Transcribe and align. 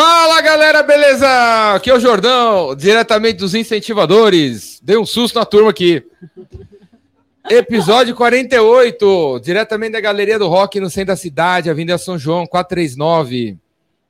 Fala 0.00 0.40
galera, 0.40 0.80
beleza? 0.84 1.74
Aqui 1.74 1.90
é 1.90 1.94
o 1.94 1.98
Jordão, 1.98 2.72
diretamente 2.76 3.38
dos 3.38 3.52
incentivadores. 3.52 4.78
Dei 4.80 4.96
um 4.96 5.04
susto 5.04 5.36
na 5.36 5.44
turma 5.44 5.70
aqui. 5.70 6.06
Episódio 7.50 8.14
48, 8.14 9.40
diretamente 9.42 9.94
da 9.94 10.00
Galeria 10.00 10.38
do 10.38 10.46
Rock 10.46 10.78
no 10.78 10.88
centro 10.88 11.08
da 11.08 11.16
cidade, 11.16 11.68
Avenida 11.68 11.98
São 11.98 12.16
João, 12.16 12.46
439. 12.46 13.58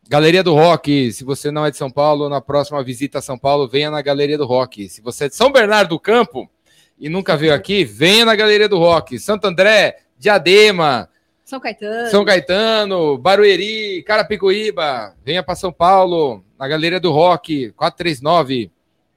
Galeria 0.06 0.42
do 0.42 0.52
Rock, 0.52 1.10
se 1.10 1.24
você 1.24 1.50
não 1.50 1.64
é 1.64 1.70
de 1.70 1.78
São 1.78 1.90
Paulo, 1.90 2.28
na 2.28 2.42
próxima 2.42 2.84
visita 2.84 3.20
a 3.20 3.22
São 3.22 3.38
Paulo, 3.38 3.66
venha 3.66 3.90
na 3.90 4.02
Galeria 4.02 4.36
do 4.36 4.44
Rock. 4.44 4.90
Se 4.90 5.00
você 5.00 5.24
é 5.24 5.28
de 5.30 5.36
São 5.36 5.50
Bernardo 5.50 5.88
do 5.88 5.98
Campo 5.98 6.50
e 6.98 7.08
nunca 7.08 7.34
veio 7.34 7.54
aqui, 7.54 7.82
venha 7.82 8.26
na 8.26 8.36
Galeria 8.36 8.68
do 8.68 8.76
Rock. 8.76 9.18
Santo 9.18 9.46
André, 9.46 10.00
Diadema, 10.18 11.08
São 11.48 11.58
Caetano. 11.58 12.10
São 12.10 12.24
Caetano, 12.26 13.16
Barueri, 13.16 14.02
Carapicuíba, 14.02 15.16
venha 15.24 15.42
para 15.42 15.54
São 15.54 15.72
Paulo, 15.72 16.44
na 16.58 16.68
Galeria 16.68 17.00
do 17.00 17.10
Rock, 17.10 17.70
439. 17.70 18.70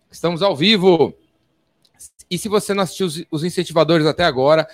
Estamos 0.09 0.41
ao 0.41 0.55
vivo. 0.55 1.13
E 2.29 2.37
se 2.37 2.47
você 2.47 2.73
não 2.73 2.83
assistiu 2.83 3.25
os, 3.29 3.43
incentivadores 3.43 4.07
até 4.07 4.23
agora, 4.23 4.65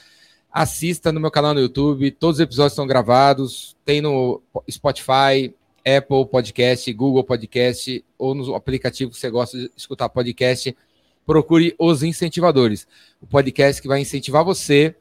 assista 0.52 1.11
no 1.11 1.20
meu 1.20 1.31
canal 1.31 1.55
no 1.55 1.59
YouTube. 1.59 2.11
Todos 2.11 2.35
os 2.35 2.41
episódios 2.41 2.73
estão 2.73 2.85
gravados. 2.85 3.75
Tem 3.83 4.02
no 4.02 4.39
Spotify, 4.69 5.52
Apple 5.80 6.27
Podcast, 6.30 6.94
Google 6.94 7.23
Podcast 7.23 8.05
ou 8.19 8.35
no 8.35 8.53
aplicativo 8.53 9.09
que 9.09 9.17
você 9.17 9.31
gosta 9.31 9.58
de 9.58 9.71
escutar 9.75 10.09
podcast. 10.09 10.77
Procure 11.25 11.73
os 11.80 12.03
incentivadores. 12.03 12.88
O 13.19 13.25
podcast 13.25 13.81
que 13.81 13.88
vai 13.88 13.99
incentivar 13.99 14.45
você 14.45 14.95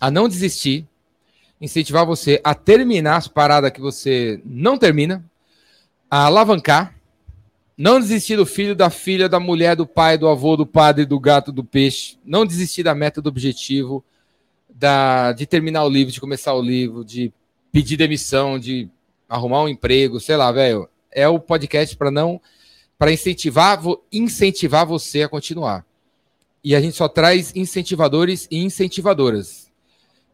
a 0.00 0.10
não 0.10 0.28
desistir, 0.28 0.88
incentivar 1.64 2.06
você 2.06 2.40
a 2.44 2.54
terminar 2.54 3.16
as 3.16 3.28
paradas 3.28 3.70
que 3.70 3.80
você 3.80 4.40
não 4.44 4.78
termina, 4.78 5.24
a 6.10 6.26
alavancar, 6.26 6.94
não 7.76 7.98
desistir 7.98 8.36
do 8.36 8.46
filho, 8.46 8.74
da 8.74 8.90
filha, 8.90 9.28
da 9.28 9.40
mulher, 9.40 9.74
do 9.74 9.86
pai, 9.86 10.16
do 10.16 10.28
avô, 10.28 10.56
do 10.56 10.66
padre, 10.66 11.04
do 11.04 11.18
gato, 11.18 11.50
do 11.50 11.64
peixe, 11.64 12.16
não 12.24 12.46
desistir 12.46 12.82
da 12.84 12.94
meta, 12.94 13.20
do 13.20 13.28
objetivo, 13.28 14.04
da, 14.68 15.32
de 15.32 15.46
terminar 15.46 15.84
o 15.84 15.88
livro, 15.88 16.12
de 16.12 16.20
começar 16.20 16.54
o 16.54 16.62
livro, 16.62 17.04
de 17.04 17.32
pedir 17.72 17.96
demissão, 17.96 18.58
de 18.58 18.88
arrumar 19.28 19.62
um 19.62 19.68
emprego, 19.68 20.20
sei 20.20 20.36
lá, 20.36 20.52
velho. 20.52 20.88
É 21.10 21.26
o 21.26 21.40
podcast 21.40 21.96
para 21.96 22.10
não 22.10 22.40
para 22.98 23.12
incentivar, 23.12 23.80
incentivar 24.12 24.86
você 24.86 25.22
a 25.22 25.28
continuar. 25.28 25.84
E 26.62 26.74
a 26.74 26.80
gente 26.80 26.96
só 26.96 27.08
traz 27.08 27.54
incentivadores 27.54 28.48
e 28.50 28.62
incentivadoras. 28.64 29.70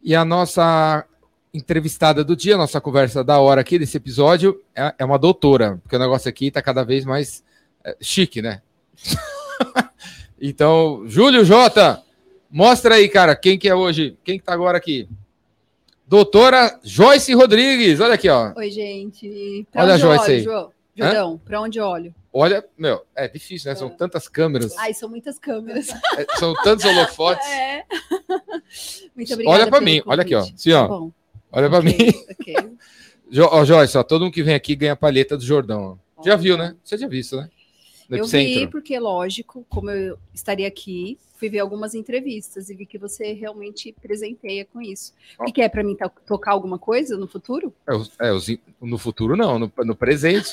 E 0.02 0.14
a 0.14 0.24
nossa 0.24 1.04
entrevistada 1.52 2.22
do 2.24 2.36
dia, 2.36 2.56
nossa 2.56 2.80
conversa 2.80 3.24
da 3.24 3.38
hora 3.40 3.60
aqui 3.60 3.78
desse 3.78 3.96
episódio 3.96 4.60
é, 4.74 4.94
é 4.98 5.04
uma 5.04 5.18
doutora, 5.18 5.78
porque 5.82 5.96
o 5.96 5.98
negócio 5.98 6.28
aqui 6.28 6.46
está 6.46 6.62
cada 6.62 6.84
vez 6.84 7.04
mais 7.04 7.44
é, 7.84 7.96
chique, 8.00 8.40
né? 8.40 8.62
então, 10.40 11.02
Júlio 11.06 11.44
Jota, 11.44 12.02
mostra 12.50 12.94
aí, 12.94 13.08
cara, 13.08 13.34
quem 13.34 13.58
que 13.58 13.68
é 13.68 13.74
hoje, 13.74 14.16
quem 14.24 14.38
que 14.38 14.44
tá 14.44 14.52
agora 14.52 14.78
aqui? 14.78 15.08
Doutora 16.06 16.78
Joyce 16.82 17.32
Rodrigues, 17.34 18.00
olha 18.00 18.14
aqui, 18.14 18.28
ó. 18.28 18.52
Oi, 18.56 18.70
gente. 18.70 19.66
Pra 19.70 19.82
olha 19.82 19.94
a 19.94 19.98
Joyce 19.98 20.24
olho, 20.24 20.32
aí. 20.32 20.42
João? 20.42 20.72
Jordão, 20.96 21.40
pra 21.44 21.60
onde 21.60 21.80
olho? 21.80 22.14
Olha, 22.32 22.64
meu, 22.76 23.04
é 23.14 23.26
difícil, 23.26 23.70
né? 23.70 23.74
São 23.74 23.88
tantas 23.88 24.28
câmeras, 24.28 24.76
Ai, 24.76 24.92
são 24.92 25.08
muitas 25.08 25.38
câmeras. 25.38 25.88
é, 26.18 26.26
são 26.38 26.54
tantos 26.62 26.84
holofotes. 26.84 27.46
É. 27.50 27.84
Muito 29.16 29.32
obrigada. 29.32 29.56
Olha 29.56 29.66
pra 29.66 29.78
pelo 29.78 29.84
mim, 29.90 30.02
olha 30.06 30.22
aqui, 30.22 30.34
ó. 30.34 30.40
convite. 30.40 30.54
Assim, 30.54 30.72
ó. 30.72 30.82
Tá 30.82 30.88
bom. 30.88 31.12
Olha 31.52 31.68
pra 31.68 31.78
Ok, 31.78 31.96
mim. 31.96 32.12
ok. 32.30 32.54
Jo, 33.32 33.44
ó, 33.52 33.64
Joyce, 33.64 33.96
ó, 33.96 34.02
todo 34.02 34.22
mundo 34.24 34.32
que 34.34 34.42
vem 34.42 34.54
aqui 34.54 34.74
ganha 34.74 34.92
a 34.92 34.96
palheta 34.96 35.36
do 35.36 35.44
Jordão. 35.44 36.00
ó. 36.16 36.22
Já 36.24 36.34
viu, 36.34 36.56
né? 36.58 36.74
Você 36.82 36.98
já 36.98 37.06
viu, 37.06 37.22
né? 37.32 37.48
No 38.08 38.16
Eu 38.16 38.24
vi 38.26 38.36
Epicentro. 38.38 38.70
porque, 38.72 38.98
lógico, 38.98 39.64
como 39.68 39.88
eu 39.88 40.18
estaria 40.34 40.66
aqui, 40.66 41.16
fui 41.36 41.48
ver 41.48 41.60
algumas 41.60 41.94
entrevistas 41.94 42.68
e 42.70 42.74
vi 42.74 42.84
que 42.86 42.98
você 42.98 43.32
realmente 43.32 43.94
presenteia 44.02 44.64
com 44.64 44.82
isso. 44.82 45.12
O 45.38 45.44
que, 45.44 45.52
que 45.52 45.62
é 45.62 45.68
pra 45.68 45.84
mim 45.84 45.94
to- 45.94 46.10
tocar 46.26 46.50
alguma 46.50 46.76
coisa 46.76 47.16
no 47.16 47.28
futuro? 47.28 47.72
É, 47.88 47.92
é, 48.28 48.32
no 48.80 48.98
futuro 48.98 49.36
não, 49.36 49.60
no, 49.60 49.72
no 49.78 49.94
presente. 49.94 50.50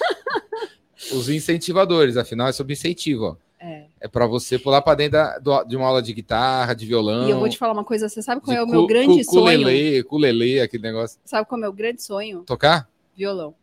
os 1.12 1.30
incentivadores, 1.30 2.16
afinal 2.16 2.48
é 2.48 2.52
sobre 2.52 2.74
incentivo, 2.74 3.24
ó. 3.24 3.36
É. 3.60 3.86
É 4.00 4.08
para 4.08 4.28
você 4.28 4.60
pular 4.60 4.82
para 4.84 4.96
dentro 4.96 5.14
da- 5.14 5.40
do- 5.40 5.64
de 5.64 5.76
uma 5.76 5.88
aula 5.88 6.02
de 6.02 6.14
guitarra, 6.14 6.74
de 6.76 6.86
violão. 6.86 7.28
E 7.28 7.32
eu 7.32 7.40
vou 7.40 7.50
te 7.50 7.58
falar 7.58 7.74
uma 7.74 7.84
coisa, 7.84 8.08
você 8.08 8.22
sabe 8.22 8.40
qual 8.42 8.56
é 8.56 8.62
o 8.62 8.68
meu 8.68 8.82
cu- 8.82 8.88
grande 8.88 9.26
cu- 9.26 9.32
sonho? 9.34 10.02
Ukulele, 10.02 10.62
aquele 10.62 10.84
negócio. 10.84 11.20
Sabe 11.26 11.48
qual 11.48 11.58
é 11.58 11.60
o 11.60 11.62
meu 11.64 11.74
grande 11.74 12.02
sonho? 12.02 12.44
Tocar? 12.44 12.88
Violão. 13.16 13.56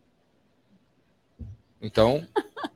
Então, 1.81 2.25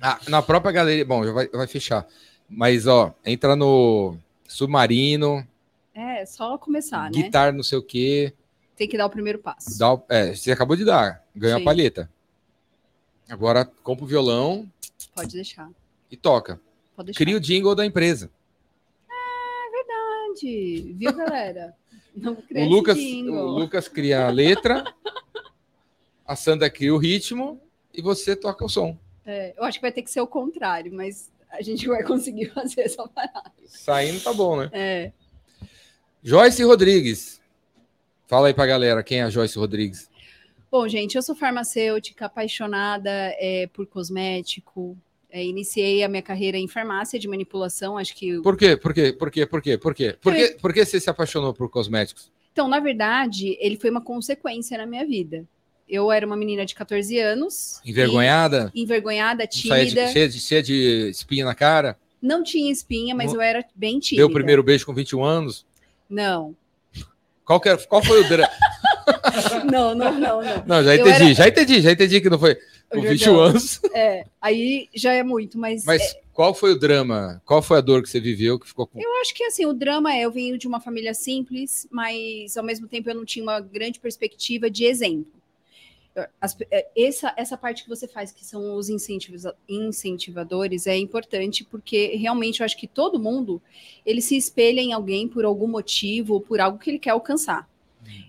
ah, 0.00 0.20
na 0.28 0.42
própria 0.42 0.70
galeria, 0.72 1.04
bom, 1.04 1.24
já 1.24 1.32
vai, 1.32 1.48
vai 1.48 1.66
fechar. 1.66 2.06
Mas, 2.48 2.86
ó, 2.86 3.14
entra 3.24 3.56
no 3.56 4.16
Submarino, 4.46 5.46
É, 5.94 6.24
só 6.26 6.56
começar, 6.58 7.10
né? 7.10 7.22
guitarra 7.22 7.52
não 7.52 7.62
sei 7.62 7.78
o 7.78 7.82
quê. 7.82 8.32
Tem 8.76 8.88
que 8.88 8.96
dar 8.96 9.06
o 9.06 9.10
primeiro 9.10 9.38
passo. 9.38 9.78
Dá, 9.78 9.94
o- 9.94 10.02
é, 10.08 10.34
você 10.34 10.52
acabou 10.52 10.76
de 10.76 10.84
dar, 10.84 11.24
ganhou 11.34 11.58
a 11.58 11.64
palheta. 11.64 12.10
Agora, 13.28 13.64
compra 13.82 14.04
o 14.04 14.08
violão 14.08 14.68
Pode 15.14 15.34
deixar. 15.34 15.68
E 16.10 16.16
toca. 16.16 16.60
Cria 17.14 17.36
o 17.36 17.40
jingle 17.40 17.74
da 17.74 17.86
empresa. 17.86 18.30
Verdade. 20.30 20.94
Viu, 20.96 21.12
galera? 21.12 21.74
Não 22.14 22.32
O 22.32 22.64
Lucas, 22.68 22.98
o 22.98 23.46
Lucas 23.46 23.88
cria 23.88 24.26
a 24.26 24.30
letra, 24.30 24.84
a 26.26 26.36
Sandra 26.36 26.68
cria 26.68 26.94
o 26.94 26.98
ritmo 26.98 27.60
e 27.94 28.02
você 28.02 28.34
toca 28.34 28.64
o 28.64 28.68
som. 28.68 28.98
É, 29.24 29.54
eu 29.56 29.64
acho 29.64 29.78
que 29.78 29.82
vai 29.82 29.92
ter 29.92 30.02
que 30.02 30.10
ser 30.10 30.20
o 30.20 30.26
contrário, 30.26 30.92
mas 30.92 31.30
a 31.50 31.62
gente 31.62 31.86
vai 31.86 32.02
conseguir 32.02 32.46
fazer 32.54 32.82
essa 32.82 33.06
parada. 33.08 33.52
Saindo 33.66 34.20
tá 34.20 34.32
bom, 34.32 34.56
né? 34.56 34.70
É. 34.72 35.12
Joyce 36.22 36.62
Rodrigues. 36.62 37.40
Fala 38.26 38.48
aí 38.48 38.54
pra 38.54 38.66
galera 38.66 39.02
quem 39.02 39.20
é 39.20 39.22
a 39.22 39.30
Joyce 39.30 39.58
Rodrigues. 39.58 40.10
Bom, 40.70 40.86
gente, 40.86 41.16
eu 41.16 41.22
sou 41.22 41.34
farmacêutica, 41.34 42.26
apaixonada 42.26 43.10
é, 43.10 43.68
por 43.72 43.86
cosmético. 43.86 44.96
É, 45.32 45.44
iniciei 45.44 46.02
a 46.02 46.08
minha 46.08 46.22
carreira 46.22 46.56
em 46.58 46.66
farmácia 46.66 47.18
de 47.18 47.28
manipulação, 47.28 47.96
acho 47.96 48.14
que. 48.16 48.40
Por 48.42 48.56
quê? 48.56 48.76
Por 48.76 48.92
quê? 48.92 49.12
Por 49.12 49.30
quê? 49.30 49.46
Por 49.46 49.62
quê? 49.62 49.78
Por 49.78 49.94
quê? 49.94 50.16
Por 50.20 50.34
que, 50.34 50.48
por 50.60 50.72
que 50.72 50.84
você 50.84 50.98
se 50.98 51.08
apaixonou 51.08 51.54
por 51.54 51.68
cosméticos? 51.70 52.30
Então, 52.52 52.66
na 52.66 52.80
verdade, 52.80 53.56
ele 53.60 53.76
foi 53.76 53.90
uma 53.90 54.00
consequência 54.00 54.76
na 54.76 54.86
minha 54.86 55.06
vida. 55.06 55.44
Eu 55.88 56.10
era 56.10 56.26
uma 56.26 56.36
menina 56.36 56.66
de 56.66 56.74
14 56.74 57.18
anos. 57.18 57.80
Envergonhada? 57.84 58.70
e- 58.74 58.82
envergonhada, 58.82 59.46
tímida. 59.46 60.06
de, 60.06 60.12
cheia, 60.12 60.28
de, 60.28 60.40
cheia 60.40 60.62
de 60.62 61.08
espinha 61.10 61.44
na 61.44 61.54
cara? 61.54 61.96
Não 62.20 62.42
tinha 62.42 62.70
espinha, 62.70 63.14
mas 63.14 63.28
Não- 63.32 63.36
eu 63.36 63.40
era 63.40 63.64
bem 63.74 63.98
tímida. 64.00 64.22
Deu 64.22 64.28
o 64.28 64.32
primeiro 64.32 64.62
beijo 64.62 64.84
com 64.84 64.92
21 64.92 65.24
anos? 65.24 65.64
Não. 66.08 66.54
Qual, 67.44 67.60
que 67.60 67.68
era- 67.68 67.78
qual 67.86 68.02
foi 68.04 68.20
o 68.20 68.28
drama? 68.28 68.50
Não, 69.70 69.94
não, 69.94 70.12
não, 70.18 70.42
não. 70.42 70.64
Não, 70.66 70.84
já 70.84 70.94
entendi, 70.94 71.10
era- 71.10 71.34
já 71.34 71.48
entendi, 71.48 71.80
já 71.80 71.92
entendi 71.92 72.20
que 72.20 72.30
não 72.30 72.38
foi 72.38 72.56
Jordão, 72.96 73.10
21 73.12 73.38
anos. 73.40 73.80
É, 73.94 74.24
aí 74.40 74.88
já 74.94 75.12
é 75.12 75.22
muito, 75.22 75.58
mas, 75.58 75.84
Mas 75.84 76.16
qual 76.32 76.54
foi 76.54 76.72
o 76.72 76.78
drama? 76.78 77.40
Qual 77.44 77.62
foi 77.62 77.78
a 77.78 77.80
dor 77.80 78.02
que 78.02 78.08
você 78.08 78.18
viveu 78.20 78.58
que 78.58 78.66
ficou 78.66 78.86
com. 78.86 79.00
eu 79.00 79.20
acho 79.20 79.34
que 79.34 79.44
assim, 79.44 79.64
o 79.66 79.72
drama 79.72 80.14
é, 80.14 80.22
eu 80.22 80.30
venho 80.32 80.58
de 80.58 80.66
uma 80.66 80.80
família 80.80 81.14
simples, 81.14 81.86
mas 81.90 82.56
ao 82.56 82.64
mesmo 82.64 82.88
tempo 82.88 83.08
eu 83.08 83.14
não 83.14 83.24
tinha 83.24 83.42
uma 83.42 83.60
grande 83.60 84.00
perspectiva 84.00 84.68
de 84.70 84.84
exemplo. 84.84 85.32
As- 86.40 86.56
é, 86.72 86.88
essa, 86.96 87.32
essa 87.36 87.56
parte 87.56 87.84
que 87.84 87.88
você 87.88 88.08
faz, 88.08 88.32
que 88.32 88.44
são 88.44 88.74
os 88.74 88.88
incentivos, 88.90 89.44
incentivadores, 89.68 90.88
é 90.88 90.96
importante 90.96 91.62
porque 91.62 92.16
realmente 92.16 92.60
eu 92.60 92.64
acho 92.66 92.76
que 92.76 92.88
todo 92.88 93.18
mundo 93.20 93.62
ele 94.04 94.20
se 94.20 94.36
espelha 94.36 94.80
em 94.80 94.92
alguém 94.92 95.28
por 95.28 95.44
algum 95.44 95.68
motivo 95.68 96.34
ou 96.34 96.40
por 96.40 96.60
algo 96.60 96.78
que 96.78 96.90
ele 96.90 96.98
quer 96.98 97.10
alcançar. 97.10 97.69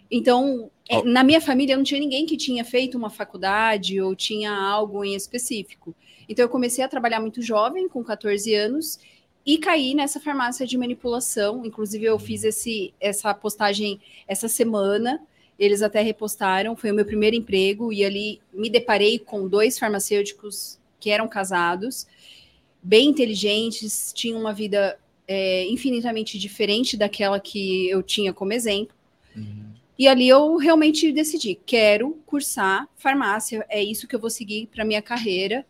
Então, 0.10 0.70
Ó. 0.90 1.04
na 1.04 1.24
minha 1.24 1.40
família 1.40 1.76
não 1.76 1.84
tinha 1.84 2.00
ninguém 2.00 2.26
que 2.26 2.36
tinha 2.36 2.66
feito 2.66 2.98
uma 2.98 3.10
faculdade 3.10 4.02
ou 4.02 4.16
tinha 4.16 4.52
algo 4.52 5.04
em 5.04 5.16
específico. 5.16 5.96
Então, 6.28 6.44
eu 6.44 6.50
comecei 6.50 6.84
a 6.84 6.88
trabalhar 6.88 7.20
muito 7.20 7.42
jovem, 7.42 7.88
com 7.88 8.04
14 8.04 8.54
anos, 8.54 9.00
e 9.46 9.58
caí 9.58 9.94
nessa 9.94 10.20
farmácia 10.20 10.68
de 10.68 10.78
manipulação. 10.78 11.66
Inclusive, 11.66 12.06
eu 12.06 12.20
fiz 12.20 12.44
esse, 12.44 12.94
essa 13.00 13.34
postagem 13.34 14.00
essa 14.28 14.48
semana. 14.48 15.22
Eles 15.58 15.82
até 15.82 16.02
repostaram, 16.02 16.76
foi 16.76 16.92
o 16.92 16.96
meu 16.96 17.06
primeiro 17.06 17.36
emprego, 17.36 17.94
e 17.94 18.04
ali 18.04 18.42
me 18.54 18.70
deparei 18.70 19.20
com 19.20 19.48
dois 19.48 19.78
farmacêuticos 19.78 20.80
que 21.00 21.10
eram 21.10 21.28
casados, 21.28 22.08
bem 22.82 23.10
inteligentes, 23.10 24.14
tinham 24.16 24.40
uma 24.40 24.54
vida 24.54 24.98
é, 25.28 25.68
infinitamente 25.68 26.38
diferente 26.38 26.96
daquela 26.96 27.40
que 27.40 27.90
eu 27.90 28.02
tinha 28.02 28.34
como 28.34 28.54
exemplo. 28.54 28.96
E 30.02 30.08
ali 30.08 30.28
eu 30.28 30.58
realmente 30.58 31.12
decidi, 31.12 31.54
quero 31.64 32.18
cursar 32.26 32.90
farmácia, 32.98 33.64
é 33.70 33.84
isso 33.84 34.08
que 34.08 34.16
eu 34.16 34.20
vou 34.20 34.32
seguir 34.32 34.66
para 34.66 34.84
minha 34.84 35.00
carreira. 35.00 35.64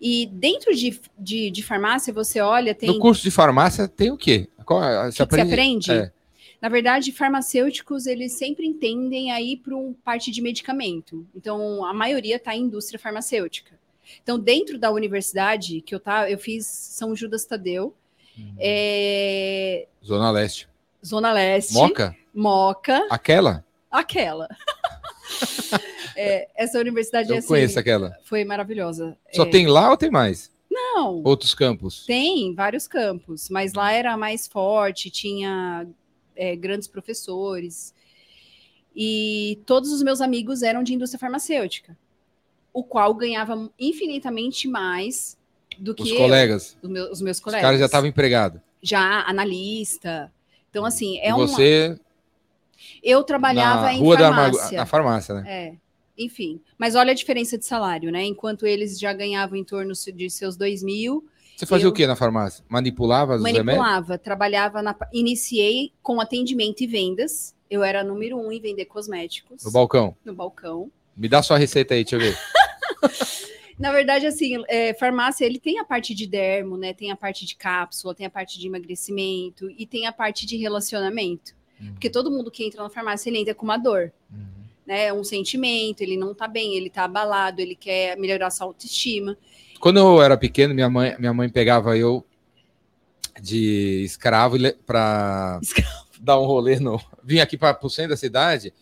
E 0.00 0.26
dentro 0.26 0.72
de, 0.72 1.00
de, 1.18 1.50
de 1.50 1.62
farmácia, 1.64 2.12
você 2.12 2.40
olha, 2.40 2.76
tem. 2.76 2.88
No 2.88 3.00
curso 3.00 3.24
de 3.24 3.30
farmácia 3.32 3.88
tem 3.88 4.12
o 4.12 4.16
quê? 4.16 4.48
Qual, 4.64 4.78
O 4.78 5.10
que 5.10 5.26
que 5.26 5.34
você 5.34 5.40
aprende? 5.40 5.90
É. 5.90 6.12
Na 6.62 6.68
verdade, 6.68 7.10
farmacêuticos, 7.10 8.06
eles 8.06 8.34
sempre 8.34 8.64
entendem 8.64 9.32
aí 9.32 9.56
para 9.56 9.74
um 9.74 9.92
parte 9.92 10.30
de 10.30 10.40
medicamento. 10.40 11.26
Então, 11.34 11.84
a 11.84 11.92
maioria 11.92 12.36
está 12.36 12.54
em 12.54 12.62
indústria 12.62 13.00
farmacêutica. 13.00 13.76
Então, 14.22 14.38
dentro 14.38 14.78
da 14.78 14.92
universidade 14.92 15.80
que 15.80 15.92
eu 15.92 15.98
tava, 15.98 16.30
eu 16.30 16.38
fiz 16.38 16.66
São 16.66 17.16
Judas 17.16 17.44
Tadeu, 17.44 17.92
Uhum. 18.38 18.54
é, 18.60 19.88
Zona 20.04 20.30
Leste. 20.30 20.68
Zona 21.04 21.32
Leste, 21.32 21.74
Moca? 21.74 22.14
Moca, 22.36 23.06
Aquela? 23.10 23.64
aquela. 23.90 24.46
É, 26.18 26.48
essa 26.56 26.78
universidade 26.78 27.28
Eu 27.30 27.36
assim, 27.38 27.48
conheço 27.48 27.78
aquela. 27.78 28.16
foi 28.24 28.42
maravilhosa. 28.42 29.18
Só 29.34 29.42
É, 29.42 29.50
tem 29.50 29.66
lá 29.66 29.90
ou 29.90 29.96
tem 29.98 30.10
mais? 30.10 30.50
Não, 30.70 31.20
Outros 31.24 31.52
campos? 31.54 32.06
tem 32.06 32.54
vários 32.54 32.86
campos, 32.88 33.50
mas 33.50 33.74
lá 33.74 33.92
era 33.92 34.16
mais 34.16 34.46
forte, 34.46 35.10
tinha 35.10 35.86
é, 36.34 36.56
grandes 36.56 36.88
professores. 36.88 37.92
E 38.94 39.60
todos 39.66 39.92
os 39.92 40.02
meus 40.02 40.22
amigos 40.22 40.62
eram 40.62 40.82
de 40.82 40.94
indústria 40.94 41.18
farmacêutica, 41.18 41.94
o 42.72 42.82
qual 42.82 43.12
ganhava 43.12 43.70
infinitamente 43.78 44.66
mais 44.68 45.36
do 45.78 45.94
que 45.94 46.04
Os 46.04 46.10
eu, 46.10 46.16
colegas? 46.16 46.78
os 46.82 46.88
meus, 46.88 47.10
os 47.10 47.20
meus 47.20 47.36
Os 47.36 47.42
colegas. 47.42 47.62
caras 47.62 47.80
já 47.80 47.86
estavam 47.86 48.08
empregados. 48.08 48.60
Já 48.80 49.20
analista. 49.28 50.32
Então, 50.70 50.86
assim, 50.86 51.18
é 51.18 51.28
e 51.28 51.32
uma. 51.32 51.44
Eu 53.02 53.22
trabalhava 53.22 53.82
na 53.82 53.94
em 53.94 53.98
rua 54.00 54.16
da 54.16 54.28
Armago- 54.28 54.54
farmácia. 54.56 54.76
na 54.78 54.86
farmácia, 54.86 55.34
né? 55.34 55.44
É, 55.46 55.74
enfim. 56.18 56.60
Mas 56.78 56.94
olha 56.94 57.10
a 57.12 57.14
diferença 57.14 57.56
de 57.58 57.64
salário, 57.64 58.10
né? 58.10 58.24
Enquanto 58.24 58.66
eles 58.66 58.98
já 58.98 59.12
ganhavam 59.12 59.56
em 59.56 59.64
torno 59.64 59.92
de 60.14 60.30
seus 60.30 60.56
dois 60.56 60.82
mil, 60.82 61.26
Você 61.56 61.64
fazia 61.66 61.86
eu- 61.86 61.90
o 61.90 61.92
que 61.92 62.06
na 62.06 62.16
farmácia? 62.16 62.64
Manipulava 62.68 63.34
os 63.36 63.42
remédios? 63.42 63.64
manipulava, 63.64 64.18
trabalhava 64.18 64.82
na. 64.82 64.94
Iniciei 65.12 65.92
com 66.02 66.20
atendimento 66.20 66.82
e 66.82 66.86
vendas. 66.86 67.54
Eu 67.68 67.82
era 67.82 68.04
número 68.04 68.38
um 68.38 68.52
em 68.52 68.60
vender 68.60 68.84
cosméticos 68.84 69.64
No 69.64 69.72
balcão. 69.72 70.16
no 70.24 70.32
balcão. 70.34 70.90
Me 71.16 71.28
dá 71.28 71.42
sua 71.42 71.56
receita 71.58 71.94
aí, 71.94 72.04
deixa 72.04 72.14
eu 72.16 72.20
ver. 72.20 72.36
Na 73.78 73.90
verdade, 73.90 74.26
assim, 74.26 74.62
é, 74.68 74.94
farmácia, 74.94 75.44
ele 75.44 75.58
tem 75.58 75.78
a 75.78 75.84
parte 75.84 76.14
de 76.14 76.26
dermo, 76.26 76.76
né? 76.76 76.94
Tem 76.94 77.10
a 77.10 77.16
parte 77.16 77.44
de 77.44 77.56
cápsula, 77.56 78.14
tem 78.14 78.24
a 78.26 78.30
parte 78.30 78.58
de 78.58 78.66
emagrecimento 78.66 79.68
e 79.76 79.84
tem 79.86 80.06
a 80.06 80.12
parte 80.12 80.46
de 80.46 80.56
relacionamento. 80.56 81.55
Porque 81.92 82.08
todo 82.10 82.30
mundo 82.30 82.50
que 82.50 82.64
entra 82.64 82.82
na 82.82 82.88
farmácia, 82.90 83.28
ele 83.28 83.38
entra 83.38 83.54
com 83.54 83.64
uma 83.64 83.76
dor, 83.76 84.12
Uhum. 84.30 84.64
né? 84.86 85.12
Um 85.12 85.22
sentimento, 85.24 86.00
ele 86.00 86.16
não 86.16 86.34
tá 86.34 86.48
bem, 86.48 86.74
ele 86.74 86.88
tá 86.88 87.04
abalado, 87.04 87.60
ele 87.60 87.74
quer 87.74 88.16
melhorar 88.16 88.50
sua 88.50 88.66
autoestima. 88.66 89.36
Quando 89.78 89.98
eu 89.98 90.22
era 90.22 90.36
pequeno, 90.36 90.74
minha 90.74 90.88
mãe, 90.88 91.14
minha 91.18 91.34
mãe 91.34 91.48
pegava 91.48 91.96
eu 91.96 92.24
de 93.40 94.02
escravo 94.04 94.56
para 94.86 95.60
dar 96.20 96.40
um 96.40 96.44
rolê 96.46 96.80
no. 96.80 97.00
Vim 97.22 97.40
aqui 97.40 97.56
para 97.56 97.78
o 97.82 97.90
centro 97.90 98.10
da 98.10 98.16
cidade 98.16 98.72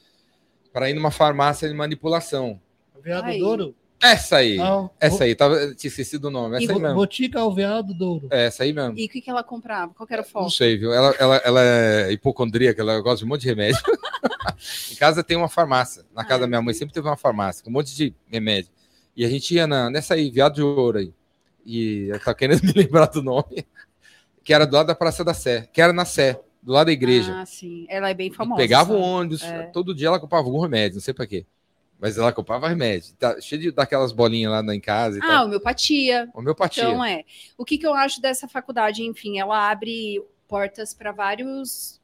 para 0.73 0.89
ir 0.91 0.95
numa 0.95 1.11
farmácia 1.11 1.69
de 1.69 1.75
manipulação. 1.75 2.61
Veado. 3.03 3.39
Douro? 3.39 3.75
Essa 4.05 4.37
aí. 4.37 4.57
Não. 4.57 4.91
Essa 5.01 5.25
aí, 5.25 5.35
tava, 5.35 5.75
tinha 5.75 5.89
esquecido 5.89 6.27
o 6.29 6.31
nome. 6.31 6.57
Essa 6.57 6.73
aí 6.73 6.75
Bo- 6.75 6.81
mesmo. 6.81 6.95
Botica 6.97 7.41
ao 7.41 7.55
Veado 7.55 7.95
Douro. 7.95 8.29
É, 8.31 8.47
essa 8.47 8.63
aí 8.65 8.73
mesmo. 8.73 8.99
E 8.99 9.07
o 9.07 9.09
que, 9.09 9.21
que 9.21 9.31
ela 9.31 9.43
comprava? 9.43 9.93
Qual 9.95 10.07
que 10.07 10.13
era 10.13 10.23
o 10.23 10.25
Não 10.25 10.31
foco? 10.31 10.51
sei, 10.51 10.77
viu? 10.77 10.93
Ela, 10.93 11.15
ela, 11.19 11.37
ela 11.45 11.61
é 11.63 12.13
hipocondríaca, 12.13 12.83
ela 12.83 13.01
gosta 13.01 13.19
de 13.19 13.25
um 13.25 13.29
monte 13.29 13.43
de 13.43 13.49
remédio. 13.49 13.81
em 14.93 14.95
casa 14.97 15.23
tem 15.25 15.37
uma 15.37 15.49
farmácia. 15.49 16.05
Na 16.15 16.23
casa 16.25 16.35
Ah, 16.35 16.39
da 16.41 16.47
minha 16.47 16.63
mãe 16.63 16.75
sempre 16.75 16.93
teve 16.95 17.07
uma 17.09 17.17
farmácia, 17.17 17.63
com 17.65 17.71
um 17.71 17.73
monte 17.73 17.95
de 17.95 18.15
remédio. 18.27 18.71
E 19.17 19.25
a 19.25 19.29
gente 19.29 19.55
ia 19.55 19.67
na, 19.67 19.89
nessa 19.91 20.15
aí, 20.15 20.31
Viado 20.31 20.55
de 20.57 20.63
Ouro 20.63 20.99
aí. 20.99 21.13
E 21.65 22.09
eu 22.11 22.19
tava 22.19 22.35
querendo 22.35 22.61
me 22.67 22.73
lembrar 22.73 23.07
do 23.07 23.23
nome. 23.23 23.65
Que 24.43 24.53
era 24.53 24.67
do 24.67 24.75
lado 24.77 24.89
da 24.89 24.95
Praça 24.95 25.25
da 25.25 25.33
Sé, 25.33 25.69
que 25.73 25.81
era 25.81 25.93
na 25.93 26.05
Sé, 26.05 26.39
do 26.63 26.73
lado 26.73 26.87
da 26.89 26.93
igreja. 26.93 27.35
Ah, 27.41 27.47
sim. 27.47 27.87
Ela 27.89 28.11
é 28.11 28.15
bem 28.15 28.29
E 28.29 28.35
famosa. 28.35 28.61
pegava 28.61 28.93
o 28.93 28.97
sabe? 28.99 29.09
ônibus, 29.09 29.43
É. 29.43 29.63
todo 29.73 29.95
dia 29.95 30.09
ela 30.09 30.21
comprava 30.21 30.47
algum 30.47 30.61
remédio, 30.61 30.97
não 30.97 31.03
sei 31.03 31.15
pra 31.15 31.27
quê. 31.27 31.47
Mas 32.05 32.19
ela 32.19 32.31
comprava 32.35 32.69
remédio. 32.69 33.15
Tá 33.15 33.41
cheio 33.41 33.59
de 33.63 33.71
daquelas 33.71 34.13
bolinhas 34.13 34.53
lá 34.53 34.63
na- 34.63 34.75
em 34.75 34.81
casa 34.81 35.19
Ah, 35.23 35.27
tal. 35.27 35.47
homeopatia. 35.47 36.29
Homeopatia. 36.35 36.83
Então, 36.83 37.03
é. 37.03 37.25
O 37.57 37.65
que, 37.65 37.79
que 37.79 37.87
eu 37.87 37.95
acho 37.95 38.21
dessa 38.21 38.47
faculdade? 38.47 39.03
Enfim, 39.03 39.39
ela 39.39 39.71
abre 39.71 40.23
portas 40.47 40.93
para 40.93 41.13
vários, 41.13 41.99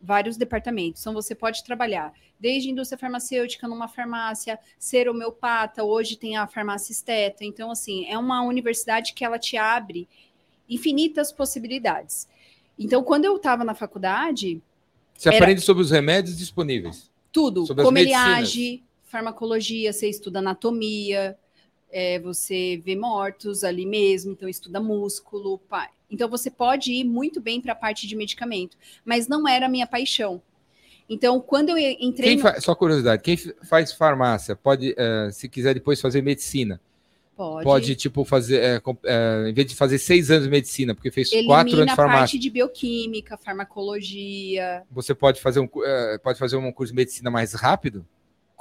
vários 0.00 0.36
departamentos. 0.36 1.00
Então, 1.00 1.12
você 1.12 1.34
pode 1.34 1.64
trabalhar 1.64 2.12
desde 2.38 2.70
indústria 2.70 2.96
farmacêutica 2.96 3.66
numa 3.66 3.88
farmácia, 3.88 4.60
ser 4.78 5.08
homeopata, 5.08 5.82
hoje 5.82 6.16
tem 6.16 6.36
a 6.36 6.46
farmácia 6.46 6.92
esteta. 6.92 7.44
Então, 7.44 7.68
assim, 7.68 8.06
é 8.06 8.16
uma 8.16 8.42
universidade 8.44 9.12
que 9.12 9.24
ela 9.24 9.40
te 9.40 9.56
abre 9.56 10.08
infinitas 10.70 11.32
possibilidades. 11.32 12.28
Então, 12.78 13.02
quando 13.02 13.24
eu 13.24 13.34
estava 13.34 13.64
na 13.64 13.74
faculdade, 13.74 14.62
Você 15.16 15.30
era- 15.30 15.38
aprende 15.38 15.62
sobre 15.62 15.82
os 15.82 15.90
remédios 15.90 16.38
disponíveis. 16.38 17.10
tudo, 17.32 17.66
Sobre 17.66 17.82
como 17.82 17.98
ele 17.98 18.14
age, 18.14 18.84
farmacologia, 19.12 19.92
você 19.92 20.08
estuda 20.08 20.38
anatomia, 20.38 21.36
é, 21.90 22.18
você 22.18 22.80
vê 22.82 22.96
mortos 22.96 23.62
ali 23.62 23.84
mesmo, 23.84 24.32
então 24.32 24.48
estuda 24.48 24.80
músculo. 24.80 25.58
pá. 25.58 25.90
Então 26.10 26.28
você 26.28 26.50
pode 26.50 26.92
ir 26.92 27.04
muito 27.04 27.40
bem 27.40 27.60
para 27.60 27.72
a 27.72 27.76
parte 27.76 28.06
de 28.06 28.16
medicamento, 28.16 28.76
mas 29.04 29.28
não 29.28 29.46
era 29.46 29.66
a 29.66 29.68
minha 29.68 29.86
paixão. 29.86 30.40
Então, 31.08 31.40
quando 31.40 31.70
eu 31.70 31.76
entrei. 32.00 32.36
No-. 32.36 32.60
Só 32.60 32.74
curiosidade, 32.74 33.22
quem 33.22 33.36
faz 33.36 33.92
farmácia 33.92 34.56
pode, 34.56 34.94
eh, 34.96 35.28
se 35.30 35.48
quiser 35.48 35.74
depois 35.74 36.00
fazer 36.00 36.22
medicina, 36.22 36.80
Pode, 37.36 37.64
pode, 37.64 37.96
tipo, 37.96 38.24
fazer, 38.24 38.62
eh, 38.62 38.82
eh, 39.04 39.48
em 39.48 39.52
vez 39.52 39.66
de 39.66 39.74
fazer 39.74 39.98
seis 39.98 40.30
anos 40.30 40.44
de 40.44 40.50
medicina, 40.50 40.94
porque 40.94 41.10
fez 41.10 41.32
elimina 41.32 41.54
quatro 41.54 41.74
anos 41.74 41.86
de 41.86 41.92
a 41.92 41.96
parte 41.96 42.10
farmácia, 42.10 42.38
de 42.38 42.50
bioquímica, 42.50 43.36
farmacologia, 43.36 44.82
você 44.90 45.14
pode 45.14 45.40
fazer, 45.40 45.60
um, 45.60 45.68
eh, 45.84 46.18
pode 46.22 46.38
fazer 46.38 46.56
um 46.56 46.70
curso 46.70 46.92
de 46.92 46.96
medicina 46.96 47.30
mais 47.30 47.52
rápido? 47.54 48.06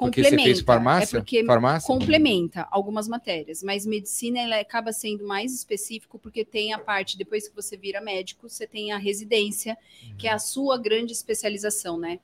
Porque 0.02 0.24
complementa. 0.24 0.42
você 0.42 0.54
fez 0.56 0.62
farmácia? 0.62 1.18
É 1.18 1.20
porque 1.20 1.46
farmácia? 1.46 1.86
complementa 1.86 2.68
algumas 2.72 3.08
matérias, 3.08 3.62
mas 3.62 3.86
medicina 3.86 4.40
ela 4.40 4.60
acaba 4.60 4.92
sendo 4.92 5.28
mais 5.28 5.54
específico 5.54 6.18
porque 6.18 6.44
tem 6.44 6.74
a 6.74 6.80
parte 6.80 7.16
depois 7.16 7.48
que 7.48 7.56
você 7.56 7.78
vira 7.78 8.02
médico, 8.02 8.50
você 8.50 8.66
tem 8.66 8.92
a 8.92 8.98
residência, 8.98 9.78
que 10.18 10.28
é 10.28 10.32
a 10.32 10.40
sua 10.40 10.76
grande 10.80 11.14
especialização, 11.14 12.00
né? 12.00 12.20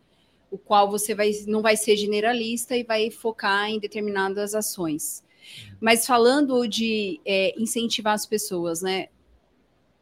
O 0.49 0.57
qual 0.57 0.89
você 0.89 1.13
vai 1.13 1.31
não 1.45 1.61
vai 1.61 1.77
ser 1.77 1.95
generalista 1.97 2.75
e 2.75 2.83
vai 2.83 3.11
focar 3.11 3.69
em 3.69 3.79
determinadas 3.79 4.55
ações. 4.55 5.23
Mas 5.79 6.03
falando 6.03 6.67
de 6.67 7.21
é, 7.23 7.53
incentivar 7.61 8.15
as 8.15 8.25
pessoas, 8.25 8.81
né? 8.81 9.09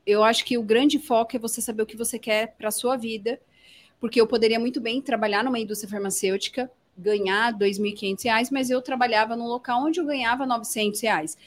Eu 0.06 0.24
acho 0.24 0.46
que 0.46 0.58
o 0.58 0.64
grande 0.64 0.98
foco 0.98 1.36
é 1.36 1.40
você 1.40 1.60
saber 1.60 1.84
o 1.84 1.86
que 1.86 1.98
você 1.98 2.18
quer 2.18 2.56
para 2.58 2.70
a 2.70 2.72
sua 2.72 2.96
vida, 2.96 3.38
porque 4.00 4.22
eu 4.22 4.28
poderia 4.28 4.62
muito 4.62 4.80
bem 4.80 5.02
trabalhar 5.02 5.44
numa 5.44 5.60
indústria 5.60 5.90
farmacêutica, 5.90 6.72
ganhar 6.98 7.54
R$ 7.54 7.60
2.500, 7.60 8.50
mas 8.52 8.70
eu 8.70 8.82
trabalhava 8.82 9.36
num 9.36 9.48
local 9.48 9.84
onde 9.86 10.00
eu 10.00 10.06
ganhava 10.06 10.46
900 10.46 11.00
reais. 11.02 11.38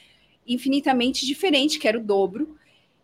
Infinitamente 0.46 1.26
diferente, 1.26 1.78
que 1.78 1.86
era 1.88 1.98
o 1.98 2.02
dobro. 2.02 2.56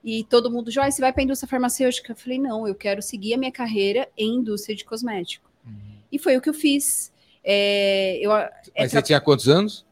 E 0.03 0.25
todo 0.25 0.51
mundo, 0.51 0.71
Joyce, 0.71 0.97
você 0.97 1.01
vai 1.03 1.13
para 1.13 1.23
a 1.23 1.25
indústria 1.25 1.49
farmacêutica? 1.49 2.13
Eu 2.13 2.17
falei, 2.17 2.39
não, 2.39 2.69
eu 2.69 2.75
quero 2.75 3.01
seguir 3.01 3.35
a 3.35 3.39
minha 3.39 3.53
carreira 3.53 4.09
em 4.17 4.37
indústria 4.37 4.77
de 4.77 4.85
cosmético. 4.85 5.51
E 6.13 6.19
foi 6.19 6.37
o 6.37 6.41
que 6.41 6.49
eu 6.49 6.55
fiz. 6.55 7.13
É, 7.43 8.19
eu, 8.21 8.33
é 8.33 8.49
tra- 8.75 8.89
você 8.89 9.03
tinha 9.03 9.21
quantos 9.21 9.49
anos? 9.49 9.85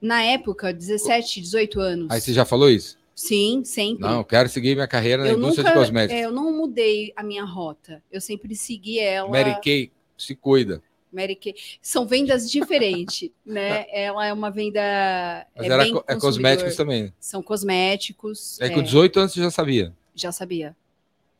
Na 0.00 0.22
época, 0.22 0.72
17, 0.72 1.40
18 1.40 1.80
anos. 1.80 2.10
Aí 2.10 2.20
você 2.20 2.32
já 2.32 2.44
falou 2.44 2.68
isso? 2.68 2.98
Sim, 3.14 3.62
sempre. 3.64 4.02
Não, 4.02 4.24
quero 4.24 4.48
seguir 4.48 4.74
minha 4.74 4.88
carreira 4.88 5.22
na 5.22 5.28
eu 5.30 5.36
indústria 5.38 5.62
nunca, 5.64 5.74
de 5.78 5.84
cosméticos. 5.84 6.20
é, 6.20 6.24
eu 6.24 6.32
não 6.32 6.52
mudei 6.52 7.12
a 7.14 7.22
minha 7.22 7.44
rota. 7.44 8.02
Eu 8.10 8.20
sempre 8.20 8.54
segui 8.56 8.98
ela. 8.98 9.30
Mary 9.30 9.60
Kay, 9.62 9.92
se 10.18 10.34
cuida. 10.34 10.82
Mary 11.12 11.36
Kay. 11.36 11.54
São 11.82 12.06
vendas 12.06 12.50
diferentes, 12.50 13.30
né? 13.44 13.86
Ela 13.90 14.26
é 14.26 14.32
uma 14.32 14.50
venda. 14.50 14.80
Mas 15.56 15.64
é 15.66 15.68
era 15.68 15.82
bem 15.84 15.92
co- 15.92 16.04
é 16.08 16.16
cosméticos 16.16 16.76
também. 16.76 17.12
São 17.20 17.42
cosméticos. 17.42 18.60
Aí 18.60 18.70
é, 18.70 18.74
com 18.74 18.82
18 18.82 19.20
anos 19.20 19.32
você 19.32 19.40
já 19.40 19.50
sabia. 19.50 19.92
já 20.14 20.32
sabia. 20.32 20.74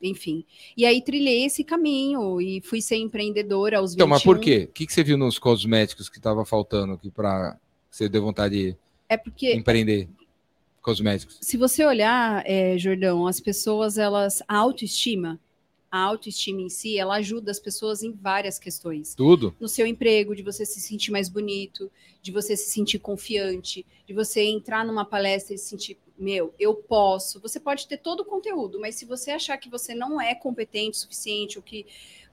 Enfim. 0.04 0.44
E 0.76 0.84
aí 0.84 1.00
trilhei 1.00 1.44
esse 1.44 1.62
caminho 1.62 2.40
e 2.40 2.60
fui 2.60 2.82
ser 2.82 2.96
empreendedora 2.96 3.78
aos 3.78 3.92
21. 3.92 3.96
Então, 3.96 4.08
mas 4.08 4.22
por 4.22 4.40
quê? 4.40 4.66
O 4.68 4.72
que, 4.72 4.84
que 4.86 4.92
você 4.92 5.04
viu 5.04 5.16
nos 5.16 5.38
cosméticos 5.38 6.08
que 6.08 6.18
estava 6.18 6.44
faltando 6.44 6.94
aqui 6.94 7.08
para 7.08 7.56
você 7.88 8.08
deu 8.08 8.20
vontade 8.22 8.56
de 8.72 8.76
É 9.08 9.16
porque 9.16 9.54
empreender 9.54 10.08
cosméticos? 10.80 11.38
se 11.40 11.56
você 11.56 11.84
olhar, 11.84 12.42
é, 12.44 12.76
Jordão, 12.76 13.28
as 13.28 13.38
pessoas, 13.38 13.96
elas. 13.96 14.42
A 14.48 14.56
autoestima, 14.56 15.38
a 15.92 16.00
autoestima 16.00 16.62
em 16.62 16.70
si, 16.70 16.98
ela 16.98 17.16
ajuda 17.16 17.50
as 17.50 17.60
pessoas 17.60 18.02
em 18.02 18.12
várias 18.12 18.58
questões. 18.58 19.14
Tudo? 19.14 19.54
No 19.60 19.68
seu 19.68 19.86
emprego, 19.86 20.34
de 20.34 20.42
você 20.42 20.64
se 20.64 20.80
sentir 20.80 21.10
mais 21.10 21.28
bonito, 21.28 21.92
de 22.22 22.32
você 22.32 22.56
se 22.56 22.70
sentir 22.70 22.98
confiante, 22.98 23.84
de 24.06 24.14
você 24.14 24.42
entrar 24.42 24.86
numa 24.86 25.04
palestra 25.04 25.54
e 25.54 25.58
se 25.58 25.66
sentir, 25.68 25.98
meu, 26.18 26.54
eu 26.58 26.74
posso. 26.74 27.38
Você 27.40 27.60
pode 27.60 27.86
ter 27.86 27.98
todo 27.98 28.20
o 28.20 28.24
conteúdo, 28.24 28.80
mas 28.80 28.94
se 28.94 29.04
você 29.04 29.32
achar 29.32 29.58
que 29.58 29.68
você 29.68 29.94
não 29.94 30.18
é 30.18 30.34
competente 30.34 30.96
o 30.96 31.00
suficiente, 31.02 31.58
ou 31.58 31.62
que 31.62 31.84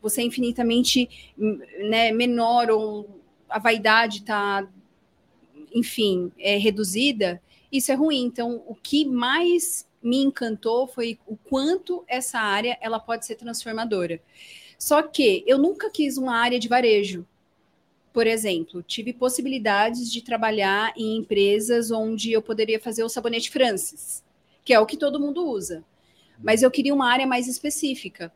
você 0.01 0.21
é 0.21 0.23
infinitamente 0.23 1.09
hum, 1.37 1.59
né, 1.89 2.13
menor, 2.13 2.71
ou 2.71 3.19
a 3.49 3.59
vaidade 3.59 4.19
está, 4.19 4.65
enfim, 5.75 6.31
é 6.39 6.55
reduzida, 6.55 7.41
isso 7.69 7.91
é 7.91 7.95
ruim. 7.95 8.23
Então, 8.23 8.63
o 8.65 8.73
que 8.73 9.03
mais 9.03 9.85
me 10.01 10.17
encantou 10.17 10.87
foi 10.87 11.19
o 11.27 11.35
quanto 11.35 12.03
essa 12.07 12.39
área 12.39 12.77
ela 12.81 12.99
pode 12.99 13.25
ser 13.25 13.35
transformadora. 13.35 14.21
Só 14.77 15.01
que 15.01 15.43
eu 15.45 15.57
nunca 15.57 15.89
quis 15.89 16.17
uma 16.17 16.35
área 16.35 16.59
de 16.59 16.67
varejo. 16.67 17.25
Por 18.13 18.25
exemplo, 18.25 18.81
tive 18.81 19.13
possibilidades 19.13 20.11
de 20.11 20.21
trabalhar 20.21 20.93
em 20.95 21.17
empresas 21.17 21.91
onde 21.91 22.31
eu 22.31 22.41
poderia 22.41 22.79
fazer 22.79 23.03
o 23.03 23.09
sabonete 23.09 23.51
Francis, 23.51 24.23
que 24.63 24.73
é 24.73 24.79
o 24.79 24.85
que 24.85 24.97
todo 24.97 25.19
mundo 25.19 25.45
usa. 25.47 25.83
Mas 26.41 26.63
eu 26.63 26.71
queria 26.71 26.93
uma 26.93 27.11
área 27.11 27.27
mais 27.27 27.47
específica, 27.47 28.31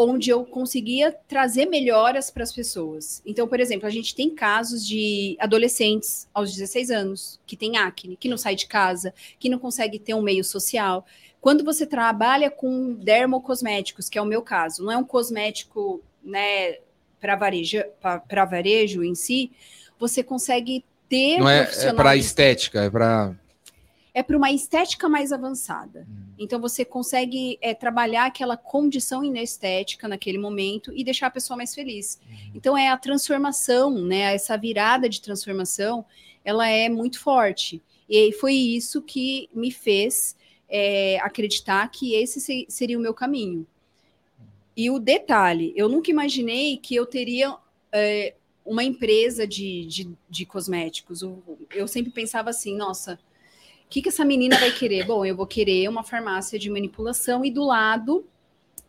onde 0.00 0.30
eu 0.30 0.44
conseguia 0.44 1.10
trazer 1.26 1.66
melhoras 1.66 2.30
para 2.30 2.44
as 2.44 2.52
pessoas. 2.52 3.20
Então, 3.26 3.48
por 3.48 3.58
exemplo, 3.58 3.84
a 3.84 3.90
gente 3.90 4.14
tem 4.14 4.32
casos 4.32 4.86
de 4.86 5.36
adolescentes 5.40 6.28
aos 6.32 6.54
16 6.54 6.92
anos 6.92 7.40
que 7.44 7.56
têm 7.56 7.76
acne, 7.76 8.16
que 8.16 8.28
não 8.28 8.38
sai 8.38 8.54
de 8.54 8.68
casa, 8.68 9.12
que 9.40 9.48
não 9.48 9.58
consegue 9.58 9.98
ter 9.98 10.14
um 10.14 10.22
meio 10.22 10.44
social. 10.44 11.04
Quando 11.40 11.64
você 11.64 11.84
trabalha 11.84 12.48
com 12.48 12.94
dermocosméticos, 12.94 14.08
que 14.08 14.16
é 14.16 14.22
o 14.22 14.24
meu 14.24 14.40
caso, 14.40 14.84
não 14.84 14.92
é 14.92 14.96
um 14.96 15.02
cosmético, 15.02 16.00
né, 16.22 16.76
para 17.20 17.34
varejo, 17.34 17.82
para 18.00 18.44
varejo 18.44 19.02
em 19.02 19.16
si, 19.16 19.50
você 19.98 20.22
consegue 20.22 20.84
ter 21.08 21.40
Não 21.40 21.50
é, 21.50 21.68
é 21.72 21.92
para 21.92 22.16
estética, 22.16 22.84
é 22.84 22.90
para 22.90 23.34
é 24.18 24.22
para 24.24 24.36
uma 24.36 24.50
estética 24.50 25.08
mais 25.08 25.30
avançada. 25.30 26.04
Hum. 26.10 26.34
Então 26.36 26.60
você 26.60 26.84
consegue 26.84 27.56
é, 27.60 27.72
trabalhar 27.72 28.26
aquela 28.26 28.56
condição 28.56 29.22
inestética 29.22 30.08
naquele 30.08 30.38
momento 30.38 30.92
e 30.92 31.04
deixar 31.04 31.28
a 31.28 31.30
pessoa 31.30 31.56
mais 31.56 31.72
feliz. 31.72 32.20
Hum. 32.28 32.50
Então 32.52 32.76
é 32.76 32.88
a 32.88 32.96
transformação, 32.96 33.90
né? 34.04 34.34
Essa 34.34 34.56
virada 34.56 35.08
de 35.08 35.20
transformação, 35.20 36.04
ela 36.44 36.68
é 36.68 36.88
muito 36.88 37.20
forte. 37.20 37.80
E 38.08 38.32
foi 38.32 38.54
isso 38.54 39.00
que 39.02 39.48
me 39.54 39.70
fez 39.70 40.36
é, 40.68 41.20
acreditar 41.20 41.88
que 41.88 42.14
esse 42.14 42.66
seria 42.68 42.98
o 42.98 43.00
meu 43.00 43.14
caminho. 43.14 43.64
E 44.76 44.90
o 44.90 44.98
detalhe, 44.98 45.72
eu 45.76 45.88
nunca 45.88 46.10
imaginei 46.10 46.76
que 46.76 46.96
eu 46.96 47.06
teria 47.06 47.56
é, 47.92 48.34
uma 48.64 48.82
empresa 48.82 49.46
de, 49.46 49.86
de, 49.86 50.10
de 50.28 50.44
cosméticos. 50.44 51.22
Eu, 51.22 51.40
eu, 51.74 51.86
sempre 51.86 52.12
pensava 52.12 52.50
assim, 52.50 52.76
nossa, 52.76 53.18
o 53.88 53.90
que, 53.90 54.02
que 54.02 54.10
essa 54.10 54.22
menina 54.22 54.58
vai 54.58 54.70
querer? 54.70 55.06
Bom, 55.06 55.24
eu 55.24 55.34
vou 55.34 55.46
querer 55.46 55.88
uma 55.88 56.02
farmácia 56.02 56.58
de 56.58 56.68
manipulação 56.68 57.42
e 57.42 57.50
do 57.50 57.64
lado 57.64 58.22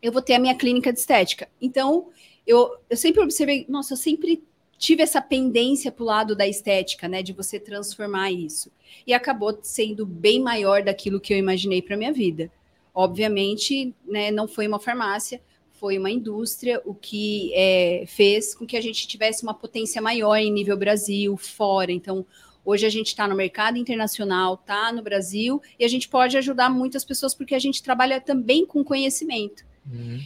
eu 0.01 0.11
vou 0.11 0.21
ter 0.21 0.33
a 0.33 0.39
minha 0.39 0.55
clínica 0.55 0.91
de 0.91 0.99
estética. 0.99 1.47
Então, 1.61 2.09
eu, 2.45 2.75
eu 2.89 2.97
sempre 2.97 3.23
observei, 3.23 3.65
nossa, 3.69 3.93
eu 3.93 3.97
sempre 3.97 4.43
tive 4.77 5.01
essa 5.01 5.21
pendência 5.21 5.89
para 5.89 6.03
o 6.03 6.05
lado 6.05 6.35
da 6.35 6.45
estética, 6.45 7.07
né? 7.07 7.23
De 7.23 7.31
você 7.31 7.57
transformar 7.57 8.29
isso. 8.29 8.69
E 9.07 9.13
acabou 9.13 9.57
sendo 9.61 10.05
bem 10.05 10.41
maior 10.41 10.83
daquilo 10.83 11.19
que 11.21 11.33
eu 11.33 11.37
imaginei 11.37 11.81
para 11.81 11.95
minha 11.95 12.11
vida. 12.11 12.51
Obviamente, 12.93 13.95
né, 14.05 14.31
não 14.31 14.49
foi 14.49 14.67
uma 14.67 14.79
farmácia, 14.79 15.41
foi 15.71 15.97
uma 15.97 16.11
indústria, 16.11 16.81
o 16.83 16.93
que 16.93 17.53
é, 17.53 18.03
fez 18.05 18.53
com 18.53 18.65
que 18.65 18.75
a 18.75 18.81
gente 18.81 19.07
tivesse 19.07 19.43
uma 19.43 19.53
potência 19.53 20.01
maior 20.01 20.35
em 20.35 20.51
nível 20.51 20.75
Brasil, 20.75 21.37
fora. 21.37 21.89
Então, 21.89 22.25
hoje 22.69 22.85
a 22.85 22.89
gente 22.89 23.07
está 23.07 23.27
no 23.27 23.35
mercado 23.35 23.77
internacional, 23.77 24.53
está 24.53 24.91
no 24.91 25.01
Brasil, 25.01 25.61
e 25.79 25.83
a 25.83 25.87
gente 25.87 26.07
pode 26.07 26.37
ajudar 26.37 26.69
muitas 26.69 27.03
pessoas 27.03 27.33
porque 27.33 27.55
a 27.55 27.59
gente 27.59 27.81
trabalha 27.81 28.21
também 28.21 28.65
com 28.65 28.83
conhecimento, 28.83 29.65
uhum. 29.91 30.23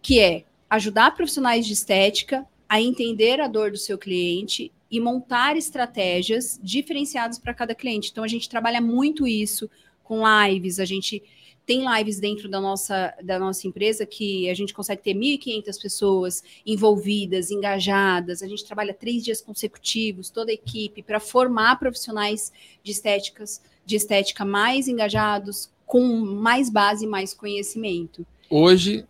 que 0.00 0.20
é 0.20 0.44
ajudar 0.68 1.14
profissionais 1.16 1.66
de 1.66 1.72
estética 1.72 2.46
a 2.68 2.80
entender 2.80 3.40
a 3.40 3.48
dor 3.48 3.72
do 3.72 3.76
seu 3.76 3.98
cliente 3.98 4.70
e 4.88 5.00
montar 5.00 5.56
estratégias 5.56 6.60
diferenciadas 6.62 7.38
para 7.38 7.52
cada 7.52 7.74
cliente. 7.74 8.10
Então, 8.12 8.22
a 8.22 8.28
gente 8.28 8.48
trabalha 8.48 8.80
muito 8.80 9.26
isso 9.26 9.68
com 10.04 10.22
lives, 10.24 10.78
a 10.78 10.84
gente 10.84 11.22
tem 11.66 11.84
lives 11.96 12.18
dentro 12.18 12.48
da 12.48 12.60
nossa, 12.60 13.14
da 13.22 13.38
nossa 13.38 13.66
empresa 13.66 14.04
que 14.04 14.50
a 14.50 14.54
gente 14.54 14.74
consegue 14.74 15.02
ter 15.02 15.14
1.500 15.14 15.80
pessoas 15.80 16.42
envolvidas, 16.66 17.50
engajadas. 17.50 18.42
A 18.42 18.48
gente 18.48 18.64
trabalha 18.64 18.92
três 18.92 19.22
dias 19.22 19.40
consecutivos, 19.40 20.30
toda 20.30 20.50
a 20.50 20.54
equipe, 20.54 21.02
para 21.02 21.20
formar 21.20 21.78
profissionais 21.78 22.52
de 22.82 22.90
estéticas, 22.90 23.62
de 23.84 23.96
estética 23.96 24.44
mais 24.44 24.88
engajados, 24.88 25.70
com 25.86 26.00
mais 26.24 26.70
base 26.70 27.04
e 27.04 27.08
mais 27.08 27.34
conhecimento. 27.34 28.26
Hoje, 28.48 29.06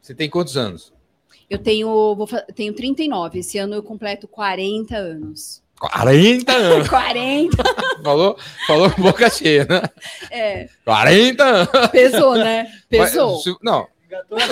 você 0.00 0.14
tem 0.14 0.28
quantos 0.28 0.56
anos? 0.56 0.92
Eu 1.48 1.58
tenho, 1.58 2.14
vou, 2.14 2.28
tenho 2.54 2.72
39. 2.72 3.40
Esse 3.40 3.58
ano 3.58 3.74
eu 3.74 3.82
completo 3.82 4.28
40 4.28 4.96
anos. 4.96 5.62
40 5.80 6.52
anos. 6.52 6.88
40. 6.88 7.64
falou, 8.04 8.38
falou 8.66 8.90
boca 8.98 9.30
cheia, 9.30 9.66
né? 9.68 9.82
É. 10.30 10.68
40 10.84 11.42
anos. 11.42 11.68
Pesou, 11.90 12.36
né? 12.36 12.70
Pesou. 12.88 13.34
Mas, 13.34 13.42
se, 13.42 13.56
não. 13.62 13.88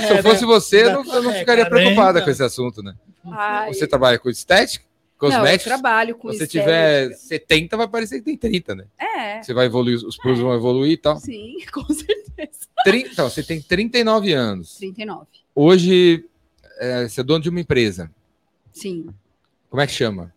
Se 0.07 0.13
eu 0.13 0.23
fosse 0.23 0.45
você, 0.45 0.85
eu 0.85 0.93
não, 0.93 1.15
eu 1.15 1.23
não 1.23 1.33
ficaria 1.33 1.69
preocupada 1.69 2.23
com 2.23 2.31
esse 2.31 2.43
assunto, 2.43 2.83
né? 2.83 2.95
Ai. 3.31 3.75
Você 3.75 3.87
trabalha 3.87 4.19
com 4.19 4.31
estética? 4.31 4.89
Cosméticos? 5.19 5.67
Não, 5.67 5.75
eu 5.75 5.81
trabalho 5.81 6.15
com 6.15 6.31
Se 6.31 6.39
você 6.39 6.47
tiver 6.47 7.13
70, 7.13 7.77
vai 7.77 7.89
parecer 7.89 8.21
que 8.21 8.25
tem 8.25 8.37
30, 8.37 8.77
né? 8.77 8.85
É. 8.97 9.43
Você 9.43 9.53
vai 9.53 9.67
evoluir, 9.67 9.97
os 9.97 10.17
produtos 10.17 10.45
é. 10.45 10.47
vão 10.47 10.55
evoluir 10.55 10.93
e 10.93 10.97
tal. 10.97 11.17
Sim, 11.17 11.57
com 11.73 11.85
certeza. 11.93 12.69
30, 12.85 13.09
então, 13.09 13.29
você 13.29 13.43
tem 13.43 13.61
39 13.61 14.33
anos. 14.33 14.77
39. 14.77 15.27
Hoje, 15.53 16.25
é, 16.79 17.09
você 17.09 17.21
é 17.21 17.25
dono 17.25 17.43
de 17.43 17.49
uma 17.49 17.61
empresa. 17.61 18.09
Sim. 18.71 19.09
Como 19.69 19.83
é 19.83 19.87
que 19.89 19.93
chama? 19.93 20.33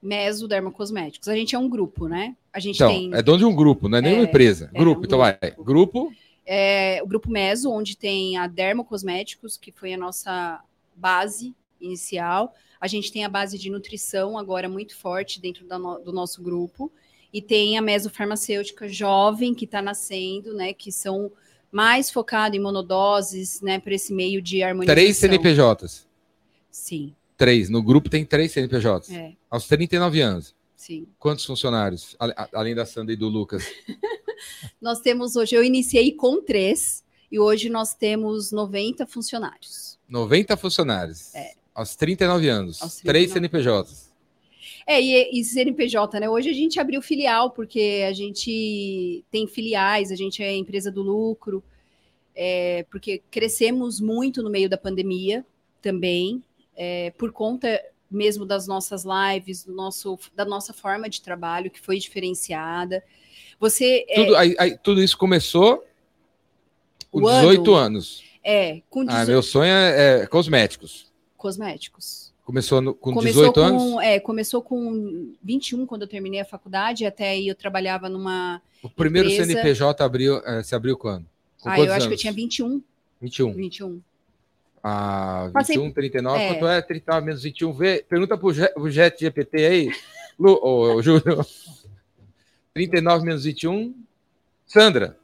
Meso 0.00 0.46
Dermocosméticos. 0.46 1.28
A 1.28 1.34
gente 1.34 1.54
é 1.54 1.58
um 1.58 1.68
grupo, 1.68 2.08
né? 2.08 2.36
A 2.52 2.60
gente 2.60 2.76
então, 2.76 2.90
tem. 2.90 3.14
É 3.14 3.22
dono 3.22 3.38
de 3.38 3.44
um 3.44 3.54
grupo, 3.54 3.88
não 3.88 3.98
é 3.98 4.00
nenhuma 4.00 4.22
é, 4.22 4.26
empresa. 4.26 4.70
É 4.72 4.78
grupo, 4.78 5.00
um 5.00 5.04
então 5.04 5.18
vai. 5.18 5.38
Grupo. 5.58 6.12
É, 6.46 7.00
o 7.02 7.06
grupo 7.06 7.30
Meso, 7.30 7.70
onde 7.70 7.96
tem 7.96 8.36
a 8.36 8.46
Dermocosméticos, 8.46 9.56
que 9.56 9.70
foi 9.70 9.92
a 9.92 9.98
nossa 9.98 10.62
base 10.96 11.54
inicial. 11.80 12.54
A 12.80 12.86
gente 12.86 13.12
tem 13.12 13.24
a 13.24 13.28
base 13.28 13.58
de 13.58 13.70
nutrição 13.70 14.38
agora 14.38 14.68
muito 14.68 14.96
forte 14.96 15.40
dentro 15.40 15.66
no, 15.66 15.98
do 15.98 16.12
nosso 16.12 16.42
grupo. 16.42 16.90
E 17.32 17.42
tem 17.42 17.76
a 17.76 17.82
mesofarmacêutica 17.82 18.88
jovem 18.88 19.54
que 19.54 19.66
está 19.66 19.82
nascendo, 19.82 20.54
né? 20.54 20.72
Que 20.72 20.90
são 20.90 21.30
mais 21.70 22.10
focado 22.10 22.56
em 22.56 22.60
monodoses, 22.60 23.60
né? 23.60 23.78
Para 23.78 23.94
esse 23.94 24.14
meio 24.14 24.40
de 24.40 24.62
harmonização. 24.62 24.94
Três 24.94 25.16
CNPJs. 25.18 26.06
Sim. 26.70 27.14
Três. 27.38 27.70
No 27.70 27.80
grupo 27.80 28.10
tem 28.10 28.24
três 28.24 28.50
CNPJs. 28.50 29.10
É. 29.12 29.32
Aos 29.48 29.68
39 29.68 30.20
anos. 30.20 30.54
Sim. 30.74 31.06
Quantos 31.18 31.44
funcionários, 31.44 32.16
além 32.52 32.74
da 32.74 32.84
Sandra 32.84 33.12
e 33.14 33.16
do 33.16 33.28
Lucas? 33.28 33.64
nós 34.82 35.00
temos 35.00 35.36
hoje, 35.36 35.54
eu 35.54 35.62
iniciei 35.62 36.12
com 36.12 36.42
três, 36.42 37.04
e 37.30 37.38
hoje 37.38 37.68
nós 37.68 37.94
temos 37.94 38.50
90 38.50 39.06
funcionários. 39.06 39.98
90 40.08 40.56
funcionários. 40.56 41.32
É. 41.34 41.54
Aos 41.72 41.94
39 41.94 42.48
anos. 42.48 42.82
Aos 42.82 42.96
39. 42.96 43.06
Três 43.06 43.32
CNPJs. 43.32 44.08
É, 44.84 45.00
e, 45.00 45.40
e 45.40 45.44
CNPJ, 45.44 46.18
né? 46.18 46.28
Hoje 46.28 46.50
a 46.50 46.54
gente 46.54 46.80
abriu 46.80 47.00
filial, 47.00 47.50
porque 47.52 48.04
a 48.08 48.12
gente 48.12 49.24
tem 49.30 49.46
filiais, 49.46 50.10
a 50.10 50.16
gente 50.16 50.42
é 50.42 50.56
empresa 50.56 50.90
do 50.90 51.02
lucro, 51.02 51.62
é, 52.34 52.84
porque 52.90 53.22
crescemos 53.30 54.00
muito 54.00 54.42
no 54.42 54.50
meio 54.50 54.68
da 54.68 54.78
pandemia 54.78 55.46
também 55.80 56.42
é, 56.78 57.10
por 57.18 57.32
conta 57.32 57.82
mesmo 58.10 58.46
das 58.46 58.66
nossas 58.66 59.04
lives, 59.04 59.64
do 59.64 59.72
nosso, 59.72 60.18
da 60.34 60.44
nossa 60.44 60.72
forma 60.72 61.08
de 61.08 61.20
trabalho, 61.20 61.70
que 61.70 61.80
foi 61.80 61.98
diferenciada. 61.98 63.02
Você. 63.58 64.06
É 64.08 64.24
tudo, 64.24 64.36
é, 64.36 64.38
aí, 64.38 64.56
aí, 64.58 64.78
tudo 64.78 65.02
isso 65.02 65.18
começou 65.18 65.84
com 67.10 67.20
18 67.20 67.74
ano, 67.74 67.76
anos. 67.76 68.22
É, 68.42 68.80
com 68.88 69.04
18... 69.04 69.22
Ah, 69.22 69.26
meu 69.26 69.42
sonho 69.42 69.72
é, 69.72 70.22
é 70.22 70.26
cosméticos. 70.26 71.12
Cosméticos. 71.36 72.32
Começou 72.44 72.80
no, 72.80 72.94
com 72.94 73.12
começou 73.12 73.52
18 73.52 73.54
com, 73.54 73.60
anos? 73.60 74.02
É, 74.02 74.20
começou 74.20 74.62
com 74.62 75.34
21 75.42 75.84
quando 75.84 76.02
eu 76.02 76.08
terminei 76.08 76.40
a 76.40 76.46
faculdade, 76.46 77.04
até 77.04 77.30
aí 77.30 77.46
eu 77.46 77.54
trabalhava 77.54 78.08
numa. 78.08 78.62
O 78.82 78.88
primeiro 78.88 79.28
empresa... 79.28 79.52
CNPJ 79.52 80.02
abriu, 80.02 80.38
é, 80.38 80.62
se 80.62 80.74
abriu 80.74 80.96
quando? 80.96 81.26
Com 81.60 81.68
ah, 81.68 81.78
eu 81.78 81.84
acho 81.84 81.92
anos? 81.92 82.06
que 82.06 82.14
eu 82.14 82.18
tinha 82.18 82.32
21. 82.32 82.82
21. 83.20 83.52
21. 83.52 84.00
Ah, 84.82 85.50
21, 85.56 85.92
39, 85.92 86.42
é. 86.42 86.48
quanto 86.48 86.66
é 86.66 86.82
39 86.82 87.26
menos 87.26 87.42
21? 87.42 87.72
Vê, 87.72 88.04
pergunta 88.08 88.38
pro, 88.38 88.52
pro 88.54 88.90
Jet 88.90 89.18
GPT 89.20 89.66
aí, 89.66 89.90
Lu, 90.38 90.58
ô, 90.62 91.02
Júlio. 91.02 91.44
39 92.72 93.24
menos 93.24 93.44
21, 93.44 93.94
Sandra, 94.66 95.16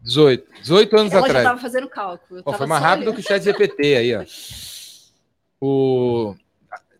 18. 0.00 0.46
18 0.60 0.96
anos 0.96 1.12
Ela 1.12 1.20
atrás. 1.20 1.34
já 1.34 1.40
estava 1.40 1.60
fazendo 1.60 1.88
cálculo. 1.88 2.42
Ó, 2.44 2.52
foi 2.52 2.66
mais 2.66 2.82
rápido 2.82 3.08
olhando. 3.08 3.16
que 3.16 3.20
o 3.20 3.24
Chat 3.24 3.42
GPT 3.42 3.96
aí, 3.96 4.14
ó. 4.14 4.24
O 5.60 6.36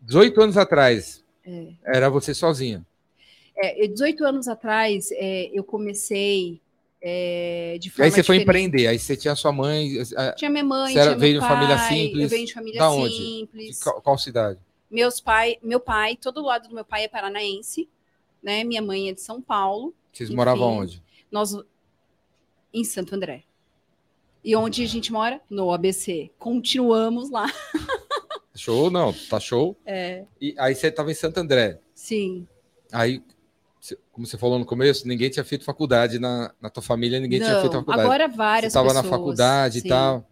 18 0.01 0.41
anos 0.41 0.57
atrás, 0.57 1.23
é. 1.45 1.67
era 1.85 2.09
você 2.09 2.33
sozinha. 2.33 2.85
É, 3.57 3.87
18 3.87 4.25
anos 4.25 4.47
atrás, 4.47 5.09
é, 5.13 5.49
eu 5.53 5.63
comecei 5.63 6.59
é, 7.07 7.77
de 7.79 7.91
forma 7.91 8.05
Aí 8.05 8.09
você 8.09 8.21
diferente. 8.21 8.25
foi 8.25 8.37
empreender, 8.37 8.87
aí 8.87 8.97
você 8.97 9.15
tinha 9.15 9.35
sua 9.35 9.51
mãe. 9.51 9.91
Tinha 10.37 10.49
minha 10.49 10.63
mãe, 10.63 10.91
você 10.91 11.03
tinha 11.03 11.15
veio 11.15 11.39
de 11.39 11.47
família 11.47 11.77
simples. 11.77 12.23
Eu 12.23 12.29
venho 12.29 12.47
de 12.47 12.53
família 12.53 12.79
da 12.79 12.89
simples. 12.89 13.77
De 13.77 13.83
qual, 13.83 14.01
qual, 14.01 14.17
cidade? 14.17 14.59
Meus 14.89 15.19
pai, 15.19 15.57
meu 15.61 15.79
pai, 15.79 16.15
todo 16.15 16.41
lado 16.41 16.67
do 16.67 16.73
meu 16.73 16.83
pai 16.83 17.03
é 17.03 17.07
paranaense, 17.07 17.87
né? 18.41 18.63
Minha 18.63 18.81
mãe 18.81 19.07
é 19.09 19.13
de 19.13 19.21
São 19.21 19.39
Paulo. 19.39 19.93
Vocês 20.11 20.29
enfim, 20.29 20.35
moravam 20.35 20.79
onde? 20.79 21.03
Nós 21.31 21.55
em 22.73 22.83
Santo 22.83 23.13
André. 23.13 23.43
E 24.43 24.55
onde 24.55 24.83
a 24.83 24.87
gente 24.87 25.13
mora? 25.13 25.39
No 25.47 25.71
ABC. 25.71 26.31
Continuamos 26.39 27.29
lá. 27.29 27.45
Show, 28.55 28.89
não, 28.89 29.13
tá 29.13 29.39
show. 29.39 29.77
É, 29.85 30.23
E 30.41 30.55
aí 30.57 30.73
você 30.73 30.89
tava 30.89 31.11
em 31.11 31.15
Santo 31.15 31.37
André. 31.39 31.79
sim. 31.93 32.47
Aí, 32.91 33.21
como 34.11 34.25
você 34.25 34.37
falou 34.37 34.57
no 34.57 34.65
começo, 34.65 35.07
ninguém 35.07 35.29
tinha 35.29 35.43
feito 35.43 35.63
faculdade 35.65 36.17
na, 36.19 36.53
na 36.61 36.69
tua 36.69 36.81
família, 36.81 37.19
ninguém 37.19 37.39
tinha 37.39 37.53
Não, 37.53 37.61
feito 37.61 37.73
faculdade. 37.73 38.01
agora 38.01 38.27
você 38.29 38.35
várias 38.37 38.73
tava 38.73 38.87
pessoas. 38.87 39.05
na 39.05 39.09
faculdade 39.11 39.81
sim. 39.81 39.87
e 39.87 39.89
tal. 39.89 40.27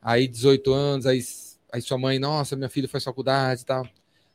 Aí, 0.00 0.26
18 0.26 0.72
anos, 0.72 1.06
aí, 1.06 1.20
aí 1.72 1.82
sua 1.82 1.98
mãe, 1.98 2.18
nossa, 2.18 2.56
minha 2.56 2.68
filha 2.68 2.88
faz 2.88 3.04
faculdade 3.04 3.62
e 3.62 3.64
tal. 3.64 3.86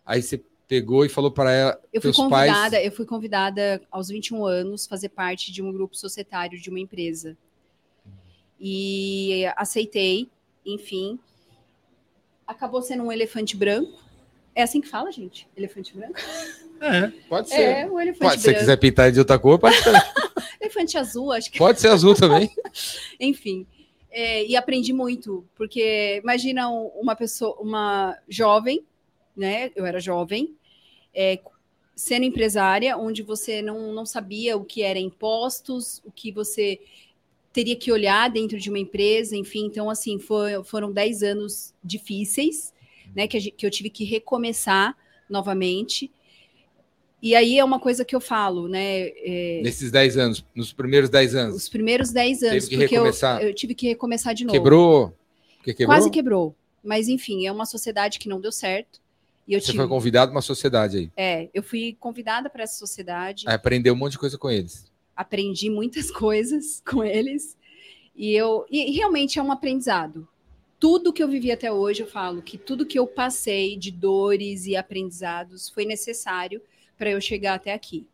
Aí 0.05 0.21
você 0.21 0.41
pegou 0.67 1.05
e 1.05 1.09
falou 1.09 1.31
para 1.31 1.51
ela, 1.51 1.81
Eu 1.91 2.01
fui 2.01 2.13
convidada, 2.13 2.71
pais. 2.71 2.85
eu 2.85 2.91
fui 2.91 3.05
convidada 3.05 3.81
aos 3.91 4.07
21 4.09 4.45
anos 4.45 4.87
fazer 4.87 5.09
parte 5.09 5.51
de 5.51 5.61
um 5.61 5.71
grupo 5.71 5.95
societário 5.95 6.59
de 6.59 6.69
uma 6.69 6.79
empresa. 6.79 7.37
E 8.59 9.45
aceitei, 9.55 10.29
enfim. 10.65 11.19
Acabou 12.47 12.81
sendo 12.81 13.03
um 13.03 13.11
elefante 13.11 13.55
branco. 13.57 14.01
É 14.55 14.61
assim 14.63 14.79
que 14.81 14.87
fala, 14.87 15.11
gente? 15.11 15.47
Elefante 15.57 15.95
branco? 15.95 16.19
É. 16.79 17.07
Pode 17.29 17.49
ser. 17.49 17.61
É, 17.61 17.85
um 17.89 17.99
elefante 17.99 18.19
Pode, 18.29 18.35
se 18.35 18.41
você 18.41 18.47
branco. 18.49 18.59
quiser 18.59 18.77
pintar 18.77 19.11
de 19.11 19.19
outra 19.19 19.39
cor, 19.39 19.57
pode 19.57 19.75
ser. 19.77 19.91
Elefante 20.61 20.97
azul, 20.97 21.31
acho 21.31 21.51
que. 21.51 21.57
pode 21.57 21.79
ser 21.81 21.87
azul 21.89 22.13
também. 22.15 22.49
Enfim. 23.19 23.65
É, 24.11 24.45
e 24.45 24.55
aprendi 24.55 24.93
muito, 24.93 25.43
porque 25.55 26.19
imagina 26.23 26.69
um- 26.69 26.87
uma 26.99 27.15
pessoa, 27.15 27.55
uma 27.59 28.15
jovem, 28.29 28.85
né? 29.35 29.71
Eu 29.75 29.85
era 29.87 29.99
jovem, 29.99 30.55
é, 31.15 31.39
sendo 31.95 32.23
empresária, 32.25 32.95
onde 32.97 33.23
você 33.23 33.61
não, 33.61 33.91
não 33.91 34.05
sabia 34.05 34.55
o 34.55 34.63
que 34.63 34.83
era 34.83 34.99
impostos, 34.99 35.99
o 36.05 36.11
que 36.11 36.31
você 36.31 36.79
teria 37.51 37.75
que 37.75 37.91
olhar 37.91 38.29
dentro 38.29 38.59
de 38.59 38.69
uma 38.69 38.79
empresa, 38.79 39.35
enfim. 39.35 39.65
Então, 39.65 39.89
assim, 39.89 40.19
foi- 40.19 40.63
foram 40.63 40.91
10 40.91 41.23
anos 41.23 41.73
difíceis, 41.83 42.72
né? 43.15 43.27
Que, 43.27 43.51
que 43.51 43.65
eu 43.65 43.71
tive 43.71 43.89
que 43.89 44.03
recomeçar 44.03 44.95
novamente. 45.29 46.11
E 47.21 47.35
aí 47.35 47.57
é 47.57 47.63
uma 47.63 47.79
coisa 47.79 48.03
que 48.03 48.13
eu 48.15 48.19
falo, 48.19 48.67
né? 48.67 49.07
é, 49.07 49.61
Nesses 49.63 49.89
10 49.91 50.17
anos, 50.17 50.45
nos 50.53 50.73
primeiros 50.73 51.09
10 51.09 51.35
anos. 51.35 51.55
os 51.55 51.69
primeiros 51.69 52.11
10 52.11 52.43
anos, 52.43 52.67
que 52.67 52.75
porque 52.77 52.95
eu, 52.95 52.99
recomeçar. 53.03 53.41
eu 53.41 53.53
tive 53.53 53.73
que 53.73 53.87
recomeçar 53.87 54.33
de 54.33 54.43
novo. 54.43 54.53
Quebrou? 54.57 55.17
Porque 55.57 55.73
quebrou? 55.73 55.95
Quase 55.97 56.09
quebrou. 56.09 56.55
Mas 56.83 57.07
enfim, 57.07 57.45
é 57.45 57.51
uma 57.51 57.65
sociedade 57.65 58.19
que 58.19 58.27
não 58.27 58.41
deu 58.41 58.51
certo. 58.51 59.01
E 59.47 59.53
eu 59.53 59.61
Você 59.61 59.67
tive, 59.67 59.77
foi 59.77 59.87
convidado 59.87 60.31
para 60.31 60.35
uma 60.37 60.41
sociedade 60.41 60.97
aí. 60.97 61.11
é, 61.15 61.49
eu 61.53 61.63
fui 61.63 61.95
convidada 61.99 62.49
para 62.49 62.63
essa 62.63 62.77
sociedade, 62.77 63.45
Aí 63.47 63.55
aprendeu 63.55 63.93
um 63.93 63.97
monte 63.97 64.13
de 64.13 64.19
coisa 64.19 64.37
com 64.37 64.49
eles. 64.49 64.91
aprendi 65.15 65.69
muitas 65.69 66.11
coisas 66.11 66.81
com 66.85 67.03
eles. 67.03 67.57
E 68.15 68.33
eu 68.33 68.65
e 68.69 68.91
realmente 68.91 69.39
é 69.39 69.43
um 69.43 69.51
aprendizado. 69.51 70.27
Tudo 70.83 71.13
que 71.13 71.23
eu 71.23 71.29
vivi 71.29 71.49
até 71.49 71.71
hoje, 71.71 72.01
eu 72.03 72.07
falo 72.07 72.41
que 72.41 72.57
tudo 72.57 72.85
que 72.85 72.99
eu 72.99 73.07
passei 73.07 73.77
de 73.77 73.89
dores 73.89 74.65
e 74.65 74.75
aprendizados 74.75 75.69
foi 75.69 75.85
necessário 75.85 76.61
para 76.97 77.09
eu 77.09 77.21
chegar 77.21 77.53
até 77.53 77.71
aqui. 77.73 78.05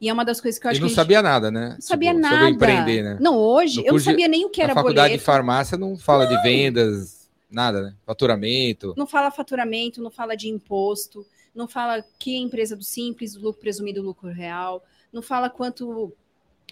E 0.00 0.08
é 0.08 0.12
uma 0.12 0.24
das 0.24 0.40
coisas 0.40 0.56
que 0.56 0.64
eu 0.64 0.70
acho 0.70 0.78
E 0.78 0.80
não 0.80 0.86
que 0.86 0.92
a 0.92 0.94
gente 0.94 1.02
sabia 1.02 1.20
nada, 1.20 1.50
né? 1.50 1.70
não 1.70 1.80
sabia 1.80 2.10
Tipo, 2.10 2.20
nada. 2.20 2.36
Sobre 2.36 2.50
empreender, 2.54 3.02
né? 3.02 3.18
Não, 3.20 3.36
hoje 3.36 3.84
eu 3.84 3.92
não 3.94 3.98
sabia 3.98 4.28
nem 4.28 4.44
o 4.44 4.50
que 4.50 4.62
era 4.62 4.72
faculdade 4.72 5.08
boleto. 5.08 5.18
de 5.18 5.24
farmácia 5.24 5.76
não 5.76 5.96
fala 5.96 6.24
de 6.26 6.40
vendas, 6.42 7.28
nada, 7.50 7.82
né? 7.82 7.94
Faturamento. 8.06 8.94
não 8.96 9.04
fala 9.08 9.28
faturamento, 9.32 10.00
não 10.00 10.10
fala 10.12 10.36
de 10.36 10.48
imposto, 10.48 11.26
não 11.52 11.66
fala 11.66 12.04
que 12.20 12.36
empresa 12.36 12.76
do 12.76 12.84
simples, 12.84 13.34
lucro 13.34 13.60
presumido, 13.60 14.00
lucro 14.00 14.28
real, 14.30 14.80
não 15.12 15.22
fala 15.22 15.50
quanto 15.50 16.12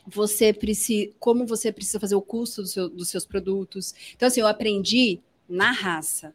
você 0.07 0.53
precisa, 0.53 1.11
como 1.19 1.45
você 1.45 1.73
precisa 1.73 1.99
fazer 1.99 2.15
o 2.15 2.23
custo 2.23 2.63
do 2.63 2.69
seu- 2.69 2.89
dos 2.89 3.09
seus 3.09 3.27
produtos. 3.27 3.93
Então, 4.15 4.29
assim, 4.29 4.41
eu 4.41 4.47
aprendi 4.47 5.19
na 5.51 5.73
raça. 5.73 6.33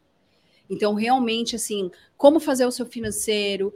Então, 0.68 0.94
realmente, 0.94 1.56
assim, 1.56 1.90
como 2.16 2.38
fazer 2.38 2.66
o 2.66 2.70
seu 2.70 2.86
financeiro, 2.86 3.72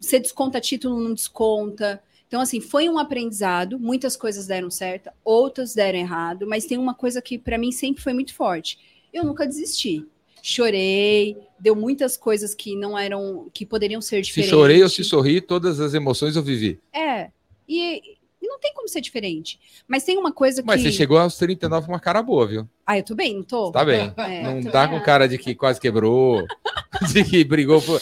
você 0.00 0.18
desconta 0.20 0.60
título, 0.60 1.00
não 1.00 1.14
desconta. 1.14 2.02
Então, 2.26 2.40
assim, 2.40 2.60
foi 2.60 2.88
um 2.88 2.98
aprendizado. 2.98 3.78
Muitas 3.78 4.16
coisas 4.16 4.46
deram 4.46 4.70
certo, 4.70 5.10
outras 5.24 5.74
deram 5.74 5.98
errado, 5.98 6.46
mas 6.46 6.66
tem 6.66 6.76
uma 6.76 6.94
coisa 6.94 7.22
que 7.22 7.38
para 7.38 7.56
mim 7.58 7.72
sempre 7.72 8.02
foi 8.02 8.12
muito 8.12 8.34
forte. 8.34 8.78
Eu 9.12 9.24
nunca 9.24 9.46
desisti. 9.46 10.06
Chorei, 10.42 11.36
deu 11.58 11.74
muitas 11.74 12.16
coisas 12.16 12.54
que 12.54 12.76
não 12.76 12.96
eram, 12.96 13.50
que 13.52 13.66
poderiam 13.66 14.00
ser 14.00 14.16
Se 14.16 14.28
diferentes. 14.28 14.50
chorei 14.50 14.82
ou 14.82 14.88
se 14.88 15.02
sorri, 15.02 15.40
todas 15.40 15.80
as 15.80 15.94
emoções 15.94 16.36
eu 16.36 16.42
vivi. 16.42 16.80
É. 16.92 17.30
E 17.68 18.17
não 18.48 18.58
tem 18.58 18.72
como 18.74 18.88
ser 18.88 19.00
diferente. 19.00 19.60
Mas 19.86 20.02
tem 20.04 20.16
uma 20.18 20.32
coisa 20.32 20.62
Mas 20.64 20.82
que. 20.82 20.88
você 20.90 20.96
chegou 20.96 21.18
aos 21.18 21.36
39 21.36 21.86
com 21.86 21.92
uma 21.92 22.00
cara 22.00 22.22
boa, 22.22 22.46
viu? 22.46 22.68
Ah, 22.86 22.98
eu 22.98 23.04
tô 23.04 23.14
bem, 23.14 23.34
não 23.36 23.42
tô? 23.42 23.70
Tá 23.70 23.84
bem. 23.84 24.12
É, 24.16 24.42
não 24.42 24.62
tá 24.70 24.86
bem. 24.86 24.98
com 24.98 25.04
cara 25.04 25.28
de 25.28 25.38
que 25.38 25.54
quase 25.54 25.80
quebrou, 25.80 26.44
de 27.12 27.24
que 27.24 27.44
brigou 27.44 27.80
por. 27.82 28.00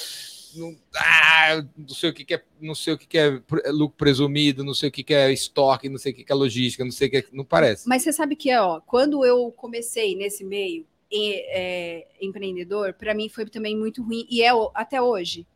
Não, 0.54 0.74
ah, 0.96 1.62
não 1.76 1.88
sei 1.90 2.08
o 2.08 2.14
que, 2.14 2.24
que 2.24 2.32
é, 2.34 2.42
não 2.58 2.74
sei 2.74 2.94
o 2.94 2.98
que, 2.98 3.06
que 3.06 3.18
é 3.18 3.38
pre- 3.40 3.70
lucro 3.70 3.94
presumido, 3.98 4.64
não 4.64 4.72
sei 4.72 4.88
o 4.88 4.92
que, 4.92 5.02
que 5.04 5.12
é 5.12 5.30
estoque, 5.30 5.86
não 5.88 5.98
sei 5.98 6.12
o 6.12 6.14
que, 6.14 6.24
que 6.24 6.32
é 6.32 6.34
logística, 6.34 6.82
não 6.82 6.90
sei 6.90 7.08
o 7.08 7.10
que 7.10 7.16
é, 7.18 7.24
não 7.30 7.44
parece. 7.44 7.86
Mas 7.86 8.02
você 8.02 8.10
sabe 8.10 8.34
que 8.36 8.48
é, 8.48 8.58
ó, 8.58 8.80
quando 8.80 9.22
eu 9.22 9.52
comecei 9.52 10.16
nesse 10.16 10.42
meio 10.44 10.86
e- 11.12 11.44
é, 11.50 12.06
empreendedor, 12.22 12.94
para 12.94 13.12
mim 13.12 13.28
foi 13.28 13.44
também 13.44 13.76
muito 13.76 14.02
ruim, 14.02 14.26
e 14.30 14.42
é 14.42 14.48
até 14.74 15.00
hoje. 15.02 15.46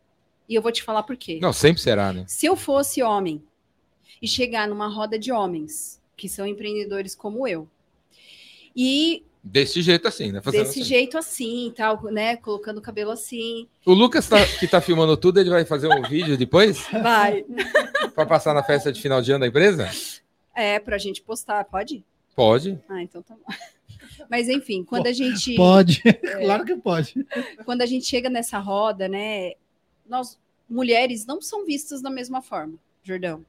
E 0.46 0.54
eu 0.54 0.60
vou 0.60 0.70
te 0.72 0.82
falar 0.82 1.02
por 1.04 1.16
quê. 1.16 1.38
Não, 1.40 1.52
sempre 1.52 1.80
será, 1.80 2.12
né? 2.12 2.24
Se 2.28 2.44
eu 2.44 2.54
fosse 2.54 3.02
homem 3.02 3.42
e 4.20 4.28
chegar 4.28 4.68
numa 4.68 4.88
roda 4.88 5.18
de 5.18 5.32
homens 5.32 6.00
que 6.16 6.28
são 6.28 6.46
empreendedores 6.46 7.14
como 7.14 7.46
eu, 7.48 7.68
e 8.76 9.24
Desse 9.42 9.80
jeito 9.80 10.06
assim, 10.06 10.30
né? 10.32 10.42
Fazendo 10.42 10.64
desse 10.66 10.80
assim. 10.80 10.88
jeito 10.88 11.16
assim, 11.16 11.72
tal, 11.74 12.02
né, 12.04 12.36
colocando 12.36 12.76
o 12.76 12.82
cabelo 12.82 13.10
assim, 13.10 13.66
O 13.86 13.94
Lucas 13.94 14.28
tá- 14.28 14.46
que 14.58 14.68
tá 14.68 14.82
filmando 14.82 15.16
tudo, 15.16 15.40
ele 15.40 15.48
vai 15.48 15.64
fazer 15.64 15.88
um 15.88 16.02
vídeo 16.02 16.36
depois 16.36 16.86
vai. 16.92 17.42
para 18.14 18.26
passar 18.26 18.52
na 18.52 18.62
festa 18.62 18.92
de 18.92 19.00
final 19.00 19.22
de 19.22 19.30
ano 19.32 19.40
da 19.40 19.46
empresa? 19.46 19.88
É, 20.54 20.78
pra 20.78 20.98
gente 20.98 21.22
postar, 21.22 21.64
pode? 21.64 22.04
Pode. 22.36 22.78
Ah, 22.86 23.02
então 23.02 23.22
tá 23.22 23.34
bom. 23.34 23.54
Mas 24.28 24.46
enfim, 24.46 24.84
quando 24.84 25.06
a 25.06 25.12
gente 25.12 25.54
Pode, 25.54 26.02
claro 26.44 26.64
que 26.66 26.76
pode. 26.76 27.14
quando 27.64 27.80
a 27.80 27.86
gente 27.86 28.04
chega 28.04 28.28
nessa 28.28 28.58
roda, 28.58 29.08
né, 29.08 29.52
nós 30.06 30.38
mulheres 30.68 31.24
não 31.24 31.40
são 31.40 31.64
vistas 31.64 32.02
da 32.02 32.10
mesma 32.10 32.42
forma, 32.42 32.74
Jordão. 33.02 33.42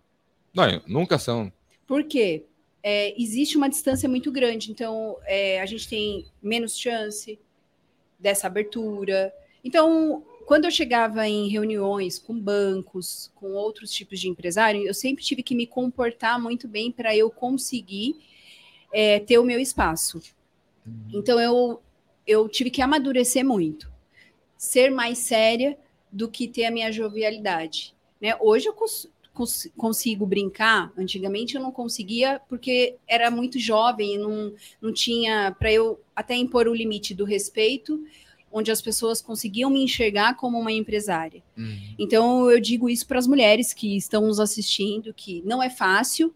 Não, 0.53 0.81
nunca 0.87 1.17
são. 1.17 1.51
Por 1.87 2.03
quê? 2.03 2.45
É, 2.83 3.19
existe 3.21 3.57
uma 3.57 3.69
distância 3.69 4.09
muito 4.09 4.31
grande, 4.31 4.71
então 4.71 5.17
é, 5.25 5.61
a 5.61 5.65
gente 5.65 5.87
tem 5.87 6.25
menos 6.41 6.77
chance 6.77 7.39
dessa 8.19 8.47
abertura. 8.47 9.33
Então, 9.63 10.23
quando 10.45 10.65
eu 10.65 10.71
chegava 10.71 11.27
em 11.27 11.47
reuniões 11.47 12.17
com 12.17 12.37
bancos, 12.37 13.31
com 13.35 13.53
outros 13.53 13.91
tipos 13.91 14.19
de 14.19 14.27
empresário, 14.27 14.81
eu 14.81 14.93
sempre 14.93 15.23
tive 15.23 15.43
que 15.43 15.55
me 15.55 15.67
comportar 15.67 16.41
muito 16.41 16.67
bem 16.67 16.91
para 16.91 17.15
eu 17.15 17.29
conseguir 17.29 18.15
é, 18.91 19.19
ter 19.19 19.37
o 19.37 19.43
meu 19.43 19.59
espaço. 19.59 20.21
Então, 21.13 21.39
eu, 21.39 21.81
eu 22.25 22.49
tive 22.49 22.71
que 22.71 22.81
amadurecer 22.81 23.45
muito, 23.45 23.91
ser 24.57 24.89
mais 24.89 25.19
séria 25.19 25.77
do 26.11 26.27
que 26.27 26.47
ter 26.47 26.65
a 26.65 26.71
minha 26.71 26.91
jovialidade. 26.91 27.95
Né? 28.19 28.35
Hoje 28.39 28.67
eu 28.67 28.73
cons- 29.33 29.63
cons- 29.65 29.71
consigo 29.75 30.25
brincar, 30.25 30.91
antigamente 30.97 31.55
eu 31.55 31.61
não 31.61 31.71
conseguia, 31.71 32.41
porque 32.47 32.95
era 33.07 33.31
muito 33.31 33.59
jovem, 33.59 34.15
e 34.15 34.17
não, 34.17 34.53
não 34.81 34.93
tinha, 34.93 35.55
para 35.57 35.71
eu 35.71 35.99
até 36.15 36.35
impor 36.35 36.67
o 36.67 36.73
limite 36.73 37.13
do 37.13 37.25
respeito, 37.25 38.03
onde 38.51 38.69
as 38.69 38.81
pessoas 38.81 39.21
conseguiam 39.21 39.69
me 39.69 39.83
enxergar 39.83 40.35
como 40.35 40.59
uma 40.59 40.71
empresária. 40.71 41.41
Uhum. 41.57 41.95
Então 41.97 42.51
eu 42.51 42.59
digo 42.59 42.89
isso 42.89 43.07
para 43.07 43.17
as 43.17 43.27
mulheres 43.27 43.73
que 43.73 43.95
estão 43.95 44.27
nos 44.27 44.39
assistindo, 44.39 45.13
que 45.13 45.41
não 45.45 45.63
é 45.63 45.69
fácil, 45.69 46.33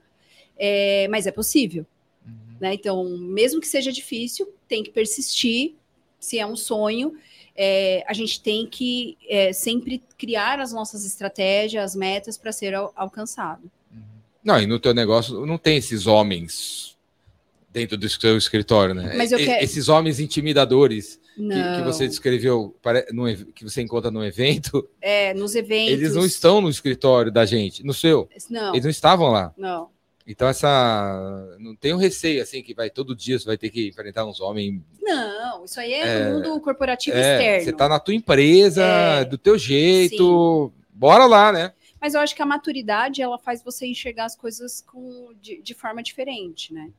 é, 0.58 1.08
mas 1.10 1.28
é 1.28 1.32
possível. 1.32 1.86
Uhum. 2.26 2.56
né? 2.60 2.74
Então, 2.74 3.18
mesmo 3.18 3.60
que 3.60 3.68
seja 3.68 3.92
difícil, 3.92 4.48
tem 4.68 4.82
que 4.82 4.92
persistir. 4.92 5.76
Se 6.20 6.40
é 6.40 6.48
um 6.48 6.56
sonho, 6.56 7.16
é, 7.56 8.04
a 8.08 8.14
gente 8.14 8.42
tem 8.42 8.66
que 8.68 9.18
é, 9.30 9.54
sempre 9.54 10.04
criar 10.18 10.60
as 10.60 10.74
nossas 10.74 11.06
estratégias, 11.06 11.84
as 11.84 11.96
metas 11.96 12.38
para 12.38 12.52
ser 12.52 12.74
al- 12.76 12.92
alcançado. 12.96 13.70
Não, 14.44 14.60
e 14.62 14.68
no 14.68 14.80
teu 14.80 14.94
negócio 14.94 15.46
não 15.46 15.58
tem 15.58 15.78
esses 15.78 16.06
homens 16.06 16.96
dentro 17.72 17.98
do 17.98 18.08
seu 18.08 18.38
escritório, 18.38 18.94
né? 18.94 19.14
Mas 19.18 19.32
eu 19.32 19.38
quero- 19.40 19.64
Esses 19.64 19.90
homens 19.90 20.20
intimidadores 20.20 21.20
que, 21.36 21.42
que 21.42 21.82
você 21.84 22.08
descreveu, 22.08 22.74
que 23.54 23.64
você 23.64 23.82
encontra 23.82 24.10
num 24.12 24.24
evento, 24.24 24.88
é, 25.02 25.34
nos 25.34 25.56
eventos. 25.56 25.94
eles 25.94 26.14
não 26.16 26.26
estão 26.26 26.62
no 26.62 26.70
escritório 26.70 27.32
da 27.32 27.46
gente, 27.46 27.84
no 27.84 27.94
seu. 27.94 28.30
Não, 28.50 28.74
Eles 28.74 28.84
não 28.84 28.92
estavam 28.92 29.30
lá. 29.32 29.54
não. 29.58 29.90
Então 30.28 30.48
essa 30.48 31.56
não 31.60 31.76
tem 31.76 31.94
um 31.94 31.98
receio 31.98 32.42
assim 32.42 32.64
que 32.64 32.74
vai 32.74 32.90
todo 32.90 33.16
dia 33.16 33.38
você 33.38 33.46
vai 33.46 33.58
ter 33.58 33.70
que 33.70 33.88
enfrentar 33.90 34.26
uns 34.26 34.40
homens. 34.42 34.82
Não, 35.02 35.66
isso 35.66 35.80
aí 35.80 35.94
é, 35.94 36.08
É, 36.08 36.26
do 36.26 36.34
mundo 36.34 36.60
corporativo 36.62 37.16
É, 37.16 37.34
externo. 37.34 37.64
você 37.64 37.74
tá 37.74 37.88
na 37.88 38.00
tua 38.00 38.14
empresa, 38.16 38.82
É, 38.84 39.26
do 39.26 39.38
teu 39.38 39.58
jeito. 39.58 40.72
Bora 40.94 41.26
lá, 41.26 41.52
né? 41.52 41.74
Mas 42.02 42.14
eu 42.14 42.22
acho 42.22 42.36
que 42.36 42.42
a 42.42 42.46
maturidade 42.46 43.22
ela 43.22 43.38
faz 43.38 43.64
você 43.64 43.86
enxergar 43.86 44.26
as 44.26 44.36
coisas 44.36 44.82
com, 44.82 45.34
de, 45.42 45.62
de 45.62 45.74
forma 45.74 46.02
diferente, 46.02 46.74
né? 46.74 46.92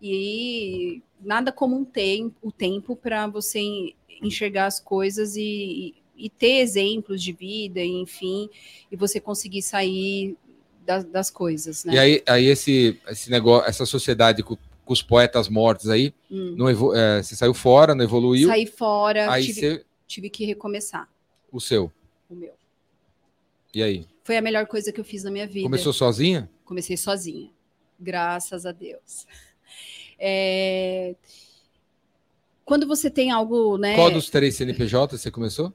E 0.00 1.02
nada 1.20 1.52
como 1.52 1.76
um 1.76 1.84
tem, 1.84 2.34
o 2.42 2.52
tempo 2.52 2.94
para 2.96 3.26
você 3.26 3.58
en- 3.60 3.94
enxergar 4.22 4.66
as 4.66 4.78
coisas 4.80 5.36
e, 5.36 5.94
e 6.16 6.28
ter 6.28 6.58
exemplos 6.58 7.22
de 7.22 7.32
vida, 7.32 7.80
enfim, 7.82 8.48
e 8.90 8.96
você 8.96 9.18
conseguir 9.20 9.62
sair 9.62 10.36
das, 10.86 11.04
das 11.04 11.30
coisas, 11.30 11.84
né? 11.84 11.94
E 11.94 11.98
aí, 11.98 12.22
aí 12.26 12.46
esse, 12.46 12.98
esse 13.08 13.30
negócio, 13.30 13.68
essa 13.68 13.84
sociedade 13.84 14.42
com, 14.42 14.56
com 14.84 14.92
os 14.92 15.02
poetas 15.02 15.48
mortos 15.48 15.88
aí, 15.90 16.14
Hum. 16.30 16.54
não 16.56 16.68
é, 16.68 17.22
você 17.22 17.34
saiu 17.36 17.52
fora, 17.52 17.94
não 17.94 18.04
evoluiu, 18.04 18.48
Saí 18.48 18.66
fora, 18.66 19.30
aí 19.30 19.44
tive, 19.44 19.60
você, 19.60 19.84
tive 20.06 20.30
que 20.30 20.44
recomeçar 20.46 21.08
o 21.52 21.60
seu. 21.60 21.92
o 22.30 22.34
meu. 22.34 22.54
E 23.74 23.82
aí? 23.82 24.06
Foi 24.24 24.36
a 24.36 24.42
melhor 24.42 24.66
coisa 24.66 24.90
que 24.92 24.98
eu 25.00 25.04
fiz 25.04 25.22
na 25.24 25.30
minha 25.30 25.46
vida. 25.46 25.64
Começou 25.64 25.92
sozinha? 25.92 26.48
Comecei 26.64 26.96
sozinha. 26.96 27.50
Graças 28.00 28.64
a 28.64 28.72
Deus. 28.72 29.26
É, 30.18 31.14
Quando 32.64 32.86
você 32.86 33.10
tem 33.10 33.30
algo, 33.30 33.76
né? 33.76 33.94
Qual 33.94 34.10
dos 34.10 34.30
três 34.30 34.56
CNPJ 34.56 35.18
você 35.18 35.30
começou? 35.30 35.74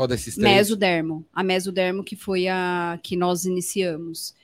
Qual 0.00 0.08
desses 0.08 0.34
três? 0.34 0.56
Mesodermo. 0.56 1.26
A 1.30 1.42
Mesodermo 1.42 2.02
que 2.02 2.16
foi 2.16 2.48
a 2.48 2.98
que 3.02 3.14
nós 3.14 3.44
iniciamos. 3.44 4.34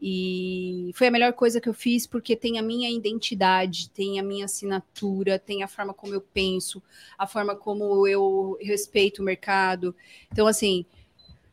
E 0.00 0.90
foi 0.94 1.08
a 1.08 1.10
melhor 1.10 1.34
coisa 1.34 1.60
que 1.60 1.68
eu 1.68 1.74
fiz 1.74 2.06
porque 2.06 2.34
tem 2.34 2.58
a 2.58 2.62
minha 2.62 2.90
identidade, 2.90 3.90
tem 3.90 4.18
a 4.18 4.22
minha 4.22 4.46
assinatura, 4.46 5.38
tem 5.38 5.62
a 5.62 5.68
forma 5.68 5.92
como 5.92 6.14
eu 6.14 6.22
penso, 6.22 6.82
a 7.18 7.26
forma 7.26 7.54
como 7.54 8.06
eu 8.06 8.56
respeito 8.62 9.20
o 9.20 9.24
mercado. 9.24 9.94
Então, 10.32 10.46
assim, 10.46 10.86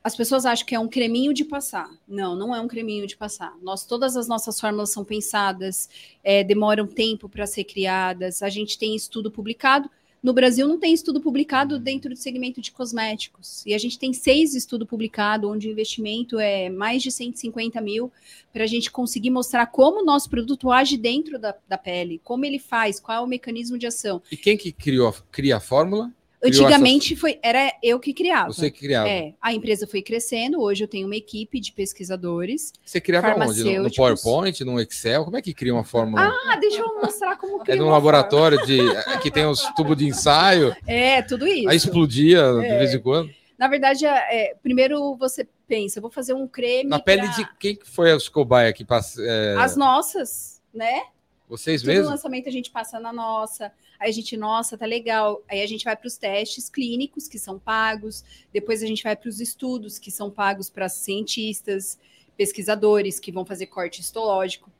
as 0.01 0.15
pessoas 0.15 0.45
acham 0.45 0.65
que 0.65 0.73
é 0.73 0.79
um 0.79 0.87
creminho 0.87 1.33
de 1.33 1.43
passar. 1.43 1.89
Não, 2.07 2.37
não 2.37 2.55
é 2.55 2.61
um 2.61 2.67
creminho 2.67 3.05
de 3.05 3.17
passar. 3.17 3.53
Nós, 3.61 3.85
todas 3.85 4.15
as 4.15 4.25
nossas 4.25 4.57
fórmulas 4.57 4.89
são 4.89 5.03
pensadas, 5.03 5.89
é, 6.23 6.45
demoram 6.45 6.87
tempo 6.87 7.27
para 7.27 7.45
ser 7.45 7.65
criadas. 7.65 8.41
A 8.41 8.47
gente 8.47 8.79
tem 8.79 8.95
estudo 8.95 9.29
publicado. 9.29 9.91
No 10.21 10.34
Brasil 10.34 10.67
não 10.67 10.77
tem 10.77 10.93
estudo 10.93 11.21
publicado 11.21 11.79
dentro 11.79 12.10
do 12.10 12.15
segmento 12.17 12.60
de 12.60 12.71
cosméticos. 12.71 13.65
E 13.65 13.73
a 13.73 13.77
gente 13.77 13.97
tem 13.97 14.12
seis 14.12 14.53
estudos 14.53 14.88
publicados, 14.88 15.49
onde 15.49 15.67
o 15.67 15.71
investimento 15.71 16.39
é 16.39 16.69
mais 16.69 17.01
de 17.01 17.12
150 17.12 17.79
mil, 17.79 18.12
para 18.51 18.65
a 18.65 18.67
gente 18.67 18.91
conseguir 18.91 19.29
mostrar 19.29 19.65
como 19.67 20.01
o 20.01 20.05
nosso 20.05 20.29
produto 20.29 20.71
age 20.71 20.97
dentro 20.97 21.39
da, 21.39 21.55
da 21.67 21.77
pele, 21.77 22.19
como 22.23 22.45
ele 22.45 22.60
faz, 22.60 22.99
qual 22.99 23.17
é 23.17 23.21
o 23.21 23.27
mecanismo 23.27 23.77
de 23.77 23.88
ação. 23.88 24.21
E 24.32 24.36
quem 24.36 24.58
que 24.58 24.71
criou, 24.71 25.13
cria 25.32 25.58
a 25.58 25.60
fórmula? 25.60 26.12
Antigamente 26.41 27.15
foi, 27.17 27.38
era 27.43 27.73
eu 27.84 27.99
que 27.99 28.13
criava. 28.13 28.52
Você 28.54 28.71
que 28.71 28.80
criava. 28.80 29.10
É, 29.10 29.34
a 29.41 29.54
empresa 29.54 29.86
foi 29.86 30.02
crescendo, 30.02 30.62
hoje 30.62 30.84
eu 30.84 30.88
tenho 30.88 31.06
uma 31.06 31.15
equipe 31.15 31.60
de 31.60 31.71
pesquisadores. 31.73 32.71
Você 32.84 33.02
criava 33.02 33.36
onde? 33.36 33.63
No, 33.63 33.84
no. 33.84 33.93
PowerPoint, 33.93 34.63
no 34.63 34.80
Excel? 34.80 35.25
Como 35.25 35.36
é 35.36 35.41
que 35.41 35.54
cria 35.54 35.73
uma 35.73 35.84
fórmula? 35.84 36.21
Ah, 36.47 36.56
deixa 36.56 36.80
eu 36.80 36.95
mostrar 37.02 37.36
como 37.36 37.62
é 37.62 37.65
cria 37.65 37.75
num 37.75 37.86
uma 37.88 37.91
laboratório 37.93 38.65
de 38.65 38.80
que 39.21 39.30
tem 39.30 39.45
os 39.45 39.62
tubos 39.75 39.97
de 39.97 40.06
ensaio. 40.06 40.75
É, 40.88 41.21
tudo 41.21 41.45
isso. 41.45 41.67
aí 41.69 41.75
explodia 41.75 42.41
de 42.54 42.65
É. 42.65 42.78
vez 42.80 42.93
em 42.93 42.99
quando. 42.99 43.30
Na 43.58 43.67
verdade, 43.67 44.06
é, 44.06 44.56
primeiro 44.63 45.15
você 45.17 45.45
pensa, 45.67 45.99
vou 45.99 46.10
fazer 46.10 46.34
um 46.34 46.47
creme 46.47 46.89
Na 46.89 46.99
pele 46.99 47.23
pra- 47.23 47.32
de 47.32 47.47
quem 47.60 47.75
que 47.75 47.86
foi 47.88 48.13
os 48.15 48.30
cobaia 48.30 48.71
que 48.71 48.86
passa? 48.86 49.21
é, 49.21 49.56
as 49.58 49.75
nossas, 49.75 50.62
né? 50.73 51.02
vocês 51.47 51.84
mesmos? 51.84 52.10
lançamento 52.10 52.47
a 52.47 52.52
gente 52.52 52.71
passa 52.71 52.99
na 52.99 53.12
nossa, 53.12 53.71
aí 53.99 54.09
a 54.09 54.13
gente, 54.13 54.38
nossa, 54.38 54.77
tá 54.77 54.85
legal. 54.85 55.43
Aí 55.49 55.62
a 55.62 55.67
gente 55.67 55.83
vai 55.83 55.95
para 55.95 56.07
os 56.07 56.17
testes 56.17 56.69
clínicos, 56.69 57.27
que 57.27 57.38
são 57.38 57.59
pagos, 57.59 58.23
depois 58.53 58.81
a 58.81 58.88
gente 58.88 59.03
vai 59.03 59.15
para 59.15 59.29
os 59.29 59.39
estudos, 59.41 59.99
que 59.99 60.09
são 60.09 60.31
pagos 60.31 60.69
para 60.69 60.88
cientistas, 60.88 61.99
pesquisadores, 62.38 63.19
que 63.19 63.31
vão 63.31 63.45
fazer 63.45 63.65
corte 63.65 63.99
histológico. 63.99 64.71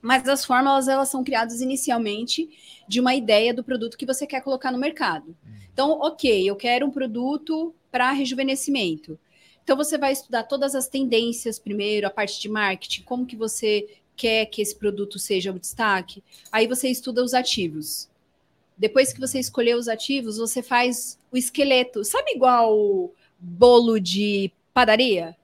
Mas 0.00 0.28
as 0.28 0.44
fórmulas, 0.44 0.88
elas 0.88 1.08
são 1.08 1.24
criadas 1.24 1.60
inicialmente 1.60 2.50
de 2.88 3.00
uma 3.00 3.14
ideia 3.14 3.54
do 3.54 3.64
produto 3.64 3.96
que 3.96 4.06
você 4.06 4.26
quer 4.26 4.42
colocar 4.42 4.70
no 4.70 4.78
mercado. 4.78 5.36
Então, 5.72 5.92
ok, 6.00 6.48
eu 6.48 6.56
quero 6.56 6.86
um 6.86 6.90
produto 6.90 7.74
para 7.90 8.12
rejuvenescimento. 8.12 9.18
Então, 9.62 9.76
você 9.76 9.96
vai 9.96 10.12
estudar 10.12 10.44
todas 10.44 10.74
as 10.74 10.88
tendências 10.88 11.58
primeiro, 11.58 12.06
a 12.06 12.10
parte 12.10 12.38
de 12.38 12.50
marketing, 12.50 13.02
como 13.02 13.24
que 13.24 13.34
você 13.34 13.88
quer 14.16 14.46
que 14.46 14.62
esse 14.62 14.76
produto 14.76 15.18
seja 15.18 15.50
o 15.50 15.58
destaque. 15.58 16.22
Aí 16.52 16.66
você 16.66 16.88
estuda 16.88 17.24
os 17.24 17.34
ativos. 17.34 18.08
Depois 18.76 19.12
que 19.12 19.20
você 19.20 19.38
escolheu 19.38 19.78
os 19.78 19.88
ativos, 19.88 20.38
você 20.38 20.62
faz 20.62 21.18
o 21.30 21.36
esqueleto. 21.36 22.04
Sabe 22.04 22.32
igual 22.32 23.12
bolo 23.38 23.98
de 24.00 24.50
padaria? 24.72 25.36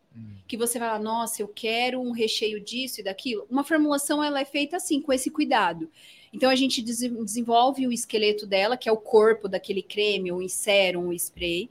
Que 0.48 0.56
você 0.56 0.78
vai 0.80 0.88
lá, 0.88 0.98
nossa, 0.98 1.42
eu 1.42 1.48
quero 1.48 2.00
um 2.00 2.10
recheio 2.10 2.60
disso 2.60 3.00
e 3.00 3.04
daquilo. 3.04 3.46
Uma 3.48 3.62
formulação 3.62 4.22
ela 4.22 4.40
é 4.40 4.44
feita 4.44 4.76
assim, 4.76 5.00
com 5.00 5.12
esse 5.12 5.30
cuidado. 5.30 5.88
Então 6.32 6.50
a 6.50 6.56
gente 6.56 6.82
dese- 6.82 7.08
desenvolve 7.08 7.86
o 7.86 7.92
esqueleto 7.92 8.46
dela, 8.46 8.76
que 8.76 8.88
é 8.88 8.92
o 8.92 8.96
corpo 8.96 9.48
daquele 9.48 9.82
creme, 9.82 10.32
ou 10.32 10.48
sérum, 10.48 11.06
ou 11.06 11.12
spray. 11.12 11.70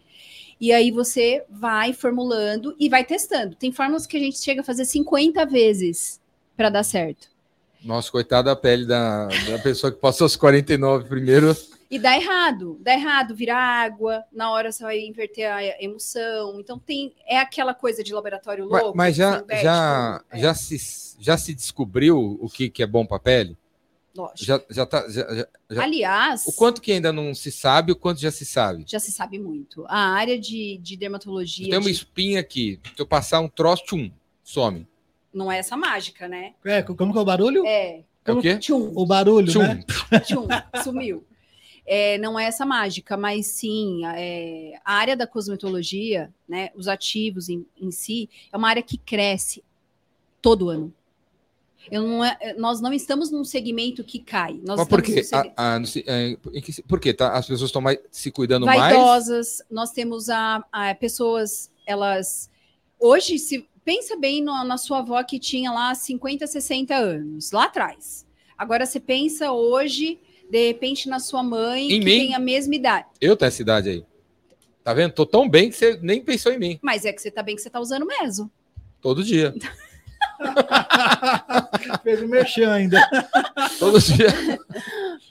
E 0.60 0.72
aí 0.72 0.92
você 0.92 1.44
vai 1.50 1.94
formulando 1.94 2.76
e 2.80 2.90
vai 2.90 3.06
testando. 3.06 3.56
Tem 3.56 3.72
fórmulas 3.72 4.06
que 4.06 4.18
a 4.18 4.20
gente 4.20 4.38
chega 4.40 4.62
a 4.62 4.64
fazer 4.64 4.86
50 4.86 5.46
vezes 5.46 6.20
para 6.56 6.70
dar 6.70 6.84
certo. 6.84 7.29
Nossa, 7.84 8.12
coitada 8.12 8.50
da 8.52 8.56
pele 8.56 8.86
da, 8.86 9.28
da 9.28 9.60
pessoa 9.64 9.92
que 9.92 10.00
passou 10.00 10.28
os 10.28 10.36
49 10.36 11.08
primeiro. 11.08 11.56
E 11.90 11.98
dá 11.98 12.16
errado, 12.16 12.78
dá 12.82 12.94
errado, 12.94 13.34
vira 13.34 13.56
água, 13.56 14.24
na 14.32 14.52
hora 14.52 14.72
você 14.72 14.84
vai 14.84 15.00
inverter 15.00 15.52
a 15.52 15.64
emoção. 15.84 16.60
Então 16.60 16.78
tem 16.78 17.16
é 17.26 17.40
aquela 17.40 17.74
coisa 17.74 18.04
de 18.04 18.14
laboratório 18.14 18.68
Mas, 18.70 18.82
louco. 18.84 18.98
mas 18.98 19.16
que 19.16 19.18
já, 19.18 19.40
inverte 19.40 19.64
já. 19.64 20.24
É, 20.30 20.40
já, 20.40 20.54
se, 20.54 21.16
já 21.20 21.38
se 21.38 21.56
descobriu 21.56 22.38
o 22.40 22.48
que, 22.50 22.70
que 22.70 22.84
é 22.84 22.88
bom 22.88 23.06
para 23.06 23.20
pele? 23.20 23.58
lógico. 24.16 24.44
Já, 24.44 24.62
já 24.70 24.86
tá, 24.86 25.08
já- 25.10 25.48
já- 25.70 25.84
Aliás, 25.84 26.46
o 26.46 26.52
quanto 26.52 26.82
que 26.82 26.92
ainda 26.92 27.14
não 27.14 27.34
se 27.34 27.52
sabe, 27.52 27.92
o 27.94 27.96
quanto 27.96 28.20
já 28.20 28.30
se 28.32 28.46
sabe. 28.46 28.84
já 28.86 29.00
se 29.00 29.12
sabe 29.12 29.40
muito. 29.40 29.86
A 29.88 30.10
área 30.10 30.38
de, 30.38 30.78
de 30.82 30.98
dermatologia 30.98 31.70
Tem 31.70 31.78
uma 31.80 31.86
de- 31.86 31.92
espinha 31.92 32.40
aqui, 32.42 32.80
se 32.84 33.02
eu 33.02 33.06
passar 33.08 33.40
um 33.40 33.48
troço, 33.48 33.84
tchum, 33.86 34.12
some. 34.44 34.86
Não 35.34 35.52
é 35.52 35.58
essa 35.60 35.76
mágica, 35.78 36.28
né? 36.28 36.54
É, 36.66 36.82
como 36.82 37.12
que 37.12 37.18
é 37.18 37.22
o 37.22 37.26
barulho? 37.26 37.66
É, 37.66 38.04
É 38.26 38.32
o 38.32 38.42
quê? 38.42 38.58
tchum, 38.58 38.92
O 38.96 39.06
barulho, 39.06 39.52
Tchum. 39.52 39.60
né? 39.62 39.84
tchum, 40.26 40.48
sumiu. 40.84 41.24
É, 41.86 42.18
não 42.20 42.40
é 42.40 42.44
essa 42.46 42.66
mágica, 42.66 43.18
mas 43.18 43.48
sim, 43.48 44.02
é, 44.06 44.74
a 44.86 44.94
área 44.94 45.16
da 45.18 45.26
cosmetologia, 45.26 46.32
né, 46.48 46.70
os 46.76 46.88
ativos 46.88 47.50
em, 47.50 47.66
em 47.82 47.90
si, 47.90 48.30
é 48.52 48.58
uma 48.58 48.70
área 48.70 48.84
que 48.84 48.96
cresce 48.98 49.64
todo 50.42 50.70
ano. 50.70 50.94
Eu 51.90 52.04
não 52.08 52.24
é- 52.24 52.54
nós 52.58 52.80
não 52.82 52.94
estamos 52.94 53.32
num 53.32 53.44
segmento 53.44 54.04
que 54.04 54.20
cai. 54.20 54.60
Nós 54.64 54.78
Mas 54.78 54.88
por 54.88 55.02
quê? 55.02 55.22
Ah, 55.34 55.44
ah, 55.58 55.80
não 55.80 55.86
sei, 55.88 56.04
é, 56.06 56.38
que- 56.62 56.84
por 56.84 57.00
quê? 57.00 57.12
Tá? 57.14 57.32
As 57.34 57.48
pessoas 57.48 57.70
estão 57.70 57.82
mais 57.82 57.98
se 58.12 58.30
cuidando 58.30 58.66
mais? 58.68 58.80
vaidosas, 58.80 59.64
nós 59.72 59.92
temos 59.92 60.30
a, 60.30 60.64
a 60.72 60.94
pessoas, 60.94 61.72
elas 61.88 62.52
hoje 63.00 63.40
se 63.40 63.68
pensa 63.90 64.16
bem 64.16 64.40
no- 64.44 64.64
na 64.66 64.78
sua 64.78 65.00
avó 65.00 65.24
que 65.24 65.40
tinha 65.40 65.72
lá 65.72 65.96
50, 65.96 66.46
60 66.46 66.94
anos, 66.96 67.52
lá 67.52 67.64
atrás. 67.64 68.24
Agora 68.56 68.86
você 68.86 69.00
pensa 69.00 69.52
hoje, 69.52 70.20
de 70.48 70.68
repente 70.68 71.10
na 71.10 71.18
sua 71.20 71.42
mãe 71.42 71.86
Em 71.92 72.00
que 72.00 72.06
mim? 72.06 72.12
tem 72.20 72.36
a 72.36 72.40
mesma 72.40 72.76
idade. 72.76 73.08
Eu 73.20 73.36
tenho 73.36 73.48
essa 73.48 73.62
idade 73.64 73.90
aí. 73.90 74.06
Tá 74.84 74.94
vendo? 74.94 75.14
Tô 75.14 75.26
tão 75.26 75.50
bem 75.50 75.72
que 75.72 75.76
você 75.76 75.98
nem 76.04 76.22
pensou 76.22 76.52
em 76.54 76.60
mim. 76.60 76.80
Mas 76.84 77.04
é 77.04 77.12
que 77.12 77.20
você 77.20 77.32
tá 77.32 77.42
bem 77.42 77.56
que 77.56 77.64
você 77.64 77.70
tá 77.72 77.80
usando 77.80 78.06
meso. 78.06 78.48
Todo 79.02 79.24
dia. 79.24 79.56
Fez 82.04 82.22
o 82.22 82.28
merchan 82.28 82.72
ainda. 82.72 83.02
Todo 83.80 84.00
dia. 84.00 84.28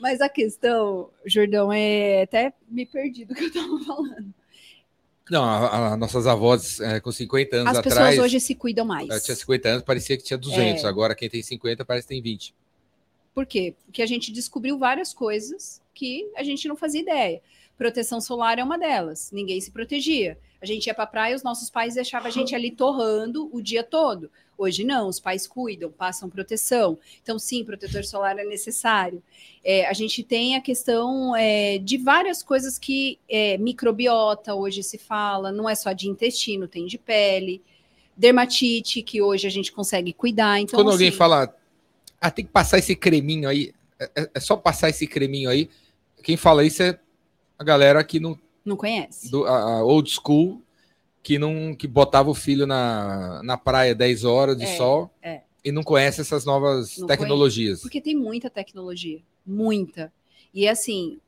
Mas 0.01 0.21
a 0.21 0.29
questão, 0.29 1.11
Jordão, 1.25 1.73
é 1.73 2.23
até 2.23 2.53
me 2.69 2.85
perdi 2.85 3.25
do 3.25 3.37
que 3.37 3.45
eu 3.45 3.53
tava 3.53 3.79
falando. 3.85 4.35
Não, 5.31 5.45
a, 5.45 5.93
a- 5.93 5.97
nossas 5.97 6.27
avós 6.27 6.81
é, 6.81 7.01
com 7.01 7.13
50 7.13 7.57
anos 7.57 7.77
As 7.77 7.83
pessoas 7.83 7.99
atrás. 7.99 8.19
hoje 8.19 8.41
se 8.41 8.55
cuidam 8.55 8.85
mais. 8.85 9.09
ela 9.09 9.21
tinha 9.21 9.37
50 9.37 9.69
anos, 9.69 9.83
parecia 9.83 10.17
que 10.17 10.25
tinha 10.25 10.39
200. 10.39 10.85
É. 10.85 10.87
Agora 10.87 11.15
quem 11.15 11.29
tem 11.29 11.43
50 11.43 11.85
parece 11.85 12.07
que 12.07 12.15
tem 12.15 12.23
20. 12.23 12.55
Por 13.35 13.47
quê? 13.47 13.75
Porque 13.85 14.03
a 14.03 14.07
gente 14.07 14.33
descobriu 14.33 14.79
várias 14.79 15.13
coisas 15.15 15.81
que 15.95 16.31
a 16.37 16.43
gente 16.43 16.67
não 16.67 16.77
fazia 16.77 17.01
ideia. 17.01 17.41
Proteção 17.77 18.21
solar 18.21 18.59
é 18.59 18.65
uma 18.65 18.79
delas. 18.79 19.31
Ninguém 19.33 19.61
se 19.61 19.71
protegia. 19.71 20.37
A 20.61 20.67
gente 20.67 20.87
ia 20.87 20.95
para 20.95 21.07
praia, 21.07 21.37
os 21.37 21.45
nossos 21.45 21.71
pais 21.71 21.95
deixavam 21.95 22.27
a 22.29 22.31
gente 22.33 22.55
ali 22.55 22.71
torrando 22.73 23.49
o 23.53 23.63
dia 23.63 23.85
todo. 23.85 24.31
Hoje 24.59 24.83
não, 24.83 25.07
os 25.09 25.21
pais 25.21 25.47
cuidam, 25.47 25.89
passam 25.89 26.29
proteção. 26.29 26.99
Então, 27.23 27.39
sim, 27.39 27.65
protetor 27.65 28.05
solar 28.05 28.37
é 28.37 28.45
necessário. 28.45 29.23
É, 29.65 29.87
a 29.87 29.93
gente 29.93 30.25
tem 30.25 30.57
a 30.57 30.61
questão 30.61 31.35
é, 31.37 31.79
de 31.79 31.97
várias 31.97 32.43
coisas 32.43 32.77
que 32.77 33.21
é, 33.29 33.57
microbiota 33.57 34.57
hoje 34.57 34.83
se 34.83 34.99
fala, 34.99 35.53
não 35.53 35.69
é 35.69 35.77
só 35.77 35.93
de 35.93 36.09
intestino, 36.09 36.67
tem 36.67 36.87
de 36.87 36.99
pele, 36.99 37.63
dermatite, 38.17 39.01
que 39.01 39.23
hoje 39.23 39.47
a 39.47 39.51
gente 39.51 39.71
consegue 39.71 40.13
cuidar. 40.13 40.59
Então, 40.61 40.77
Quando 40.81 40.91
alguém 40.91 41.13
fala, 41.13 41.55
ah, 42.21 42.31
tem 42.31 42.45
que 42.45 42.51
passar 42.51 42.79
esse 42.79 42.97
creminho 42.97 43.49
aí, 43.49 43.73
é, 43.99 44.11
é- 44.23 44.31
é 44.35 44.41
só 44.41 44.57
passar 44.57 44.89
esse 44.91 45.07
creminho 45.07 45.49
aí. 45.49 45.71
Quem 46.25 46.37
fala 46.37 46.65
isso 46.65 46.83
é 46.83 46.99
a 47.57 47.63
galera 47.63 48.03
que 48.03 48.19
não, 48.19 48.37
não 48.65 48.77
conhece. 48.77 49.31
do, 49.31 49.45
a, 49.45 49.79
a 49.79 49.85
old 49.85 50.11
school, 50.11 50.61
que 51.29 51.39
não 51.39 51.75
que 51.75 51.87
botava 51.87 52.31
o 52.31 52.35
filho 52.35 52.67
na, 52.67 53.43
na 53.43 53.59
praia 53.59 53.95
10 53.95 54.25
horas 54.25 54.57
de 54.57 54.65
É, 54.65 54.77
sol 54.79 55.11
é. 55.21 55.43
e 55.63 55.71
não 55.71 55.83
conhece 55.83 56.23
essas 56.23 56.47
novas 56.47 56.97
Não 56.97 57.07
tecnologias. 57.07 57.83
Porque 57.83 58.01
tem 58.01 58.17
muita 58.17 58.49
tecnologia, 58.49 59.21
muita. 59.45 60.11
E 60.55 60.67
assim, 60.67 61.19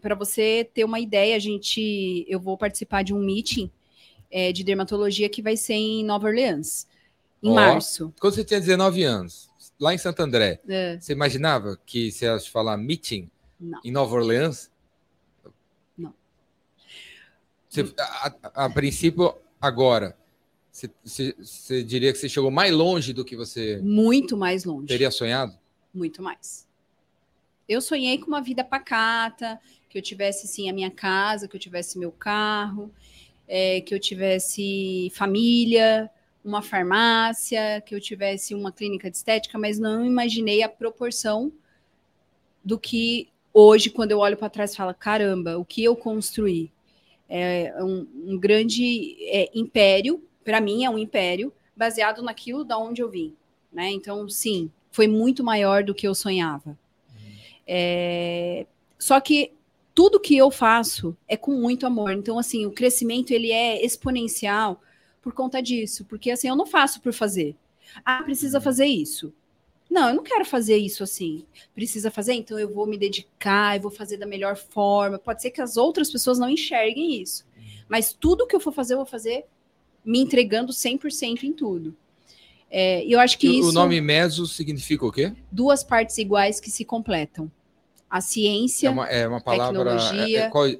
para 0.00 0.14
você 0.14 0.66
ter 0.72 0.84
uma 0.84 0.98
ideia, 0.98 1.36
a 1.36 1.38
gente, 1.38 2.24
eu 2.30 2.40
vou 2.40 2.56
participar 2.56 3.02
de 3.04 3.12
um 3.12 3.18
meeting 3.18 3.70
é, 4.30 4.52
de 4.52 4.64
dermatologia 4.64 5.28
que 5.28 5.42
vai 5.42 5.54
ser 5.54 5.74
em 5.74 6.02
Nova 6.02 6.26
Orleans, 6.26 6.86
em 7.42 7.50
Ó. 7.50 7.54
março. 7.54 8.14
Quando 8.18 8.36
você 8.36 8.42
tinha 8.42 8.58
19 8.58 9.02
anos, 9.02 9.50
lá 9.78 9.92
em 9.92 9.98
Santo 9.98 10.20
André, 10.20 10.60
É, 10.66 10.98
você 10.98 11.12
imaginava 11.12 11.78
que 11.84 12.10
você 12.10 12.24
ia 12.24 12.40
falar 12.40 12.78
meeting 12.78 13.28
não. 13.60 13.80
em 13.84 13.92
Nova 13.92 14.14
Orleans? 14.16 14.70
Você- 17.70 17.94
a, 17.98 18.26
a- 18.42 18.64
a 18.66 18.70
princípio, 18.70 19.32
agora, 19.60 20.16
você, 20.72 20.90
você- 21.04 21.82
diria 21.84 22.12
que 22.12 22.18
você 22.18 22.28
chegou 22.28 22.50
mais 22.50 22.72
longe 22.74 23.12
do 23.12 23.24
que 23.24 23.36
você 23.36 23.80
Muito 23.82 24.36
mais 24.36 24.64
longe. 24.64 24.86
teria 24.88 25.10
sonhado? 25.10 25.56
muito 25.94 26.22
mais. 26.22 26.68
Eu 27.68 27.80
sonhei 27.80 28.18
com 28.18 28.26
uma 28.28 28.40
vida 28.42 28.62
pacata, 28.64 29.60
que 29.88 29.96
eu 29.98 30.02
tivesse 30.02 30.46
sim 30.48 30.68
a 30.68 30.72
minha 30.72 30.90
casa, 30.90 31.46
que 31.48 31.56
eu 31.56 31.60
tivesse 31.60 31.98
meu 31.98 32.10
carro, 32.12 32.92
é, 33.48 33.80
que 33.80 33.92
eu 33.94 33.98
tivesse 33.98 35.10
família, 35.14 36.08
uma 36.44 36.62
farmácia, 36.62 37.80
que 37.84 37.94
eu 37.94 38.00
tivesse 38.00 38.54
uma 38.54 38.70
clínica 38.72 39.10
de 39.10 39.16
estética, 39.16 39.58
mas 39.58 39.78
não 39.78 40.04
imaginei 40.04 40.62
a 40.62 40.68
proporção 40.68 41.52
do 42.64 42.78
que 42.78 43.28
hoje, 43.52 43.90
quando 43.90 44.12
eu 44.12 44.18
olho 44.18 44.36
para 44.36 44.48
trás, 44.50 44.74
falo: 44.76 44.94
caramba, 44.94 45.58
o 45.58 45.64
que 45.64 45.82
eu 45.82 45.96
construí? 45.96 46.70
É 47.30 47.84
um, 47.84 48.06
um 48.26 48.38
grande 48.38 49.16
é, 49.28 49.48
império, 49.54 50.22
para 50.44 50.60
mim 50.60 50.84
é 50.84 50.90
um 50.90 50.98
império, 50.98 51.52
baseado 51.76 52.22
naquilo 52.22 52.64
da 52.64 52.76
onde 52.76 53.00
eu 53.00 53.08
vim. 53.08 53.34
Né? 53.72 53.90
Então, 53.90 54.28
sim, 54.28 54.70
foi 54.90 55.06
muito 55.06 55.44
maior 55.44 55.84
do 55.84 55.94
que 55.94 56.06
eu 56.06 56.14
sonhava. 56.14 56.76
É, 57.66 58.66
Só 58.98 59.20
que 59.20 59.52
tudo 59.94 60.18
que 60.18 60.36
eu 60.36 60.50
faço 60.50 61.16
é 61.28 61.36
com 61.36 61.52
muito 61.52 61.86
amor. 61.86 62.12
Então, 62.12 62.38
assim, 62.38 62.66
o 62.66 62.72
crescimento 62.72 63.30
ele 63.30 63.52
é 63.52 63.84
exponencial 63.84 64.80
por 65.22 65.32
conta 65.32 65.62
disso, 65.62 66.04
porque 66.06 66.30
assim 66.30 66.48
eu 66.48 66.56
não 66.56 66.66
faço 66.66 67.00
por 67.00 67.12
fazer. 67.12 67.54
Ah, 68.04 68.22
precisa 68.22 68.60
fazer 68.60 68.86
isso. 68.86 69.32
Não, 69.90 70.10
eu 70.10 70.14
não 70.14 70.22
quero 70.22 70.44
fazer 70.44 70.76
isso 70.76 71.02
assim. 71.02 71.44
Precisa 71.74 72.10
fazer, 72.10 72.34
então 72.34 72.58
eu 72.58 72.72
vou 72.72 72.86
me 72.86 72.96
dedicar, 72.96 73.76
eu 73.76 73.82
vou 73.82 73.90
fazer 73.90 74.16
da 74.16 74.26
melhor 74.26 74.56
forma. 74.56 75.18
Pode 75.18 75.42
ser 75.42 75.50
que 75.50 75.60
as 75.60 75.76
outras 75.76 76.10
pessoas 76.10 76.38
não 76.38 76.48
enxerguem 76.48 77.20
isso, 77.20 77.44
mas 77.88 78.12
tudo 78.12 78.46
que 78.46 78.54
eu 78.54 78.60
for 78.60 78.72
fazer, 78.72 78.94
eu 78.94 78.98
vou 78.98 79.06
fazer 79.06 79.44
me 80.04 80.20
entregando 80.20 80.72
100% 80.72 81.42
em 81.42 81.52
tudo. 81.52 81.94
É, 82.70 83.04
e 83.04 83.10
eu 83.10 83.18
acho 83.18 83.36
que 83.36 83.48
E 83.48 83.58
isso 83.58 83.68
O 83.70 83.72
nome 83.72 84.00
Meso 84.00 84.46
significa 84.46 85.04
o 85.04 85.10
quê? 85.10 85.32
duas 85.50 85.82
partes 85.82 86.16
iguais 86.18 86.60
que 86.60 86.70
se 86.70 86.84
completam. 86.84 87.50
A 88.08 88.18
É 88.18 88.20
ciência 88.20 88.90
uma, 88.90 89.06
é 89.08 89.26
uma 89.26 89.40
palavra. 89.40 89.78
tecnologia. 89.84 90.38
é- 90.38 90.42
é- 90.46 90.48
qual 90.50 90.66
é- 90.66 90.78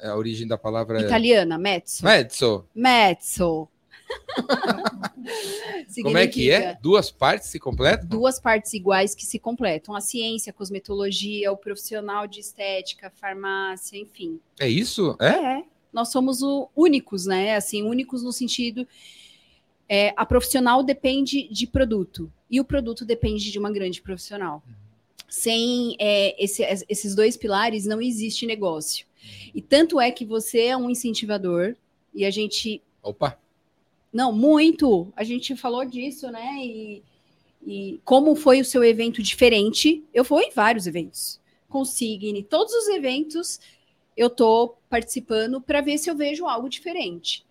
é 0.00 0.08
a 0.08 0.16
origem 0.16 0.46
da 0.46 0.56
palavra? 0.56 1.00
É... 1.00 1.06
italiana, 1.06 1.58
mezzo. 1.58 2.04
Mezzo. 2.04 2.64
Mezzo. 2.74 3.68
Como 6.02 6.16
é 6.16 6.26
que 6.26 6.50
é? 6.50 6.76
Duas 6.82 7.10
partes 7.10 7.48
se 7.48 7.58
completam? 7.58 8.08
Duas 8.08 8.40
partes 8.40 8.72
iguais 8.72 9.14
que 9.14 9.24
se 9.26 9.38
completam. 9.38 9.94
A 9.94 10.00
ciência, 10.00 10.50
a 10.50 10.52
cosmetologia, 10.54 11.52
o 11.52 11.56
profissional 11.56 12.26
de 12.26 12.40
estética, 12.40 13.10
farmácia, 13.10 13.96
enfim. 13.98 14.40
É 14.58 14.68
isso? 14.68 15.16
É? 15.20 15.58
É, 15.58 15.64
nós 15.92 16.08
somos 16.10 16.42
o- 16.42 16.68
únicos, 16.74 17.26
né? 17.26 17.54
Assim, 17.56 17.82
únicos 17.82 18.22
no 18.22 18.32
sentido. 18.32 18.86
é, 19.88 20.14
a 20.16 20.24
profissional 20.24 20.82
depende 20.82 21.46
de 21.50 21.66
produto 21.66 22.32
e 22.50 22.58
o 22.58 22.64
produto 22.64 23.04
depende 23.04 23.52
de 23.52 23.58
uma 23.58 23.70
grande 23.70 24.00
profissional. 24.00 24.62
Sem 25.28 25.96
é, 25.98 26.42
esse- 26.42 26.62
esses 26.88 27.14
dois 27.14 27.36
pilares, 27.36 27.84
não 27.84 28.00
existe 28.00 28.46
negócio. 28.46 29.04
E 29.54 29.60
tanto 29.60 30.00
é 30.00 30.10
que 30.10 30.24
você 30.24 30.66
é 30.68 30.76
um 30.76 30.88
incentivador 30.88 31.74
e 32.14 32.24
a 32.24 32.30
gente 32.30 32.80
Opa. 33.02 33.38
Não, 34.12 34.30
muito. 34.32 35.10
A 35.16 35.24
gente 35.24 35.56
falou 35.56 35.84
disso, 35.84 36.30
né? 36.30 36.56
E, 36.58 37.02
e 37.66 38.00
como 38.04 38.36
foi 38.36 38.60
o 38.60 38.64
seu 38.64 38.84
evento 38.84 39.22
diferente? 39.22 40.04
Eu 40.12 40.24
fui 40.24 40.44
em 40.44 40.50
vários 40.50 40.86
eventos. 40.86 41.40
Consigne, 41.68 42.42
todos 42.42 42.74
os 42.74 42.88
eventos 42.88 43.58
eu 44.14 44.28
tô 44.28 44.76
participando 44.90 45.58
para 45.58 45.80
ver 45.80 45.96
se 45.96 46.10
eu 46.10 46.14
vejo 46.14 46.46
algo 46.46 46.68
diferente. 46.68 47.46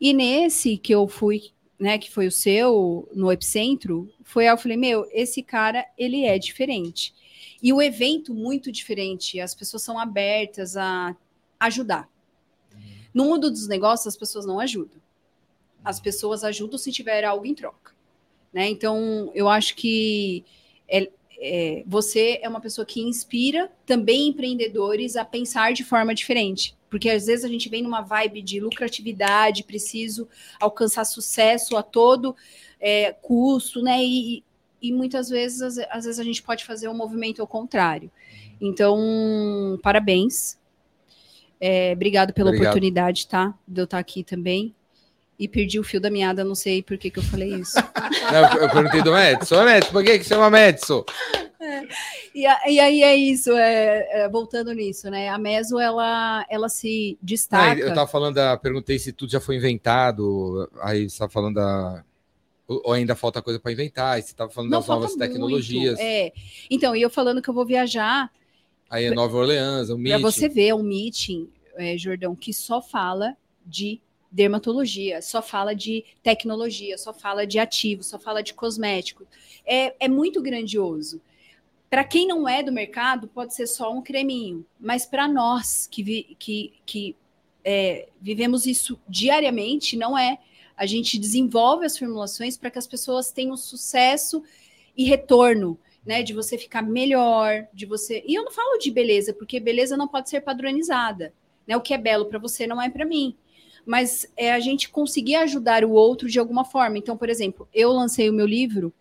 E 0.00 0.12
nesse 0.12 0.76
que 0.76 0.92
eu 0.92 1.06
fui, 1.06 1.52
né, 1.78 1.96
que 1.96 2.10
foi 2.10 2.26
o 2.26 2.32
seu 2.32 3.08
no 3.14 3.30
Epicentro, 3.30 4.12
foi 4.24 4.46
eu 4.46 4.58
falei, 4.58 4.76
meu, 4.76 5.06
esse 5.12 5.44
cara, 5.44 5.86
ele 5.96 6.24
é 6.24 6.36
diferente. 6.40 7.14
E 7.62 7.72
o 7.72 7.80
evento 7.80 8.34
muito 8.34 8.72
diferente, 8.72 9.38
as 9.38 9.54
pessoas 9.54 9.84
são 9.84 9.96
abertas 9.96 10.76
a 10.76 11.14
ajudar. 11.60 12.10
No 13.14 13.26
mundo 13.26 13.48
dos 13.48 13.68
negócios, 13.68 14.08
as 14.08 14.16
pessoas 14.16 14.44
não 14.44 14.58
ajudam 14.58 15.01
as 15.84 16.00
pessoas 16.00 16.44
ajudam 16.44 16.78
se 16.78 16.92
tiver 16.92 17.24
algo 17.24 17.46
em 17.46 17.54
troca. 17.54 17.92
Né? 18.52 18.68
Então, 18.68 19.30
eu 19.34 19.48
acho 19.48 19.74
que 19.74 20.44
é- 20.88 21.10
é, 21.38 21.82
você 21.86 22.38
é 22.42 22.48
uma 22.48 22.60
pessoa 22.60 22.84
que 22.84 23.00
inspira 23.00 23.70
também 23.84 24.28
empreendedores 24.28 25.16
a 25.16 25.24
pensar 25.24 25.72
de 25.72 25.82
forma 25.82 26.14
diferente. 26.14 26.76
Porque 26.88 27.08
às 27.08 27.26
vezes 27.26 27.44
a 27.44 27.48
gente 27.48 27.68
vem 27.68 27.82
numa 27.82 28.02
vibe 28.02 28.42
de 28.42 28.60
lucratividade, 28.60 29.64
preciso 29.64 30.28
alcançar 30.60 31.04
sucesso 31.04 31.76
a 31.76 31.82
todo 31.82 32.36
é, 32.78 33.12
custo, 33.12 33.80
né? 33.82 34.04
E, 34.04 34.44
e 34.80 34.92
muitas 34.92 35.30
vezes, 35.30 35.62
às, 35.62 35.78
às 35.90 36.04
vezes, 36.04 36.20
a 36.20 36.24
gente 36.24 36.42
pode 36.42 36.64
fazer 36.64 36.88
um 36.88 36.94
movimento 36.94 37.40
ao 37.40 37.46
contrário. 37.46 38.10
Então, 38.60 39.78
parabéns. 39.82 40.58
É, 41.60 41.92
obrigado 41.92 42.34
pela 42.34 42.50
Obrigado. 42.50 42.70
oportunidade, 42.72 43.26
tá? 43.26 43.56
De 43.66 43.80
eu 43.80 43.84
estar 43.84 43.98
aqui 43.98 44.22
também. 44.22 44.74
E 45.42 45.48
perdi 45.48 45.80
o 45.80 45.82
fio 45.82 46.00
da 46.00 46.08
meada, 46.08 46.44
não 46.44 46.54
sei 46.54 46.82
por 46.84 46.96
que, 46.96 47.10
que 47.10 47.18
eu 47.18 47.22
falei 47.24 47.52
isso. 47.54 47.76
Não, 48.32 48.60
eu 48.62 48.70
perguntei 48.70 49.02
do 49.02 49.12
Medso. 49.12 49.56
Ô, 49.56 49.64
Medso, 49.64 49.90
por 49.90 50.04
que, 50.04 50.18
que 50.20 50.24
chama 50.24 50.48
Medso? 50.48 51.04
E, 52.34 52.46
a- 52.46 52.60
e 52.68 52.78
aí 52.78 53.02
é 53.02 53.16
isso, 53.16 53.50
é, 53.52 54.06
é, 54.22 54.28
voltando 54.28 54.72
nisso, 54.72 55.10
né? 55.10 55.28
A 55.28 55.38
Meso, 55.38 55.78
ela, 55.80 56.46
ela 56.48 56.68
se 56.68 57.18
Não, 57.20 57.26
destaca. 57.26 57.80
eu 57.80 57.92
tava 57.92 58.06
falando 58.06 58.36
da. 58.36 58.56
Perguntei 58.56 58.98
se 58.98 59.12
tudo 59.12 59.32
já 59.32 59.40
foi 59.40 59.56
inventado. 59.56 60.70
Aí 60.80 61.10
você 61.10 61.18
tava 61.18 61.32
falando 61.32 61.54
da. 61.56 62.04
Ou 62.68 62.92
ainda 62.92 63.14
falta 63.16 63.42
coisa 63.42 63.58
para 63.58 63.72
inventar. 63.72 64.14
Aí 64.14 64.22
você 64.22 64.34
tava 64.34 64.50
falando 64.50 64.70
das 64.70 64.86
falta 64.86 65.00
novas 65.02 65.16
muito, 65.16 65.28
tecnologias. 65.28 65.98
É. 65.98 66.32
Então, 66.70 66.94
e 66.94 67.02
eu 67.02 67.10
falando 67.10 67.42
que 67.42 67.50
eu 67.50 67.54
vou 67.54 67.66
viajar 67.66 68.30
Aí 68.88 69.06
é 69.06 69.10
Nova 69.10 69.36
Orleans, 69.38 69.88
o 69.88 69.94
para 69.94 70.02
Meet. 70.02 70.20
você 70.20 70.48
ver 70.48 70.74
um 70.74 70.82
meeting, 70.82 71.48
é, 71.76 71.96
Jordão, 71.96 72.36
que 72.36 72.52
só 72.52 72.80
fala 72.82 73.34
de 73.64 74.00
dermatologia, 74.32 75.20
só 75.20 75.42
fala 75.42 75.74
de 75.74 76.04
tecnologia, 76.22 76.96
só 76.96 77.12
fala 77.12 77.46
de 77.46 77.58
ativos, 77.58 78.06
só 78.06 78.18
fala 78.18 78.42
de 78.42 78.54
cosméticos. 78.54 79.26
É, 79.64 79.94
é 80.00 80.08
muito 80.08 80.40
grandioso. 80.40 81.20
Para 81.90 82.02
quem 82.02 82.26
não 82.26 82.48
é 82.48 82.62
do 82.62 82.72
mercado, 82.72 83.28
pode 83.28 83.54
ser 83.54 83.66
só 83.66 83.92
um 83.92 84.00
creminho, 84.00 84.64
mas 84.80 85.04
para 85.04 85.28
nós 85.28 85.86
que, 85.86 86.02
vi- 86.02 86.36
que, 86.38 86.72
que 86.86 87.14
é, 87.62 88.08
vivemos 88.20 88.64
isso 88.66 88.98
diariamente, 89.06 89.96
não 89.96 90.16
é. 90.16 90.38
A 90.74 90.86
gente 90.86 91.18
desenvolve 91.18 91.84
as 91.84 91.98
formulações 91.98 92.56
para 92.56 92.70
que 92.70 92.78
as 92.78 92.86
pessoas 92.86 93.30
tenham 93.30 93.56
sucesso 93.58 94.42
e 94.96 95.04
retorno, 95.04 95.78
né? 96.04 96.22
De 96.22 96.32
você 96.32 96.56
ficar 96.56 96.80
melhor, 96.80 97.68
de 97.74 97.84
você. 97.84 98.24
E 98.26 98.34
eu 98.34 98.42
não 98.42 98.50
falo 98.50 98.78
de 98.78 98.90
beleza, 98.90 99.34
porque 99.34 99.60
beleza 99.60 99.94
não 99.94 100.08
pode 100.08 100.30
ser 100.30 100.40
padronizada. 100.40 101.32
Né? 101.66 101.76
O 101.76 101.80
que 101.80 101.92
é 101.92 101.98
belo 101.98 102.24
para 102.24 102.38
você 102.38 102.66
não 102.66 102.80
é 102.80 102.88
para 102.88 103.04
mim. 103.04 103.36
Mas 103.84 104.26
é 104.36 104.52
a 104.52 104.60
gente 104.60 104.88
conseguir 104.88 105.36
ajudar 105.36 105.84
o 105.84 105.92
outro 105.92 106.28
de 106.28 106.38
alguma 106.38 106.64
forma. 106.64 106.98
Então, 106.98 107.16
por 107.16 107.28
exemplo, 107.28 107.68
eu 107.74 107.92
lancei 107.92 108.30
o 108.30 108.32
meu 108.32 108.46
livro 108.46 108.92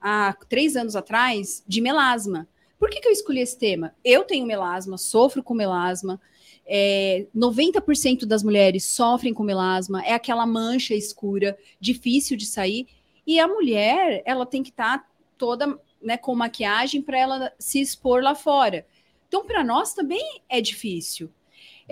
há 0.00 0.36
três 0.48 0.76
anos 0.76 0.96
atrás 0.96 1.62
de 1.66 1.80
melasma. 1.80 2.48
Por 2.78 2.90
que, 2.90 3.00
que 3.00 3.08
eu 3.08 3.12
escolhi 3.12 3.40
esse 3.40 3.58
tema? 3.58 3.94
Eu 4.04 4.24
tenho 4.24 4.46
melasma, 4.46 4.98
sofro 4.98 5.42
com 5.42 5.54
melasma. 5.54 6.20
É, 6.66 7.26
90% 7.36 8.24
das 8.24 8.42
mulheres 8.42 8.84
sofrem 8.84 9.34
com 9.34 9.42
melasma, 9.42 10.04
é 10.04 10.14
aquela 10.14 10.46
mancha 10.46 10.94
escura, 10.94 11.56
difícil 11.80 12.36
de 12.36 12.46
sair. 12.46 12.86
E 13.26 13.38
a 13.38 13.46
mulher, 13.46 14.22
ela 14.24 14.46
tem 14.46 14.62
que 14.62 14.70
estar 14.70 15.08
toda 15.38 15.78
né, 16.00 16.16
com 16.16 16.34
maquiagem 16.34 17.02
para 17.02 17.18
ela 17.18 17.52
se 17.58 17.80
expor 17.80 18.22
lá 18.22 18.34
fora. 18.34 18.86
Então, 19.28 19.46
para 19.46 19.64
nós 19.64 19.94
também 19.94 20.42
é 20.48 20.60
difícil. 20.60 21.30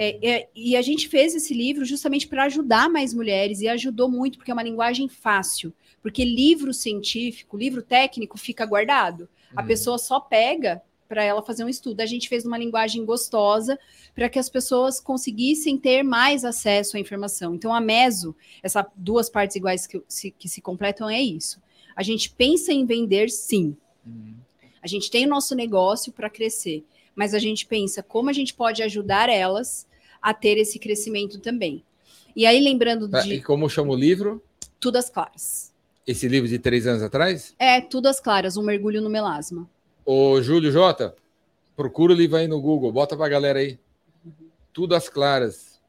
É, 0.03 0.31
é, 0.31 0.49
e 0.57 0.77
a 0.77 0.81
gente 0.81 1.09
fez 1.09 1.35
esse 1.35 1.53
livro 1.53 1.85
justamente 1.85 2.27
para 2.27 2.45
ajudar 2.45 2.89
mais 2.89 3.13
mulheres 3.13 3.61
e 3.61 3.69
ajudou 3.69 4.11
muito, 4.11 4.39
porque 4.39 4.51
é 4.51 4.55
uma 4.55 4.63
linguagem 4.63 5.09
fácil. 5.11 5.75
Porque 6.01 6.25
livro 6.25 6.73
científico, 6.73 7.55
livro 7.59 7.83
técnico 7.83 8.39
fica 8.39 8.65
guardado. 8.65 9.29
A 9.55 9.61
Uhum. 9.61 9.69
pessoa 9.69 9.99
só 9.99 10.19
pega 10.19 10.81
para 11.07 11.23
ela 11.23 11.43
fazer 11.43 11.65
um 11.65 11.69
estudo. 11.69 12.01
A 12.01 12.07
gente 12.07 12.31
fez 12.31 12.47
uma 12.47 12.57
linguagem 12.57 13.05
gostosa 13.05 13.79
para 14.15 14.31
que 14.31 14.39
as 14.39 14.49
pessoas 14.49 14.99
conseguissem 14.99 15.77
ter 15.77 16.03
mais 16.03 16.47
acesso 16.47 16.97
à 16.97 17.01
informação. 17.01 17.55
Então, 17.55 17.75
a 17.75 17.81
MESO, 17.81 18.35
essas 18.63 18.87
duas 18.97 19.29
partes 19.29 19.57
iguais 19.57 19.87
que 19.87 20.01
se, 20.09 20.31
que 20.31 20.49
se 20.49 20.63
completam, 20.63 21.11
é 21.11 21.21
isso. 21.21 21.61
A 21.95 22.03
gente 22.03 22.31
pensa 22.31 22.73
em 22.73 22.87
vender, 22.87 23.29
sim. 23.29 23.77
Uhum. 24.07 24.33
A 24.81 24.87
gente 24.87 25.11
tem 25.11 25.27
o 25.27 25.29
nosso 25.29 25.55
negócio 25.55 26.11
para 26.11 26.31
crescer, 26.31 26.87
mas 27.15 27.35
a 27.35 27.39
gente 27.39 27.67
pensa 27.67 28.03
como 28.03 28.31
a 28.31 28.33
gente 28.33 28.55
pode 28.55 28.83
ajudar 28.83 29.29
elas 29.29 29.90
a 30.21 30.33
ter 30.35 30.59
esse 30.59 30.79
crescimento 30.79 31.39
também. 31.41 31.83
E 32.35 32.47
aí, 32.47 32.61
lembrando 32.61 33.09
Tá, 33.09 33.21
de 33.21 33.35
E 33.35 33.43
como 33.43 33.69
chama 33.69 33.93
o 33.93 33.97
livro? 33.97 34.43
Tudo 34.79 34.97
às 34.97 35.11
Claras. 35.11 35.73
Esse 36.07 36.27
livro 36.29 36.49
de 36.49 36.59
três 36.59 36.87
anos 36.87 37.03
atrás? 37.03 37.55
É, 37.59 37.81
Tudo 37.81 38.09
às 38.09 38.21
Claras, 38.21 38.57
um 38.57 38.63
mergulho 38.63 39.01
no 39.01 39.11
melasma. 39.11 39.69
Ô, 40.05 40.41
Júlio 40.41 40.73
Jota, 40.73 41.15
procura 41.77 42.13
o 42.13 42.17
livro 42.17 42.37
aí 42.37 42.49
no 42.49 42.61
Google, 42.61 42.91
bota 42.91 43.17
pra 43.17 43.29
galera 43.29 43.59
aí. 43.59 43.79
Tudo 44.73 44.95
às 44.95 45.09
claras. 45.09 45.81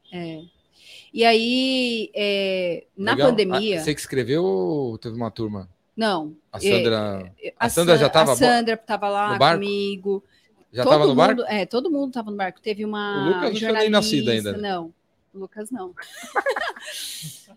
E 1.12 1.24
aí, 1.24 2.10
é, 2.14 2.84
na 2.96 3.12
Legal? 3.12 3.30
pandemia. 3.30 3.80
Ah, 3.80 3.84
você 3.84 3.94
que 3.94 4.00
escreveu 4.00 4.44
ou 4.44 4.98
teve 4.98 5.14
uma 5.16 5.30
turma? 5.30 5.68
Não. 5.96 6.34
A 6.52 6.58
é, 6.58 6.60
Sandra 6.60 7.32
a 7.58 7.68
Sandra 7.68 7.94
San- 7.94 8.00
já 8.00 8.08
tava 8.08 8.32
A 8.32 8.36
Sandra 8.36 8.74
estava 8.74 9.08
lá 9.08 9.38
comigo. 9.54 10.24
Já 10.72 10.82
estava 10.84 11.06
no 11.06 11.14
barco? 11.14 11.40
mundo, 11.42 11.50
É, 11.50 11.66
todo 11.66 11.90
mundo 11.90 12.08
estava 12.08 12.30
no 12.30 12.36
barco. 12.36 12.60
Teve 12.60 12.84
uma. 12.84 13.22
O 13.22 13.26
Lucas 13.28 13.42
não 13.42 13.52
tinha 13.54 13.72
nem 13.72 13.90
nascido 13.90 14.24
jornalista- 14.24 14.48
ainda. 14.50 14.60
Não, 14.62 14.92
o 15.34 15.38
Lucas 15.38 15.70
não. 15.70 15.94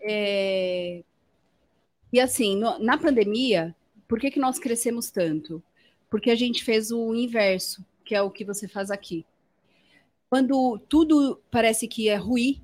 É, 0.00 1.02
E 2.12 2.20
assim, 2.20 2.56
no- 2.56 2.78
na 2.78 2.96
pandemia, 2.96 3.74
por 4.06 4.18
que, 4.18 4.30
que 4.30 4.40
nós 4.40 4.58
crescemos 4.58 5.10
tanto? 5.10 5.62
Porque 6.10 6.30
a 6.30 6.34
gente 6.34 6.64
fez 6.64 6.90
o 6.90 7.14
inverso, 7.14 7.84
que 8.04 8.14
é 8.14 8.22
o 8.22 8.30
que 8.30 8.44
você 8.44 8.66
faz 8.66 8.90
aqui. 8.90 9.26
Quando 10.30 10.78
tudo 10.88 11.38
parece 11.50 11.86
que 11.86 12.04
ia 12.04 12.18
ruir, 12.18 12.60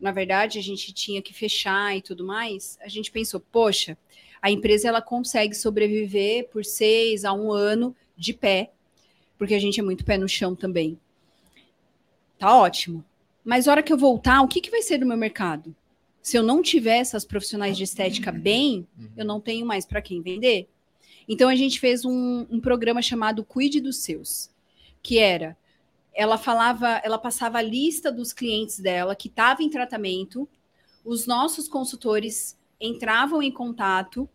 na 0.00 0.10
verdade, 0.10 0.58
a 0.58 0.62
gente 0.62 0.92
tinha 0.92 1.22
que 1.22 1.32
fechar 1.34 1.96
e 1.96 2.02
tudo 2.02 2.24
mais, 2.24 2.76
a 2.80 2.88
gente 2.88 3.10
pensou, 3.12 3.38
poxa, 3.38 3.96
a 4.42 4.50
empresa 4.50 4.88
ela 4.88 5.02
consegue 5.02 5.54
sobreviver 5.54 6.48
por 6.48 6.64
seis 6.64 7.24
a 7.24 7.32
um 7.32 7.52
ano 7.52 7.94
de 8.16 8.32
pé, 8.32 8.72
porque 9.38 9.54
a 9.54 9.58
gente 9.58 9.80
é 9.80 9.82
muito 9.82 10.04
pé 10.04 10.18
no 10.18 10.28
chão 10.28 10.54
também. 10.54 10.98
Tá 12.38 12.56
ótimo. 12.56 13.04
Mas 13.44 13.66
hora 13.66 13.82
que 13.82 13.92
eu 13.92 13.96
voltar, 13.96 14.42
o 14.42 14.48
que, 14.48 14.60
que 14.60 14.70
vai 14.70 14.82
ser 14.82 14.98
do 14.98 15.06
meu 15.06 15.16
mercado? 15.16 15.74
Se 16.20 16.36
eu 16.36 16.42
não 16.42 16.60
tiver 16.60 16.98
essas 16.98 17.24
profissionais 17.24 17.76
de 17.76 17.84
estética 17.84 18.30
bem, 18.30 18.86
eu 19.16 19.24
não 19.24 19.40
tenho 19.40 19.64
mais 19.64 19.86
para 19.86 20.02
quem 20.02 20.20
vender. 20.20 20.68
Então 21.26 21.48
a 21.48 21.54
gente 21.54 21.80
fez 21.80 22.04
um, 22.04 22.46
um 22.50 22.60
programa 22.60 23.00
chamado 23.00 23.44
Cuide 23.44 23.80
dos 23.80 23.98
Seus, 23.98 24.50
que 25.02 25.18
era 25.18 25.56
ela 26.18 26.36
falava, 26.36 27.00
ela 27.04 27.16
passava 27.16 27.58
a 27.58 27.62
lista 27.62 28.10
dos 28.10 28.32
clientes 28.32 28.80
dela 28.80 29.14
que 29.14 29.28
estava 29.28 29.62
em 29.62 29.70
tratamento, 29.70 30.48
os 31.04 31.28
nossos 31.28 31.68
consultores 31.68 32.58
entravam 32.80 33.40
em 33.40 33.52
contato 33.52 34.28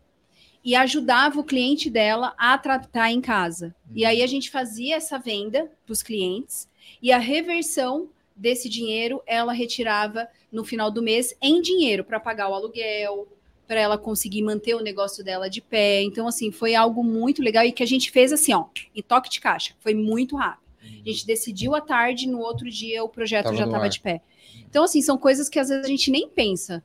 e 0.64 0.74
ajudava 0.74 1.38
o 1.38 1.44
cliente 1.44 1.90
dela 1.90 2.34
a 2.38 2.56
tratar 2.56 3.10
em 3.10 3.20
casa. 3.20 3.74
E 3.94 4.04
aí 4.04 4.22
a 4.22 4.26
gente 4.26 4.50
fazia 4.50 4.96
essa 4.96 5.18
venda 5.18 5.70
para 5.84 5.92
os 5.92 6.02
clientes 6.02 6.68
e 7.02 7.12
a 7.12 7.18
reversão 7.18 8.08
desse 8.34 8.68
dinheiro 8.68 9.22
ela 9.26 9.52
retirava 9.52 10.26
no 10.50 10.64
final 10.64 10.90
do 10.90 11.02
mês 11.02 11.36
em 11.42 11.60
dinheiro 11.60 12.02
para 12.02 12.18
pagar 12.18 12.48
o 12.48 12.54
aluguel, 12.54 13.28
para 13.66 13.80
ela 13.80 13.98
conseguir 13.98 14.42
manter 14.42 14.74
o 14.74 14.82
negócio 14.82 15.24
dela 15.24 15.48
de 15.48 15.60
pé. 15.60 16.02
Então, 16.02 16.26
assim, 16.26 16.50
foi 16.50 16.74
algo 16.74 17.02
muito 17.02 17.42
legal 17.42 17.64
e 17.64 17.72
que 17.72 17.82
a 17.82 17.86
gente 17.86 18.10
fez 18.10 18.32
assim, 18.32 18.52
ó, 18.52 18.66
em 18.94 19.02
toque 19.02 19.30
de 19.30 19.40
caixa. 19.40 19.74
Foi 19.80 19.94
muito 19.94 20.36
rápido. 20.36 20.64
A 20.82 21.08
gente 21.08 21.26
decidiu 21.26 21.74
à 21.74 21.80
tarde, 21.80 22.28
no 22.28 22.40
outro 22.40 22.70
dia 22.70 23.02
o 23.02 23.08
projeto 23.08 23.44
Tava 23.44 23.56
já 23.56 23.64
estava 23.64 23.88
de 23.88 24.00
pé. 24.00 24.20
Então, 24.68 24.84
assim, 24.84 25.00
são 25.00 25.16
coisas 25.16 25.48
que 25.48 25.58
às 25.58 25.68
vezes 25.68 25.84
a 25.84 25.88
gente 25.88 26.10
nem 26.10 26.28
pensa. 26.28 26.84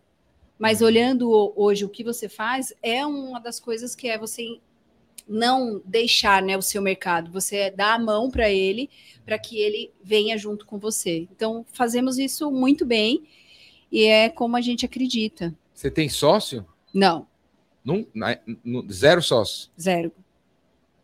Mas 0.59 0.81
olhando 0.81 1.31
o- 1.31 1.53
hoje 1.55 1.85
o 1.85 1.89
que 1.89 2.03
você 2.03 2.27
faz, 2.27 2.73
é 2.83 3.05
uma 3.05 3.39
das 3.39 3.59
coisas 3.59 3.95
que 3.95 4.07
é 4.09 4.17
você 4.17 4.59
não 5.27 5.81
deixar 5.85 6.41
né, 6.43 6.57
o 6.57 6.61
seu 6.61 6.81
mercado, 6.81 7.31
você 7.31 7.71
dá 7.71 7.93
a 7.93 7.99
mão 7.99 8.29
para 8.29 8.49
ele, 8.49 8.89
para 9.25 9.39
que 9.39 9.57
ele 9.59 9.91
venha 10.03 10.37
junto 10.37 10.65
com 10.65 10.77
você. 10.77 11.27
Então, 11.31 11.65
fazemos 11.71 12.17
isso 12.17 12.51
muito 12.51 12.85
bem 12.85 13.23
e 13.91 14.03
é 14.05 14.27
como 14.27 14.57
a 14.57 14.61
gente 14.61 14.85
acredita. 14.85 15.55
Você 15.73 15.89
tem 15.89 16.09
sócio? 16.09 16.65
Não, 16.93 17.25
Num, 17.85 18.05
na- 18.13 18.37
no- 18.63 18.91
zero 18.91 19.21
sócio. 19.21 19.69
zero. 19.79 20.11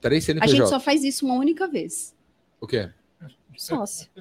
Três 0.01 0.23
A 0.23 0.25
CNPJ. 0.25 0.57
gente 0.57 0.69
só 0.69 0.79
faz 0.79 1.03
isso 1.03 1.25
uma 1.25 1.35
única 1.35 1.67
vez. 1.67 2.13
O 2.59 2.67
quê? 2.67 2.89
Sócio. 3.57 4.09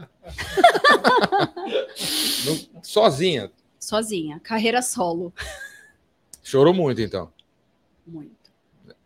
Não- 2.44 2.82
sozinha. 2.82 3.50
Sozinha. 3.84 4.40
Carreira 4.40 4.82
solo. 4.82 5.32
Chorou 6.42 6.74
muito, 6.74 7.00
então. 7.00 7.32
Muito. 8.06 8.44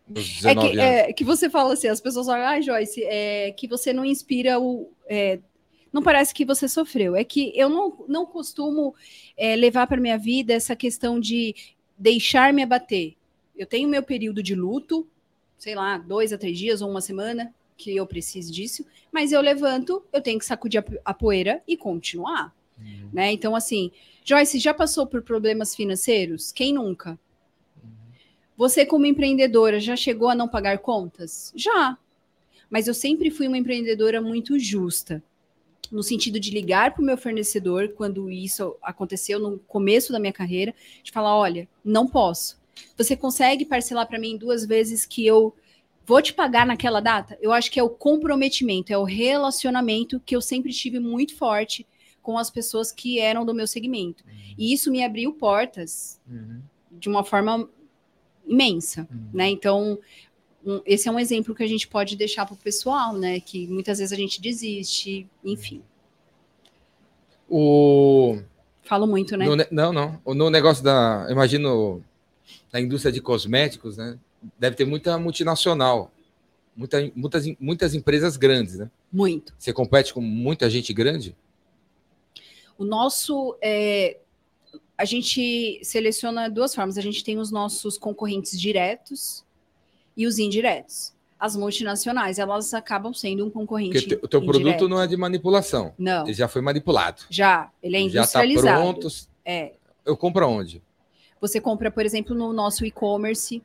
É 0.09 0.55
19 0.55 0.71
que, 0.71 0.79
é 0.79 1.13
que 1.13 1.23
você 1.23 1.49
fala 1.49 1.73
assim, 1.73 1.87
as 1.87 2.01
pessoas 2.01 2.25
falam, 2.25 2.47
ah, 2.47 2.59
Joyce, 2.59 3.03
é 3.03 3.51
que 3.51 3.67
você 3.67 3.93
não 3.93 4.03
inspira 4.03 4.59
o. 4.59 4.91
é, 5.07 5.39
não 5.91 6.01
parece 6.01 6.33
que 6.33 6.45
você 6.45 6.67
sofreu. 6.67 7.15
É 7.15 7.23
que 7.23 7.51
eu 7.55 7.69
não, 7.69 8.05
não 8.07 8.25
costumo 8.25 8.95
é, 9.37 9.55
levar 9.55 9.87
para 9.87 10.01
minha 10.01 10.17
vida 10.17 10.53
essa 10.53 10.75
questão 10.75 11.19
de 11.19 11.55
deixar 11.97 12.53
me 12.53 12.63
abater. 12.63 13.15
Eu 13.57 13.65
tenho 13.65 13.89
meu 13.89 14.01
período 14.01 14.41
de 14.41 14.55
luto, 14.55 15.07
sei 15.57 15.75
lá, 15.75 15.97
dois 15.97 16.31
a 16.31 16.37
três 16.37 16.57
dias 16.57 16.81
ou 16.81 16.89
uma 16.89 17.01
semana, 17.01 17.53
que 17.75 17.95
eu 17.95 18.05
preciso 18.05 18.51
disso, 18.51 18.85
mas 19.11 19.31
eu 19.31 19.41
levanto, 19.41 20.03
eu 20.13 20.21
tenho 20.21 20.39
que 20.39 20.45
sacudir 20.45 20.79
a, 20.79 20.85
a 21.05 21.13
poeira 21.13 21.61
e 21.67 21.75
continuar. 21.75 22.53
Uhum. 22.77 23.09
Né? 23.11 23.31
Então, 23.31 23.55
assim, 23.55 23.91
Joyce, 24.29 24.59
já 24.59 24.75
passou 24.75 25.07
por 25.07 25.23
problemas 25.23 25.75
financeiros? 25.75 26.51
Quem 26.51 26.71
nunca? 26.71 27.17
Você, 28.55 28.85
como 28.85 29.07
empreendedora, 29.07 29.79
já 29.79 29.95
chegou 29.95 30.29
a 30.29 30.35
não 30.35 30.47
pagar 30.47 30.77
contas? 30.77 31.51
Já. 31.55 31.97
Mas 32.69 32.87
eu 32.87 32.93
sempre 32.93 33.31
fui 33.31 33.47
uma 33.47 33.57
empreendedora 33.57 34.21
muito 34.21 34.59
justa. 34.59 35.23
No 35.91 36.03
sentido 36.03 36.39
de 36.39 36.51
ligar 36.51 36.93
para 36.93 37.01
o 37.01 37.05
meu 37.05 37.17
fornecedor, 37.17 37.89
quando 37.97 38.29
isso 38.29 38.77
aconteceu 38.83 39.39
no 39.39 39.57
começo 39.61 40.11
da 40.13 40.19
minha 40.19 40.31
carreira, 40.31 40.75
de 41.01 41.11
falar: 41.11 41.35
olha, 41.35 41.67
não 41.83 42.05
posso. 42.05 42.61
Você 42.95 43.17
consegue 43.17 43.65
parcelar 43.65 44.07
para 44.07 44.19
mim 44.19 44.37
duas 44.37 44.63
vezes 44.63 45.07
que 45.07 45.25
eu 45.25 45.55
vou 46.05 46.21
te 46.21 46.35
pagar 46.35 46.67
naquela 46.67 46.99
data? 46.99 47.35
Eu 47.41 47.51
acho 47.51 47.71
que 47.71 47.79
é 47.79 47.83
o 47.83 47.89
comprometimento, 47.89 48.93
é 48.93 48.97
o 48.99 49.03
relacionamento 49.03 50.21
que 50.23 50.35
eu 50.35 50.41
sempre 50.41 50.71
tive 50.71 50.99
muito 50.99 51.35
forte 51.35 51.87
com 52.29 52.37
as 52.37 52.51
pessoas 52.51 52.91
que 52.91 53.17
eram 53.19 53.43
do 53.43 53.55
meu 53.55 53.65
segmento. 53.65 54.23
E 54.55 54.71
isso 54.71 54.91
me 54.91 55.03
abriu 55.03 55.33
portas 55.33 56.21
Uhum. 56.29 56.61
de 56.91 57.09
uma 57.09 57.23
forma 57.23 57.67
imensa, 58.47 59.07
Uhum. 59.11 59.29
né? 59.33 59.49
Então, 59.49 59.97
um- 60.63 60.79
esse 60.85 61.09
é 61.09 61.11
um 61.11 61.17
exemplo 61.19 61.55
que 61.55 61.63
a 61.63 61.67
gente 61.67 61.87
pode 61.87 62.15
deixar 62.15 62.45
para 62.45 62.53
o 62.53 62.57
pessoal, 62.57 63.13
né? 63.13 63.39
Que 63.39 63.65
muitas 63.65 63.97
vezes 63.97 64.13
a 64.13 64.15
gente 64.15 64.39
desiste, 64.39 65.27
enfim. 65.43 65.81
O... 67.49 68.39
Falo 68.83 69.07
muito, 69.07 69.35
né? 69.35 69.47
ne- 69.55 69.67
não, 69.71 69.91
não. 69.91 70.21
No 70.35 70.51
negócio 70.51 70.83
da. 70.83 71.25
Imagino 71.31 72.03
na 72.71 72.79
indústria 72.79 73.11
de 73.11 73.21
cosméticos, 73.21 73.97
né? 73.97 74.19
Deve 74.59 74.75
ter 74.75 74.85
muita 74.85 75.17
multinacional. 75.17 76.11
Muita, 76.75 77.11
muitas, 77.15 77.45
muitas 77.59 77.95
empresas 77.95 78.37
grandes, 78.37 78.75
né? 78.77 78.89
Muito. 79.11 79.51
Você 79.57 79.73
compete 79.73 80.13
com 80.13 80.21
muita 80.21 80.69
gente 80.69 80.93
grande? 80.93 81.35
O 82.79 82.85
nosso. 82.85 83.55
é, 83.61 84.17
a 84.97 85.05
gente 85.05 85.79
seleciona 85.83 86.49
duas 86.49 86.73
formas. 86.73 86.97
A 86.97 87.01
gente 87.01 87.23
tem 87.23 87.37
os 87.37 87.51
nossos 87.51 87.97
concorrentes 87.97 88.59
diretos 88.59 89.45
e 90.17 90.25
os 90.25 90.39
indiretos. 90.39 91.13
As 91.39 91.55
multinacionais, 91.55 92.39
elas 92.39 92.73
acabam 92.73 93.13
sendo 93.13 93.45
um 93.45 93.49
concorrente. 93.49 94.01
Porque 94.01 94.25
o 94.25 94.27
teu 94.27 94.41
indireto. 94.41 94.61
produto 94.63 94.89
não 94.89 95.01
é 95.01 95.07
de 95.07 95.15
manipulação. 95.15 95.93
Não, 95.97 96.25
Ele 96.25 96.33
já 96.33 96.47
foi 96.47 96.61
manipulado. 96.61 97.23
já. 97.29 97.71
Ele 97.83 97.95
é 97.95 98.09
já 98.09 98.23
está 98.23 98.45
industrializado. 98.45 98.99
pronto. 98.99 99.07
É. 99.45 99.73
Eu 100.05 100.17
compro 100.17 100.43
aonde? 100.43 100.81
Você 101.39 101.61
compra, 101.61 101.89
por 101.91 102.05
exemplo, 102.05 102.35
no 102.35 102.51
nosso 102.51 102.85
e-commerce, 102.85 103.61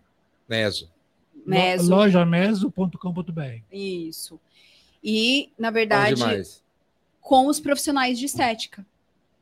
Meso. 0.48 0.90
Meso. 1.44 1.90
Lojameso.com.br. 1.90 3.62
Isso. 3.72 4.38
E, 5.02 5.50
na 5.58 5.68
Onde 5.68 5.74
verdade, 5.74 6.22
com 7.20 7.46
os 7.46 7.60
profissionais 7.60 8.18
de 8.18 8.26
estética. 8.26 8.86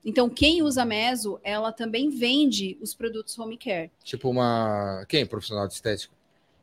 Então, 0.04 0.28
quem 0.28 0.62
usa 0.62 0.84
Meso, 0.84 1.38
ela 1.44 1.70
também 1.70 2.10
vende 2.10 2.76
os 2.80 2.92
produtos 2.94 3.38
home 3.38 3.56
care. 3.56 3.90
Tipo 4.02 4.30
uma. 4.30 5.04
Quem? 5.08 5.24
Profissional 5.24 5.68
de 5.68 5.74
estética? 5.74 6.12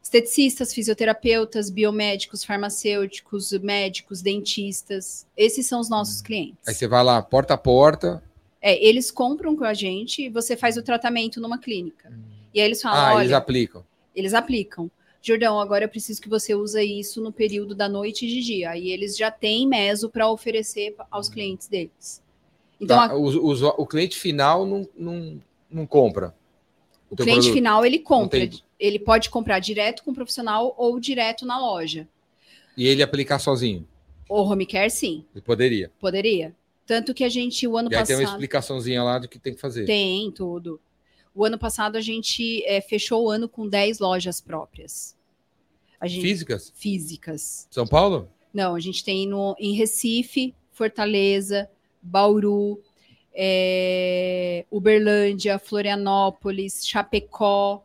Esteticistas, 0.02 0.74
fisioterapeutas, 0.74 1.70
biomédicos, 1.70 2.44
farmacêuticos, 2.44 3.52
médicos, 3.60 4.22
dentistas. 4.22 5.26
Esses 5.38 5.68
são 5.68 5.80
os 5.80 5.90
nossos 5.90 6.22
clientes. 6.22 6.68
Aí 6.68 6.74
você 6.74 6.88
vai 6.88 7.04
lá, 7.04 7.22
porta 7.22 7.54
a 7.54 7.58
porta. 7.58 8.24
É, 8.62 8.84
eles 8.86 9.12
compram 9.12 9.56
com 9.56 9.64
a 9.64 9.74
gente 9.74 10.24
e 10.24 10.30
você 10.30 10.58
faz 10.58 10.78
o 10.78 10.82
tratamento 10.84 11.40
numa 11.40 11.58
clínica. 11.58 12.12
E 12.54 12.60
aí 12.60 12.66
eles 12.66 12.82
falam, 12.82 13.00
Ah, 13.00 13.14
olha, 13.16 13.24
eles 13.24 13.34
aplicam. 13.34 13.86
eles 14.16 14.34
aplicam. 14.34 14.90
Jordão, 15.22 15.60
agora 15.60 15.84
eu 15.86 15.90
preciso 15.90 16.22
que 16.22 16.30
você 16.30 16.56
use 16.56 16.82
isso 16.82 17.22
no 17.22 17.32
período 17.32 17.76
da 17.76 17.88
noite 17.88 18.26
e 18.26 18.30
de 18.30 18.42
dia. 18.42 18.72
Aí 18.72 18.90
eles 18.90 19.16
já 19.18 19.30
têm 19.30 19.68
meso 19.68 20.10
para 20.10 20.30
oferecer 20.30 20.96
aos 21.12 21.30
clientes 21.30 21.68
deles. 21.68 22.22
Então, 22.80 22.98
Tá, 22.98 23.14
a- 23.14 23.16
o, 23.18 23.26
o- 23.28 23.82
o 23.82 23.86
cliente 23.86 24.18
final 24.18 24.66
não, 24.66 24.88
não, 24.98 25.42
não 25.70 25.86
compra. 25.88 26.34
o 27.10 27.16
teu 27.16 27.26
cliente 27.26 27.42
produto. 27.42 27.54
final 27.54 27.86
ele 27.86 28.00
compra. 28.00 28.40
tem- 28.40 28.60
Ele 28.80 29.00
pode 29.00 29.30
comprar 29.30 29.60
direto 29.60 30.04
com 30.04 30.12
o 30.12 30.14
profissional 30.14 30.74
ou 30.78 31.00
direto 31.00 31.46
na 31.46 31.60
loja. 31.60 32.08
E 32.78 32.88
ele 32.88 33.04
aplicar 33.04 33.40
sozinho. 33.40 33.86
O 34.30 34.42
home 34.44 34.66
care, 34.66 34.90
sim, 34.90 35.26
E 35.36 35.42
poderia. 35.42 35.92
poderia. 36.00 36.56
Tanto 36.86 37.14
que 37.14 37.24
a 37.24 37.30
gente, 37.30 37.68
o 37.68 37.76
ano 37.78 37.90
E 37.92 37.96
aí 37.96 38.04
tem 38.06 38.16
uma 38.16 38.22
passado. 38.22 38.36
explicaçãozinha 38.36 39.04
lá 39.04 39.20
do 39.20 39.28
que 39.28 39.38
tem 39.38 39.54
que 39.54 39.60
fazer. 39.60 39.86
Tem 39.86 40.32
tudo. 40.32 40.80
O 41.36 41.44
ano 41.44 41.58
passado 41.60 41.98
a 41.98 42.02
gente 42.02 42.64
é, 42.66 42.80
fechou 42.82 43.26
o 43.26 43.30
ano 43.30 43.50
com 43.50 43.68
10 43.68 44.00
lojas 44.00 44.40
próprias. 44.40 45.16
Gente, 46.04 46.22
Físicas? 46.22 46.72
Físicas. 46.76 47.68
São 47.70 47.86
Paulo? 47.86 48.30
Não, 48.54 48.74
a 48.76 48.80
gente 48.80 49.04
tem 49.04 49.28
no, 49.28 49.56
em 49.60 49.74
Recife, 49.76 50.56
Fortaleza, 50.72 51.70
Bauru, 52.10 52.82
é, 53.34 54.66
Uberlândia, 54.72 55.60
Florianópolis, 55.60 56.86
Chapecó. 56.86 57.84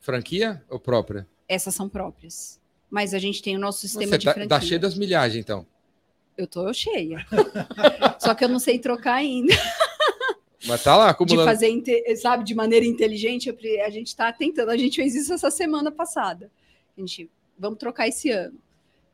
Franquia 0.00 0.62
ou 0.68 0.78
própria? 0.78 1.26
Essas 1.48 1.74
são 1.74 1.88
próprias. 1.88 2.60
Mas 2.90 3.14
a 3.14 3.18
gente 3.18 3.42
tem 3.42 3.56
o 3.56 3.58
nosso 3.60 3.80
sistema 3.80 4.06
Você 4.12 4.18
de 4.18 4.24
tá, 4.26 4.32
franquia. 4.34 4.48
tá 4.48 4.60
cheio 4.60 4.80
das 4.80 4.96
milhagens, 4.96 5.42
então. 5.42 5.66
Eu 6.36 6.46
tô 6.46 6.72
cheia. 6.72 7.24
Só 8.20 8.34
que 8.34 8.44
eu 8.44 8.48
não 8.48 8.58
sei 8.58 8.78
trocar 8.78 9.14
ainda. 9.14 9.54
Mas 10.66 10.82
tá 10.82 10.96
lá 10.96 11.06
De 11.06 11.10
acumulando. 11.12 11.48
fazer, 11.48 11.68
inte- 11.68 12.16
sabe, 12.16 12.44
de 12.44 12.54
maneira 12.54 12.84
inteligente. 12.86 13.50
A 13.84 13.90
gente 13.90 14.14
tá 14.14 14.32
tentando. 14.32 14.70
A 14.70 14.76
gente 14.76 14.96
fez 14.96 15.14
isso 15.14 15.32
essa 15.32 15.50
semana 15.50 15.90
passada. 15.90 16.50
A 16.96 17.00
gente, 17.00 17.28
vamos 17.58 17.78
trocar 17.78 18.06
esse 18.06 18.30
ano. 18.30 18.56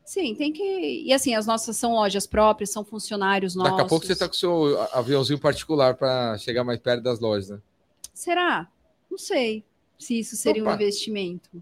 Sim, 0.09 0.33
tem 0.33 0.51
que. 0.51 1.03
E 1.05 1.13
assim, 1.13 1.35
as 1.35 1.45
nossas 1.45 1.77
são 1.77 1.93
lojas 1.93 2.25
próprias, 2.25 2.71
são 2.71 2.83
funcionários 2.83 3.53
nossos. 3.53 3.73
Daqui 3.73 3.83
a 3.83 3.87
pouco 3.87 4.03
você 4.07 4.15
tá 4.15 4.27
com 4.27 4.33
o 4.33 4.37
seu 4.37 4.81
aviãozinho 4.91 5.37
particular 5.37 5.93
para 5.93 6.35
chegar 6.39 6.63
mais 6.63 6.79
perto 6.79 7.03
das 7.03 7.19
lojas, 7.19 7.49
né? 7.51 7.59
Será? 8.11 8.67
Não 9.07 9.19
sei 9.19 9.63
se 9.99 10.17
isso 10.17 10.35
seria 10.35 10.63
um 10.63 10.65
Opa. 10.65 10.73
investimento. 10.73 11.61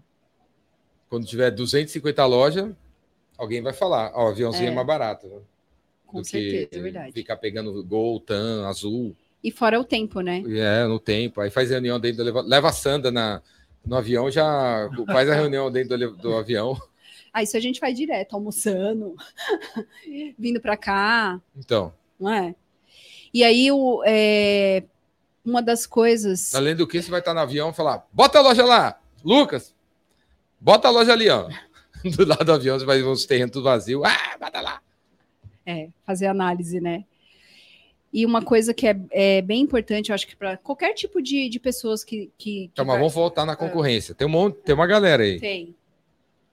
Quando 1.10 1.26
tiver 1.26 1.50
250 1.50 2.24
lojas, 2.24 2.74
alguém 3.36 3.60
vai 3.60 3.74
falar. 3.74 4.12
Ó, 4.14 4.24
o 4.24 4.28
aviãozinho 4.28 4.68
é, 4.68 4.72
É. 4.72 4.74
mais 4.74 4.86
barato. 4.86 5.26
né? 5.26 5.40
Com 6.06 6.22
do 6.22 6.26
certeza, 6.26 6.68
que 6.68 6.78
é 6.78 6.80
verdade. 6.80 7.12
ficar 7.12 7.36
pegando 7.36 7.84
Gol, 7.84 8.18
TAM, 8.18 8.66
Azul. 8.66 9.14
E 9.44 9.50
fora 9.50 9.78
o 9.78 9.84
tempo, 9.84 10.22
né? 10.22 10.42
É, 10.48 10.86
no 10.86 10.98
tempo. 10.98 11.42
Aí 11.42 11.50
faz 11.50 11.68
reunião 11.68 12.00
dentro 12.00 12.24
do. 12.24 12.40
Leva 12.40 12.68
a 12.70 12.72
Sanda 12.72 13.10
na, 13.10 13.42
no 13.84 13.94
avião, 13.94 14.30
já 14.30 14.88
faz 15.04 15.28
a 15.28 15.34
reunião 15.34 15.70
dentro 15.70 15.98
do, 15.98 16.16
do 16.16 16.34
avião. 16.34 16.80
Ah, 17.32 17.42
isso 17.42 17.56
a 17.56 17.60
gente 17.60 17.78
faz 17.80 17.96
direto, 17.96 18.34
almoçando, 18.34 19.14
vindo 20.38 20.60
pra 20.60 20.76
cá, 20.76 21.40
Então, 21.56 21.92
não 22.18 22.30
é? 22.32 22.54
E 23.32 23.44
aí, 23.44 23.70
o, 23.70 24.02
é, 24.06 24.82
uma 25.44 25.60
das 25.62 25.86
coisas. 25.86 26.54
além 26.54 26.74
do 26.74 26.86
que, 26.86 27.02
você 27.02 27.10
vai 27.10 27.20
estar 27.20 27.34
no 27.34 27.40
avião 27.40 27.70
e 27.70 27.74
falar: 27.74 28.06
bota 28.12 28.38
a 28.38 28.42
loja 28.42 28.64
lá, 28.64 28.98
Lucas, 29.24 29.74
bota 30.60 30.88
a 30.88 30.90
loja 30.90 31.12
ali, 31.12 31.28
ó. 31.28 31.48
Do 32.16 32.24
lado 32.24 32.44
do 32.44 32.52
avião, 32.52 32.78
você 32.78 32.86
vai 32.86 32.98
ver 32.98 33.08
uns 33.08 33.26
terrenos 33.26 33.50
tudo 33.52 33.64
vazio. 33.64 34.04
Ah, 34.04 34.36
bota 34.38 34.60
lá. 34.60 34.80
É, 35.66 35.88
fazer 36.06 36.26
análise, 36.28 36.80
né? 36.80 37.04
E 38.12 38.24
uma 38.24 38.40
coisa 38.40 38.72
que 38.72 38.86
é, 38.86 38.96
é 39.10 39.42
bem 39.42 39.60
importante, 39.60 40.08
eu 40.10 40.14
acho 40.14 40.26
que 40.26 40.36
para 40.36 40.56
qualquer 40.56 40.94
tipo 40.94 41.20
de, 41.20 41.48
de 41.48 41.58
pessoas 41.58 42.04
que. 42.04 42.30
que, 42.38 42.68
que 42.68 42.70
Então, 42.72 42.84
mas 42.84 42.94
vai- 42.94 43.00
vamos 43.00 43.12
voltar 43.14 43.44
na 43.44 43.56
concorrência. 43.56 44.14
Tem, 44.14 44.26
um 44.26 44.30
monte, 44.30 44.58
tem 44.60 44.74
uma 44.76 44.86
galera 44.86 45.24
aí. 45.24 45.40
Tem. 45.40 45.74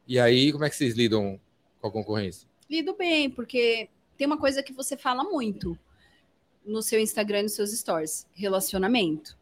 E 0.07 0.19
aí, 0.19 0.51
como 0.51 0.63
é 0.63 0.69
que 0.69 0.75
vocês 0.75 0.93
lidam 0.95 1.39
com 1.81 1.87
a 1.87 1.91
concorrência? 1.91 2.47
Lido 2.69 2.95
bem, 2.95 3.29
porque 3.29 3.89
tem 4.17 4.27
uma 4.27 4.37
coisa 4.37 4.61
que 4.63 4.73
você 4.73 4.95
fala 4.95 5.23
muito 5.23 5.77
no 6.65 6.81
seu 6.81 6.99
Instagram 6.99 7.41
e 7.41 7.43
nos 7.43 7.53
seus 7.53 7.71
stories: 7.71 8.27
relacionamento. 8.33 9.37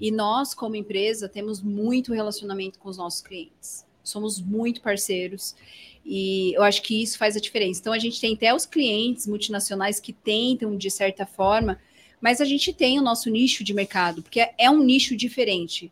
E 0.00 0.10
nós, 0.10 0.54
como 0.54 0.76
empresa, 0.76 1.28
temos 1.28 1.62
muito 1.62 2.12
relacionamento 2.12 2.78
com 2.78 2.88
os 2.88 2.98
nossos 2.98 3.22
clientes. 3.22 3.86
Somos 4.02 4.40
muito 4.40 4.80
parceiros 4.82 5.56
e 6.04 6.52
eu 6.54 6.62
acho 6.62 6.82
que 6.82 7.02
isso 7.02 7.18
faz 7.18 7.36
a 7.36 7.40
diferença. 7.40 7.80
Então, 7.80 7.92
a 7.92 7.98
gente 7.98 8.20
tem 8.20 8.34
até 8.34 8.54
os 8.54 8.66
clientes 8.66 9.26
multinacionais 9.26 9.98
que 9.98 10.12
tentam, 10.12 10.76
de 10.76 10.90
certa 10.90 11.26
forma, 11.26 11.80
mas 12.20 12.40
a 12.40 12.44
gente 12.44 12.72
tem 12.72 12.98
o 12.98 13.02
nosso 13.02 13.30
nicho 13.30 13.64
de 13.64 13.74
mercado, 13.74 14.22
porque 14.22 14.40
é- 14.40 14.54
é 14.58 14.70
um 14.70 14.82
nicho 14.82 15.16
diferente. 15.16 15.90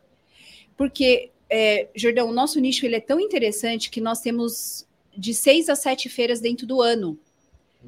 Porque, 0.77 1.31
é, 1.49 1.89
Jordão, 1.95 2.29
o 2.29 2.33
nosso 2.33 2.59
nicho 2.59 2.85
ele 2.85 2.95
é 2.95 3.01
tão 3.01 3.19
interessante 3.19 3.89
que 3.89 4.01
nós 4.01 4.19
temos 4.21 4.87
de 5.15 5.33
seis 5.33 5.69
a 5.69 5.75
sete 5.75 6.09
feiras 6.09 6.39
dentro 6.39 6.65
do 6.65 6.81
ano. 6.81 7.17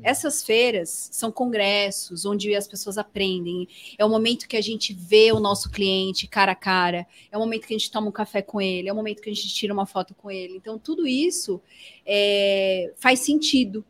Essas 0.04 0.44
feiras 0.44 1.10
são 1.12 1.32
congressos 1.32 2.26
onde 2.26 2.54
as 2.56 2.68
pessoas 2.68 2.98
aprendem. 2.98 3.68
É 3.98 4.06
o 4.06 4.10
momento 4.10 4.48
que 4.48 4.56
a 4.56 4.62
gente 4.62 4.94
vê 4.94 5.32
o 5.32 5.40
nosso 5.40 5.72
cliente 5.72 6.28
cara 6.28 6.52
a 6.52 6.56
cara. 6.56 7.08
É 7.32 7.38
o 7.38 7.40
momento 7.40 7.66
que 7.66 7.74
a 7.74 7.78
gente 7.78 7.92
toma 7.92 8.08
um 8.08 8.12
café 8.12 8.42
com 8.42 8.62
ele. 8.62 8.90
É 8.90 8.94
o 8.94 8.96
momento 8.96 9.22
que 9.22 9.30
a 9.30 9.34
gente 9.34 9.54
tira 9.54 9.74
uma 9.74 9.88
foto 9.88 10.14
com 10.14 10.30
ele. 10.30 10.56
Então, 10.56 10.78
tudo 10.78 11.08
isso 11.08 11.60
é, 12.06 12.94
faz 12.98 13.22
sentido. 13.22 13.84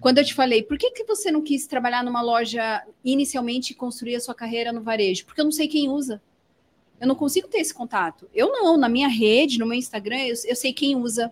Quando 0.00 0.18
eu 0.18 0.24
te 0.24 0.34
falei, 0.34 0.62
por 0.62 0.78
que, 0.78 0.90
que 0.90 1.04
você 1.04 1.30
não 1.30 1.42
quis 1.42 1.66
trabalhar 1.66 2.02
numa 2.02 2.22
loja 2.22 2.82
inicialmente 3.04 3.72
e 3.72 3.76
construir 3.76 4.16
a 4.16 4.20
sua 4.20 4.34
carreira 4.34 4.72
no 4.72 4.82
varejo? 4.82 5.24
Porque 5.24 5.40
eu 5.40 5.44
não 5.44 5.52
sei 5.52 5.68
quem 5.68 5.88
usa. 5.88 6.22
Eu 7.00 7.06
não 7.06 7.14
consigo 7.14 7.48
ter 7.48 7.58
esse 7.58 7.74
contato. 7.74 8.28
Eu 8.34 8.50
não, 8.52 8.76
na 8.76 8.88
minha 8.88 9.08
rede, 9.08 9.58
no 9.58 9.66
meu 9.66 9.76
Instagram, 9.76 10.18
eu, 10.22 10.34
eu 10.46 10.56
sei 10.56 10.72
quem 10.72 10.96
usa. 10.96 11.30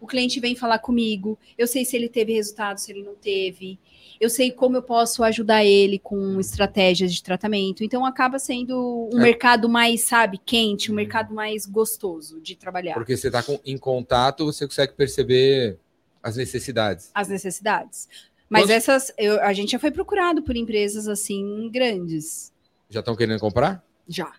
O 0.00 0.06
cliente 0.06 0.40
vem 0.40 0.56
falar 0.56 0.78
comigo, 0.80 1.38
eu 1.56 1.66
sei 1.66 1.84
se 1.84 1.96
ele 1.96 2.08
teve 2.08 2.32
resultado, 2.32 2.78
se 2.78 2.90
ele 2.90 3.02
não 3.04 3.14
teve. 3.14 3.78
Eu 4.20 4.28
sei 4.28 4.50
como 4.50 4.76
eu 4.76 4.82
posso 4.82 5.22
ajudar 5.24 5.64
ele 5.64 5.98
com 5.98 6.38
estratégias 6.40 7.12
de 7.12 7.22
tratamento. 7.22 7.82
Então 7.84 8.04
acaba 8.04 8.38
sendo 8.38 9.08
um 9.12 9.18
É. 9.18 9.22
mercado 9.22 9.68
mais, 9.68 10.02
sabe, 10.02 10.38
quente, 10.44 10.90
um 10.90 10.94
mercado 10.94 11.32
mais 11.34 11.66
gostoso 11.66 12.40
de 12.40 12.54
trabalhar. 12.56 12.94
Porque 12.94 13.16
você 13.16 13.28
está 13.28 13.44
em 13.64 13.78
contato, 13.78 14.44
você 14.44 14.66
consegue 14.66 14.92
perceber 14.92 15.78
as 16.22 16.36
necessidades. 16.36 17.10
As 17.14 17.28
necessidades. 17.28 18.08
Mas 18.48 18.62
Quantos- 18.64 18.76
essas, 18.76 19.12
eu- 19.16 19.40
a 19.40 19.52
gente 19.52 19.72
já 19.72 19.78
foi 19.78 19.90
procurado 19.90 20.42
por 20.42 20.56
empresas 20.56 21.08
assim 21.08 21.68
grandes. 21.72 22.52
Já 22.90 23.00
estão 23.00 23.16
querendo 23.16 23.40
comprar? 23.40 23.84
Já. 24.06 24.32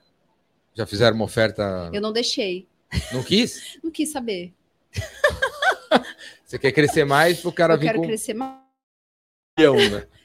Já 0.73 0.85
fizeram 0.85 1.15
uma 1.15 1.25
oferta? 1.25 1.89
Eu 1.93 2.01
não 2.01 2.11
deixei. 2.11 2.67
Não 3.11 3.23
quis? 3.23 3.77
Não 3.83 3.91
quis 3.91 4.11
saber. 4.11 4.53
Você 6.45 6.59
quer 6.59 6.71
crescer 6.71 7.05
mais 7.05 7.39
para 7.41 7.49
o 7.49 7.53
cara 7.53 7.73
eu 7.73 7.79
vir 7.79 7.87
quero 7.87 7.99
com 7.99 8.05
crescer 8.05 8.33
mais. 8.33 8.59
né? 9.57 10.07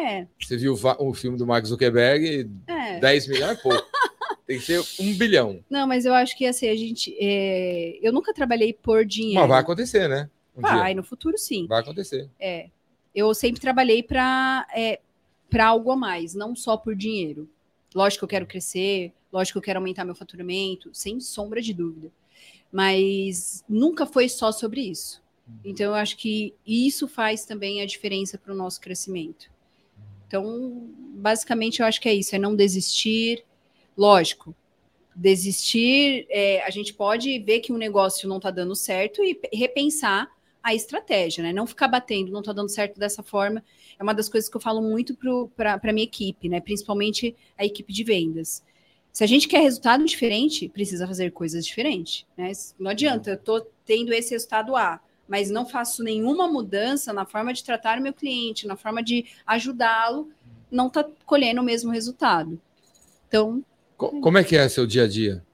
É, 0.00 0.28
Você 0.40 0.56
viu 0.56 0.74
o 0.74 1.14
filme 1.14 1.36
do 1.36 1.44
Mark 1.44 1.64
Zuckerberg, 1.66 2.48
é. 2.68 3.00
10 3.00 3.26
milhões 3.26 3.58
é 3.58 3.60
pouco. 3.60 3.84
Tem 4.46 4.58
que 4.58 4.64
ser 4.64 4.80
um 5.02 5.12
bilhão. 5.14 5.64
Não, 5.68 5.88
mas 5.88 6.04
eu 6.04 6.14
acho 6.14 6.36
que 6.38 6.46
assim, 6.46 6.68
a 6.68 6.76
gente. 6.76 7.16
é, 7.20 7.98
Eu 8.00 8.12
nunca 8.12 8.32
trabalhei 8.32 8.72
por 8.72 9.04
dinheiro. 9.04 9.40
Mas 9.40 9.48
vai 9.48 9.60
acontecer, 9.60 10.08
né? 10.08 10.30
Um 10.56 10.60
Vai, 10.60 10.92
dia. 10.92 10.94
no 10.94 11.02
futuro 11.02 11.36
sim. 11.36 11.66
Vai 11.66 11.80
acontecer. 11.80 12.30
É. 12.38 12.68
Eu 13.14 13.34
sempre 13.34 13.60
trabalhei 13.60 14.02
para 14.02 14.66
é, 14.74 15.00
para 15.50 15.66
algo 15.66 15.90
a 15.90 15.96
mais, 15.96 16.34
não 16.34 16.54
só 16.54 16.76
por 16.76 16.94
dinheiro. 16.94 17.48
Lógico 17.94 18.20
que 18.20 18.24
eu 18.24 18.28
quero 18.28 18.46
crescer, 18.46 19.12
lógico 19.32 19.54
que 19.54 19.58
eu 19.58 19.66
quero 19.66 19.78
aumentar 19.78 20.04
meu 20.04 20.14
faturamento, 20.14 20.90
sem 20.92 21.20
sombra 21.20 21.60
de 21.60 21.72
dúvida. 21.74 22.10
Mas 22.72 23.64
nunca 23.68 24.06
foi 24.06 24.28
só 24.28 24.52
sobre 24.52 24.82
isso. 24.82 25.22
Então, 25.64 25.86
eu 25.86 25.94
acho 25.94 26.16
que 26.16 26.54
isso 26.66 27.08
faz 27.08 27.44
também 27.44 27.82
a 27.82 27.86
diferença 27.86 28.38
para 28.38 28.52
o 28.52 28.56
nosso 28.56 28.80
crescimento. 28.80 29.50
Então, 30.26 30.88
basicamente, 31.14 31.80
eu 31.80 31.86
acho 31.86 32.00
que 32.00 32.08
é 32.08 32.14
isso: 32.14 32.34
é 32.34 32.38
não 32.38 32.54
desistir. 32.54 33.44
Lógico, 33.96 34.54
desistir, 35.14 36.26
é, 36.30 36.62
a 36.64 36.70
gente 36.70 36.94
pode 36.94 37.38
ver 37.40 37.60
que 37.60 37.72
um 37.72 37.78
negócio 37.78 38.28
não 38.28 38.38
está 38.38 38.50
dando 38.50 38.74
certo 38.76 39.22
e 39.24 39.34
pe- 39.34 39.50
repensar 39.52 40.30
a 40.62 40.74
estratégia, 40.74 41.42
né? 41.42 41.52
Não 41.52 41.66
ficar 41.66 41.88
batendo, 41.88 42.32
não 42.32 42.40
está 42.40 42.52
dando 42.52 42.68
certo 42.70 42.98
dessa 42.98 43.22
forma. 43.22 43.64
É 43.98 44.02
uma 44.02 44.14
das 44.14 44.28
coisas 44.28 44.50
que 44.50 44.56
eu 44.56 44.60
falo 44.60 44.82
muito 44.82 45.16
para 45.56 45.80
a 45.82 45.92
minha 45.92 46.04
equipe, 46.04 46.48
né? 46.48 46.60
Principalmente 46.60 47.34
a 47.56 47.64
equipe 47.64 47.92
de 47.92 48.04
vendas. 48.04 48.62
Se 49.18 49.24
a 49.24 49.26
gente 49.26 49.48
quer 49.48 49.58
resultado 49.62 50.04
diferente, 50.04 50.68
precisa 50.68 51.04
fazer 51.04 51.32
coisas 51.32 51.66
diferentes, 51.66 52.24
né? 52.36 52.52
Não 52.78 52.88
adianta, 52.88 53.30
eu 53.30 53.34
estou 53.34 53.68
tendo 53.84 54.12
esse 54.12 54.30
resultado 54.30 54.76
A, 54.76 55.00
mas 55.26 55.50
não 55.50 55.66
faço 55.66 56.04
nenhuma 56.04 56.46
mudança 56.46 57.12
na 57.12 57.26
forma 57.26 57.52
de 57.52 57.64
tratar 57.64 57.98
o 57.98 58.00
meu 58.00 58.12
cliente, 58.14 58.64
na 58.64 58.76
forma 58.76 59.02
de 59.02 59.26
ajudá-lo, 59.44 60.30
não 60.70 60.86
está 60.86 61.04
colhendo 61.26 61.60
o 61.60 61.64
mesmo 61.64 61.90
resultado. 61.90 62.60
Então, 63.26 63.60
Co- 63.96 64.20
Como 64.20 64.38
é 64.38 64.44
que 64.44 64.56
é 64.56 64.68
seu 64.68 64.86
dia 64.86 65.02
a 65.02 65.08
dia? 65.08 65.44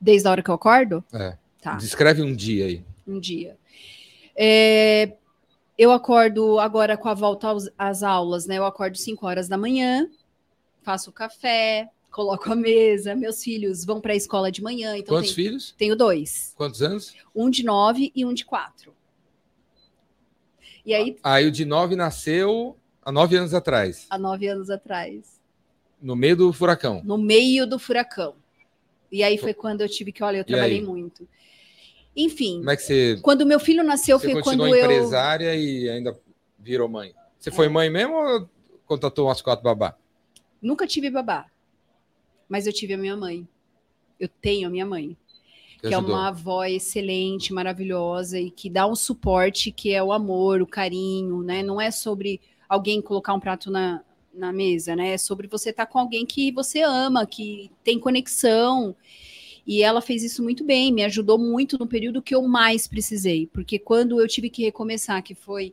desde 0.00 0.26
a 0.26 0.32
hora 0.32 0.42
que 0.42 0.50
eu 0.50 0.54
acordo, 0.56 1.04
É. 1.12 1.38
tá. 1.62 1.76
Descreve 1.76 2.22
um 2.22 2.34
dia 2.34 2.66
aí. 2.66 2.84
um 3.06 3.20
dia. 3.20 3.56
É, 4.34 5.12
eu 5.78 5.92
acordo 5.92 6.58
agora 6.58 6.96
com 6.96 7.08
a 7.08 7.14
volta 7.14 7.46
aos- 7.46 7.70
às 7.78 8.02
aulas, 8.02 8.46
né? 8.46 8.58
Eu 8.58 8.64
acordo 8.64 8.98
5 8.98 9.28
horas 9.28 9.46
da 9.46 9.56
manhã, 9.56 10.08
faço 10.82 11.12
café, 11.12 11.88
coloco 12.10 12.52
a 12.52 12.56
mesa, 12.56 13.14
meus 13.14 13.42
filhos 13.42 13.84
vão 13.84 14.00
para 14.00 14.12
a 14.12 14.16
escola 14.16 14.50
de 14.50 14.62
manhã, 14.62 14.96
então 14.96 15.14
Quantos 15.16 15.34
tenho, 15.34 15.46
filhos? 15.48 15.74
tenho 15.78 15.96
dois, 15.96 16.52
Quantos 16.56 16.82
anos? 16.82 17.14
um 17.34 17.48
de 17.48 17.62
9 17.64 18.10
e 18.14 18.24
um 18.24 18.34
de 18.34 18.44
4. 18.44 18.92
E 20.84 20.94
aí, 20.94 21.16
Aí 21.22 21.46
o 21.46 21.50
de 21.52 21.64
9 21.64 21.94
nasceu 21.96 22.76
há 23.02 23.12
9 23.12 23.36
anos 23.36 23.54
atrás, 23.54 24.06
há 24.10 24.18
nove 24.18 24.48
anos 24.48 24.70
atrás, 24.70 25.40
no 26.00 26.16
meio 26.16 26.36
do 26.36 26.52
furacão. 26.52 27.02
no 27.04 27.18
meio 27.18 27.66
do 27.66 27.78
furacão. 27.78 28.34
E 29.12 29.22
aí 29.22 29.36
foi 29.38 29.52
quando 29.52 29.80
eu 29.80 29.88
tive 29.88 30.12
que, 30.12 30.22
olha, 30.22 30.38
eu 30.38 30.44
trabalhei 30.44 30.80
muito. 30.80 31.28
Enfim, 32.16 32.58
Como 32.58 32.70
é 32.70 32.76
que 32.76 32.82
você, 32.82 33.18
quando 33.22 33.44
meu 33.46 33.60
filho 33.60 33.82
nasceu 33.84 34.18
você 34.18 34.32
foi 34.32 34.42
quando 34.42 34.66
eu 34.66 34.76
empresária 34.84 35.54
e 35.54 35.88
ainda 35.88 36.18
virou 36.58 36.88
mãe? 36.88 37.14
Você 37.38 37.50
foi 37.50 37.68
mãe 37.68 37.88
mesmo 37.90 38.14
ou 38.14 38.48
contratou 38.86 39.26
umas 39.28 39.40
quatro 39.42 39.62
babá? 39.64 39.96
Nunca 40.60 40.86
tive 40.86 41.08
babá, 41.10 41.46
mas 42.50 42.66
eu 42.66 42.72
tive 42.74 42.92
a 42.94 42.98
minha 42.98 43.16
mãe. 43.16 43.48
Eu 44.18 44.28
tenho 44.28 44.66
a 44.68 44.70
minha 44.70 44.84
mãe, 44.84 45.16
Que 45.80 45.88
que 45.88 45.94
é 45.94 45.98
uma 45.98 46.28
avó 46.28 46.64
excelente, 46.64 47.54
maravilhosa 47.54 48.38
e 48.38 48.50
que 48.50 48.68
dá 48.68 48.86
um 48.86 48.94
suporte 48.94 49.70
que 49.72 49.94
é 49.94 50.02
o 50.02 50.12
amor, 50.12 50.60
o 50.60 50.66
carinho, 50.66 51.42
né? 51.42 51.62
Não 51.62 51.80
é 51.80 51.90
sobre 51.90 52.40
alguém 52.68 53.00
colocar 53.00 53.32
um 53.32 53.40
prato 53.40 53.70
na, 53.70 54.02
na 54.34 54.52
mesa, 54.52 54.94
né? 54.96 55.14
É 55.14 55.18
sobre 55.18 55.46
você 55.48 55.70
estar 55.70 55.86
com 55.86 55.98
alguém 55.98 56.26
que 56.26 56.52
você 56.52 56.82
ama, 56.82 57.26
que 57.26 57.70
tem 57.82 57.98
conexão. 57.98 58.94
E 59.66 59.82
ela 59.82 60.00
fez 60.00 60.22
isso 60.24 60.42
muito 60.42 60.64
bem, 60.64 60.92
me 60.92 61.04
ajudou 61.04 61.38
muito 61.38 61.78
no 61.78 61.86
período 61.86 62.22
que 62.22 62.34
eu 62.34 62.42
mais 62.42 62.88
precisei, 62.88 63.46
porque 63.46 63.78
quando 63.78 64.20
eu 64.20 64.26
tive 64.26 64.50
que 64.50 64.62
recomeçar, 64.64 65.22
que 65.22 65.34
foi 65.34 65.72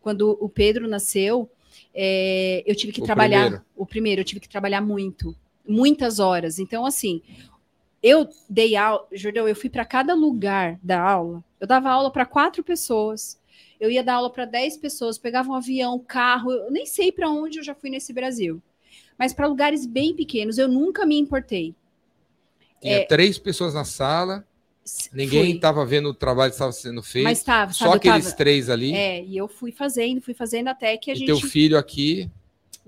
quando 0.00 0.36
o 0.40 0.48
Pedro 0.48 0.88
nasceu, 0.88 1.50
é, 1.94 2.62
eu 2.66 2.74
tive 2.74 2.92
que 2.92 3.00
O 3.00 3.04
trabalhar. 3.04 3.42
primeiro. 3.44 3.64
O 3.76 3.86
primeiro, 3.86 4.20
eu 4.20 4.24
tive 4.24 4.40
que 4.40 4.48
trabalhar 4.48 4.80
muito, 4.80 5.34
muitas 5.68 6.18
horas. 6.18 6.58
Então, 6.58 6.86
assim, 6.86 7.20
eu 8.02 8.28
dei 8.48 8.74
aula, 8.76 9.06
Jordão, 9.12 9.46
eu 9.46 9.54
fui 9.54 9.68
para 9.68 9.84
cada 9.84 10.14
lugar 10.14 10.78
da 10.82 11.00
aula. 11.00 11.44
Eu 11.60 11.66
dava 11.66 11.90
aula 11.90 12.10
para 12.10 12.24
quatro 12.24 12.62
pessoas. 12.64 13.38
Eu 13.80 13.90
ia 13.90 14.02
dar 14.02 14.14
aula 14.14 14.30
para 14.30 14.44
dez 14.44 14.76
pessoas, 14.76 15.18
pegava 15.18 15.50
um 15.50 15.54
avião, 15.54 15.98
carro, 15.98 16.50
eu 16.50 16.70
nem 16.70 16.86
sei 16.86 17.12
para 17.12 17.30
onde 17.30 17.58
eu 17.58 17.64
já 17.64 17.74
fui 17.74 17.90
nesse 17.90 18.12
Brasil. 18.12 18.60
Mas 19.16 19.32
para 19.32 19.46
lugares 19.46 19.86
bem 19.86 20.14
pequenos, 20.14 20.58
eu 20.58 20.68
nunca 20.68 21.04
me 21.04 21.18
importei. 21.18 21.74
Tinha 22.80 23.06
três 23.06 23.38
pessoas 23.38 23.74
na 23.74 23.84
sala, 23.84 24.46
ninguém 25.12 25.54
estava 25.56 25.84
vendo 25.84 26.08
o 26.10 26.14
trabalho 26.14 26.50
que 26.50 26.54
estava 26.54 26.72
sendo 26.72 27.02
feito. 27.02 27.24
Mas 27.24 27.44
só 27.72 27.92
aqueles 27.94 28.24
tava- 28.26 28.36
três 28.36 28.70
ali. 28.70 28.94
É, 28.94 29.24
e 29.24 29.36
eu 29.36 29.48
fui 29.48 29.72
fazendo, 29.72 30.20
fui 30.20 30.34
fazendo 30.34 30.68
até 30.68 30.96
que 30.96 31.10
a 31.10 31.14
e 31.14 31.18
gente 31.18 31.26
teu 31.26 31.40
filho 31.40 31.76
aqui. 31.76 32.30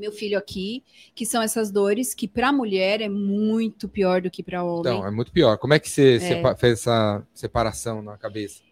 Meu 0.00 0.10
filho 0.10 0.38
aqui, 0.38 0.82
que 1.14 1.26
são 1.26 1.42
essas 1.42 1.70
dores 1.70 2.14
que 2.14 2.26
para 2.26 2.50
mulher 2.50 3.00
é 3.02 3.08
muito 3.08 3.86
pior 3.88 4.22
do 4.22 4.30
que 4.30 4.42
para 4.42 4.64
homem. 4.64 4.80
Então, 4.80 5.06
é 5.06 5.10
muito 5.10 5.30
pior. 5.30 5.58
Como 5.58 5.74
é 5.74 5.78
que 5.78 5.88
você 5.90 6.16
É. 6.22 6.54
fez 6.56 6.72
essa 6.80 7.22
separação 7.34 8.00
na 8.02 8.16
cabeça? 8.16 8.62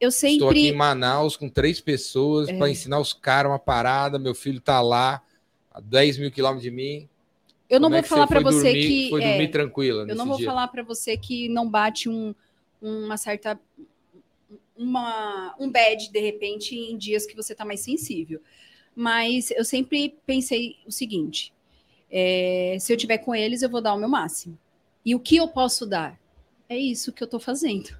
eu 0.00 0.10
Estou 0.10 0.50
aqui 0.50 0.58
em 0.58 0.62
sempre 0.64 0.76
Manaus 0.76 1.34
com 1.34 1.48
três 1.48 1.80
pessoas 1.80 2.48
É. 2.50 2.58
para 2.58 2.68
ensinar 2.68 2.98
os 3.00 3.14
caras 3.14 3.50
uma 3.50 3.58
parada. 3.58 4.18
Meu 4.18 4.34
filho 4.34 4.60
tá 4.60 4.82
lá, 4.82 5.22
a 5.72 5.80
10 5.80 6.18
mil 6.18 6.30
quilômetros 6.30 6.62
de 6.62 6.70
mim. 6.70 7.08
eu 7.70 7.80
não 7.80 7.86
Como 7.88 7.94
é 7.96 7.98
vou 7.98 8.02
que 8.02 8.08
falar 8.10 8.26
para 8.26 8.40
você 8.40 8.64
dormir- 8.72 8.86
que 8.86 9.10
Foi 9.10 9.22
é, 9.22 9.28
dormir 9.30 9.48
tranquila. 9.50 10.04
eu 10.06 10.14
não 10.14 10.26
vou 10.26 10.36
dia? 10.36 10.46
falar 10.46 10.68
para 10.68 10.82
você 10.82 11.16
que 11.16 11.48
não 11.48 11.68
bate 11.68 12.08
um, 12.10 12.34
uma 12.82 13.16
certa 13.16 13.58
uma 14.76 15.54
um 15.58 15.70
bad 15.70 16.10
de 16.10 16.20
repente 16.20 16.74
em 16.76 16.96
dias 16.98 17.24
que 17.26 17.34
você 17.34 17.54
tá 17.54 17.64
mais 17.64 17.80
sensível. 17.80 18.40
Mas 18.94 19.50
eu 19.50 19.64
sempre 19.64 20.16
pensei 20.26 20.76
o 20.86 20.92
seguinte: 20.92 21.52
é, 22.10 22.76
se 22.80 22.92
eu 22.92 22.96
tiver 22.96 23.18
com 23.18 23.34
eles, 23.34 23.62
eu 23.62 23.70
vou 23.70 23.80
dar 23.80 23.94
o 23.94 23.98
meu 23.98 24.08
máximo. 24.08 24.58
E 25.04 25.14
o 25.14 25.20
que 25.20 25.36
eu 25.36 25.48
posso 25.48 25.84
dar? 25.86 26.18
É 26.68 26.76
isso 26.76 27.12
que 27.12 27.22
eu 27.22 27.26
tô 27.28 27.38
fazendo. 27.38 27.96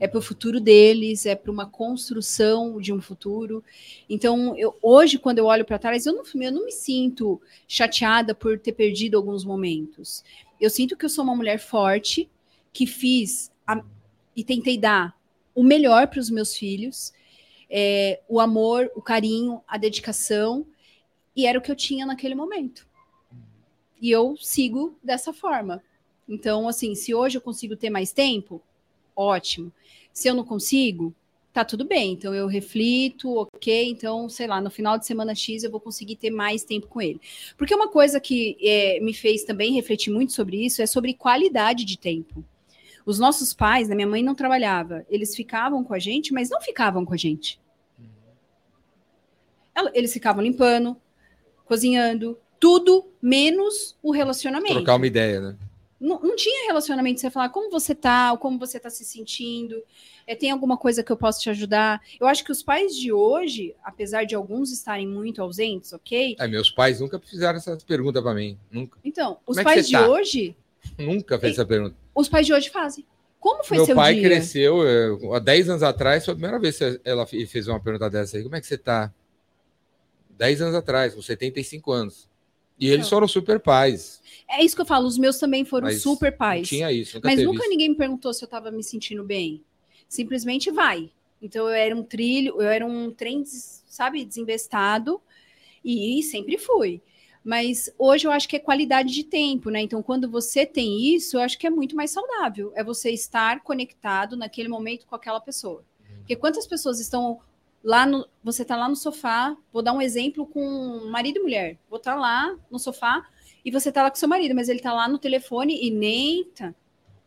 É 0.00 0.08
para 0.08 0.18
o 0.18 0.22
futuro 0.22 0.58
deles, 0.58 1.26
é 1.26 1.34
para 1.34 1.50
uma 1.52 1.66
construção 1.66 2.80
de 2.80 2.92
um 2.92 3.00
futuro. 3.00 3.62
Então, 4.08 4.56
eu, 4.56 4.76
hoje, 4.82 5.18
quando 5.18 5.38
eu 5.38 5.46
olho 5.46 5.64
para 5.64 5.78
trás, 5.78 6.06
eu 6.06 6.14
não, 6.14 6.24
eu 6.42 6.52
não 6.52 6.64
me 6.64 6.72
sinto 6.72 7.40
chateada 7.68 8.34
por 8.34 8.58
ter 8.58 8.72
perdido 8.72 9.16
alguns 9.16 9.44
momentos. 9.44 10.24
Eu 10.60 10.70
sinto 10.70 10.96
que 10.96 11.04
eu 11.04 11.10
sou 11.10 11.24
uma 11.24 11.36
mulher 11.36 11.58
forte, 11.58 12.28
que 12.72 12.86
fiz 12.86 13.52
a- 13.66 13.84
e 14.34 14.42
tentei 14.42 14.78
dar 14.78 15.14
o 15.54 15.62
melhor 15.62 16.06
para 16.08 16.20
os 16.20 16.30
meus 16.30 16.56
filhos, 16.56 17.12
é, 17.74 18.20
o 18.28 18.38
amor, 18.38 18.92
o 18.94 19.00
carinho, 19.00 19.62
a 19.66 19.78
dedicação, 19.78 20.66
e 21.34 21.46
era 21.46 21.58
o 21.58 21.62
que 21.62 21.70
eu 21.70 21.76
tinha 21.76 22.04
naquele 22.04 22.34
momento. 22.34 22.86
E 23.98 24.10
eu 24.10 24.36
sigo 24.36 24.98
dessa 25.02 25.32
forma. 25.32 25.82
Então, 26.28 26.68
assim, 26.68 26.94
se 26.94 27.14
hoje 27.14 27.38
eu 27.38 27.40
consigo 27.40 27.74
ter 27.74 27.88
mais 27.88 28.12
tempo, 28.12 28.60
ótimo. 29.16 29.72
Se 30.12 30.28
eu 30.28 30.34
não 30.34 30.44
consigo, 30.44 31.14
tá 31.50 31.64
tudo 31.64 31.84
bem. 31.84 32.12
Então 32.12 32.34
eu 32.34 32.46
reflito, 32.46 33.34
ok. 33.34 33.88
Então, 33.88 34.28
sei 34.28 34.46
lá, 34.46 34.60
no 34.60 34.70
final 34.70 34.98
de 34.98 35.06
semana 35.06 35.34
X 35.34 35.64
eu 35.64 35.70
vou 35.70 35.80
conseguir 35.80 36.16
ter 36.16 36.30
mais 36.30 36.64
tempo 36.64 36.88
com 36.88 37.00
ele. 37.00 37.20
Porque 37.56 37.74
uma 37.74 37.88
coisa 37.88 38.20
que 38.20 38.58
é, 38.60 39.00
me 39.00 39.14
fez 39.14 39.44
também 39.44 39.72
refletir 39.72 40.12
muito 40.12 40.34
sobre 40.34 40.62
isso 40.62 40.82
é 40.82 40.86
sobre 40.86 41.14
qualidade 41.14 41.86
de 41.86 41.96
tempo. 41.96 42.44
Os 43.06 43.18
nossos 43.18 43.54
pais, 43.54 43.88
né, 43.88 43.94
minha 43.94 44.06
mãe 44.06 44.22
não 44.22 44.34
trabalhava, 44.34 45.04
eles 45.08 45.34
ficavam 45.34 45.82
com 45.82 45.94
a 45.94 45.98
gente, 45.98 46.32
mas 46.32 46.50
não 46.50 46.60
ficavam 46.60 47.04
com 47.04 47.14
a 47.14 47.16
gente. 47.16 47.61
Eles 49.94 50.12
ficavam 50.12 50.42
limpando, 50.42 50.96
cozinhando, 51.64 52.38
tudo 52.60 53.06
menos 53.20 53.96
o 54.02 54.10
relacionamento. 54.10 54.74
Trocar 54.74 54.96
uma 54.96 55.06
ideia, 55.06 55.40
né? 55.40 55.56
Não, 56.00 56.20
não 56.20 56.34
tinha 56.34 56.66
relacionamento, 56.66 57.20
você 57.20 57.30
falar 57.30 57.48
como 57.50 57.70
você 57.70 57.94
tá, 57.94 58.36
como 58.36 58.58
você 58.58 58.80
tá 58.80 58.90
se 58.90 59.04
sentindo, 59.04 59.80
é, 60.26 60.34
tem 60.34 60.50
alguma 60.50 60.76
coisa 60.76 61.02
que 61.02 61.12
eu 61.12 61.16
posso 61.16 61.40
te 61.40 61.48
ajudar. 61.50 62.00
Eu 62.20 62.26
acho 62.26 62.44
que 62.44 62.50
os 62.50 62.60
pais 62.60 62.96
de 62.96 63.12
hoje, 63.12 63.74
apesar 63.84 64.24
de 64.24 64.34
alguns 64.34 64.72
estarem 64.72 65.06
muito 65.06 65.40
ausentes, 65.40 65.92
ok? 65.92 66.36
É, 66.40 66.48
meus 66.48 66.70
pais 66.72 67.00
nunca 67.00 67.20
fizeram 67.20 67.56
essa 67.56 67.76
pergunta 67.86 68.20
para 68.20 68.34
mim. 68.34 68.58
Nunca. 68.70 68.98
Então, 69.04 69.38
os 69.46 69.56
é 69.58 69.62
pais 69.62 69.86
de 69.86 69.92
tá? 69.92 70.08
hoje, 70.08 70.56
Nunca 70.98 71.38
fez 71.38 71.52
essa 71.52 71.64
pergunta. 71.64 71.94
os 72.12 72.28
pais 72.28 72.46
de 72.46 72.52
hoje 72.52 72.68
fazem. 72.68 73.06
Como 73.38 73.62
foi 73.64 73.76
Meu 73.76 73.86
seu 73.86 73.94
pai 73.94 74.14
dia? 74.14 74.22
cresceu 74.24 74.86
eh, 74.86 75.36
há 75.36 75.38
10 75.38 75.70
anos 75.70 75.82
atrás, 75.84 76.24
foi 76.24 76.32
a 76.32 76.36
primeira 76.36 76.58
vez 76.58 76.78
que 76.78 77.00
ela 77.04 77.24
fe- 77.26 77.46
fez 77.46 77.66
uma 77.68 77.78
pergunta 77.80 78.10
dessa 78.10 78.36
aí. 78.36 78.42
Como 78.42 78.54
é 78.56 78.60
que 78.60 78.66
você 78.66 78.78
tá? 78.78 79.12
10 80.36 80.62
anos 80.62 80.74
atrás, 80.74 81.14
com 81.14 81.22
75 81.22 81.92
anos. 81.92 82.28
E 82.78 82.86
eles 82.88 83.06
Então. 83.06 83.10
foram 83.10 83.28
super 83.28 83.60
pais. 83.60 84.20
É 84.50 84.64
isso 84.64 84.74
que 84.74 84.82
eu 84.82 84.86
falo, 84.86 85.06
os 85.06 85.16
meus 85.16 85.38
também 85.38 85.64
foram 85.64 85.86
Mas 85.86 86.02
super 86.02 86.36
pais. 86.36 86.66
tinha 86.68 86.90
isso. 86.90 87.16
Nunca 87.16 87.28
Mas 87.28 87.42
nunca 87.42 87.60
isso. 87.60 87.70
ninguém 87.70 87.88
me 87.90 87.94
perguntou 87.96 88.32
se 88.34 88.44
eu 88.44 88.48
tava 88.48 88.70
me 88.70 88.82
sentindo 88.82 89.22
bem. 89.22 89.62
Simplesmente 90.08 90.70
vai. 90.70 91.10
Então 91.40 91.68
eu 91.68 91.74
era 91.74 91.94
um 91.94 92.02
trilho, 92.02 92.60
eu 92.60 92.68
era 92.68 92.84
um 92.84 93.10
trem, 93.12 93.44
sabe, 93.44 94.24
desinvestado 94.24 95.20
e 95.84 96.22
sempre 96.22 96.58
fui. 96.58 97.00
Mas 97.44 97.92
hoje 97.98 98.26
eu 98.26 98.30
acho 98.30 98.48
que 98.48 98.54
é 98.56 98.58
qualidade 98.60 99.12
de 99.12 99.24
tempo, 99.24 99.68
né? 99.70 99.80
Então 99.80 100.02
quando 100.02 100.28
você 100.30 100.64
tem 100.64 101.14
isso, 101.14 101.36
eu 101.36 101.40
acho 101.40 101.58
que 101.58 101.66
é 101.66 101.70
muito 101.70 101.96
mais 101.96 102.10
saudável. 102.10 102.72
É 102.74 102.84
você 102.84 103.10
estar 103.10 103.60
conectado 103.62 104.36
naquele 104.36 104.68
momento 104.68 105.06
com 105.06 105.14
aquela 105.14 105.40
pessoa. 105.40 105.84
Porque 106.18 106.36
quantas 106.36 106.66
pessoas 106.66 107.00
estão 107.00 107.40
lá 107.82 108.06
no, 108.06 108.26
você 108.42 108.64
tá 108.64 108.76
lá 108.76 108.88
no 108.88 108.96
sofá, 108.96 109.56
vou 109.72 109.82
dar 109.82 109.92
um 109.92 110.00
exemplo 110.02 110.46
com 110.46 111.08
marido 111.10 111.38
e 111.38 111.42
mulher. 111.42 111.78
Vou 111.88 111.98
estar 111.98 112.14
lá 112.14 112.56
no 112.70 112.78
sofá 112.78 113.26
e 113.64 113.70
você 113.70 113.90
tá 113.90 114.02
lá 114.02 114.10
com 114.10 114.16
seu 114.16 114.28
marido, 114.28 114.54
mas 114.54 114.68
ele 114.68 114.80
tá 114.80 114.92
lá 114.92 115.08
no 115.08 115.18
telefone 115.18 115.78
e 115.84 115.90
nem 115.90 116.44
tá, 116.54 116.74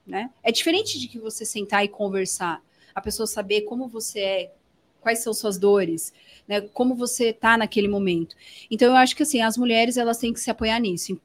né? 0.05 0.31
É 0.43 0.51
diferente 0.51 0.99
de 0.99 1.07
que 1.07 1.19
você 1.19 1.45
sentar 1.45 1.83
e 1.83 1.87
conversar, 1.87 2.61
a 2.93 3.01
pessoa 3.01 3.27
saber 3.27 3.61
como 3.61 3.87
você 3.87 4.19
é, 4.19 4.53
quais 5.01 5.19
são 5.19 5.33
suas 5.33 5.57
dores, 5.57 6.13
né? 6.47 6.61
Como 6.61 6.95
você 6.95 7.33
tá 7.33 7.57
naquele 7.57 7.87
momento. 7.87 8.35
Então 8.71 8.89
eu 8.89 8.95
acho 8.95 9.15
que 9.15 9.23
assim, 9.23 9.41
as 9.41 9.57
mulheres 9.57 9.97
elas 9.97 10.17
têm 10.17 10.33
que 10.33 10.39
se 10.39 10.49
apoiar 10.49 10.79
nisso. 10.79 11.19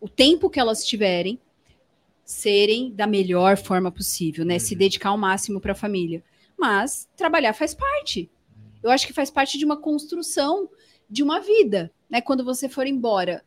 O 0.00 0.08
tempo 0.08 0.48
que 0.50 0.58
elas 0.58 0.84
tiverem 0.84 1.38
serem 2.24 2.90
da 2.92 3.06
melhor 3.06 3.56
forma 3.56 3.90
possível, 3.90 4.44
né? 4.44 4.58
Se 4.58 4.74
Uhum. 4.74 4.78
dedicar 4.78 5.10
ao 5.10 5.18
máximo 5.18 5.60
para 5.60 5.72
a 5.72 5.76
família. 5.76 6.22
Mas 6.58 7.08
trabalhar 7.16 7.52
faz 7.52 7.74
parte. 7.74 8.28
Eu 8.82 8.90
acho 8.90 9.06
que 9.06 9.12
faz 9.12 9.30
parte 9.30 9.58
de 9.58 9.64
uma 9.64 9.76
construção 9.76 10.68
de 11.08 11.22
uma 11.22 11.40
vida, 11.40 11.90
né? 12.08 12.20
Quando 12.20 12.44
você 12.44 12.68
for 12.68 12.86
embora, 12.86 13.44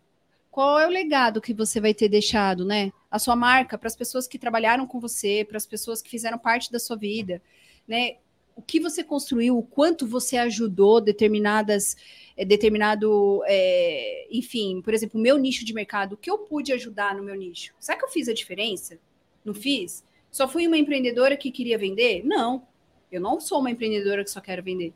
qual 0.51 0.79
é 0.79 0.87
o 0.87 0.89
legado 0.89 1.41
que 1.41 1.53
você 1.53 1.79
vai 1.79 1.93
ter 1.93 2.09
deixado, 2.09 2.65
né? 2.65 2.91
A 3.09 3.19
sua 3.19 3.35
marca 3.35 3.77
para 3.77 3.87
as 3.87 3.95
pessoas 3.95 4.27
que 4.27 4.39
trabalharam 4.39 4.87
com 4.87 4.99
você, 4.99 5.45
para 5.47 5.57
as 5.57 5.65
pessoas 5.65 6.01
que 6.01 6.09
fizeram 6.09 6.37
parte 6.37 6.71
da 6.71 6.79
sua 6.79 6.95
vida, 6.95 7.41
né? 7.87 8.17
O 8.55 8.61
que 8.61 8.79
você 8.79 9.03
construiu, 9.03 9.57
o 9.57 9.63
quanto 9.63 10.05
você 10.05 10.35
ajudou 10.37 10.99
determinadas, 10.99 11.95
eh, 12.35 12.43
determinado, 12.43 13.41
eh, 13.47 14.27
enfim, 14.29 14.81
por 14.81 14.93
exemplo, 14.93 15.17
o 15.17 15.23
meu 15.23 15.37
nicho 15.37 15.63
de 15.63 15.73
mercado, 15.73 16.13
o 16.13 16.17
que 16.17 16.29
eu 16.29 16.39
pude 16.39 16.73
ajudar 16.73 17.15
no 17.15 17.23
meu 17.23 17.35
nicho? 17.35 17.73
Será 17.79 17.97
que 17.97 18.03
eu 18.03 18.09
fiz 18.09 18.27
a 18.27 18.33
diferença? 18.33 18.99
Não 19.45 19.53
fiz? 19.53 20.03
Só 20.29 20.47
fui 20.47 20.67
uma 20.67 20.77
empreendedora 20.77 21.37
que 21.37 21.51
queria 21.51 21.77
vender? 21.77 22.23
Não. 22.25 22.67
Eu 23.11 23.21
não 23.21 23.39
sou 23.39 23.59
uma 23.59 23.71
empreendedora 23.71 24.23
que 24.23 24.29
só 24.29 24.41
quero 24.41 24.61
vender. 24.61 24.93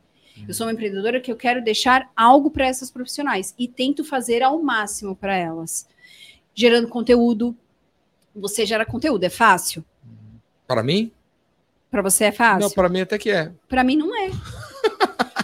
Eu 0.48 0.54
sou 0.54 0.66
uma 0.66 0.74
empreendedora 0.74 1.22
que 1.22 1.32
eu 1.32 1.36
quero 1.36 1.64
deixar 1.64 2.12
algo 2.16 2.50
para 2.50 2.66
essas 2.66 2.90
profissionais 2.90 3.54
e 3.58 3.68
tento 3.68 4.04
fazer 4.04 4.42
ao 4.42 4.62
máximo 4.62 5.16
para 5.16 5.36
elas. 5.36 5.88
Gerando 6.56 6.88
conteúdo. 6.88 7.56
Você 8.36 8.66
gera 8.66 8.86
conteúdo, 8.86 9.24
é 9.24 9.30
fácil? 9.30 9.86
Para 10.68 10.82
mim? 10.82 11.12
Para 11.92 12.02
você 12.02 12.26
é 12.26 12.30
Não, 12.30 12.36
fácil? 12.36 12.72
para 12.76 12.90
mim 12.90 13.02
até 13.02 13.18
que 13.18 13.30
é. 13.30 13.52
Para 13.70 13.84
mim 13.84 13.96
não 13.96 14.16
é. 14.16 14.32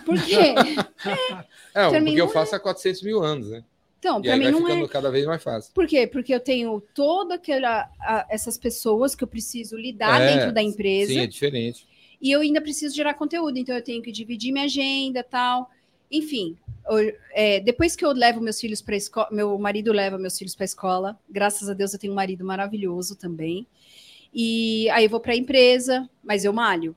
Por 0.06 0.20
quê? 0.22 0.56
É, 1.72 1.88
mim 2.00 2.06
porque 2.06 2.22
eu 2.22 2.26
não 2.26 2.34
faço 2.34 2.56
há 2.56 2.60
400 2.60 3.04
mil 3.04 3.24
anos, 3.24 3.48
né? 3.52 3.64
Então, 4.00 4.22
para 4.22 4.36
mim 4.38 4.44
vai 4.44 4.52
não 4.52 4.62
ficando 4.62 4.86
é. 4.86 4.88
cada 4.88 5.12
vez 5.12 5.26
mais 5.26 5.42
fácil. 5.44 5.72
Por 5.74 5.86
quê? 5.86 6.08
Porque 6.08 6.34
eu 6.34 6.40
tenho 6.40 6.82
toda 6.96 7.36
aquela 7.36 7.88
a- 8.00 8.26
essas 8.30 8.58
pessoas 8.58 9.14
que 9.14 9.24
eu 9.24 9.28
preciso 9.28 9.78
lidar 9.78 10.20
É, 10.22 10.36
dentro 10.36 10.52
da 10.52 10.64
empresa. 10.64 11.14
Sim, 11.14 11.20
é 11.20 11.28
diferente. 11.28 11.88
E 12.22 12.32
eu 12.32 12.42
ainda 12.42 12.62
preciso 12.62 12.96
gerar 12.96 13.14
conteúdo, 13.14 13.58
então 13.58 13.76
eu 13.76 13.84
tenho 13.84 14.02
que 14.02 14.12
dividir 14.12 14.52
minha 14.52 14.66
agenda 14.66 15.24
tal. 15.24 15.70
Enfim, 16.12 16.58
o- 16.90 17.14
é, 17.34 17.60
depois 17.60 17.96
que 17.96 18.04
eu 18.04 18.12
levo 18.12 18.42
meus 18.42 18.60
filhos 18.60 18.82
para 18.82 18.96
escola, 18.96 19.28
meu 19.32 19.58
marido 19.58 19.92
leva 19.92 20.18
meus 20.18 20.38
filhos 20.38 20.56
para 20.56 20.64
a 20.64 20.66
escola. 20.66 21.20
Graças 21.30 21.70
a 21.70 21.74
Deus 21.74 21.94
eu 21.94 22.00
tenho 22.00 22.14
um 22.14 22.16
marido 22.16 22.44
maravilhoso 22.44 23.16
também. 23.16 23.66
E 24.34 24.90
aí 24.92 25.06
eu 25.06 25.10
vou 25.10 25.20
para 25.20 25.34
a 25.34 25.36
empresa, 25.36 26.10
mas 26.24 26.46
eu 26.46 26.54
malho 26.54 26.96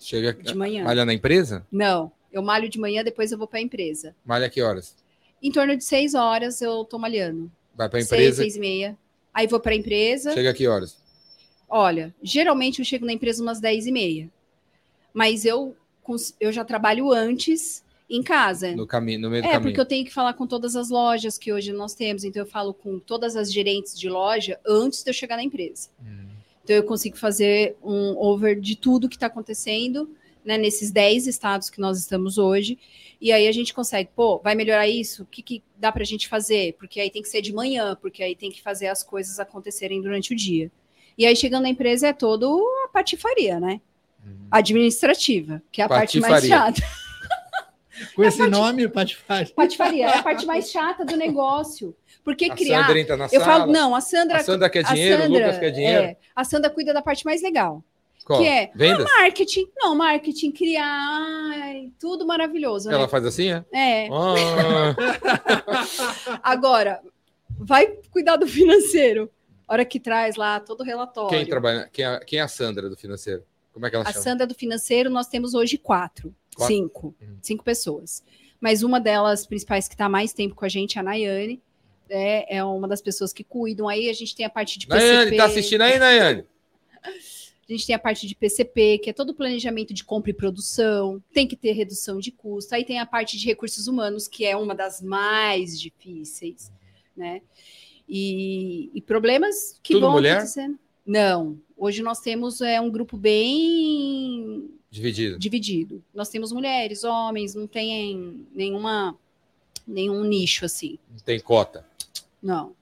Chega 0.00 0.32
de 0.32 0.54
manhã. 0.54 0.84
malha 0.84 1.04
na 1.04 1.14
empresa? 1.14 1.66
Não, 1.70 2.10
eu 2.32 2.42
malho 2.42 2.68
de 2.68 2.78
manhã, 2.78 3.04
depois 3.04 3.30
eu 3.30 3.38
vou 3.38 3.46
para 3.46 3.58
a 3.58 3.62
empresa. 3.62 4.14
Malha 4.24 4.48
que 4.50 4.60
horas? 4.62 4.96
Em 5.42 5.50
torno 5.52 5.76
de 5.76 5.84
seis 5.84 6.14
horas 6.14 6.60
eu 6.62 6.84
tô 6.84 6.98
malhando. 6.98 7.50
Vai 7.74 7.88
pra 7.88 8.00
Seis, 8.00 8.06
empresa, 8.12 8.42
seis 8.42 8.56
e 8.56 8.60
meia. 8.60 8.98
Aí 9.34 9.46
vou 9.46 9.60
para 9.60 9.72
a 9.72 9.76
empresa. 9.76 10.32
chega 10.32 10.52
que 10.52 10.66
horas? 10.66 10.96
Olha, 11.68 12.14
geralmente 12.22 12.80
eu 12.80 12.84
chego 12.84 13.06
na 13.06 13.12
empresa 13.12 13.42
umas 13.42 13.58
10 13.60 13.86
e 13.86 13.92
meia. 13.92 14.30
Mas 15.12 15.44
eu, 15.44 15.76
eu 16.40 16.52
já 16.52 16.64
trabalho 16.64 17.12
antes 17.12 17.84
em 18.08 18.22
casa. 18.22 18.74
No 18.76 18.86
caminho, 18.86 19.20
no 19.20 19.30
meio 19.30 19.42
do 19.42 19.46
É, 19.46 19.52
caminho. 19.52 19.70
porque 19.70 19.80
eu 19.80 19.86
tenho 19.86 20.04
que 20.04 20.12
falar 20.12 20.34
com 20.34 20.46
todas 20.46 20.76
as 20.76 20.90
lojas 20.90 21.38
que 21.38 21.52
hoje 21.52 21.72
nós 21.72 21.94
temos. 21.94 22.24
Então, 22.24 22.42
eu 22.42 22.46
falo 22.46 22.74
com 22.74 22.98
todas 22.98 23.36
as 23.36 23.52
gerentes 23.52 23.98
de 23.98 24.08
loja 24.08 24.60
antes 24.66 25.02
de 25.02 25.10
eu 25.10 25.14
chegar 25.14 25.36
na 25.36 25.42
empresa. 25.42 25.88
Hum. 26.02 26.26
Então, 26.62 26.76
eu 26.76 26.84
consigo 26.84 27.16
fazer 27.16 27.76
um 27.82 28.16
over 28.18 28.60
de 28.60 28.76
tudo 28.76 29.08
que 29.08 29.16
está 29.16 29.26
acontecendo 29.26 30.10
né, 30.44 30.58
nesses 30.58 30.90
10 30.90 31.26
estados 31.26 31.70
que 31.70 31.80
nós 31.80 31.98
estamos 31.98 32.36
hoje. 32.36 32.78
E 33.20 33.32
aí 33.32 33.46
a 33.48 33.52
gente 33.52 33.72
consegue, 33.72 34.10
pô, 34.14 34.38
vai 34.38 34.54
melhorar 34.54 34.88
isso? 34.88 35.22
O 35.22 35.26
que, 35.26 35.40
que 35.42 35.62
dá 35.76 35.90
para 35.92 36.02
a 36.02 36.06
gente 36.06 36.28
fazer? 36.28 36.74
Porque 36.74 37.00
aí 37.00 37.08
tem 37.10 37.22
que 37.22 37.28
ser 37.28 37.40
de 37.40 37.52
manhã, 37.52 37.96
porque 38.00 38.22
aí 38.22 38.34
tem 38.34 38.50
que 38.50 38.60
fazer 38.60 38.88
as 38.88 39.02
coisas 39.02 39.38
acontecerem 39.40 40.02
durante 40.02 40.32
o 40.32 40.36
dia. 40.36 40.70
E 41.16 41.24
aí, 41.24 41.34
chegando 41.36 41.62
na 41.62 41.68
empresa, 41.68 42.08
é 42.08 42.12
toda 42.12 42.46
a 42.46 42.88
patifaria, 42.92 43.60
né? 43.60 43.80
Hum. 44.24 44.46
Administrativa, 44.50 45.62
que 45.72 45.80
é 45.80 45.84
a 45.84 45.88
parte 45.88 46.20
mais 46.20 46.34
Patifaria. 46.34 46.74
chata. 46.74 46.82
Com 48.16 48.24
esse 48.24 48.46
nome, 48.48 48.88
Patifar. 48.88 49.48
Patifaria 49.50 50.06
é 50.06 50.18
a 50.18 50.22
parte 50.22 50.44
mais 50.46 50.68
chata 50.72 51.04
do 51.04 51.16
negócio. 51.16 51.94
Porque 52.24 52.46
A 52.46 52.54
criar. 52.54 52.82
Sandra 52.86 53.00
entra 53.00 53.16
na 53.16 53.24
Eu 53.26 53.40
sala. 53.40 53.44
falo, 53.44 53.72
não, 53.72 53.94
a 53.94 54.00
Sandra. 54.00 54.36
a 54.38 54.44
Sandra 54.44 54.70
quer 54.70 54.86
a 54.86 54.92
dinheiro, 54.92 55.22
Sandra, 55.22 55.28
o 55.30 55.40
Lucas 55.40 55.58
quer 55.58 55.70
dinheiro. 55.70 56.02
é, 56.04 56.16
a 56.34 56.44
Sandra 56.44 56.70
cuida 56.70 56.92
da 56.94 57.02
parte 57.02 57.24
mais 57.24 57.42
legal. 57.42 57.82
Qual? 58.24 58.38
que 58.40 58.46
é? 58.46 58.70
Vendas? 58.74 59.04
Marketing. 59.04 59.66
Não, 59.76 59.96
marketing, 59.96 60.52
criar. 60.52 60.84
ai, 60.86 61.90
tudo 61.98 62.24
maravilhoso. 62.24 62.88
né? 62.88 62.94
Ela 62.94 63.08
faz 63.08 63.26
assim, 63.26 63.50
é? 63.50 63.64
É. 63.72 64.08
Ah, 64.12 64.94
Agora, 66.42 67.00
vai 67.50 67.86
cuidar 68.10 68.36
do 68.36 68.46
financeiro. 68.46 69.28
Hora 69.68 69.84
que 69.84 69.98
traz 69.98 70.36
lá 70.36 70.60
todo 70.60 70.82
o 70.82 70.84
relatório. 70.84 71.30
quem 71.36 71.46
trabalha? 71.46 71.88
Quem 71.92 72.04
é, 72.04 72.20
quem 72.20 72.38
é 72.38 72.42
a 72.42 72.48
Sandra 72.48 72.88
do 72.88 72.96
financeiro? 72.96 73.42
Como 73.72 73.86
é 73.86 73.90
que 73.90 73.96
ela 73.96 74.04
A 74.06 74.12
chama? 74.12 74.22
Sandra 74.22 74.46
do 74.46 74.54
financeiro, 74.54 75.08
nós 75.10 75.26
temos 75.26 75.54
hoje 75.54 75.78
quatro, 75.78 76.34
Quatro? 76.54 76.74
cinco, 76.74 77.14
Uhum. 77.20 77.38
cinco 77.42 77.64
pessoas. 77.64 78.22
Mas 78.60 78.82
uma 78.82 79.00
delas 79.00 79.46
principais 79.46 79.88
que 79.88 79.94
está 79.94 80.08
mais 80.08 80.32
tempo 80.32 80.54
com 80.54 80.64
a 80.64 80.68
gente 80.68 80.98
é 80.98 81.00
a 81.00 81.04
Nayane. 81.04 81.60
É, 82.08 82.56
é 82.58 82.64
uma 82.64 82.86
das 82.86 83.00
pessoas 83.00 83.32
que 83.32 83.42
cuidam. 83.42 83.88
Aí 83.88 84.08
a 84.08 84.12
gente 84.12 84.36
tem 84.36 84.44
a 84.44 84.50
parte 84.50 84.78
de 84.78 84.86
PCP. 84.86 85.06
Nayane, 85.14 85.36
tá 85.36 85.44
assistindo 85.46 85.80
aí, 85.82 85.98
Nayane? 85.98 86.44
A 87.68 87.72
gente 87.72 87.86
tem 87.86 87.94
a 87.94 87.98
parte 87.98 88.26
de 88.26 88.34
PCP, 88.34 88.98
que 88.98 89.08
é 89.08 89.12
todo 89.14 89.30
o 89.30 89.34
planejamento 89.34 89.94
de 89.94 90.04
compra 90.04 90.30
e 90.30 90.34
produção, 90.34 91.22
tem 91.32 91.46
que 91.46 91.56
ter 91.56 91.72
redução 91.72 92.18
de 92.18 92.30
custo. 92.30 92.74
Aí 92.74 92.84
tem 92.84 92.98
a 92.98 93.06
parte 93.06 93.38
de 93.38 93.46
recursos 93.46 93.86
humanos, 93.86 94.28
que 94.28 94.44
é 94.44 94.54
uma 94.54 94.74
das 94.74 95.00
mais 95.00 95.80
difíceis, 95.80 96.70
né? 97.16 97.40
E, 98.06 98.90
e 98.92 99.00
problemas 99.00 99.78
que 99.82 99.94
Tudo 99.94 100.02
vão 100.02 100.12
mulher? 100.12 100.32
acontecendo. 100.38 100.78
Não. 101.06 101.58
Hoje 101.76 102.02
nós 102.02 102.20
temos 102.20 102.60
é, 102.60 102.80
um 102.80 102.90
grupo 102.90 103.16
bem 103.16 104.70
Dividido. 104.90 105.38
dividido. 105.38 106.02
Nós 106.14 106.28
temos 106.28 106.52
mulheres, 106.52 107.02
homens, 107.04 107.54
não 107.54 107.66
tem 107.66 108.46
nenhuma 108.54 109.16
nenhum 109.86 110.22
nicho 110.24 110.64
assim. 110.64 110.98
Não 111.10 111.18
tem 111.18 111.40
cota. 111.40 111.84
Não. 112.42 112.72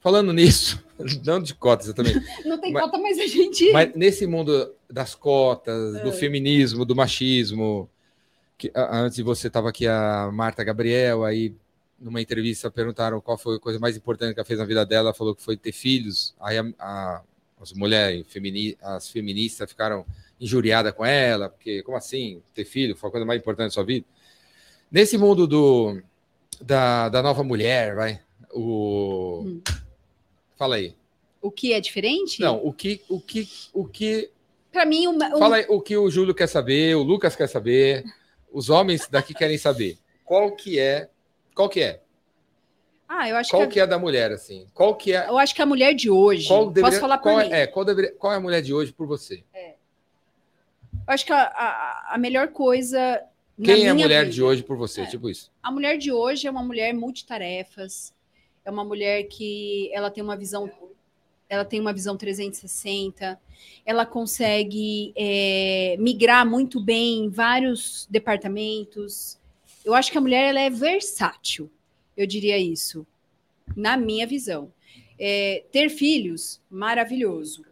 Falando 0.00 0.32
nisso, 0.32 0.82
não 1.24 1.42
de 1.42 1.54
cotas 1.54 1.86
exatamente, 1.86 2.24
Não 2.46 2.58
tem 2.60 2.72
Mas- 2.72 2.84
cota, 2.84 2.98
mas 2.98 3.18
a 3.18 3.26
gente. 3.26 3.70
mas 3.72 3.92
nesse 3.94 4.26
mundo 4.26 4.72
das 4.88 5.14
cotas, 5.14 5.96
É. 5.96 6.02
do 6.04 6.12
feminismo, 6.12 6.84
do 6.84 6.94
machismo, 6.94 7.90
que 8.56 8.70
antes 8.74 9.16
de 9.16 9.22
você 9.22 9.48
estava 9.48 9.68
aqui 9.68 9.86
a 9.86 10.30
Marta 10.32 10.62
Gabriel, 10.64 11.24
aí 11.24 11.52
numa 12.00 12.22
entrevista 12.22 12.70
perguntaram 12.70 13.20
qual 13.20 13.36
foi 13.36 13.56
a 13.56 13.60
coisa 13.60 13.78
mais 13.78 13.96
importante 13.96 14.32
que 14.32 14.38
ela 14.40 14.46
fez 14.46 14.58
na 14.60 14.64
vida 14.64 14.86
dela, 14.86 15.08
ela 15.08 15.14
falou 15.14 15.34
que 15.34 15.42
foi 15.42 15.56
ter 15.56 15.72
filhos. 15.72 16.34
Aí 16.40 16.56
a- 16.56 16.72
a- 16.78 17.22
as 17.60 17.72
mulheres, 17.72 18.26
femini, 18.28 18.76
as 18.82 19.08
feministas 19.10 19.70
ficaram 19.70 20.04
injuriadas 20.40 20.92
com 20.92 21.04
ela, 21.04 21.48
porque 21.48 21.82
como 21.82 21.96
assim, 21.96 22.42
ter 22.54 22.64
filho 22.64 22.96
foi 22.96 23.08
a 23.08 23.10
coisa 23.10 23.26
mais 23.26 23.40
importante 23.40 23.68
da 23.68 23.74
sua 23.74 23.84
vida? 23.84 24.06
Nesse 24.90 25.16
mundo 25.16 25.46
do, 25.46 26.00
da, 26.60 27.08
da 27.08 27.22
nova 27.22 27.42
mulher, 27.42 27.94
vai, 27.94 28.20
o... 28.52 29.42
Hum. 29.46 29.62
Fala 30.56 30.76
aí. 30.76 30.94
O 31.40 31.50
que 31.50 31.72
é 31.72 31.80
diferente? 31.80 32.40
Não, 32.40 32.64
o 32.64 32.72
que, 32.72 33.02
o 33.08 33.20
que, 33.20 33.48
o 33.72 33.84
que, 33.86 34.30
Para 34.72 34.86
mim, 34.86 35.06
uma, 35.06 35.34
um- 35.34 35.38
fala 35.38 35.56
aí 35.56 35.66
o 35.68 35.80
que 35.80 35.96
o 35.96 36.10
Júlio 36.10 36.34
quer 36.34 36.46
saber, 36.46 36.96
o 36.96 37.02
Lucas 37.02 37.36
quer 37.36 37.48
saber, 37.48 38.04
os 38.50 38.70
homens 38.70 39.06
daqui 39.08 39.34
querem 39.34 39.58
saber. 39.58 39.98
Qual 40.24 40.54
que 40.56 40.78
é, 40.78 41.08
qual 41.54 41.68
que 41.68 41.80
é, 41.80 42.00
Ah, 43.08 43.28
eu 43.28 43.36
acho 43.36 43.50
qual 43.50 43.62
que, 43.66 43.74
que 43.74 43.80
é 43.80 43.86
da 43.86 43.98
mulher 43.98 44.32
assim? 44.32 44.66
Qual 44.74 44.94
que 44.94 45.12
é, 45.12 45.28
eu 45.28 45.38
acho 45.38 45.54
que 45.54 45.62
a 45.62 45.66
mulher 45.66 45.94
de 45.94 46.10
hoje. 46.10 46.48
qual 46.48 46.66
deveria, 46.70 46.90
posso 46.90 47.00
falar 47.00 47.18
qual 47.18 47.38
mim? 47.38 47.52
é, 47.52 47.62
é, 47.62 47.66
qual 47.66 47.84
deveria, 47.84 48.12
qual 48.12 48.32
é 48.32 48.36
a 48.36 48.40
mulher 48.40 48.60
de 48.62 48.74
hoje 48.74 48.92
por 48.92 49.06
você? 49.06 49.44
Eu 51.06 51.12
acho 51.14 51.24
que 51.24 51.32
a, 51.32 51.42
a, 51.42 52.14
a 52.14 52.18
melhor 52.18 52.48
coisa. 52.48 53.22
Quem 53.62 53.86
é 53.86 53.90
a 53.90 53.94
mulher 53.94 54.24
vida- 54.24 54.34
de 54.34 54.42
hoje 54.42 54.62
por 54.62 54.76
você? 54.76 55.02
É. 55.02 55.06
Tipo 55.06 55.30
isso. 55.30 55.52
A 55.62 55.70
mulher 55.70 55.96
de 55.96 56.10
hoje 56.10 56.46
é 56.46 56.50
uma 56.50 56.62
mulher 56.64 56.92
multitarefas. 56.92 58.12
É 58.64 58.70
uma 58.70 58.84
mulher 58.84 59.22
que 59.24 59.88
ela 59.94 60.10
tem 60.10 60.22
uma 60.22 60.36
visão. 60.36 60.68
Ela 61.48 61.64
tem 61.64 61.80
uma 61.80 61.92
visão 61.92 62.16
360. 62.16 63.40
Ela 63.84 64.04
consegue 64.04 65.12
é, 65.16 65.96
migrar 66.00 66.44
muito 66.44 66.80
bem 66.80 67.26
em 67.26 67.28
vários 67.28 68.08
departamentos. 68.10 69.38
Eu 69.84 69.94
acho 69.94 70.10
que 70.10 70.18
a 70.18 70.20
mulher 70.20 70.48
ela 70.48 70.60
é 70.60 70.68
versátil. 70.68 71.70
Eu 72.16 72.26
diria 72.26 72.58
isso, 72.58 73.06
na 73.76 73.96
minha 73.96 74.26
visão. 74.26 74.72
É, 75.18 75.64
ter 75.70 75.88
filhos, 75.90 76.60
maravilhoso. 76.70 77.64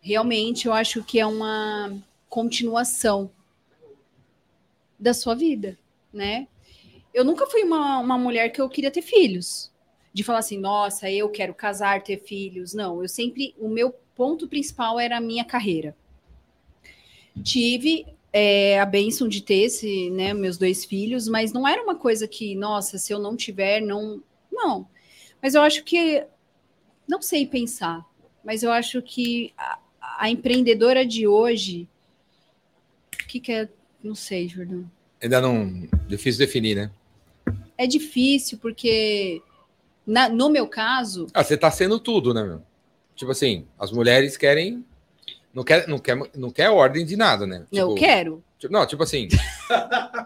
Realmente, 0.00 0.66
eu 0.66 0.72
acho 0.72 1.02
que 1.02 1.18
é 1.18 1.26
uma 1.26 1.96
continuação 2.28 3.30
da 4.98 5.14
sua 5.14 5.34
vida, 5.34 5.78
né? 6.12 6.48
Eu 7.12 7.24
nunca 7.24 7.46
fui 7.46 7.62
uma, 7.62 7.98
uma 7.98 8.18
mulher 8.18 8.50
que 8.50 8.60
eu 8.60 8.68
queria 8.68 8.90
ter 8.90 9.02
filhos. 9.02 9.72
De 10.12 10.24
falar 10.24 10.40
assim, 10.40 10.58
nossa, 10.58 11.10
eu 11.10 11.28
quero 11.28 11.54
casar, 11.54 12.02
ter 12.02 12.18
filhos. 12.18 12.74
Não, 12.74 13.02
eu 13.02 13.08
sempre. 13.08 13.54
O 13.58 13.68
meu 13.68 13.92
ponto 14.14 14.48
principal 14.48 14.98
era 14.98 15.16
a 15.16 15.20
minha 15.20 15.44
carreira. 15.44 15.96
Tive 17.42 18.06
é, 18.32 18.78
a 18.78 18.84
bênção 18.86 19.26
de 19.28 19.42
ter 19.42 19.62
esse, 19.64 20.10
né, 20.10 20.34
meus 20.34 20.58
dois 20.58 20.84
filhos, 20.84 21.28
mas 21.28 21.52
não 21.52 21.66
era 21.66 21.82
uma 21.82 21.94
coisa 21.94 22.28
que, 22.28 22.54
nossa, 22.54 22.98
se 22.98 23.12
eu 23.12 23.18
não 23.18 23.36
tiver, 23.36 23.80
não. 23.80 24.22
Não. 24.52 24.88
Mas 25.42 25.54
eu 25.54 25.62
acho 25.62 25.84
que. 25.84 26.24
Não 27.06 27.22
sei 27.22 27.46
pensar, 27.46 28.04
mas 28.44 28.62
eu 28.62 28.70
acho 28.70 29.00
que 29.00 29.52
a, 29.56 29.78
a 30.18 30.30
empreendedora 30.30 31.06
de 31.06 31.26
hoje. 31.26 31.88
O 33.22 33.26
que, 33.26 33.40
que 33.40 33.52
é. 33.52 33.68
Não 34.02 34.14
sei, 34.14 34.48
Jordão. 34.48 34.88
Ainda 35.20 35.40
não, 35.40 35.88
difícil 36.06 36.38
definir, 36.38 36.76
né? 36.76 36.90
É 37.76 37.86
difícil, 37.86 38.58
porque 38.58 39.42
na- 40.06 40.28
no 40.28 40.48
meu 40.48 40.66
caso, 40.68 41.26
Ah, 41.34 41.42
você 41.42 41.56
tá 41.56 41.70
sendo 41.70 41.98
tudo, 41.98 42.32
né, 42.32 42.42
meu? 42.44 42.62
Tipo 43.16 43.32
assim, 43.32 43.66
as 43.78 43.90
mulheres 43.90 44.36
querem, 44.36 44.84
não 45.54 45.64
quer, 45.64 45.86
não 45.88 45.98
quer, 45.98 46.16
não 46.36 46.50
quer 46.50 46.70
ordem 46.70 47.04
de 47.04 47.16
nada, 47.16 47.46
né? 47.46 47.64
eu 47.72 47.88
Tipo, 47.88 47.94
quero. 47.98 48.44
tipo- 48.58 48.72
não, 48.72 48.86
tipo 48.86 49.02
assim, 49.02 49.28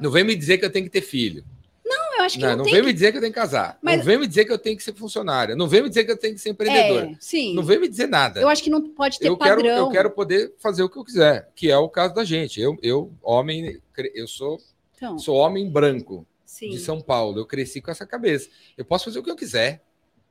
não 0.01 0.11
vem 0.11 0.25
me 0.25 0.35
dizer 0.35 0.59
que 0.59 0.65
eu 0.65 0.71
tenho 0.71 0.85
que 0.87 0.91
ter 0.91 1.01
filho. 1.03 1.45
Não, 1.85 2.17
eu 2.19 2.23
acho 2.25 2.39
que 2.39 2.43
Não, 2.45 2.57
não, 2.57 2.65
vem 2.65 2.75
que... 2.75 2.83
me 2.83 2.93
dizer 2.93 3.11
que 3.13 3.19
eu 3.19 3.21
tenho 3.21 3.33
que 3.33 3.39
casar. 3.39 3.79
Mas- 3.83 3.99
Não 3.99 4.05
vem 4.05 4.19
me 4.19 4.27
dizer 4.27 4.45
que 4.47 4.53
eu 4.53 4.59
tenho 4.59 4.77
que 4.77 4.83
ser 4.83 4.95
funcionária. 4.95 5.55
Não 5.55 5.69
vem 5.69 5.83
me 5.83 5.89
dizer 5.89 6.05
que 6.05 6.13
eu 6.13 6.17
tenho 6.17 6.35
que 6.35 6.41
ser 6.41 6.51
empreendedor. 6.51 7.03
É, 7.05 7.17
sim. 7.21 7.55
Não 7.55 7.63
vem 7.63 7.79
me 7.79 7.89
dizer 7.89 8.07
nada. 8.09 8.41
Eu 8.41 8.49
acho 8.49 8.63
que 8.63 8.71
não 8.71 8.81
pode 8.91 9.19
ter 9.19 9.29
eu 9.29 9.37
quero, 9.37 9.57
padrão. 9.57 9.77
eu 9.87 9.91
quero 9.91 10.11
poder 10.11 10.55
fazer 10.59 10.83
o 10.83 10.89
que 10.89 10.97
eu 10.99 11.05
quiser, 11.05 11.51
que 11.55 11.71
é 11.71 11.77
o 11.77 11.89
caso 11.89 12.15
da 12.15 12.25
gente. 12.25 12.61
Eu, 12.61 12.79
eu 12.83 13.13
homem, 13.23 13.79
eu 14.15 14.27
sou, 14.27 14.59
Então, 14.97 15.19
sou 15.19 15.37
homem 15.37 15.69
branco 15.69 16.27
sim. 16.47 16.71
de 16.71 16.79
São 16.79 17.01
Paulo. 17.01 17.39
Eu 17.41 17.47
cresci 17.47 17.81
com 17.83 17.91
essa 17.91 18.07
cabeça. 18.07 18.49
Eu 18.79 18.85
posso 18.85 19.05
fazer 19.07 19.19
o 19.19 19.23
que 19.23 19.31
eu 19.31 19.37
quiser. 19.37 19.83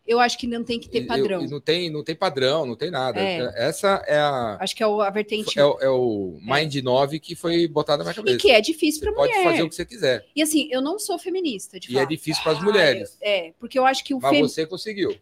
Eu 0.05 0.19
acho 0.19 0.37
que 0.37 0.47
não 0.47 0.63
tem 0.63 0.79
que 0.79 0.89
ter 0.89 1.03
E- 1.03 1.05
padrão. 1.07 1.41
eu- 1.41 1.47
e 1.47 1.49
não 1.49 1.61
tem, 1.61 1.89
não 1.89 2.03
tem 2.03 2.15
padrão, 2.15 2.65
não 2.65 2.75
tem 2.75 2.89
nada. 2.89 3.19
É. 3.21 3.53
Essa 3.55 4.03
é 4.07 4.17
a 4.17 4.57
Acho 4.59 4.75
que 4.75 4.81
é 4.81 4.87
o- 4.87 4.99
a 4.99 5.09
vertente. 5.11 5.57
é, 5.57 5.63
o- 5.63 5.77
é 5.79 5.89
o 5.89 6.37
Mind 6.41 6.75
9 6.77 7.19
que 7.19 7.35
foi 7.35 7.67
botado 7.67 7.99
na 7.99 8.05
minha 8.05 8.13
E 8.13 8.15
cabeça. 8.15 8.37
que 8.39 8.49
é 8.51 8.59
difícil 8.59 8.99
para 9.01 9.13
pode 9.13 9.31
mulher. 9.31 9.43
fazer 9.51 9.61
o 9.63 9.69
que 9.69 9.75
você 9.75 9.85
quiser. 9.85 10.25
E 10.35 10.41
assim, 10.41 10.67
eu 10.71 10.81
não 10.81 10.97
sou 10.97 11.19
feminista, 11.19 11.79
de 11.79 11.93
E 11.93 11.97
é 11.99 12.05
difícil 12.05 12.41
para 12.43 12.51
as 12.53 12.57
Ah, 12.59 12.63
mulheres. 12.63 13.17
eu- 13.21 13.27
É, 13.27 13.53
porque 13.59 13.77
eu 13.77 13.85
acho 13.85 14.03
que 14.03 14.13
o 14.13 14.19
Mas 14.19 14.31
fem- 14.31 14.41
você 14.41 14.65
conseguiu, 14.65 15.15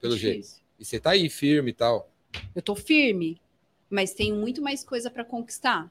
pelo 0.00 0.16
jeito. 0.16 0.48
E 0.78 0.84
você 0.84 0.98
tá 0.98 1.10
aí, 1.10 1.28
firme 1.30 1.70
e 1.70 1.74
tal. 1.74 2.10
Eu 2.54 2.60
tô 2.60 2.74
firme, 2.74 3.40
mas 3.88 4.12
tenho 4.14 4.34
muito 4.34 4.60
mais 4.60 4.82
coisa 4.84 5.10
para 5.10 5.24
conquistar. 5.24 5.90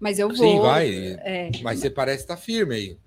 Mas 0.00 0.18
eu 0.18 0.28
vou. 0.28 0.36
Sim, 0.36 0.60
vai. 0.60 0.88
É, 1.24 1.50
Mas 1.62 1.80
você 1.80 1.90
parece 1.90 2.22
estar 2.24 2.36
firme 2.36 2.74
aí. 2.74 2.98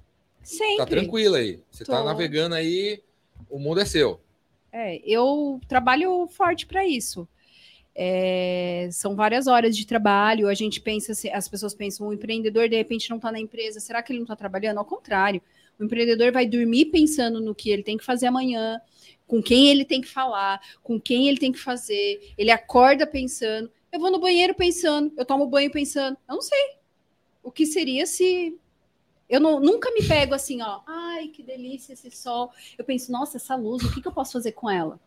Sempre. 0.44 0.78
Tá 0.78 0.86
tranquila 0.86 1.38
aí. 1.38 1.60
Você 1.72 1.84
tá 1.84 2.00
Tô. 2.00 2.06
navegando 2.06 2.56
aí, 2.56 3.02
o 3.50 3.60
mundo 3.60 3.80
é 3.80 3.86
seu. 3.86 4.20
É, 4.72 5.02
eu 5.06 5.60
trabalho 5.68 6.28
forte 6.28 6.66
para 6.66 6.86
isso. 6.86 7.28
É, 7.94 8.88
são 8.92 9.16
várias 9.16 9.48
horas 9.48 9.76
de 9.76 9.86
trabalho. 9.86 10.48
A 10.48 10.54
gente 10.54 10.80
pensa, 10.80 11.12
assim, 11.12 11.30
as 11.30 11.48
pessoas 11.48 11.74
pensam, 11.74 12.08
o 12.08 12.14
empreendedor 12.14 12.70
de 12.70 12.78
repente 12.78 13.10
não 13.10 13.18
está 13.18 13.32
na 13.32 13.40
empresa, 13.40 13.80
será 13.80 14.02
que 14.02 14.12
ele 14.12 14.20
não 14.20 14.26
está 14.26 14.36
trabalhando? 14.36 14.78
Ao 14.78 14.86
contrário, 14.86 15.42
o 15.78 15.84
empreendedor 15.84 16.32
vai 16.32 16.46
dormir 16.46 16.86
pensando 16.86 17.42
no 17.42 17.54
que 17.54 17.70
ele 17.70 17.84
tem 17.84 17.98
que 17.98 18.06
fazer 18.06 18.28
amanhã, 18.28 18.80
com 19.28 19.42
quem 19.42 19.70
ele 19.70 19.84
tem 19.84 20.02
que 20.02 20.08
falar, 20.08 20.62
com 20.82 21.00
quem 21.00 21.28
ele 21.28 21.38
tem 21.38 21.52
que 21.52 21.60
fazer. 21.60 22.34
Ele 22.38 22.52
acorda 22.52 23.06
pensando. 23.06 23.70
Eu 23.92 24.00
vou 24.00 24.12
no 24.12 24.20
banheiro 24.20 24.54
pensando, 24.54 25.12
eu 25.18 25.26
tomo 25.26 25.48
banho 25.48 25.72
pensando. 25.72 26.18
Eu 26.28 26.36
não 26.36 26.42
sei 26.42 26.60
o 27.44 27.52
que 27.52 27.66
seria 27.66 28.06
se 28.06 28.58
eu 29.32 29.40
não- 29.40 29.60
nunca 29.60 29.90
me 29.92 30.06
pego 30.08 30.36
assim, 30.36 30.62
ó. 30.62 30.82
Ai, 30.86 31.30
que 31.30 31.42
delícia 31.42 31.94
esse 31.94 32.12
sol. 32.12 32.52
Eu 32.78 32.86
penso, 32.86 33.12
nossa, 33.12 33.38
essa 33.38 33.56
luz, 33.56 33.84
o 33.84 33.92
que, 33.94 34.02
que 34.02 34.08
eu 34.08 34.12
posso 34.12 34.34
fazer 34.34 34.52
com 34.52 34.70
ela? 34.70 35.00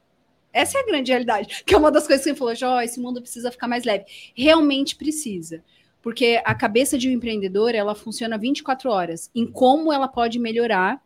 Essa 0.53 0.79
é 0.79 0.81
a 0.83 0.87
grande 0.87 1.11
realidade. 1.13 1.63
Que 1.65 1.75
é 1.75 1.79
uma 1.79 1.91
das 1.93 2.07
coisas 2.07 2.25
que 2.25 2.31
você 2.31 2.37
falou, 2.37 2.55
Jó, 2.55 2.81
esse 2.81 2.99
mundo 3.01 3.21
precisa 3.21 3.51
ficar 3.53 3.69
mais 3.69 3.85
leve. 3.85 4.05
Realmente 4.35 4.97
precisa. 4.97 5.63
Porque 6.03 6.41
a 6.45 6.55
cabeça 6.55 6.99
de 6.99 7.09
um 7.09 7.13
empreendedor, 7.13 7.75
ela 7.75 7.95
funciona 7.95 8.37
24 8.39 8.91
horas 8.91 9.31
em 9.35 9.47
como 9.47 9.93
ela 9.93 10.07
pode 10.09 10.39
melhorar, 10.39 11.03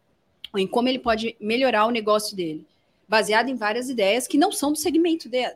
ou 0.52 0.58
em 0.58 0.66
como 0.66 0.88
ele 0.88 0.98
pode 0.98 1.36
melhorar 1.40 1.86
o 1.86 1.90
negócio 1.90 2.36
dele. 2.36 2.66
Baseado 3.08 3.48
em 3.48 3.54
várias 3.54 3.88
ideias 3.88 4.26
que 4.26 4.36
não 4.36 4.52
são 4.52 4.72
do 4.72 4.78
segmento 4.78 5.28
de- 5.28 5.54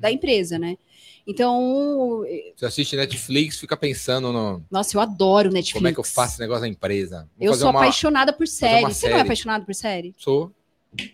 da 0.00 0.10
empresa, 0.10 0.58
né? 0.58 0.76
Então, 1.28 2.24
Você 2.56 2.64
assiste 2.64 2.96
Netflix, 2.96 3.58
fica 3.58 3.76
pensando 3.76 4.32
no 4.32 4.64
nossa, 4.70 4.96
eu 4.96 5.00
adoro 5.00 5.50
Netflix. 5.50 5.72
como 5.74 5.86
é 5.88 5.92
que 5.92 6.00
eu 6.00 6.04
faço 6.04 6.32
esse 6.34 6.40
negócio 6.40 6.62
na 6.62 6.68
empresa. 6.68 7.28
Vou 7.36 7.46
Eu 7.48 7.54
sou 7.54 7.68
uma- 7.68 7.80
apaixonada 7.80 8.32
por 8.32 8.48
série. 8.48 8.82
Você 8.82 9.08
não 9.10 9.18
é 9.18 9.20
apaixonado 9.20 9.66
por 9.66 9.74
série? 9.74 10.14
Sou. 10.16 10.50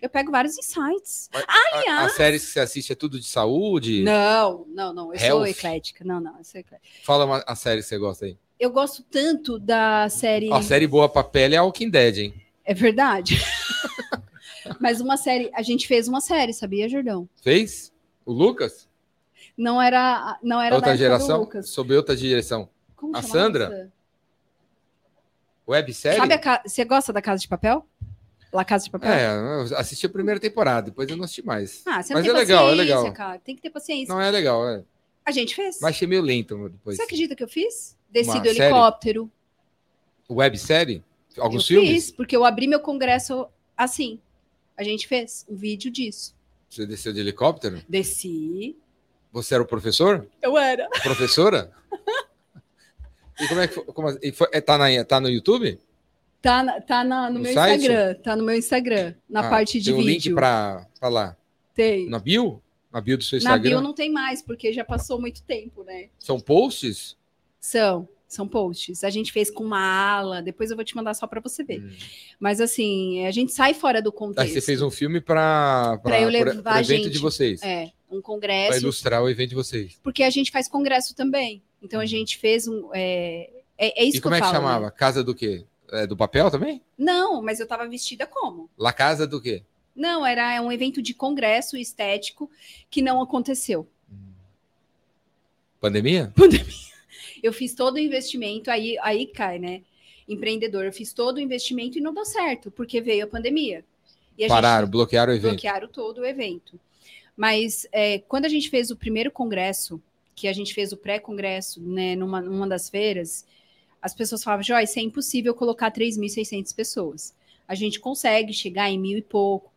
Eu 0.01 0.09
pego 0.09 0.31
vários 0.31 0.57
insights. 0.57 1.29
A- 1.33 1.77
Aliás- 1.77 2.05
As 2.11 2.15
séries 2.15 2.45
que 2.45 2.51
você 2.53 2.59
assiste 2.61 2.93
é 2.93 2.95
tudo 2.95 3.19
de 3.19 3.27
saúde? 3.27 4.03
Não, 4.03 4.65
não, 4.69 4.93
não. 4.93 5.13
Eu 5.13 5.19
sou 5.19 5.27
Health? 5.27 5.47
eclética. 5.49 6.05
Não, 6.05 6.21
não, 6.21 6.37
eu 6.37 6.43
sou 6.45 6.61
eclética. 6.61 6.89
Fala 7.03 7.25
uma, 7.25 7.43
a 7.45 7.55
série 7.55 7.81
que 7.81 7.87
você 7.87 7.97
gosta 7.97 8.23
aí. 8.25 8.37
Eu 8.57 8.71
gosto 8.71 9.03
tanto 9.03 9.59
da 9.59 10.07
série. 10.07 10.49
A 10.53 10.61
série 10.61 10.87
boa 10.87 11.09
pra 11.09 11.25
pele 11.25 11.55
é 11.55 11.61
Walking 11.61 11.89
Dead, 11.89 12.17
hein? 12.19 12.33
É 12.63 12.73
verdade. 12.73 13.37
Mas 14.79 15.01
uma 15.01 15.17
série. 15.17 15.51
A 15.53 15.61
gente 15.61 15.85
fez 15.87 16.07
uma 16.07 16.21
série, 16.21 16.53
sabia, 16.53 16.87
Jordão? 16.87 17.27
Fez? 17.41 17.91
O 18.25 18.31
Lucas? 18.31 18.87
Não 19.57 19.81
era, 19.81 20.37
não 20.43 20.61
era 20.61 20.75
outra 20.75 20.97
geração? 20.97 21.39
Lucas. 21.39 21.69
Sob 21.69 21.95
outra 21.95 22.15
direção. 22.15 22.69
Como 22.95 23.15
A 23.15 23.21
Sandra? 23.21 23.65
essa? 23.65 23.95
Websérie? 25.67 26.17
Sabe 26.19 26.37
ca... 26.37 26.61
Você 26.65 26.85
gosta 26.85 27.11
da 27.11 27.21
Casa 27.21 27.41
de 27.41 27.47
Papel? 27.47 27.85
La 28.53 28.63
Casa 28.63 28.85
de 28.85 28.91
Papel? 28.91 29.11
É, 29.11 29.35
eu 29.35 29.77
assisti 29.77 30.05
a 30.05 30.09
primeira 30.09 30.39
temporada, 30.39 30.89
depois 30.89 31.09
eu 31.09 31.17
não 31.17 31.25
assisti 31.25 31.45
mais. 31.45 31.81
Ah, 31.85 32.01
você 32.01 32.13
Mas 32.13 32.25
não 32.25 32.33
tem 32.33 32.41
é 32.41 32.45
legal, 32.45 32.69
é 32.69 32.75
legal. 32.75 33.13
cara. 33.13 33.39
Tem 33.39 33.55
que 33.55 33.61
ter 33.61 33.69
paciência. 33.69 34.13
Não 34.13 34.21
é 34.21 34.29
legal, 34.29 34.67
é. 34.67 34.83
A 35.25 35.31
gente 35.31 35.55
fez. 35.55 35.79
Mas 35.81 35.95
achei 35.95 36.07
meio 36.07 36.21
lento 36.21 36.69
depois. 36.69 36.97
Você 36.97 37.03
acredita 37.03 37.35
que 37.35 37.43
eu 37.43 37.47
fiz? 37.47 37.97
Desci 38.09 38.39
do 38.39 38.45
série? 38.45 38.61
helicóptero. 38.61 39.31
Websérie? 40.29 41.03
Alguns 41.37 41.69
eu 41.69 41.81
filmes? 41.81 41.89
fiz, 42.05 42.11
porque 42.11 42.35
eu 42.35 42.45
abri 42.45 42.67
meu 42.67 42.79
congresso 42.79 43.47
assim. 43.75 44.19
A 44.77 44.83
gente 44.83 45.07
fez 45.07 45.45
um 45.49 45.55
vídeo 45.55 45.91
disso. 45.91 46.35
Você 46.69 46.85
desceu 46.85 47.11
de 47.11 47.19
helicóptero? 47.19 47.81
Desci. 47.89 48.77
Você 49.35 49.53
era 49.53 49.61
o 49.61 49.67
professor? 49.67 50.25
Eu 50.41 50.57
era. 50.57 50.87
Professora? 51.03 51.69
e 53.39 53.47
como 53.49 53.59
é 53.59 53.67
que 53.67 53.73
foi? 53.73 53.83
Como, 53.85 54.17
e 54.21 54.31
foi- 54.31 54.47
é, 54.53 54.61
tá, 54.61 54.77
na, 54.77 55.03
tá 55.03 55.19
no 55.19 55.29
YouTube? 55.29 55.77
Tá, 56.41 56.63
na- 56.63 56.79
tá 56.79 57.03
na- 57.03 57.27
no, 57.29 57.35
No 57.35 57.39
meu 57.41 57.53
site? 57.53 57.81
Instagram. 57.81 58.15
Tá 58.23 58.35
no 58.37 58.43
meu 58.43 58.55
Instagram. 58.55 59.13
Na 59.29 59.41
Ah, 59.41 59.49
parte 59.49 59.79
de 59.81 59.91
tem 59.91 59.93
um 59.93 59.97
vídeo. 59.97 60.29
link 60.29 60.33
pra, 60.33 60.87
pra 60.99 61.09
lá. 61.09 61.35
Tem. 61.73 62.09
Na 62.09 62.17
bio? 62.17 62.61
Na 62.93 63.01
bio 63.01 63.17
do 63.17 63.23
seu 63.25 63.35
Na 63.37 63.39
Instagram? 63.39 63.69
bio 63.71 63.81
não 63.81 63.93
tem 63.93 64.09
mais, 64.09 64.41
porque 64.41 64.71
já 64.71 64.85
passou 64.85 65.19
muito 65.19 65.43
tempo, 65.43 65.83
né? 65.83 66.07
São 66.17 66.39
posts? 66.39 67.17
São. 67.59 68.07
São 68.27 68.47
posts. 68.47 69.03
A 69.03 69.09
gente 69.09 69.31
fez 69.33 69.51
com 69.51 69.63
uma 69.65 69.79
ala. 69.79 70.41
Depois 70.41 70.69
eu 70.69 70.75
vou 70.77 70.85
te 70.85 70.95
mandar 70.95 71.13
só 71.13 71.27
para 71.27 71.41
você 71.41 71.61
ver. 71.63 71.81
Hum. 71.81 71.89
Mas 72.39 72.61
assim, 72.61 73.25
a 73.25 73.31
gente 73.31 73.51
sai 73.51 73.73
fora 73.73 74.01
do 74.01 74.11
contexto. 74.13 74.39
Aí 74.47 74.53
você 74.53 74.61
fez 74.61 74.81
um 74.81 74.89
filme 74.89 75.19
para 75.19 75.97
Pra 76.01 76.21
eu 76.21 76.29
levar 76.29 76.53
evento 76.53 76.67
a 76.67 76.81
de 76.81 76.87
gente. 77.15 77.19
vocês. 77.19 77.61
É, 77.61 77.91
um 78.17 78.21
Para 78.21 78.25
congresso. 78.33 78.79
ilustrar 78.79 79.21
o 79.23 79.29
evento 79.29 79.49
de 79.49 79.55
vocês. 79.55 79.99
Porque 80.03 80.23
a 80.23 80.29
gente 80.29 80.51
faz 80.51 80.67
congresso 80.67 81.15
também. 81.15 81.61
Então 81.81 81.99
a 81.99 82.05
gente 82.05 82.37
fez 82.37 82.67
um. 82.67 82.89
É, 82.93 83.49
é, 83.77 84.01
é 84.01 84.05
isso 84.05 84.07
Uhum. 84.07 84.09
e 84.09 84.11
que 84.13 84.21
como 84.21 84.35
eu 84.35 84.37
é 84.37 84.41
que 84.41 84.47
falo, 84.47 84.55
chamava? 84.57 84.85
né? 84.85 84.91
Casa 84.91 85.23
do 85.23 85.35
quê? 85.35 85.65
É, 85.91 86.07
do 86.07 86.17
papel 86.17 86.49
também? 86.49 86.81
Não, 86.97 87.41
mas 87.43 87.59
eu 87.59 87.67
tava 87.67 87.87
vestida 87.87 88.25
como? 88.25 88.69
La 88.77 88.91
Casa 88.91 89.27
do 89.27 89.39
quê? 89.41 89.63
Não, 89.95 90.25
era 90.25 90.61
um 90.61 90.71
evento 90.71 91.01
de 91.01 91.13
congresso 91.13 91.77
estético 91.77 92.49
que 92.89 93.01
não 93.01 93.21
aconteceu. 93.21 93.87
Pandemia? 95.79 96.33
Eu 97.43 97.53
fiz 97.53 97.75
todo 97.75 97.95
o 97.95 97.99
investimento, 97.99 98.71
aí, 98.71 98.97
aí 99.01 99.27
cai, 99.27 99.59
né? 99.59 99.83
Empreendedor, 100.27 100.85
eu 100.85 100.91
fiz 100.93 101.13
todo 101.13 101.37
o 101.37 101.39
investimento 101.39 101.97
e 101.97 102.01
não 102.01 102.13
deu 102.13 102.25
certo, 102.25 102.71
porque 102.71 102.99
veio 102.99 103.25
a 103.25 103.27
pandemia. 103.27 103.85
Pararam, 104.47 104.85
gente 104.85 104.91
bloquearam 104.91 105.31
o 105.31 105.35
evento. 105.35 105.51
bloquearam 105.51 105.87
todo 105.87 106.17
o 106.21 106.25
evento. 106.25 106.79
Mas 107.35 107.85
é, 107.91 108.19
quando 108.19 108.45
a 108.45 108.49
gente 108.49 108.69
fez 108.69 108.91
o 108.91 108.95
primeiro 108.95 109.31
congresso, 109.31 110.01
que 110.35 110.47
a 110.47 110.53
gente 110.53 110.73
fez 110.73 110.91
o 110.91 110.97
pré-congresso, 110.97 111.81
né, 111.81 112.15
numa, 112.15 112.41
numa 112.41 112.67
das 112.67 112.89
feiras, 112.89 113.45
as 114.01 114.13
pessoas 114.13 114.43
falavam, 114.43 114.63
Joyce, 114.63 114.99
é 114.99 115.01
impossível 115.01 115.53
colocar 115.53 115.91
3.600 115.91 116.75
pessoas. 116.75 117.33
A 117.67 117.73
gente 117.73 117.99
consegue 117.99 118.53
chegar 118.53 118.89
em 118.89 118.99
mil 118.99 119.17
e 119.17 119.21
pouco. 119.21 119.71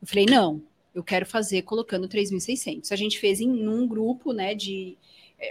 Eu 0.00 0.08
falei, 0.08 0.26
não, 0.26 0.62
eu 0.94 1.02
quero 1.02 1.26
fazer 1.26 1.62
colocando 1.62 2.08
3.600. 2.08 2.90
A 2.90 2.96
gente 2.96 3.18
fez 3.18 3.40
em 3.40 3.68
um 3.68 3.86
grupo, 3.86 4.32
né, 4.32 4.54
de... 4.54 4.96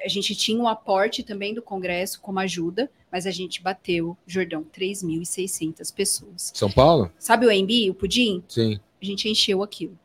A 0.04 0.08
gente 0.08 0.34
tinha 0.34 0.60
o 0.60 0.68
aporte 0.68 1.22
também 1.22 1.54
do 1.54 1.62
congresso 1.62 2.20
como 2.20 2.40
ajuda, 2.40 2.90
mas 3.12 3.28
a 3.28 3.32
gente 3.32 3.62
bateu, 3.62 4.18
Jordão, 4.26 4.66
3.600 4.76 5.94
pessoas. 5.94 6.52
São 6.56 6.72
Paulo? 6.72 7.12
Sabe 7.20 7.46
o 7.46 7.50
AMB, 7.52 7.92
o 7.92 7.94
pudim? 7.94 8.44
Sim. 8.48 8.80
a 9.00 9.06
gente 9.06 9.30
encheu 9.30 9.62
aquilo. 9.62 9.96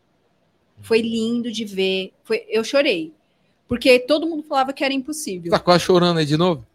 Foi 0.82 1.00
lindo 1.00 1.50
de 1.50 1.64
ver. 1.64 2.12
Foi, 2.24 2.44
eu 2.48 2.64
chorei. 2.64 3.12
Porque 3.68 4.00
todo 4.00 4.26
mundo 4.26 4.42
falava 4.42 4.72
que 4.72 4.82
era 4.82 4.92
impossível. 4.92 5.50
Tá 5.50 5.58
quase 5.58 5.84
chorando 5.84 6.18
aí 6.18 6.26
de 6.26 6.36
novo? 6.36 6.66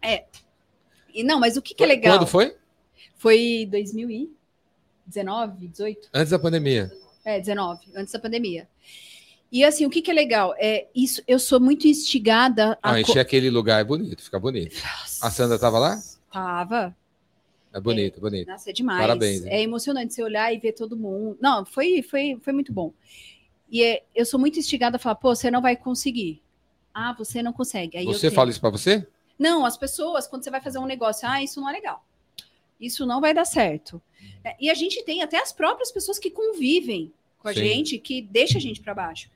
E 1.13 1.23
não, 1.23 1.39
mas 1.39 1.57
o 1.57 1.61
que, 1.61 1.73
que 1.73 1.83
é 1.83 1.87
legal? 1.87 2.17
Quando 2.17 2.27
foi? 2.27 2.55
Foi 3.17 3.67
2019, 3.71 5.67
18? 5.67 6.09
Antes 6.13 6.31
da 6.31 6.39
pandemia. 6.39 6.91
É, 7.23 7.39
19, 7.39 7.87
antes 7.95 8.13
da 8.13 8.19
pandemia. 8.19 8.67
E 9.51 9.63
assim, 9.63 9.85
o 9.85 9.89
que, 9.89 10.01
que 10.01 10.11
é 10.11 10.13
legal? 10.13 10.53
É 10.57 10.87
isso, 10.93 11.21
eu 11.27 11.39
sou 11.39 11.59
muito 11.59 11.87
instigada 11.87 12.77
Ah, 12.83 12.93
a. 12.93 13.01
encher 13.01 13.19
aquele 13.19 13.49
lugar 13.49 13.79
é 13.79 13.83
bonito, 13.83 14.21
fica 14.21 14.39
bonito. 14.39 14.75
A 15.21 15.31
Sandra 15.31 15.57
tava 15.57 15.79
lá? 15.79 15.97
Tava. 16.31 16.95
É 17.73 17.79
bonito, 17.79 18.19
bonito. 18.19 18.47
Nossa, 18.47 18.69
é 18.69 18.73
demais. 18.73 19.01
Parabéns? 19.01 19.45
É 19.45 19.61
emocionante 19.61 20.13
você 20.13 20.23
olhar 20.23 20.53
e 20.53 20.57
ver 20.59 20.73
todo 20.73 20.95
mundo. 20.95 21.37
Não, 21.41 21.65
foi, 21.65 22.01
foi, 22.01 22.37
foi 22.41 22.53
muito 22.53 22.71
bom. 22.73 22.93
E 23.69 23.83
é- 23.83 24.03
eu 24.15 24.25
sou 24.25 24.39
muito 24.39 24.59
instigada 24.59 24.97
a 24.97 24.99
falar, 24.99 25.15
pô, 25.15 25.35
você 25.35 25.49
não 25.49 25.61
vai 25.61 25.75
conseguir. 25.75 26.41
Ah, 26.93 27.13
você 27.13 27.41
não 27.43 27.51
consegue. 27.51 27.97
Aí 27.97 28.05
Você 28.05 28.31
fala 28.31 28.49
isso 28.49 28.61
pra 28.61 28.69
você? 28.69 29.05
Não, 29.37 29.65
as 29.65 29.75
pessoas, 29.75 30.27
quando 30.27 30.43
você 30.43 30.49
vai 30.51 30.61
fazer 30.61 30.79
um 30.79 30.85
negócio, 30.85 31.27
ah, 31.27 31.43
isso 31.43 31.59
não 31.59 31.69
é 31.69 31.73
legal. 31.73 32.05
Isso 32.79 33.05
não 33.05 33.19
vai 33.19 33.33
dar 33.33 33.45
certo. 33.45 34.01
É, 34.43 34.55
E 34.59 34.69
a 34.69 34.73
gente 34.73 35.03
tem 35.03 35.21
até 35.21 35.41
as 35.41 35.51
próprias 35.51 35.91
pessoas 35.91 36.17
que 36.19 36.29
convivem 36.29 37.11
com 37.39 37.47
a 37.49 37.53
Sim. 37.53 37.59
gente, 37.59 37.97
que 37.97 38.21
deixa 38.21 38.57
a 38.57 38.61
gente 38.61 38.81
para 38.81 38.93
baixo. 38.93 39.29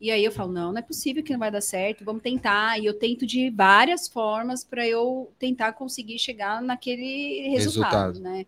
E 0.00 0.10
aí 0.10 0.24
eu 0.24 0.32
falo, 0.32 0.52
não, 0.52 0.72
não 0.72 0.78
é 0.78 0.82
possível 0.82 1.22
que 1.22 1.32
não 1.32 1.38
vai 1.38 1.50
dar 1.50 1.60
certo, 1.60 2.04
vamos 2.04 2.22
tentar. 2.22 2.78
E 2.80 2.84
eu 2.86 2.94
tento 2.98 3.24
de 3.24 3.48
várias 3.50 4.08
formas 4.08 4.64
para 4.64 4.86
eu 4.86 5.32
tentar 5.38 5.72
conseguir 5.72 6.18
chegar 6.18 6.60
naquele 6.60 7.48
resultado, 7.48 8.14
Resultado. 8.18 8.20
né? 8.20 8.44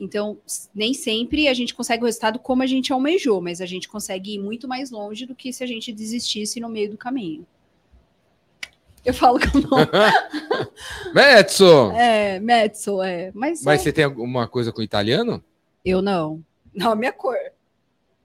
Então, 0.00 0.38
nem 0.74 0.94
sempre 0.94 1.46
a 1.46 1.52
gente 1.52 1.74
consegue 1.74 2.02
o 2.02 2.06
resultado 2.06 2.38
como 2.38 2.62
a 2.62 2.66
gente 2.66 2.90
almejou, 2.90 3.42
mas 3.42 3.60
a 3.60 3.66
gente 3.66 3.86
consegue 3.86 4.34
ir 4.34 4.38
muito 4.38 4.66
mais 4.66 4.90
longe 4.90 5.26
do 5.26 5.34
que 5.34 5.52
se 5.52 5.62
a 5.62 5.66
gente 5.66 5.92
desistisse 5.92 6.58
no 6.58 6.70
meio 6.70 6.90
do 6.90 6.96
caminho. 6.96 7.46
Eu 9.04 9.12
falo 9.12 9.38
com 9.38 9.58
o 9.58 9.60
nome. 9.60 9.86
Metso! 11.14 11.90
É, 11.92 12.40
Metzel, 12.40 13.02
é. 13.02 13.30
Mas, 13.34 13.62
Mas 13.62 13.80
é, 13.80 13.84
você 13.84 13.92
tem 13.92 14.04
alguma 14.04 14.48
coisa 14.48 14.72
com 14.72 14.82
italiano? 14.82 15.44
eu 15.84 16.00
não. 16.00 16.42
Não, 16.74 16.92
a 16.92 16.96
minha 16.96 17.12
cor. 17.12 17.36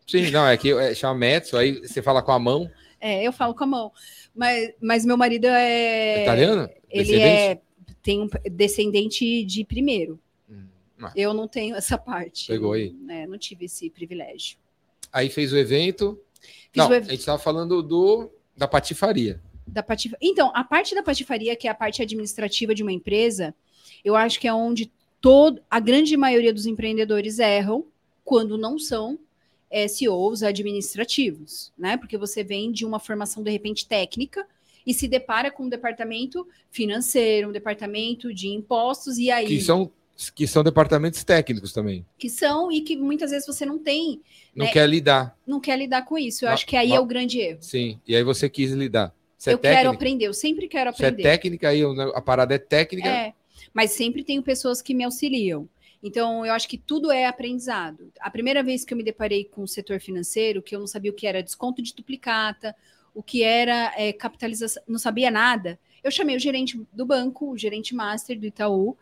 Sim, 0.08 0.32
não, 0.32 0.48
é 0.48 0.56
que 0.56 0.72
é, 0.72 0.94
chama 0.94 1.16
Metso, 1.16 1.58
aí 1.58 1.80
você 1.80 2.02
fala 2.02 2.22
com 2.22 2.32
a 2.32 2.40
mão. 2.40 2.70
É, 3.02 3.24
eu 3.24 3.34
falo 3.34 3.54
com 3.54 3.64
a 3.66 3.68
mão. 3.68 3.92
Mas, 4.34 4.74
mas 4.82 5.06
meu 5.06 5.18
marido 5.18 5.48
é. 5.48 6.24
italiano? 6.24 6.70
Ele 6.90 7.20
é. 7.20 7.60
Tem 8.02 8.22
um 8.22 8.30
descendente 8.52 9.44
de 9.44 9.66
primeiro. 9.66 10.20
Ah. 11.02 11.12
Eu 11.16 11.34
não 11.34 11.48
tenho 11.48 11.76
essa 11.76 11.98
parte. 11.98 12.48
Pegou 12.48 12.74
aí. 12.74 12.94
né, 13.02 13.28
não 13.28 13.38
tive 13.38 13.66
esse 13.66 13.90
privilégio. 13.90 14.58
Aí 15.12 15.30
fez 15.30 15.52
o 15.52 15.58
evento. 15.58 16.20
Fiz 16.42 16.76
não, 16.76 16.90
o 16.90 16.94
ev- 16.94 17.08
a 17.08 17.12
gente 17.12 17.26
tava 17.26 17.40
falando 17.40 17.82
do 17.82 18.30
da 18.56 18.68
patifaria. 18.68 19.42
Da 19.68 19.82
patif... 19.84 20.14
Então, 20.22 20.52
a 20.54 20.64
parte 20.64 20.94
da 20.96 21.02
patifaria, 21.04 21.56
que 21.56 21.68
é 21.68 21.72
a 21.72 21.76
parte 21.76 22.02
administrativa 22.02 22.74
de 22.74 22.84
uma 22.84 22.92
empresa, 22.92 23.54
eu 24.04 24.16
acho 24.16 24.40
que 24.40 24.48
é 24.48 24.54
onde 24.54 24.92
todo, 25.20 25.62
a 25.70 25.80
grande 25.80 26.16
maioria 26.16 26.54
dos 26.54 26.66
empreendedores 26.66 27.40
erram 27.40 27.86
quando 28.24 28.58
não 28.58 28.78
são 28.78 29.20
é, 29.70 29.88
CEOs 29.88 30.44
administrativos, 30.44 31.74
né? 31.78 31.98
Porque 31.98 32.18
você 32.18 32.44
vem 32.44 32.72
de 32.72 32.86
uma 32.86 33.00
formação, 33.00 33.44
de 33.44 33.52
repente, 33.52 33.88
técnica 33.88 34.48
e 34.86 34.94
se 34.94 35.08
depara 35.08 35.50
com 35.50 35.64
um 35.64 35.70
departamento 35.70 36.48
financeiro, 36.70 37.50
um 37.50 37.52
departamento 37.52 38.34
de 38.34 38.48
impostos, 38.50 39.18
e 39.18 39.32
aí. 39.32 39.48
Que 39.48 39.60
são, 39.60 39.92
que 40.34 40.48
são 40.48 40.64
departamentos 40.64 41.24
técnicos 41.24 41.74
também. 41.74 42.06
Que 42.18 42.30
são, 42.30 42.72
e 42.72 42.82
que 42.82 42.96
muitas 42.96 43.32
vezes 43.32 43.46
você 43.46 43.66
não 43.66 43.78
tem. 43.78 44.22
Não 44.56 44.66
né? 44.66 44.72
quer 44.72 44.88
lidar. 44.88 45.38
Não 45.46 45.60
quer 45.60 45.78
lidar 45.78 46.04
com 46.04 46.18
isso. 46.18 46.46
Eu 46.46 46.50
acho 46.50 46.66
que 46.66 46.76
aí 46.76 46.94
é 46.94 47.00
o 47.00 47.06
grande 47.06 47.40
erro. 47.40 47.60
Sim. 47.62 48.00
E 48.08 48.16
aí 48.16 48.24
você 48.24 48.50
quis 48.50 48.72
lidar. 48.72 49.14
Você 49.38 49.50
é 49.50 49.54
eu 49.54 49.60
quero 49.60 49.76
técnica. 49.76 49.96
aprender, 49.96 50.26
eu 50.28 50.34
sempre 50.34 50.68
quero 50.68 50.92
Você 50.94 51.04
é 51.04 51.08
aprender. 51.10 51.24
técnica 51.24 51.70
aí, 51.70 51.82
a 52.14 52.22
parada 52.22 52.56
é 52.56 52.58
técnica. 52.58 53.08
É, 53.08 53.34
mas 53.74 53.92
sempre 53.92 54.24
tenho 54.24 54.42
pessoas 54.42 54.82
que 54.82 54.94
me 54.94 55.04
auxiliam. 55.04 55.68
Então, 56.02 56.46
eu 56.46 56.54
acho 56.54 56.68
que 56.68 56.78
tudo 56.78 57.12
é 57.12 57.26
aprendizado. 57.26 58.12
A 58.20 58.30
primeira 58.30 58.64
vez 58.64 58.86
que 58.86 58.94
eu 58.94 58.98
me 58.98 59.04
deparei 59.04 59.44
com 59.44 59.64
o 59.64 59.68
setor 59.68 60.00
financeiro, 60.00 60.62
que 60.62 60.76
eu 60.76 60.80
não 60.80 60.88
sabia 60.88 61.12
o 61.12 61.14
que 61.14 61.28
era 61.28 61.44
desconto 61.44 61.82
de 61.82 61.94
duplicata, 61.94 62.76
o 63.14 63.24
que 63.24 63.44
era 63.44 63.94
é, 63.98 64.14
capitalização, 64.14 64.84
não 64.88 65.00
sabia 65.00 65.32
nada, 65.32 65.80
eu 66.04 66.12
chamei 66.12 66.36
o 66.36 66.40
gerente 66.40 66.80
do 66.94 67.06
banco, 67.06 67.50
o 67.50 67.58
gerente 67.58 67.96
master 67.96 68.40
do 68.40 68.46
Itaú, 68.46 68.96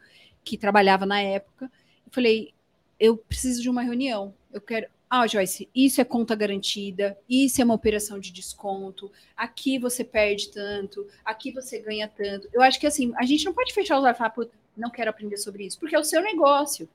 que 0.43 0.57
trabalhava 0.57 1.05
na 1.05 1.21
época, 1.21 1.71
e 2.05 2.13
falei: 2.13 2.53
eu 2.99 3.17
preciso 3.17 3.61
de 3.61 3.69
uma 3.69 3.81
reunião. 3.81 4.33
Eu 4.51 4.61
quero. 4.61 4.87
Ah, 5.09 5.27
Joyce, 5.27 5.69
isso 5.75 6.01
é 6.01 6.03
conta 6.03 6.33
garantida, 6.33 7.15
isso 7.29 7.61
é 7.61 7.63
uma 7.63 7.75
operação 7.75 8.17
de 8.17 8.31
desconto, 8.31 9.11
aqui 9.37 9.77
você 9.77 10.03
perde 10.03 10.49
tanto, 10.49 11.07
aqui 11.23 11.51
você 11.51 11.77
ganha 11.79 12.07
tanto. 12.07 12.49
Eu 12.51 12.63
acho 12.63 12.79
que 12.79 12.87
assim, 12.87 13.13
a 13.15 13.23
gente 13.23 13.45
não 13.45 13.53
pode 13.53 13.73
fechar 13.73 13.99
os 13.99 14.03
olhos 14.03 14.15
e 14.15 14.17
falar, 14.17 14.31
"Pô, 14.31 14.47
não 14.75 14.89
quero 14.89 15.09
aprender 15.09 15.37
sobre 15.37 15.65
isso, 15.65 15.79
porque 15.79 15.95
é 15.95 15.99
o 15.99 16.03
seu 16.03 16.21
negócio. 16.21 16.89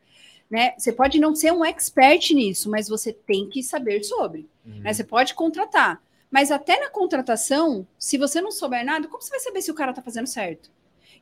Né? 0.50 0.74
Você 0.78 0.92
pode 0.92 1.20
não 1.20 1.34
ser 1.34 1.52
um 1.52 1.64
expert 1.64 2.30
nisso, 2.30 2.70
mas 2.70 2.88
você 2.88 3.12
tem 3.12 3.48
que 3.48 3.62
saber 3.62 4.02
sobre. 4.02 4.48
Uhum. 4.64 4.80
né? 4.80 4.92
Você 4.92 5.04
pode 5.04 5.34
contratar. 5.34 6.02
Mas 6.30 6.50
até 6.50 6.78
na 6.78 6.90
contratação, 6.90 7.86
se 7.98 8.18
você 8.18 8.40
não 8.40 8.50
souber 8.50 8.84
nada, 8.84 9.08
como 9.08 9.22
você 9.22 9.30
vai 9.30 9.40
saber 9.40 9.62
se 9.62 9.70
o 9.70 9.74
cara 9.74 9.90
está 9.90 10.02
fazendo 10.02 10.26
certo? 10.26 10.70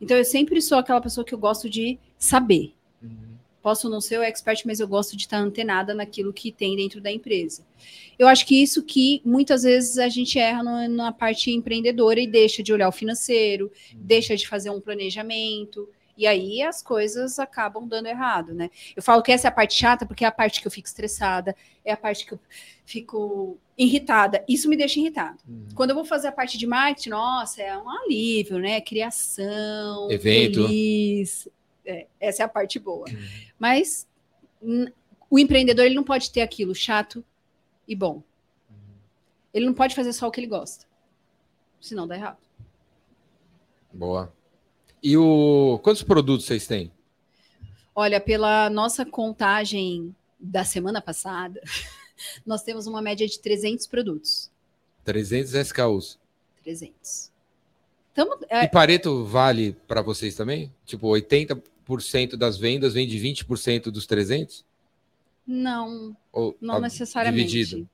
Então, 0.01 0.17
eu 0.17 0.25
sempre 0.25 0.61
sou 0.61 0.79
aquela 0.79 1.01
pessoa 1.01 1.25
que 1.25 1.35
eu 1.35 1.39
gosto 1.39 1.69
de 1.69 1.99
saber. 2.19 2.75
Uhum. 3.03 3.11
Posso 3.63 3.89
não 3.89 4.01
ser 4.01 4.19
o 4.19 4.23
expert, 4.23 4.63
mas 4.65 4.79
eu 4.79 4.87
gosto 4.87 5.17
de 5.17 5.23
estar 5.25 5.39
antenada 5.39 5.93
naquilo 5.95 6.33
que 6.33 6.53
tem 6.53 6.77
dentro 6.77 7.01
da 7.01 7.11
empresa. 7.11 7.67
Eu 8.19 8.29
acho 8.29 8.47
que 8.47 8.63
isso 8.63 8.83
que 8.83 9.21
muitas 9.25 9.65
vezes 9.65 9.99
a 9.99 10.09
gente 10.09 10.39
erra 10.39 10.63
no- 10.63 10.89
na 10.95 11.13
parte 11.13 11.51
empreendedora 11.51 12.21
e 12.21 12.27
deixa 12.27 12.63
de 12.63 12.73
olhar 12.73 12.89
o 12.89 12.93
financeiro, 12.93 13.71
deixa 13.95 14.37
de 14.37 14.47
fazer 14.47 14.71
um 14.71 14.81
planejamento. 14.81 15.89
E 16.17 16.27
aí 16.27 16.63
as 16.63 16.83
coisas 16.83 17.39
acabam 17.39 17.87
dando 17.87 18.07
errado, 18.07 18.55
né? 18.55 18.71
Eu 18.95 19.03
falo 19.03 19.23
que 19.23 19.31
essa 19.31 19.49
é 19.49 19.51
a 19.51 19.53
parte 19.53 19.75
chata, 19.75 20.07
porque 20.07 20.25
é 20.25 20.29
a 20.29 20.33
parte 20.33 20.61
que 20.61 20.67
eu 20.67 20.71
fico 20.71 20.89
estressada, 20.89 21.55
é 21.85 21.93
a 21.93 21.97
parte 21.97 22.25
que 22.25 22.33
eu 22.33 22.41
fico 22.85 23.59
irritada. 23.77 24.43
Isso 24.49 24.69
me 24.69 24.77
deixa 24.77 24.99
irritada. 24.99 25.37
Uhum. 25.47 25.69
Quando 25.75 25.91
eu 25.91 25.97
vou 25.97 26.05
fazer 26.05 26.29
a 26.29 26.33
parte 26.33 26.57
de 26.57 26.67
marketing, 26.67 27.11
nossa, 27.11 27.63
é 27.63 27.77
um 27.77 27.89
alívio, 27.89 28.59
né? 28.59 28.81
Criação, 28.81 30.11
Evento. 30.11 30.63
feliz. 30.63 31.49
É, 31.85 32.07
essa 32.19 32.43
é 32.43 32.47
a 32.47 32.49
parte 32.49 32.79
boa. 32.79 33.07
Uhum. 33.09 33.29
Mas 33.59 34.09
o 35.29 35.39
empreendedor 35.39 35.85
ele 35.85 35.95
não 35.95 36.05
pode 36.05 36.31
ter 36.31 36.41
aquilo 36.41 36.75
chato 36.75 37.25
e 37.87 37.95
bom. 37.95 38.23
Ele 39.53 39.67
não 39.67 39.75
pode 39.75 39.95
fazer 39.95 40.13
só 40.13 40.27
o 40.27 40.31
que 40.31 40.41
ele 40.41 40.47
gosta. 40.47 40.87
Senão 41.81 42.07
dá 42.07 42.17
errado. 42.17 42.39
Boa. 43.93 44.33
E 45.03 45.17
o 45.17 45.79
quantos 45.83 46.03
produtos 46.03 46.47
vocês 46.47 46.67
têm? 46.67 46.91
Olha, 47.95 48.21
pela 48.21 48.69
nossa 48.71 49.05
contagem 49.07 50.15
da 50.39 50.65
semana 50.65 51.01
passada, 51.01 51.61
nós 52.45 52.63
temos 52.63 52.87
uma 52.87 53.01
média 53.01 53.27
de 53.27 53.39
300 53.39 53.87
produtos. 53.87 54.51
300 55.05 55.55
SKUs. 55.55 56.19
300. 56.63 57.31
Tamo, 58.15 58.35
E 58.43 58.47
é, 58.49 58.67
Pareto 58.67 59.25
vale 59.25 59.77
para 59.87 60.03
vocês 60.03 60.35
também? 60.35 60.73
Tipo, 60.85 61.09
80% 61.09 62.35
das 62.37 62.57
vendas 62.59 62.95
vem 62.95 63.07
de 63.07 63.19
20% 63.19 63.91
dos 63.91 64.07
300? 64.07 64.65
não, 65.47 66.17
Ou 66.33 66.57
não 66.61 66.77
a- 66.77 66.81
necessariamente. 66.81 67.47
dividido? 67.49 67.89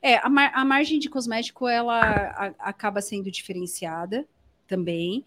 É, 0.00 0.16
a, 0.18 0.28
mar- 0.28 0.52
a 0.54 0.64
margem 0.64 0.98
de 1.00 1.08
cosmético 1.10 1.66
ela 1.66 2.00
a- 2.00 2.54
acaba 2.60 3.00
sendo 3.02 3.28
diferenciada 3.30 4.24
também. 4.68 5.24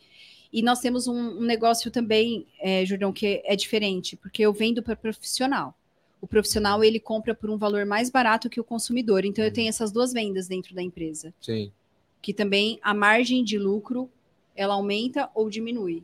E 0.55 0.61
nós 0.61 0.79
temos 0.79 1.05
um, 1.05 1.13
um 1.13 1.41
negócio 1.41 1.91
também, 1.91 2.47
é, 2.61 2.85
Jordão, 2.85 3.11
que 3.11 3.41
é 3.43 3.57
diferente, 3.57 4.15
porque 4.15 4.41
eu 4.41 4.53
vendo 4.53 4.81
para 4.81 4.95
profissional. 4.95 5.75
O 6.21 6.25
profissional 6.25 6.81
ele 6.81 6.97
compra 6.97 7.35
por 7.35 7.49
um 7.49 7.57
valor 7.57 7.85
mais 7.85 8.09
barato 8.09 8.49
que 8.49 8.57
o 8.57 8.63
consumidor. 8.63 9.25
Então 9.25 9.43
eu 9.43 9.51
tenho 9.51 9.67
essas 9.67 9.91
duas 9.91 10.13
vendas 10.13 10.47
dentro 10.47 10.73
da 10.73 10.81
empresa, 10.81 11.33
Sim. 11.41 11.73
que 12.21 12.33
também 12.33 12.79
a 12.81 12.93
margem 12.93 13.43
de 13.43 13.59
lucro 13.59 14.09
ela 14.55 14.75
aumenta 14.75 15.29
ou 15.35 15.49
diminui. 15.49 16.03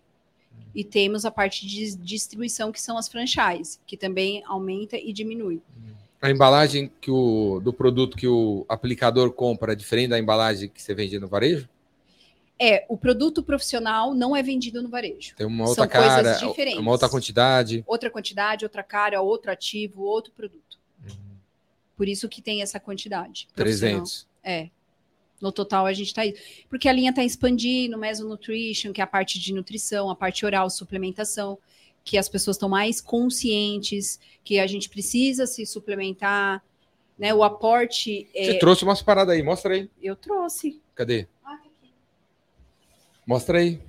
E 0.76 0.84
temos 0.84 1.24
a 1.24 1.32
parte 1.32 1.66
de 1.66 1.96
distribuição, 1.96 2.74
que 2.74 2.82
são 2.82 2.98
as 2.98 3.08
franchises, 3.08 3.80
que 3.88 3.96
também 3.96 4.44
aumenta 4.46 4.98
e 4.98 5.14
diminui. 5.14 5.62
A 6.22 6.30
embalagem 6.30 6.92
que 7.00 7.10
o, 7.10 7.62
do 7.64 7.72
produto 7.72 8.18
que 8.18 8.28
o 8.28 8.66
aplicador 8.68 9.32
compra 9.32 9.72
é 9.72 9.76
diferente 9.78 10.10
da 10.10 10.20
embalagem 10.20 10.68
que 10.68 10.82
você 10.82 10.94
vende 10.94 11.18
no 11.20 11.30
varejo? 11.30 11.70
É, 12.64 12.86
o 12.88 12.96
produto 12.96 13.42
profissional 13.42 14.14
não 14.14 14.36
é 14.36 14.44
vendido 14.44 14.84
no 14.84 14.90
varejo. 14.90 15.36
Tem 15.36 15.48
uma 15.48 15.66
São 15.66 15.84
outra 15.84 15.88
coisas 15.88 16.38
cara, 16.38 16.48
diferentes. 16.48 16.80
uma 16.80 16.92
outra 16.92 17.10
quantidade. 17.10 17.84
Outra 17.88 18.12
quantidade, 18.12 18.64
outra 18.64 18.84
cara, 18.84 19.20
outro 19.20 19.52
ativo, 19.52 20.04
outro 20.04 20.32
produto. 20.32 20.80
Por 21.98 22.08
isso 22.08 22.30
que 22.30 22.40
tem 22.40 22.62
essa 22.62 22.80
quantidade. 22.80 23.48
profissional. 23.56 24.04
300. 24.04 24.28
É. 24.44 24.70
No 25.42 25.52
total 25.52 25.88
a 25.88 25.94
gente 25.94 26.08
está 26.10 26.22
aí. 26.22 26.36
Porque 26.70 26.88
a 26.88 26.94
linha 26.94 27.10
está 27.10 27.24
expandindo, 27.24 27.98
Meso 27.98 28.30
Nutrition, 28.30 28.94
que 28.94 29.02
é 29.02 29.04
a 29.04 29.08
parte 29.08 29.40
de 29.40 29.52
nutrição, 29.54 30.12
a 30.12 30.16
parte 30.16 30.46
oral, 30.46 30.70
suplementação, 30.70 31.58
que 32.04 32.16
as 32.16 32.30
pessoas 32.30 32.58
estão 32.58 32.70
mais 32.70 33.02
conscientes, 33.02 34.20
que 34.44 34.60
a 34.60 34.68
gente 34.68 34.88
precisa 34.88 35.48
se 35.48 35.66
suplementar, 35.66 36.64
né? 37.18 37.34
O 37.34 37.44
aporte. 37.44 38.28
Você 38.32 38.52
é, 38.52 38.60
trouxe 38.60 38.84
umas 38.84 39.02
paradas 39.02 39.34
aí, 39.34 39.42
mostra 39.42 39.74
aí. 39.74 39.90
Eu 40.00 40.16
trouxe. 40.16 40.80
Cadê? 40.94 41.28
Mostra 43.26 43.60
aí. 43.60 43.82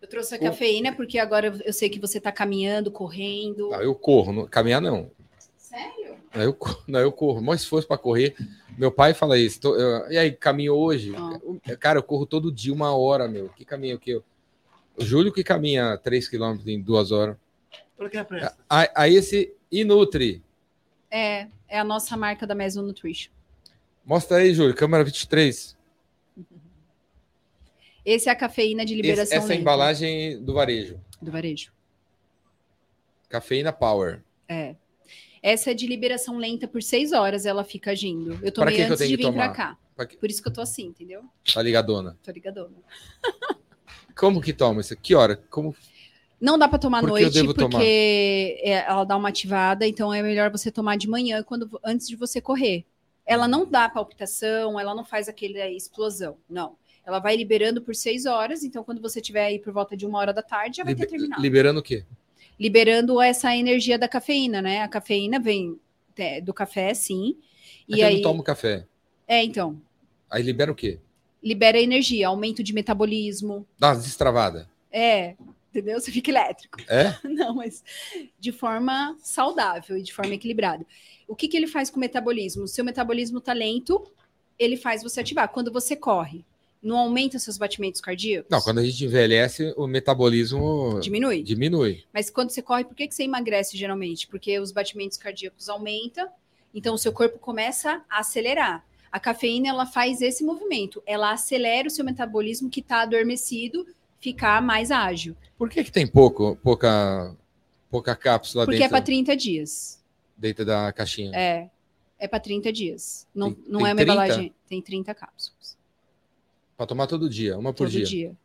Eu 0.00 0.08
trouxe 0.08 0.34
a 0.34 0.38
O- 0.38 0.40
cafeína, 0.40 0.92
porque 0.94 1.18
agora 1.18 1.58
eu 1.64 1.72
sei 1.72 1.88
que 1.88 1.98
você 1.98 2.18
está 2.18 2.30
caminhando, 2.30 2.90
correndo. 2.90 3.70
Não, 3.70 3.80
eu 3.82 3.94
corro, 3.94 4.32
não- 4.32 4.46
caminhar 4.46 4.80
não. 4.80 5.10
Sério? 5.56 6.16
Não, 6.34 6.42
eu, 6.42 6.52
corro- 6.54 6.82
não, 6.86 7.00
eu 7.00 7.12
corro. 7.12 7.40
Mas 7.40 7.62
se 7.62 7.66
fosse 7.68 7.86
para 7.86 7.96
correr, 7.98 8.34
meu 8.76 8.90
pai 8.92 9.14
fala 9.14 9.38
isso. 9.38 9.60
tô- 9.60 9.76
eu- 9.76 10.10
e 10.10 10.18
aí, 10.18 10.32
caminho 10.32 10.74
hoje? 10.74 11.14
Ah. 11.16 11.76
Cara, 11.76 11.98
eu 11.98 12.02
corro 12.02 12.26
todo 12.26 12.52
dia 12.52 12.72
uma 12.72 12.94
hora, 12.96 13.26
meu. 13.28 13.48
Que 13.50 13.64
caminho 13.64 13.98
que 13.98 14.10
eu. 14.10 14.24
O 14.96 15.04
Júlio 15.04 15.32
que 15.32 15.42
caminha 15.42 15.96
3 15.98 16.28
km 16.28 16.58
em 16.66 16.80
duas 16.80 17.10
horas. 17.10 17.36
Por 17.96 18.10
que 18.10 18.16
é 18.18 18.24
pressa? 18.24 18.56
Aí, 18.68 18.88
aí 18.94 19.14
esse 19.16 19.54
Inutri. 19.70 20.42
É, 21.10 21.48
é 21.68 21.78
a 21.78 21.84
nossa 21.84 22.16
marca 22.16 22.46
da 22.46 22.54
Meso 22.54 22.82
Nutrition. 22.82 23.32
Mostra 24.04 24.36
aí, 24.38 24.52
Júlio, 24.54 24.74
câmera 24.74 25.02
23. 25.02 25.76
Esse 28.04 28.28
é 28.28 28.32
a 28.32 28.36
cafeína 28.36 28.84
de 28.84 28.92
Esse- 28.94 29.02
liberação 29.02 29.36
essa 29.38 29.46
é 29.46 29.46
a 29.46 29.48
lenta 29.48 29.60
embalagem 29.60 30.42
do 30.42 30.52
varejo. 30.54 31.00
do 31.20 31.30
varejo. 31.30 31.72
Cafeína 33.28 33.72
Power. 33.72 34.22
É. 34.48 34.74
Essa 35.42 35.70
é 35.72 35.74
de 35.74 35.86
liberação 35.86 36.38
lenta 36.38 36.66
por 36.68 36.82
seis 36.82 37.12
horas, 37.12 37.44
ela 37.46 37.64
fica 37.64 37.90
agindo. 37.90 38.38
Eu 38.42 38.52
tomei 38.52 38.80
eu 38.80 38.86
antes 38.86 38.98
tenho 38.98 39.10
de 39.10 39.16
vir 39.16 39.22
pra 39.22 39.32
tomar? 39.32 39.52
cá. 39.52 39.78
Que- 40.06 40.16
Por 40.16 40.30
isso 40.30 40.42
que 40.42 40.48
eu 40.48 40.52
tô 40.52 40.60
assim, 40.60 40.86
entendeu? 40.86 41.22
Tá 41.52 41.62
ligadona. 41.62 42.18
Tô 42.22 42.30
ligadona. 42.32 42.74
Como 44.16 44.40
que 44.40 44.52
toma 44.52 44.80
isso? 44.80 44.96
Que 44.96 45.14
hora? 45.14 45.36
Como? 45.50 45.74
Não 46.40 46.58
dá 46.58 46.68
pra 46.68 46.78
tomar 46.78 46.98
à 46.98 47.02
eu 47.02 47.08
noite, 47.08 47.44
porque 47.44 47.60
tomar? 47.62 47.82
é, 47.82 48.84
ela 48.86 49.04
dá 49.04 49.16
uma 49.16 49.28
ativada, 49.28 49.86
então 49.86 50.12
é 50.12 50.22
melhor 50.22 50.50
você 50.50 50.70
tomar 50.70 50.96
de 50.96 51.08
manhã, 51.08 51.42
quando, 51.42 51.80
antes 51.82 52.06
de 52.08 52.16
você 52.16 52.40
correr. 52.40 52.84
Ela 53.26 53.48
não 53.48 53.64
dá 53.64 53.88
palpitação, 53.88 54.78
ela 54.78 54.94
não 54.94 55.04
faz 55.04 55.28
aquele 55.28 55.60
aí, 55.60 55.76
explosão, 55.76 56.36
não. 56.48 56.76
Ela 57.06 57.18
vai 57.18 57.36
liberando 57.36 57.82
por 57.82 57.94
seis 57.94 58.24
horas, 58.26 58.62
então 58.64 58.82
quando 58.82 59.00
você 59.00 59.20
tiver 59.20 59.44
aí 59.46 59.58
por 59.58 59.72
volta 59.72 59.96
de 59.96 60.06
uma 60.06 60.18
hora 60.18 60.32
da 60.32 60.42
tarde, 60.42 60.78
já 60.78 60.84
vai 60.84 60.94
ter 60.94 61.02
Liber- 61.02 61.18
terminado. 61.18 61.42
liberando 61.42 61.80
o 61.80 61.82
quê? 61.82 62.04
liberando 62.58 63.20
essa 63.20 63.54
energia 63.56 63.98
da 63.98 64.06
cafeína, 64.08 64.62
né? 64.62 64.82
A 64.82 64.88
cafeína 64.88 65.40
vem 65.40 65.78
é, 66.16 66.40
do 66.40 66.54
café, 66.54 66.94
sim. 66.94 67.36
É 67.90 67.96
E 67.96 68.00
eu 68.00 68.06
aí, 68.06 68.14
não 68.16 68.22
tomo 68.22 68.42
café. 68.42 68.86
é, 69.26 69.42
então, 69.42 69.80
Aí 70.30 70.42
libera 70.42 70.70
o 70.70 70.74
quê? 70.74 70.98
libera 71.42 71.78
energia, 71.80 72.28
aumento 72.28 72.62
de 72.62 72.72
metabolismo. 72.72 73.66
Dá 73.78 73.88
uma 73.88 73.96
destravada. 73.96 74.70
É, 74.90 75.34
entendeu? 75.68 76.00
Você 76.00 76.10
fica 76.12 76.30
elétrico. 76.30 76.80
É? 76.88 77.14
Não, 77.28 77.54
mas 77.56 77.82
de 78.38 78.50
forma 78.52 79.16
saudável 79.20 79.98
e 79.98 80.02
de 80.02 80.14
forma 80.14 80.32
equilibrada. 80.34 80.86
O 81.28 81.34
que, 81.36 81.48
que 81.48 81.56
ele 81.56 81.66
faz 81.66 81.90
com 81.90 81.96
o 81.96 82.00
metabolismo? 82.00 82.66
Seu 82.68 82.84
metabolismo 82.84 83.40
tá 83.40 83.52
lento, 83.52 84.10
ele 84.58 84.76
faz 84.76 85.02
você 85.02 85.20
ativar. 85.20 85.48
Quando 85.50 85.70
você 85.72 85.94
corre, 85.96 86.44
não 86.84 86.98
aumenta 86.98 87.38
seus 87.38 87.56
batimentos 87.56 88.00
cardíacos? 88.00 88.50
Não, 88.50 88.60
quando 88.60 88.78
a 88.78 88.84
gente 88.84 89.04
envelhece, 89.04 89.72
o 89.76 89.86
metabolismo 89.86 91.00
Diminui. 91.00 91.42
diminui. 91.42 92.04
Mas 92.12 92.28
quando 92.30 92.50
você 92.50 92.60
corre, 92.62 92.84
por 92.84 92.94
que, 92.94 93.08
que 93.08 93.14
você 93.14 93.24
emagrece 93.24 93.76
geralmente? 93.76 94.26
Porque 94.28 94.58
os 94.60 94.70
batimentos 94.70 95.16
cardíacos 95.16 95.68
aumentam, 95.68 96.28
então 96.74 96.94
o 96.94 96.98
seu 96.98 97.12
corpo 97.12 97.38
começa 97.38 98.02
a 98.08 98.18
acelerar. 98.20 98.84
A 99.10 99.18
cafeína 99.18 99.68
ela 99.68 99.86
faz 99.86 100.20
esse 100.20 100.44
movimento, 100.44 101.02
ela 101.06 101.32
acelera 101.32 101.88
o 101.88 101.90
seu 101.90 102.04
metabolismo 102.04 102.68
que 102.68 102.80
está 102.80 103.02
adormecido, 103.02 103.86
ficar 104.20 104.60
mais 104.60 104.90
ágil. 104.90 105.36
Por 105.56 105.70
que, 105.70 105.84
que 105.84 105.92
tem 105.92 106.06
pouco, 106.06 106.56
pouca, 106.62 107.34
pouca 107.90 108.14
cápsula 108.16 108.64
Porque 108.64 108.76
é 108.76 108.80
dentro, 108.80 108.90
para 108.96 109.04
30 109.04 109.36
dias. 109.36 110.02
dentro 110.36 110.64
da 110.64 110.92
caixinha? 110.92 111.30
É. 111.34 111.70
É 112.18 112.26
para 112.28 112.40
30 112.40 112.72
dias. 112.72 113.26
Não, 113.34 113.52
Tem- 113.52 113.64
não 113.68 113.78
tem 113.80 113.88
é 113.88 113.90
uma 113.90 113.96
30? 113.96 114.02
embalagem. 114.12 114.54
Tem 114.68 114.80
30 114.82 115.14
cápsulas. 115.14 115.76
Para 116.76 116.86
tomar 116.86 117.06
todo 117.06 117.28
dia, 117.28 117.56
uma 117.58 117.72
por 117.72 117.84
todo 117.84 117.90
dia. 117.90 118.04
dia. 118.04 118.36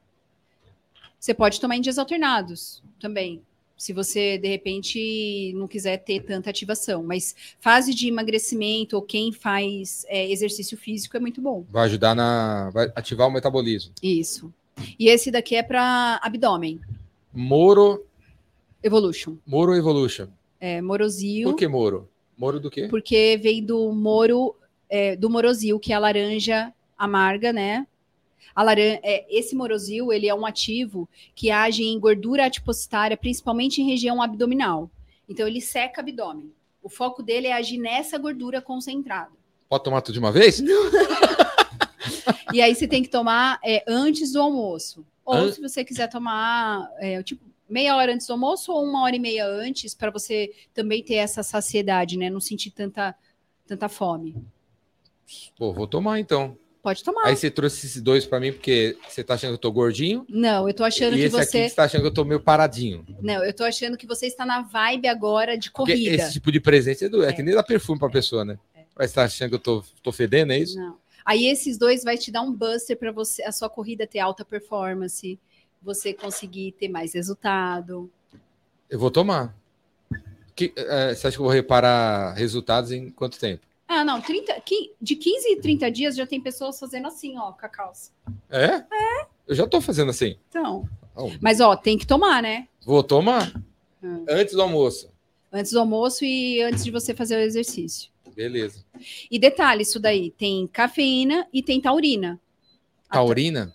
Você 1.19 1.34
pode 1.34 1.59
tomar 1.59 1.75
em 1.75 1.82
dias 1.82 1.97
alternados 1.97 2.82
também. 2.99 3.41
Se 3.75 3.93
você, 3.93 4.38
de 4.38 4.47
repente, 4.47 5.53
não 5.55 5.67
quiser 5.67 5.97
ter 5.97 6.21
tanta 6.21 6.49
ativação. 6.49 7.01
Mas 7.01 7.36
fase 7.59 7.93
de 7.93 8.07
emagrecimento 8.09 8.95
ou 8.95 9.01
quem 9.01 9.32
faz 9.32 10.05
é, 10.09 10.30
exercício 10.30 10.77
físico 10.77 11.15
é 11.15 11.19
muito 11.19 11.41
bom. 11.41 11.65
Vai 11.69 11.86
ajudar 11.86 12.13
na. 12.13 12.69
Vai 12.71 12.91
ativar 12.95 13.27
o 13.27 13.32
metabolismo. 13.32 13.93
Isso. 14.03 14.53
E 14.97 15.07
esse 15.07 15.32
daqui 15.32 15.55
é 15.55 15.63
para 15.63 16.19
abdômen. 16.21 16.80
Moro, 17.34 18.05
Evolution. 18.84 19.36
Moro 19.45 19.75
Evolution. 19.75 20.27
É 20.59 20.82
morozil. 20.82 21.49
Por 21.49 21.57
que 21.57 21.67
Moro? 21.67 22.09
Moro 22.38 22.59
do 22.59 22.69
quê? 22.69 22.88
Porque 22.89 23.38
vem 23.41 23.63
do 23.63 23.91
moro, 23.91 24.55
é, 24.89 25.15
do 25.15 25.30
morozil, 25.30 25.80
que 25.80 25.91
é 25.91 25.95
a 25.95 25.99
laranja 25.99 26.73
amarga, 26.97 27.51
né? 27.51 27.86
A 28.56 28.64
é, 28.74 29.26
esse 29.30 29.56
morozil, 29.56 30.12
ele 30.12 30.28
é 30.28 30.36
um 30.36 30.46
ativo 30.46 31.08
que 31.36 31.50
age 31.52 31.84
em 31.84 32.00
gordura 32.00 32.46
adipositária, 32.46 33.16
principalmente 33.16 33.82
em 33.82 33.90
região 33.90 34.22
abdominal. 34.22 34.90
Então, 35.28 35.48
ele 35.48 35.62
seca 35.62 36.02
abdômen. 36.02 36.52
O 36.82 36.90
foco 36.90 37.22
dele 37.22 37.48
é 37.48 37.54
agir 37.54 37.78
nessa 37.78 38.18
gordura 38.18 38.62
concentrada. 38.62 39.32
Pode 39.68 39.84
tomar 39.84 40.02
tudo 40.02 40.14
de 40.14 40.20
uma 40.20 40.32
vez? 40.32 40.62
E 42.52 42.62
aí, 42.62 42.74
você 42.74 42.88
tem 42.88 43.04
que 43.04 43.10
tomar 43.10 43.60
é, 43.64 43.84
antes 43.88 44.32
do 44.32 44.42
almoço. 44.42 45.06
Ou 45.24 45.36
An- 45.36 45.52
se 45.52 45.62
você 45.62 45.84
quiser 45.84 46.10
tomar, 46.10 46.90
é, 46.98 47.22
tipo, 47.22 47.44
meia 47.70 47.96
hora 47.96 48.12
antes 48.12 48.26
do 48.26 48.34
almoço 48.34 48.72
ou 48.72 48.84
uma 48.84 49.04
hora 49.04 49.16
e 49.16 49.20
meia 49.20 49.46
antes, 49.46 49.94
para 49.94 50.10
você 50.10 50.52
também 50.74 51.04
ter 51.04 51.16
essa 51.16 51.44
saciedade, 51.44 52.18
né? 52.18 52.30
Não 52.30 52.40
sentir 52.40 52.72
tanta, 52.72 53.16
tanta 53.68 53.88
fome. 53.88 54.36
Pô, 55.58 55.72
vou 55.72 55.86
tomar 55.86 56.20
então. 56.20 56.58
Pode 56.82 57.03
tomar. 57.03 57.25
Aí 57.27 57.36
você 57.36 57.51
trouxe 57.51 57.86
esses 57.86 58.01
dois 58.01 58.25
para 58.25 58.39
mim 58.39 58.53
porque 58.53 58.97
você 59.07 59.21
tá 59.23 59.34
achando 59.34 59.49
que 59.51 59.55
eu 59.55 59.59
tô 59.61 59.71
gordinho. 59.71 60.25
Não, 60.30 60.67
eu 60.67 60.73
tô 60.73 60.84
achando 60.86 61.13
e 61.15 61.17
que 61.19 61.23
esse 61.25 61.36
aqui 61.36 61.45
você. 61.45 61.69
você 61.69 61.75
tá 61.75 61.84
achando 61.84 62.01
que 62.01 62.07
eu 62.07 62.13
tô 62.13 62.23
meio 62.23 62.39
paradinho. 62.39 63.05
Não, 63.21 63.43
eu 63.43 63.53
tô 63.53 63.65
achando 63.65 63.97
que 63.97 64.07
você 64.07 64.27
está 64.27 64.45
na 64.45 64.61
vibe 64.61 65.07
agora 65.07 65.57
de 65.57 65.69
Porque 65.71 65.91
corrida. 65.91 66.15
esse 66.15 66.34
tipo 66.34 66.51
de 66.51 66.59
presente 66.61 67.03
é, 67.05 67.09
do- 67.09 67.23
é 67.23 67.30
É. 67.30 67.34
que 67.34 67.43
nem 67.43 67.53
dá 67.53 67.61
perfume 67.63 67.99
pra 67.99 68.09
pessoa, 68.09 68.45
né? 68.45 68.57
Mas 68.97 69.09
você 69.09 69.15
tá 69.15 69.23
achando 69.25 69.49
que 69.49 69.55
eu 69.55 69.59
tô, 69.59 69.84
tô 70.01 70.11
fedendo, 70.11 70.53
é 70.53 70.59
isso? 70.59 70.77
Não. 70.77 70.97
Aí 71.25 71.47
esses 71.47 71.77
dois 71.77 72.03
vai 72.03 72.17
te 72.17 72.32
dar 72.32 72.41
um 72.41 72.51
buster 72.53 72.97
para 72.97 73.11
você, 73.11 73.43
a 73.43 73.51
sua 73.51 73.69
corrida 73.69 74.07
ter 74.07 74.19
alta 74.19 74.43
performance, 74.45 75.38
você 75.82 76.13
conseguir 76.13 76.71
ter 76.80 76.88
mais 76.88 77.13
resultado. 77.13 78.09
Eu 78.89 78.97
vou 78.97 79.11
tomar. 79.11 79.53
Que, 80.55 80.73
eh, 80.75 81.13
você 81.13 81.27
acha 81.27 81.36
que 81.38 81.41
eu 81.41 81.45
vou 81.45 81.53
reparar 81.53 82.34
resultados 82.34 82.91
em 82.91 83.09
quanto 83.09 83.38
tempo? 83.38 83.65
Ah, 83.92 84.06
não, 84.06 84.22
30, 84.22 84.54
qui- 84.62 84.92
de 85.02 85.16
15 85.16 85.50
e 85.50 85.56
30 85.60 85.90
dias 85.90 86.16
já 86.16 86.28
tem 86.28 86.40
pessoas 86.40 86.80
fazendo 86.80 87.08
assim, 87.08 87.36
ó, 87.40 87.52
com 87.54 87.66
a 87.66 87.70
calça. 87.70 88.12
É? 88.48 88.66
É. 88.76 89.26
Eu 89.48 89.56
já 89.56 89.66
tô 89.66 89.82
fazendo 89.82 90.12
assim. 90.12 90.38
Então, 90.48 90.88
Ó, 91.16 91.28
mas 91.42 91.60
ó, 91.60 91.76
tem 91.76 91.98
que 91.98 92.06
tomar, 92.06 92.42
né? 92.44 92.68
Vou 92.86 93.02
tomar 93.04 93.52
Hum. 94.04 94.26
antes 94.30 94.54
do 94.54 94.62
almoço. 94.62 95.12
Antes 95.52 95.72
do 95.72 95.80
almoço 95.80 96.24
e 96.24 96.62
antes 96.62 96.86
de 96.86 96.92
você 96.92 97.16
fazer 97.16 97.36
o 97.38 97.40
exercício. 97.40 98.12
Beleza. 98.36 98.86
E 99.30 99.40
detalhe, 99.40 99.82
isso 99.82 100.00
daí 100.00 100.30
tem 100.30 100.68
cafeína 100.68 101.48
e 101.52 101.64
tem 101.64 101.82
taurina. 101.82 102.40
Taurina? 103.12 103.74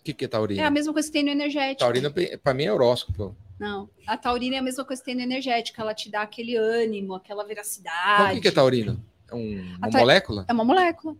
O 0.00 0.02
que, 0.02 0.12
que 0.12 0.24
é 0.24 0.28
taurina? 0.28 0.62
É 0.62 0.64
a 0.64 0.70
mesma 0.70 0.92
coisa 0.92 1.06
que 1.08 1.12
tem 1.12 1.22
no 1.22 1.30
energético. 1.30 1.78
Taurina, 1.78 2.12
pra 2.42 2.52
mim, 2.52 2.64
é 2.64 2.72
horóscopo. 2.72 3.36
Não, 3.60 3.88
a 4.06 4.16
taurina 4.16 4.56
é 4.56 4.58
a 4.58 4.62
mesma 4.62 4.84
coisa 4.84 5.00
que 5.00 5.06
tem 5.06 5.14
no 5.14 5.20
energético, 5.20 5.80
ela 5.80 5.94
te 5.94 6.10
dá 6.10 6.22
aquele 6.22 6.56
ânimo, 6.56 7.14
aquela 7.14 7.44
veracidade. 7.44 8.32
o 8.32 8.34
que, 8.36 8.40
que 8.40 8.48
é 8.48 8.50
taurina? 8.50 8.98
É 9.30 9.34
um- 9.34 9.76
uma 9.78 9.90
ta- 9.90 9.98
molécula? 9.98 10.44
É 10.48 10.52
uma 10.52 10.64
molécula. 10.64 11.16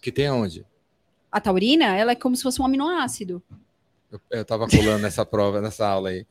Que 0.00 0.12
tem 0.12 0.26
aonde? 0.28 0.64
A 1.30 1.40
taurina, 1.40 1.96
ela 1.96 2.12
é 2.12 2.14
como 2.16 2.36
se 2.36 2.42
fosse 2.42 2.60
um 2.60 2.64
aminoácido. 2.64 3.42
Eu, 4.10 4.20
eu 4.30 4.44
tava 4.44 4.68
colando 4.68 4.98
nessa 5.00 5.26
prova, 5.26 5.60
nessa 5.60 5.86
aula 5.86 6.10
aí. 6.10 6.26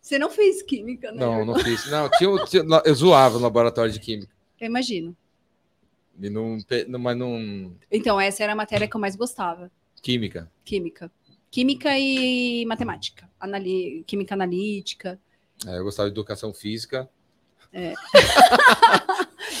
Você 0.00 0.18
não 0.18 0.30
fez 0.30 0.62
química, 0.62 1.10
né? 1.10 1.18
Não, 1.18 1.44
não 1.44 1.54
fiz. 1.58 1.90
Não, 1.90 2.08
tinha, 2.10 2.44
tinha- 2.44 2.82
eu 2.84 2.94
zoava 2.94 3.36
no 3.38 3.42
laboratório 3.44 3.90
de 3.90 3.98
química. 3.98 4.32
Eu 4.60 4.66
imagino. 4.66 5.16
E 6.20 6.30
não- 6.30 6.58
mas 6.98 7.16
não. 7.16 7.74
Então, 7.90 8.20
essa 8.20 8.42
era 8.42 8.52
a 8.52 8.56
matéria 8.56 8.86
que 8.86 8.94
eu 8.96 9.00
mais 9.00 9.16
gostava. 9.16 9.70
Química. 10.02 10.50
Química. 10.64 11.10
Química 11.50 11.98
e 11.98 12.64
matemática. 12.66 13.28
Anali... 13.40 14.04
Química 14.06 14.34
analítica. 14.34 15.18
É, 15.66 15.78
eu 15.78 15.84
gostava 15.84 16.08
de 16.08 16.14
educação 16.14 16.52
física. 16.54 17.08
É. 17.78 17.92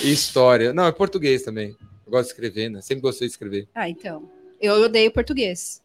história. 0.02 0.72
Não, 0.72 0.86
é 0.86 0.92
português 0.92 1.42
também. 1.42 1.76
Eu 2.06 2.10
gosto 2.12 2.28
de 2.28 2.32
escrever, 2.32 2.70
né? 2.70 2.80
Sempre 2.80 3.02
gostei 3.02 3.28
de 3.28 3.32
escrever. 3.32 3.68
Ah, 3.74 3.88
então. 3.88 4.30
Eu 4.60 4.82
odeio 4.82 5.10
português. 5.10 5.82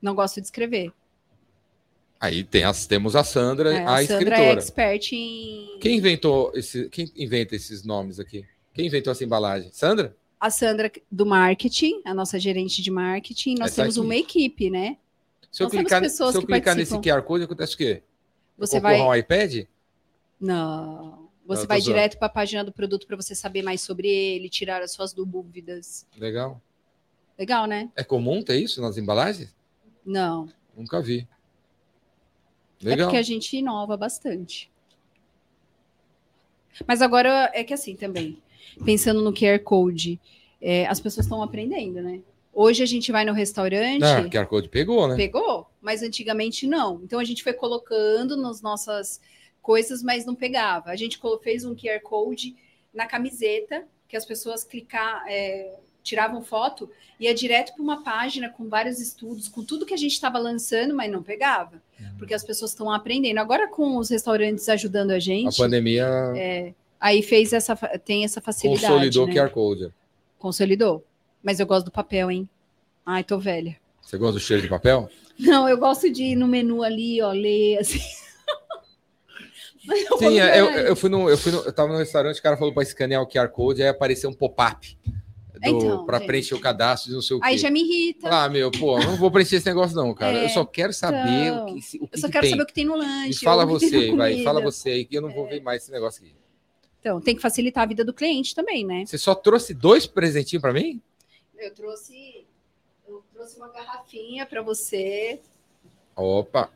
Não 0.00 0.14
gosto 0.14 0.40
de 0.40 0.46
escrever. 0.46 0.92
Aí 2.20 2.44
tem 2.44 2.64
as, 2.64 2.86
temos 2.86 3.14
a 3.16 3.24
Sandra, 3.24 3.72
É, 3.74 3.78
a, 3.84 3.94
a 3.96 4.06
Sandra 4.06 4.14
é 4.14 4.18
escritora. 4.18 4.58
expert 4.58 5.12
em. 5.12 5.78
Quem 5.80 5.96
inventou 5.96 6.52
esse, 6.54 6.88
quem 6.90 7.10
inventa 7.16 7.56
esses 7.56 7.82
nomes 7.84 8.20
aqui? 8.20 8.44
Quem 8.74 8.86
inventou 8.86 9.10
essa 9.10 9.24
embalagem? 9.24 9.70
Sandra? 9.72 10.16
A 10.38 10.50
Sandra 10.50 10.90
do 11.10 11.26
marketing, 11.26 12.00
a 12.04 12.14
nossa 12.14 12.38
gerente 12.38 12.80
de 12.82 12.90
marketing. 12.90 13.56
Nós 13.58 13.72
Essa 13.72 13.82
temos 13.82 13.96
aqui. 13.98 14.06
uma 14.06 14.14
equipe, 14.16 14.70
né? 14.70 14.96
Se 15.50 15.62
eu 15.62 15.64
Nós 15.64 15.72
clicar, 15.72 16.08
se 16.08 16.22
eu 16.22 16.32
clicar 16.42 16.76
nesse 16.76 16.92
participam. 16.92 17.20
QR 17.20 17.22
Code, 17.22 17.44
acontece 17.44 17.74
o 17.74 17.78
quê? 17.78 18.02
Você 18.56 18.76
eu 18.76 18.80
vai. 18.80 19.00
um 19.00 19.12
iPad? 19.14 19.64
Não. 20.40 21.27
Você 21.48 21.62
tô 21.62 21.68
vai 21.68 21.80
zoando. 21.80 21.94
direto 21.96 22.18
para 22.18 22.26
a 22.26 22.30
página 22.30 22.62
do 22.62 22.70
produto 22.70 23.06
para 23.06 23.16
você 23.16 23.34
saber 23.34 23.62
mais 23.62 23.80
sobre 23.80 24.08
ele, 24.08 24.48
tirar 24.48 24.82
as 24.82 24.92
suas 24.92 25.12
dúvidas. 25.12 26.06
Legal. 26.16 26.60
Legal, 27.38 27.66
né? 27.66 27.90
É 27.96 28.04
comum 28.04 28.42
ter 28.42 28.56
isso 28.58 28.80
nas 28.82 28.98
embalagens? 28.98 29.54
Não. 30.04 30.48
Nunca 30.76 31.00
vi. 31.00 31.26
É 32.80 32.84
Legal. 32.90 33.08
porque 33.08 33.16
a 33.18 33.22
gente 33.22 33.56
inova 33.56 33.96
bastante. 33.96 34.70
Mas 36.86 37.02
agora 37.02 37.50
é 37.54 37.64
que 37.64 37.74
assim 37.74 37.96
também, 37.96 38.40
pensando 38.84 39.20
no 39.22 39.32
QR 39.32 39.58
Code, 39.64 40.20
é, 40.60 40.86
as 40.86 41.00
pessoas 41.00 41.26
estão 41.26 41.42
aprendendo, 41.42 42.00
né? 42.02 42.20
Hoje 42.52 42.82
a 42.82 42.86
gente 42.86 43.10
vai 43.12 43.24
no 43.24 43.32
restaurante, 43.32 44.02
Ah, 44.04 44.28
QR 44.28 44.46
Code 44.46 44.68
pegou, 44.68 45.06
né? 45.08 45.16
pegou, 45.16 45.66
mas 45.80 46.02
antigamente 46.02 46.66
não. 46.66 47.00
Então 47.04 47.18
a 47.18 47.24
gente 47.24 47.42
foi 47.42 47.52
colocando 47.52 48.36
nas 48.36 48.60
nossas 48.60 49.20
coisas, 49.68 50.02
mas 50.02 50.24
não 50.24 50.34
pegava. 50.34 50.88
A 50.88 50.96
gente 50.96 51.20
fez 51.42 51.62
um 51.62 51.74
QR 51.74 52.00
Code 52.02 52.56
na 52.90 53.04
camiseta, 53.04 53.84
que 54.08 54.16
as 54.16 54.24
pessoas 54.24 54.64
clicar, 54.64 55.22
é, 55.28 55.74
tiravam 56.02 56.42
foto, 56.42 56.88
ia 57.20 57.34
direto 57.34 57.74
para 57.74 57.82
uma 57.82 58.02
página 58.02 58.48
com 58.48 58.66
vários 58.66 58.98
estudos, 58.98 59.46
com 59.46 59.62
tudo 59.62 59.84
que 59.84 59.92
a 59.92 59.96
gente 59.98 60.12
estava 60.12 60.38
lançando, 60.38 60.94
mas 60.94 61.12
não 61.12 61.22
pegava, 61.22 61.82
porque 62.16 62.32
as 62.32 62.42
pessoas 62.42 62.70
estão 62.70 62.90
aprendendo. 62.90 63.40
Agora 63.40 63.68
com 63.68 63.98
os 63.98 64.08
restaurantes 64.08 64.70
ajudando 64.70 65.10
a 65.10 65.16
A 65.16 65.18
gente, 65.18 65.58
pandemia 65.58 66.08
aí 66.98 67.22
fez 67.22 67.52
essa 67.52 67.76
tem 67.76 68.24
essa 68.24 68.40
facilidade, 68.40 68.86
consolidou 68.86 69.24
o 69.24 69.26
né? 69.26 69.34
QR 69.34 69.50
Code. 69.50 69.92
Consolidou. 70.38 71.04
Mas 71.42 71.60
eu 71.60 71.66
gosto 71.66 71.84
do 71.84 71.92
papel, 71.92 72.30
hein? 72.30 72.48
Ai, 73.04 73.22
tô 73.22 73.38
velha. 73.38 73.76
Você 74.00 74.16
gosta 74.16 74.32
do 74.32 74.40
cheiro 74.40 74.62
de 74.62 74.68
papel? 74.68 75.10
Não, 75.38 75.68
eu 75.68 75.76
gosto 75.76 76.10
de 76.10 76.22
ir 76.24 76.36
no 76.36 76.48
menu 76.48 76.82
ali, 76.82 77.20
ó, 77.20 77.32
ler 77.32 77.80
assim. 77.80 78.00
Sim, 80.18 80.40
é, 80.40 80.60
eu, 80.60 80.66
eu 80.70 80.96
fui 80.96 81.08
no, 81.08 81.28
eu 81.30 81.38
fui 81.38 81.52
no, 81.52 81.58
eu 81.58 81.72
tava 81.72 81.92
no 81.92 81.98
restaurante, 81.98 82.38
o 82.38 82.42
cara 82.42 82.56
falou 82.56 82.72
para 82.72 82.82
escanear 82.82 83.22
o 83.22 83.26
QR 83.26 83.48
Code, 83.48 83.82
aí 83.82 83.88
apareceu 83.88 84.28
um 84.28 84.32
pop-up 84.34 84.98
Então, 85.62 86.04
para 86.04 86.20
preencher 86.20 86.54
o 86.54 86.60
cadastro 86.60 87.08
de 87.10 87.14
não 87.14 87.22
sei 87.22 87.36
o 87.36 87.40
quê. 87.40 87.46
Aí 87.46 87.58
já 87.58 87.70
me 87.70 87.80
irrita. 87.82 88.28
Ah, 88.30 88.48
meu, 88.48 88.70
pô, 88.70 88.98
não 88.98 89.16
vou 89.16 89.30
preencher 89.30 89.56
esse 89.56 89.66
negócio 89.66 89.96
não, 89.96 90.14
cara. 90.14 90.38
É, 90.38 90.44
eu 90.44 90.48
só 90.50 90.64
quero 90.64 90.92
saber 90.92 91.46
então, 91.48 91.64
o 91.64 91.74
que, 91.74 91.96
o 91.98 92.08
que 92.08 92.16
eu 92.16 92.20
só 92.20 92.26
que 92.26 92.32
quero 92.32 92.42
tem. 92.42 92.50
saber 92.50 92.62
o 92.62 92.66
que 92.66 92.72
tem 92.74 92.84
no 92.84 92.94
Me 92.98 93.04
lanche. 93.04 93.44
fala 93.44 93.66
que 93.66 93.78
tem 93.78 93.90
você, 93.90 94.16
vai, 94.16 94.42
fala 94.44 94.60
você 94.60 94.90
aí 94.90 95.04
que 95.04 95.16
eu 95.16 95.22
não 95.22 95.30
vou 95.30 95.46
ver 95.48 95.60
mais 95.62 95.82
esse 95.82 95.92
negócio 95.92 96.22
aqui. 96.24 96.34
Então, 97.00 97.20
tem 97.20 97.34
que 97.36 97.40
facilitar 97.42 97.84
a 97.84 97.86
vida 97.86 98.04
do 98.04 98.12
cliente 98.12 98.54
também, 98.54 98.84
né? 98.84 99.04
Você 99.06 99.16
só 99.18 99.34
trouxe 99.34 99.72
dois 99.72 100.06
presentinhos 100.06 100.60
para 100.60 100.72
mim? 100.72 101.00
Eu 101.56 101.72
trouxe, 101.74 102.44
eu 103.08 103.22
trouxe 103.32 103.56
uma 103.56 103.68
garrafinha 103.68 104.44
para 104.46 104.60
você. 104.62 105.40
Opa, 106.16 106.70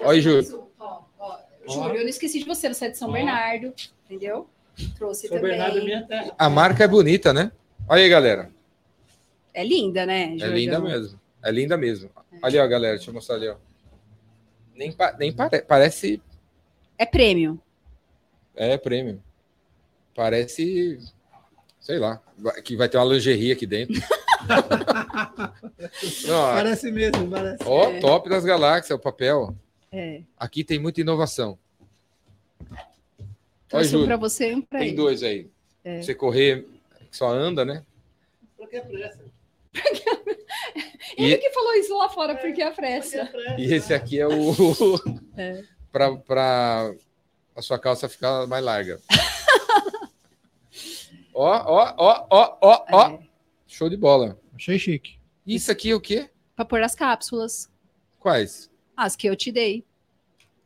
Oi, 0.00 0.20
Júlio. 0.20 0.68
ó, 0.78 1.02
ó. 1.18 1.38
Júlio, 1.68 1.96
eu 1.96 2.02
não 2.02 2.08
esqueci 2.08 2.38
de 2.38 2.44
você, 2.44 2.68
você 2.72 2.86
é 2.86 2.90
de 2.90 2.98
São 2.98 3.08
Ó. 3.08 3.12
Bernardo, 3.12 3.72
entendeu? 4.04 4.48
Trouxe 4.96 5.26
São 5.28 5.36
também. 5.36 5.52
Bernardo 5.52 5.78
é 5.78 5.84
minha 5.84 6.06
terra. 6.06 6.34
a 6.38 6.48
marca 6.50 6.84
é 6.84 6.88
bonita, 6.88 7.32
né? 7.32 7.50
Olha 7.88 8.02
aí, 8.02 8.08
galera. 8.08 8.50
É 9.54 9.64
linda, 9.64 10.04
né? 10.04 10.34
É 10.34 10.38
Jordão? 10.38 10.54
linda 10.56 10.80
mesmo. 10.80 11.20
É 11.42 11.50
linda 11.50 11.76
mesmo. 11.76 12.10
Ali, 12.42 12.58
ó, 12.58 12.66
galera, 12.66 12.96
deixa 12.96 13.10
eu 13.10 13.14
mostrar 13.14 13.36
ali, 13.36 13.48
ó. 13.48 13.56
Nem, 14.74 14.92
pa- 14.92 15.14
nem 15.18 15.32
pare- 15.32 15.62
parece. 15.62 16.20
É 16.98 17.06
prêmio. 17.06 17.58
É 18.54 18.76
prêmio. 18.76 19.22
Parece. 20.14 20.98
Sei 21.80 21.98
lá. 21.98 22.20
Que 22.64 22.76
vai 22.76 22.88
ter 22.88 22.98
uma 22.98 23.04
lingerie 23.06 23.52
aqui 23.52 23.66
dentro. 23.66 23.94
Não, 26.26 26.54
Parece 26.54 26.90
mesmo, 26.92 27.28
parece. 27.30 27.62
ó, 27.64 27.90
É. 27.90 28.00
top 28.00 28.28
das 28.28 28.44
galáxias, 28.44 28.96
o 28.96 29.00
papel. 29.02 29.54
É. 29.92 30.22
Aqui 30.38 30.64
tem 30.64 30.78
muita 30.78 31.00
inovação. 31.00 31.58
Trouxe 33.68 33.96
um 33.96 34.06
pra 34.06 34.16
você 34.16 34.52
e 34.52 34.54
um 34.54 34.62
pra 34.62 34.78
Tem 34.78 34.88
ele. 34.88 34.96
dois 34.96 35.22
aí. 35.22 35.50
É. 35.84 36.00
Você 36.02 36.14
correr, 36.14 36.66
que 37.10 37.16
só 37.16 37.28
anda, 37.28 37.64
né? 37.64 37.84
Por 38.56 38.68
que 38.68 38.80
pressa? 38.80 39.24
Ele 41.16 41.34
E, 41.34 41.38
que 41.38 41.50
falou 41.50 41.74
isso 41.74 41.96
lá 41.96 42.08
fora, 42.08 42.34
porque 42.36 42.62
é 42.62 42.68
a 42.68 42.72
pressa. 42.72 43.30
e 43.58 43.72
esse 43.72 43.92
aqui 43.94 44.18
é 44.18 44.26
o. 44.26 44.32
É. 45.36 45.62
pra, 45.92 46.16
pra 46.16 46.94
a 47.54 47.62
sua 47.62 47.78
calça 47.78 48.08
ficar 48.08 48.46
mais 48.46 48.64
larga. 48.64 49.00
ó, 51.34 51.44
ó, 51.44 51.94
ó, 51.96 52.26
ó, 52.30 52.58
ó, 52.60 52.84
ó. 52.92 53.08
É. 53.10 53.18
Show 53.66 53.88
de 53.88 53.96
bola. 53.96 54.38
Achei 54.54 54.78
chique. 54.78 55.18
Isso 55.46 55.70
aqui 55.70 55.90
é 55.90 55.94
o 55.94 56.00
quê? 56.00 56.30
Pra 56.54 56.64
pôr 56.64 56.82
as 56.82 56.94
cápsulas. 56.94 57.70
Quais? 58.18 58.70
As 58.96 59.14
que 59.16 59.26
eu 59.28 59.36
te 59.36 59.52
dei, 59.52 59.84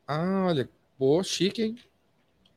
Ah, 0.07 0.45
olha. 0.49 0.69
Pô, 0.99 1.23
chique, 1.23 1.63
hein? 1.63 1.77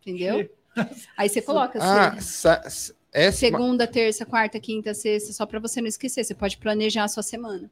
entendeu? 0.02 0.50
Aí 1.18 1.30
você 1.30 1.42
coloca 1.42 1.80
Ah, 1.82 2.10
assim, 2.10 2.92
essa. 3.14 3.32
segunda, 3.32 3.88
terça, 3.88 4.26
quarta, 4.26 4.60
quinta, 4.60 4.94
sexta, 4.94 5.32
só 5.34 5.46
pra 5.46 5.60
você 5.60 5.80
não 5.82 5.88
esquecer. 5.88 6.24
Você 6.24 6.34
pode 6.36 6.58
planejar 6.58 7.04
a 7.06 7.08
sua 7.08 7.24
semana. 7.24 7.70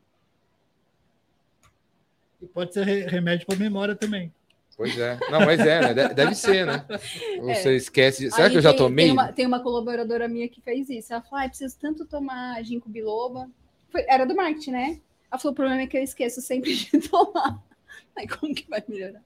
E 2.41 2.45
pode 2.47 2.74
ser 2.74 2.86
re- 2.86 3.08
remédio 3.08 3.45
para 3.45 3.56
memória 3.58 3.95
também. 3.95 4.32
Pois 4.78 4.97
é. 4.97 5.20
Não, 5.30 5.41
mas 5.41 5.60
é, 5.60 5.82
né? 5.82 5.93
De- 5.93 6.14
Deve 6.14 6.34
ser, 6.36 6.66
né? 6.66 6.86
Você 7.41 7.76
esquece. 7.76 8.32
Será 8.32 8.43
É. 8.43 8.45
Aí 8.45 8.52
que 8.52 8.58
eu 8.58 8.62
já 8.62 8.70
tem- 8.70 8.78
tomei? 8.78 9.06
Tem 9.06 9.12
uma, 9.14 9.34
tem 9.34 9.45
uma 9.45 9.60
colaboradora 9.62 10.28
minha 10.28 10.47
que 10.47 10.62
fez 10.62 10.89
isso. 10.89 11.12
Ela 11.14 11.22
falou: 11.22 11.39
ai, 11.39 11.49
preciso 11.49 11.78
tanto 11.78 12.06
tomar 12.06 12.64
ginkgo 12.64 12.89
biloba. 12.89 13.49
Foi- 13.89 14.06
era 14.08 14.26
do 14.26 14.36
marketing, 14.36 14.72
né? 14.72 15.02
Ela 15.30 15.39
falou: 15.39 15.52
o 15.54 15.56
problema 15.56 15.82
é 15.82 15.88
que 15.88 15.97
eu 15.97 16.02
esqueço 16.04 16.41
sempre 16.41 16.74
de 16.76 16.99
tomar. 17.10 17.62
Aí 18.15 18.27
como 18.27 18.53
que 18.53 18.69
vai 18.69 18.83
melhorar? 18.87 19.21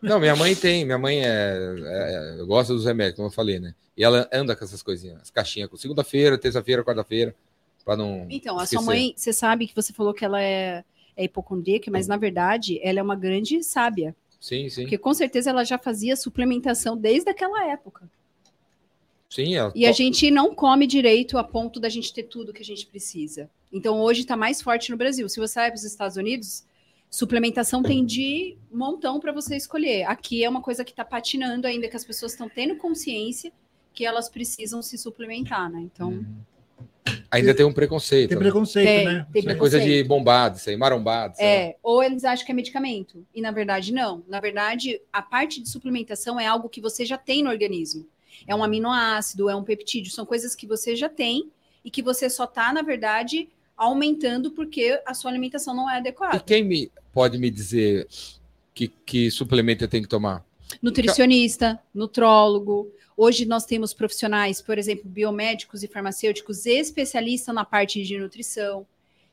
Não, 0.00 0.20
minha 0.20 0.36
mãe 0.36 0.54
tem. 0.54 0.84
Minha 0.84 0.98
mãe 0.98 1.20
é, 1.24 2.38
é- 2.38 2.44
gosta 2.44 2.72
dos 2.72 2.84
remédios, 2.84 3.16
como 3.16 3.28
eu 3.28 3.32
falei, 3.32 3.58
né? 3.58 3.74
E 3.96 4.04
ela 4.04 4.28
anda 4.32 4.54
com 4.54 4.64
essas 4.64 4.82
coisinhas, 4.82 5.20
as 5.22 5.30
caixinhas, 5.30 5.68
com 5.68 5.76
segunda-feira, 5.76 6.38
terça-feira, 6.38 6.84
quarta-feira, 6.84 7.34
para 7.84 7.96
não. 7.96 8.26
Então, 8.30 8.58
a 8.58 8.62
esquecer. 8.62 8.84
sua 8.84 8.94
mãe, 8.94 9.12
você 9.16 9.32
sabe 9.32 9.66
que 9.66 9.74
você 9.74 9.92
falou 9.92 10.14
que 10.14 10.24
ela 10.24 10.40
é, 10.40 10.84
é 11.16 11.24
hipocondríaca, 11.24 11.90
mas 11.90 12.06
na 12.06 12.16
verdade 12.16 12.78
ela 12.82 13.00
é 13.00 13.02
uma 13.02 13.16
grande 13.16 13.62
sábia. 13.64 14.14
Sim, 14.40 14.68
sim. 14.68 14.82
Porque 14.82 14.98
com 14.98 15.12
certeza 15.12 15.50
ela 15.50 15.64
já 15.64 15.76
fazia 15.76 16.14
suplementação 16.14 16.96
desde 16.96 17.28
aquela 17.28 17.66
época. 17.66 18.08
Sim, 19.28 19.56
ela 19.56 19.72
E 19.74 19.84
a 19.84 19.92
gente 19.92 20.30
não 20.30 20.54
come 20.54 20.86
direito 20.86 21.36
a 21.36 21.44
ponto 21.44 21.80
da 21.80 21.88
gente 21.88 22.12
ter 22.12 22.22
tudo 22.22 22.52
que 22.52 22.62
a 22.62 22.64
gente 22.64 22.86
precisa. 22.86 23.50
Então 23.72 24.00
hoje 24.00 24.20
está 24.20 24.36
mais 24.36 24.62
forte 24.62 24.90
no 24.90 24.96
Brasil. 24.96 25.28
Se 25.28 25.40
você 25.40 25.58
vai 25.58 25.70
para 25.70 25.76
os 25.76 25.84
Estados 25.84 26.16
Unidos, 26.16 26.64
suplementação 27.10 27.82
tem 27.82 28.04
de 28.04 28.56
montão 28.70 29.18
para 29.20 29.32
você 29.32 29.56
escolher. 29.56 30.04
Aqui 30.04 30.44
é 30.44 30.48
uma 30.48 30.60
coisa 30.62 30.84
que 30.84 30.90
está 30.90 31.04
patinando 31.04 31.66
ainda, 31.66 31.88
que 31.88 31.96
as 31.96 32.04
pessoas 32.04 32.32
estão 32.32 32.48
tendo 32.48 32.76
consciência 32.76 33.52
que 33.92 34.04
elas 34.04 34.28
precisam 34.28 34.80
se 34.82 34.96
suplementar, 34.98 35.70
né? 35.70 35.80
Então, 35.80 36.10
Uhum. 36.10 36.24
Ainda 37.30 37.54
tem 37.54 37.64
um 37.64 37.72
preconceito. 37.72 38.28
Tem 38.30 38.38
né? 38.38 38.42
preconceito, 38.44 38.86
Tem, 38.86 39.04
né? 39.04 39.26
tem 39.32 39.42
É 39.48 39.54
coisa 39.54 39.78
de 39.78 39.84
preconceito. 39.84 40.08
bombado, 40.08 40.56
isso 40.56 40.68
aí, 40.70 40.76
marombado. 40.76 41.36
sei 41.36 41.44
lá. 41.46 41.52
É, 41.52 41.76
ou 41.82 42.02
eles 42.02 42.24
acham 42.24 42.44
que 42.44 42.52
é 42.52 42.54
medicamento. 42.54 43.26
E 43.34 43.40
na 43.40 43.50
verdade, 43.50 43.92
não. 43.92 44.22
Na 44.28 44.40
verdade, 44.40 45.00
a 45.12 45.20
parte 45.22 45.62
de 45.62 45.68
suplementação 45.68 46.38
é 46.40 46.46
algo 46.46 46.68
que 46.68 46.80
você 46.80 47.04
já 47.04 47.18
tem 47.18 47.42
no 47.42 47.50
organismo. 47.50 48.06
É 48.46 48.54
um 48.54 48.62
aminoácido, 48.62 49.48
é 49.48 49.54
um 49.56 49.64
peptídeo, 49.64 50.12
são 50.12 50.24
coisas 50.24 50.54
que 50.54 50.66
você 50.66 50.94
já 50.96 51.08
tem 51.08 51.50
e 51.84 51.90
que 51.90 52.02
você 52.02 52.28
só 52.30 52.44
está, 52.44 52.72
na 52.72 52.82
verdade, 52.82 53.48
aumentando 53.78 54.50
porque 54.50 55.00
a 55.06 55.14
sua 55.14 55.30
alimentação 55.30 55.74
não 55.74 55.88
é 55.88 55.94
E 55.94 55.98
adequada. 55.98 56.40
quem 56.40 56.64
me, 56.64 56.90
pode 57.12 57.38
me 57.38 57.50
dizer 57.50 58.06
que, 58.74 58.88
que 58.88 59.30
suplemento 59.30 59.84
eu 59.84 59.88
tenho 59.88 60.02
que 60.02 60.08
tomar? 60.08 60.44
Nutricionista, 60.82 61.80
nutrólogo. 61.94 62.92
Hoje 63.16 63.46
nós 63.46 63.64
temos 63.64 63.94
profissionais, 63.94 64.60
por 64.60 64.78
exemplo, 64.78 65.08
biomédicos 65.08 65.82
e 65.82 65.88
farmacêuticos 65.88 66.66
especialistas 66.66 67.54
na 67.54 67.64
parte 67.64 68.02
de 68.02 68.18
nutrição, 68.18 68.86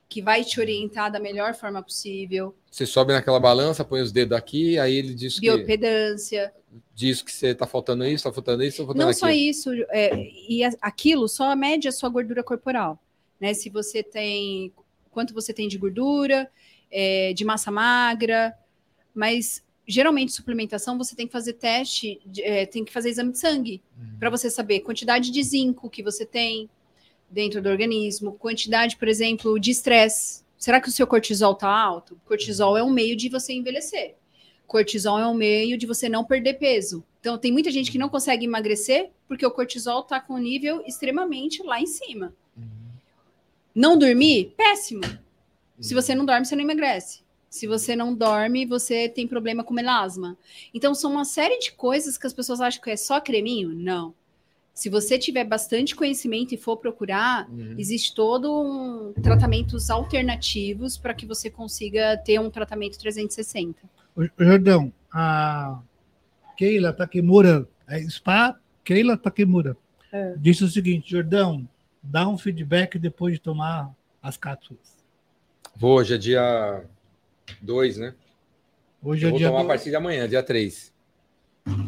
que 0.07 0.21
vai 0.21 0.43
te 0.43 0.59
orientar 0.59 1.11
da 1.11 1.19
melhor 1.19 1.53
forma 1.55 1.83
possível. 1.83 2.55
Você 2.71 2.85
sobe 2.85 3.13
naquela 3.13 3.39
balança, 3.39 3.83
põe 3.83 4.01
os 4.01 4.11
dedos 4.11 4.37
aqui, 4.37 4.79
aí 4.79 4.95
ele 4.95 5.13
diz 5.13 5.35
que, 5.35 5.41
Biopedância, 5.41 6.51
diz 6.93 7.21
que 7.21 7.31
você 7.31 7.53
tá 7.53 7.67
faltando 7.67 8.05
isso, 8.05 8.23
tá 8.23 8.31
faltando 8.33 8.63
isso, 8.63 8.77
tá 8.77 8.85
faltando 8.85 9.03
Não 9.03 9.09
aquilo. 9.11 9.19
só 9.19 9.29
isso, 9.31 9.69
é, 9.89 10.15
e 10.49 10.63
aquilo 10.81 11.27
só 11.27 11.55
mede 11.55 11.87
a 11.87 11.91
sua 11.91 12.09
gordura 12.09 12.43
corporal, 12.43 12.99
né? 13.39 13.53
Se 13.53 13.69
você 13.69 14.01
tem 14.03 14.71
quanto 15.11 15.33
você 15.33 15.53
tem 15.53 15.67
de 15.67 15.77
gordura, 15.77 16.51
é, 16.91 17.31
de 17.33 17.45
massa 17.45 17.71
magra, 17.71 18.53
mas 19.13 19.63
geralmente 19.87 20.33
suplementação 20.33 20.97
você 20.97 21.15
tem 21.15 21.25
que 21.25 21.31
fazer 21.31 21.53
teste, 21.53 22.19
é, 22.39 22.65
tem 22.65 22.83
que 22.83 22.91
fazer 22.91 23.09
exame 23.09 23.31
de 23.31 23.39
sangue 23.39 23.81
Uhum. 23.97 24.19
para 24.19 24.29
você 24.29 24.49
saber 24.49 24.81
quantidade 24.81 25.31
de 25.31 25.41
zinco 25.43 25.89
que 25.89 26.03
você 26.03 26.25
tem 26.25 26.69
dentro 27.29 27.61
do 27.61 27.69
organismo, 27.69 28.33
quantidade, 28.33 28.97
por 28.97 29.07
exemplo, 29.07 29.59
de 29.59 29.71
estresse. 29.71 30.43
Será 30.57 30.81
que 30.81 30.89
o 30.89 30.91
seu 30.91 31.05
cortisol 31.05 31.53
está 31.53 31.69
alto? 31.69 32.19
Cortisol 32.25 32.77
é 32.77 32.83
um 32.83 32.89
meio 32.89 33.15
de 33.15 33.29
você 33.29 33.53
envelhecer. 33.53 34.15
Cortisol 34.67 35.19
é 35.19 35.27
um 35.27 35.33
meio 35.33 35.77
de 35.77 35.85
você 35.85 36.09
não 36.09 36.23
perder 36.23 36.55
peso. 36.55 37.03
Então, 37.19 37.37
tem 37.37 37.51
muita 37.51 37.71
gente 37.71 37.91
que 37.91 37.97
não 37.97 38.09
consegue 38.09 38.45
emagrecer 38.45 39.11
porque 39.27 39.45
o 39.45 39.51
cortisol 39.51 40.01
está 40.01 40.19
com 40.19 40.35
um 40.35 40.39
nível 40.39 40.83
extremamente 40.85 41.61
lá 41.63 41.79
em 41.79 41.85
cima. 41.85 42.33
Não 43.75 43.97
dormir, 43.97 44.53
péssimo. 44.55 45.01
Se 45.79 45.93
você 45.93 46.15
não 46.15 46.25
dorme, 46.25 46.45
você 46.45 46.55
não 46.55 46.63
emagrece. 46.63 47.19
Se 47.49 47.67
você 47.67 47.95
não 47.95 48.13
dorme, 48.15 48.65
você 48.65 49.07
tem 49.09 49.27
problema 49.27 49.63
com 49.63 49.73
melasma. 49.73 50.37
Então, 50.73 50.93
são 50.95 51.11
uma 51.11 51.25
série 51.25 51.57
de 51.59 51.71
coisas 51.73 52.17
que 52.17 52.25
as 52.27 52.33
pessoas 52.33 52.61
acham 52.61 52.81
que 52.81 52.89
é 52.91 52.97
só 52.97 53.19
creminho. 53.19 53.69
Não. 53.69 54.13
Se 54.73 54.89
você 54.89 55.17
tiver 55.17 55.45
bastante 55.45 55.95
conhecimento 55.95 56.53
e 56.53 56.57
for 56.57 56.75
procurar, 56.77 57.49
Uhum. 57.49 57.75
existe 57.77 58.13
todo 58.13 58.51
um 58.61 59.13
tratamentos 59.21 59.89
alternativos 59.89 60.97
para 60.97 61.13
que 61.13 61.25
você 61.25 61.49
consiga 61.49 62.17
ter 62.17 62.39
um 62.41 62.49
tratamento 62.49 62.97
360. 62.99 63.79
Ô, 64.15 64.21
ô, 64.23 64.43
Jordão, 64.43 64.91
a 65.13 65.79
Keila 66.57 66.91
Takemura, 66.91 67.67
é 67.87 68.01
Spa 68.09 68.57
Keila 68.83 69.15
Takemura, 69.17 69.77
É. 70.11 70.33
disse 70.37 70.63
o 70.65 70.67
seguinte: 70.67 71.11
Jordão, 71.11 71.65
dá 72.05 72.27
um 72.27 72.37
feedback 72.37 72.97
depois 72.99 73.33
de 73.35 73.39
tomar 73.39 73.93
as 74.21 74.37
cápsulas. 74.37 74.95
Vou, 75.75 75.97
hoje 75.97 76.13
é 76.15 76.17
dia 76.17 76.85
2, 77.61 77.97
né? 77.97 78.15
Hoje 79.03 79.23
Eu 79.25 79.27
é 79.27 79.31
vou 79.31 79.39
dia 79.39 79.47
tomar 79.47 79.59
a 79.59 79.63
do- 79.63 79.67
partir 79.67 79.89
de 79.89 79.95
amanhã, 79.95 80.27
dia 80.27 80.41
3. 80.43 80.93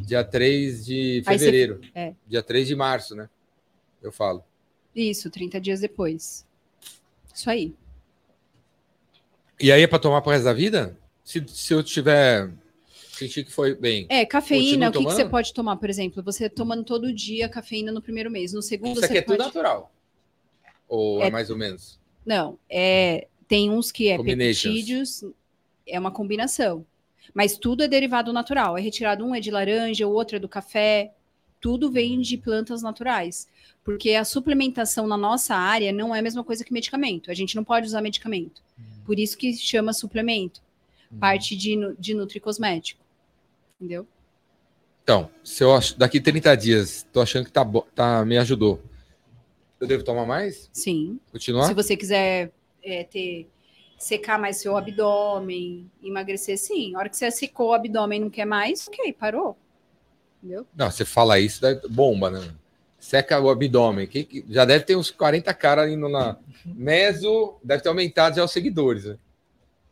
Dia 0.06 0.24
3 0.24 0.86
de 0.86 1.24
Aí 1.26 1.38
você- 1.38 1.46
fevereiro. 1.46 1.82
é. 1.94 2.14
Dia 2.28 2.42
3 2.44 2.68
de 2.68 2.76
março, 2.76 3.16
né? 3.16 3.30
Eu 4.02 4.12
falo. 4.12 4.44
Isso, 4.96 5.30
30 5.30 5.62
dias 5.62 5.80
depois. 5.82 6.46
Isso 7.34 7.50
aí. 7.50 7.76
E 9.60 9.72
aí 9.72 9.82
é 9.84 9.88
pra 9.88 10.00
tomar 10.00 10.22
pro 10.22 10.32
resto 10.32 10.46
da 10.46 10.54
vida? 10.54 10.98
Se, 11.24 11.44
se 11.48 11.74
eu 11.74 11.84
tiver. 11.84 12.52
Sentir 13.12 13.44
que 13.44 13.52
foi 13.52 13.74
bem. 13.74 14.06
É, 14.10 14.24
cafeína, 14.28 14.90
o 14.90 14.92
que, 14.92 15.00
que 15.00 15.04
você 15.06 15.26
pode 15.26 15.52
tomar, 15.52 15.76
por 15.78 15.90
exemplo? 15.90 16.22
Você 16.22 16.48
tomando 16.48 16.84
todo 16.84 17.12
dia 17.12 17.50
cafeína 17.50 17.92
no 17.92 18.00
primeiro 18.00 18.30
mês. 18.30 18.54
No 18.54 18.62
segundo, 18.62 18.92
Isso 18.92 19.00
você 19.02 19.06
aqui 19.08 19.18
é 19.18 19.22
tudo 19.24 19.38
pode... 19.38 19.48
natural. 19.48 19.92
Ou 20.88 21.22
é, 21.22 21.28
É- 21.28 21.32
mais 21.32 21.50
ou 21.50 21.58
menos? 21.58 22.00
Não, 22.26 22.58
é, 22.70 23.28
tem 23.48 23.70
uns 23.70 23.92
que 23.92 24.10
é 24.10 24.18
peptídeos, 24.22 25.24
é 25.88 26.00
uma 26.00 26.12
combinação. 26.12 26.86
Mas 27.34 27.58
tudo 27.58 27.84
é 27.84 27.88
derivado 27.88 28.34
natural. 28.34 28.78
É 28.78 28.82
retirado 28.82 29.26
um 29.26 29.34
é 29.34 29.40
de 29.40 29.52
laranja, 29.52 30.08
o 30.08 30.12
outro 30.12 30.38
é 30.38 30.40
do 30.40 30.50
café. 30.50 31.14
Tudo 31.60 31.92
vem 31.92 32.20
de 32.22 32.38
plantas 32.38 32.82
naturais. 32.82 33.48
Porque 33.84 34.12
a 34.12 34.26
suplementação 34.26 35.08
na 35.08 35.18
nossa 35.18 35.56
área 35.56 35.92
não 35.92 36.14
é 36.14 36.20
a 36.20 36.22
mesma 36.22 36.44
coisa 36.44 36.64
que 36.64 36.74
medicamento. 36.74 37.32
A 37.32 37.34
gente 37.34 37.56
não 37.56 37.64
pode 37.64 37.88
usar 37.88 38.02
medicamento. 38.02 38.62
Por 39.06 39.18
isso 39.18 39.38
que 39.38 39.54
chama 39.56 39.94
suplemento. 39.94 40.62
Uhum. 41.12 41.20
Parte 41.20 41.56
de, 41.56 41.78
de 41.98 42.14
nutricosmético. 42.14 43.02
Entendeu? 43.80 44.06
Então, 45.04 45.30
se 45.44 45.64
eu 45.64 45.74
ach... 45.74 45.94
daqui 45.94 46.20
30 46.20 46.56
dias 46.56 47.08
tô 47.14 47.22
achando 47.22 47.46
que 47.46 47.52
tá, 47.52 47.66
tá 47.96 48.26
me 48.26 48.38
ajudou, 48.38 48.82
eu 49.80 49.88
devo 49.88 50.04
tomar 50.04 50.26
mais? 50.26 50.70
Sim. 50.74 51.20
Continuar? 51.32 51.68
Se 51.68 51.74
você 51.74 51.96
quiser 51.96 52.52
é, 52.84 53.04
ter 53.04 53.48
secar 53.98 54.38
mais 54.40 54.58
seu 54.58 54.78
abdômen, 54.78 55.90
emagrecer, 56.04 56.58
sim. 56.58 56.96
A 56.96 57.00
hora 57.00 57.10
que 57.10 57.18
você 57.18 57.32
secou 57.32 57.70
o 57.70 57.74
abdômen 57.74 58.20
e 58.20 58.24
não 58.24 58.30
quer 58.30 58.46
mais, 58.46 58.88
ok, 58.88 59.12
parou. 59.14 59.58
Entendeu? 60.42 60.68
Não, 60.76 60.90
você 60.92 61.04
fala 61.04 61.40
isso, 61.40 61.60
dá 61.62 61.74
bomba, 61.90 62.30
né? 62.30 62.54
Seca 63.00 63.40
o 63.40 63.50
abdômen. 63.50 64.08
Que, 64.08 64.24
que- 64.24 64.46
já 64.50 64.66
deve 64.66 64.84
ter 64.86 64.96
uns 64.96 65.10
40 65.12 65.54
caras 65.54 65.90
indo 65.92 66.08
na. 66.10 66.38
Meso, 66.66 67.56
deve 67.64 67.82
ter 67.82 67.90
aumentado 67.90 68.36
já 68.36 68.44
os 68.44 68.52
seguidores. 68.52 69.06
Né? 69.06 69.18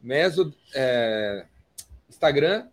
Meso, 0.02 0.54
é, 0.74 1.46
Instagram, 2.10 2.68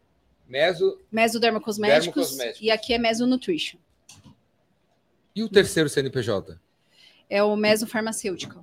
Meso. 0.46 0.98
Mesoderma 1.10 1.60
Cosméticos, 1.60 2.14
Dermocosméticos. 2.14 2.60
e 2.62 2.70
aqui 2.70 2.92
é 2.92 2.98
Meso 2.98 3.26
Nutrition. 3.26 3.78
E 5.34 5.42
o 5.42 5.48
terceiro 5.48 5.88
CNPJ? 5.88 6.58
É 7.32 7.42
o 7.42 7.56
Meso 7.56 7.86
Pharmaceutical. 7.86 8.62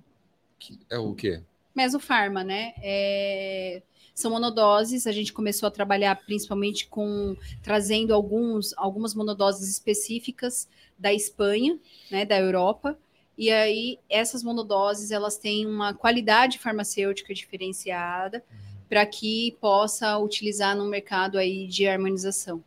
É 0.92 1.00
o 1.00 1.16
quê? 1.16 1.42
Mesofarma, 1.74 2.44
né? 2.44 2.76
É, 2.84 3.82
São 4.14 4.30
monodoses. 4.30 5.08
A 5.08 5.12
gente 5.12 5.34
começou 5.34 5.66
a 5.66 5.72
trabalhar 5.72 6.14
principalmente 6.24 6.88
com 6.88 7.36
trazendo 7.64 8.14
alguns, 8.14 8.72
algumas 8.78 9.16
monodoses 9.16 9.68
específicas 9.68 10.68
da 11.00 11.12
Espanha, 11.12 11.80
né, 12.12 12.26
da 12.26 12.40
Europa. 12.40 12.96
E 13.36 13.50
aí 13.50 13.98
essas 14.08 14.44
monodoses 14.44 15.10
elas 15.10 15.36
têm 15.36 15.66
uma 15.66 15.96
qualidade 15.96 16.60
farmacêutica 16.60 17.34
diferenciada 17.34 18.44
para 18.88 19.04
que 19.04 19.58
possa 19.60 20.16
utilizar 20.20 20.78
no 20.78 20.88
mercado 20.88 21.40
aí 21.40 21.66
de 21.66 21.88
harmonização. 21.88 22.64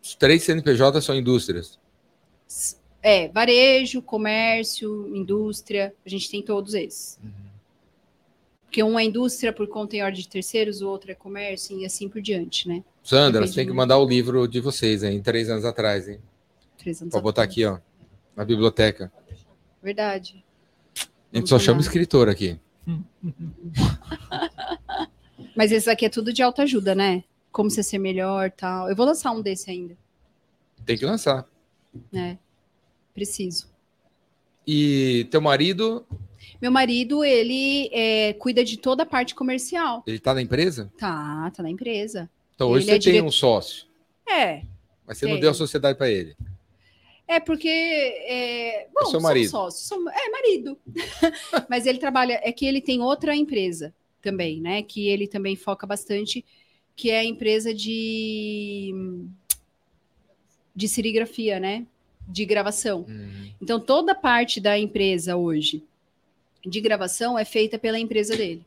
Os 0.00 0.14
três 0.14 0.44
CNPJ 0.44 1.00
são 1.00 1.16
indústrias. 1.16 1.76
É, 3.06 3.28
varejo, 3.28 4.00
comércio, 4.00 5.14
indústria, 5.14 5.94
a 6.06 6.08
gente 6.08 6.30
tem 6.30 6.40
todos 6.42 6.72
esses. 6.72 7.18
Porque 8.64 8.82
um 8.82 8.98
é 8.98 9.04
indústria 9.04 9.52
por 9.52 9.68
conta 9.68 9.94
em 9.94 10.02
ordem 10.02 10.22
de 10.22 10.26
terceiros, 10.28 10.80
o 10.80 10.88
outro 10.88 11.12
é 11.12 11.14
comércio 11.14 11.78
e 11.78 11.84
assim 11.84 12.08
por 12.08 12.22
diante, 12.22 12.66
né? 12.66 12.82
Sandra, 13.02 13.40
Depende 13.40 13.50
você 13.52 13.60
tem 13.60 13.66
que 13.66 13.74
mandar 13.74 13.98
o 13.98 14.08
livro 14.08 14.48
de 14.48 14.58
vocês, 14.58 15.02
hein? 15.02 15.20
Três 15.22 15.50
anos 15.50 15.66
atrás, 15.66 16.08
hein? 16.08 16.18
Três 16.78 17.02
anos 17.02 17.12
Pra 17.12 17.20
botar 17.20 17.42
atrás. 17.42 17.52
aqui, 17.52 17.66
ó. 17.66 17.78
Na 18.34 18.42
biblioteca. 18.42 19.12
Verdade. 19.82 20.42
A 21.30 21.36
gente 21.36 21.50
só 21.50 21.58
chama 21.58 21.82
escritor 21.82 22.30
aqui. 22.30 22.58
Mas 25.54 25.72
esse 25.72 25.90
aqui 25.90 26.06
é 26.06 26.08
tudo 26.08 26.32
de 26.32 26.42
autoajuda, 26.42 26.94
né? 26.94 27.22
Como 27.52 27.70
você 27.70 27.82
ser 27.82 27.98
melhor 27.98 28.50
tal. 28.50 28.88
Eu 28.88 28.96
vou 28.96 29.04
lançar 29.04 29.30
um 29.30 29.42
desse 29.42 29.70
ainda, 29.70 29.94
Tem 30.86 30.96
que 30.96 31.04
lançar. 31.04 31.46
né? 32.10 32.38
Preciso. 33.14 33.72
E 34.66 35.26
teu 35.30 35.40
marido, 35.40 36.04
Meu 36.60 36.70
marido, 36.72 37.24
ele 37.24 37.88
é, 37.92 38.32
cuida 38.34 38.64
de 38.64 38.76
toda 38.78 39.02
a 39.02 39.06
parte 39.06 39.34
comercial. 39.34 40.02
ele 40.06 40.18
tá 40.18 40.34
na 40.34 40.42
empresa? 40.42 40.92
Tá, 40.98 41.50
tá 41.54 41.62
na 41.62 41.70
empresa. 41.70 42.28
Então 42.54 42.68
hoje 42.70 42.84
Ele 42.84 42.90
você 42.90 42.90
é 42.90 42.94
tem 42.94 43.00
diretor- 43.12 43.26
um 43.28 43.30
sócio, 43.30 43.86
É, 44.28 44.62
mas 45.06 45.18
você 45.18 45.26
não 45.26 45.38
deu 45.38 45.50
a 45.50 45.54
sociedade 45.54 45.96
para 45.98 46.10
ele. 46.10 46.34
É 47.26 47.40
porque. 47.40 47.68
É, 47.68 48.88
bom, 48.94 49.00
seu 49.02 49.10
somos 49.12 49.22
marido. 49.22 49.50
sócios, 49.50 49.86
somos- 49.88 50.12
é, 50.12 50.28
marido. 50.28 50.78
Mas 51.70 51.86
ele 51.86 51.98
trabalha. 51.98 52.38
É 52.42 52.52
que 52.52 52.66
ele 52.66 52.82
tem 52.82 53.00
outra 53.00 53.34
empresa 53.34 53.94
também, 54.20 54.60
né? 54.60 54.82
Que 54.82 55.08
ele 55.08 55.26
também 55.26 55.56
foca 55.56 55.86
bastante, 55.86 56.44
que 56.94 57.10
é 57.10 57.20
a 57.20 57.24
empresa 57.24 57.72
de. 57.72 58.92
de 60.76 60.86
serigrafia, 60.86 61.58
né? 61.58 61.86
De 62.26 62.44
gravação. 62.44 63.04
Uhum. 63.08 63.50
Então, 63.60 63.78
toda 63.78 64.12
a 64.12 64.14
parte 64.14 64.60
da 64.60 64.78
empresa 64.78 65.36
hoje 65.36 65.82
de 66.64 66.80
gravação 66.80 67.38
é 67.38 67.44
feita 67.44 67.78
pela 67.78 67.98
empresa 67.98 68.36
dele. 68.36 68.64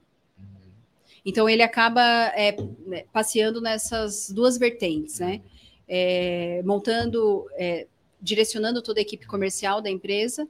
Então, 1.25 1.49
ele 1.49 1.61
acaba 1.61 2.01
é, 2.35 2.55
né, 2.85 3.03
passeando 3.11 3.59
nessas 3.59 4.29
duas 4.29 4.57
vertentes, 4.57 5.19
né? 5.19 5.41
É, 5.87 6.61
montando, 6.63 7.47
é, 7.55 7.87
direcionando 8.21 8.81
toda 8.81 8.99
a 8.99 9.01
equipe 9.01 9.25
comercial 9.25 9.81
da 9.81 9.89
empresa 9.89 10.47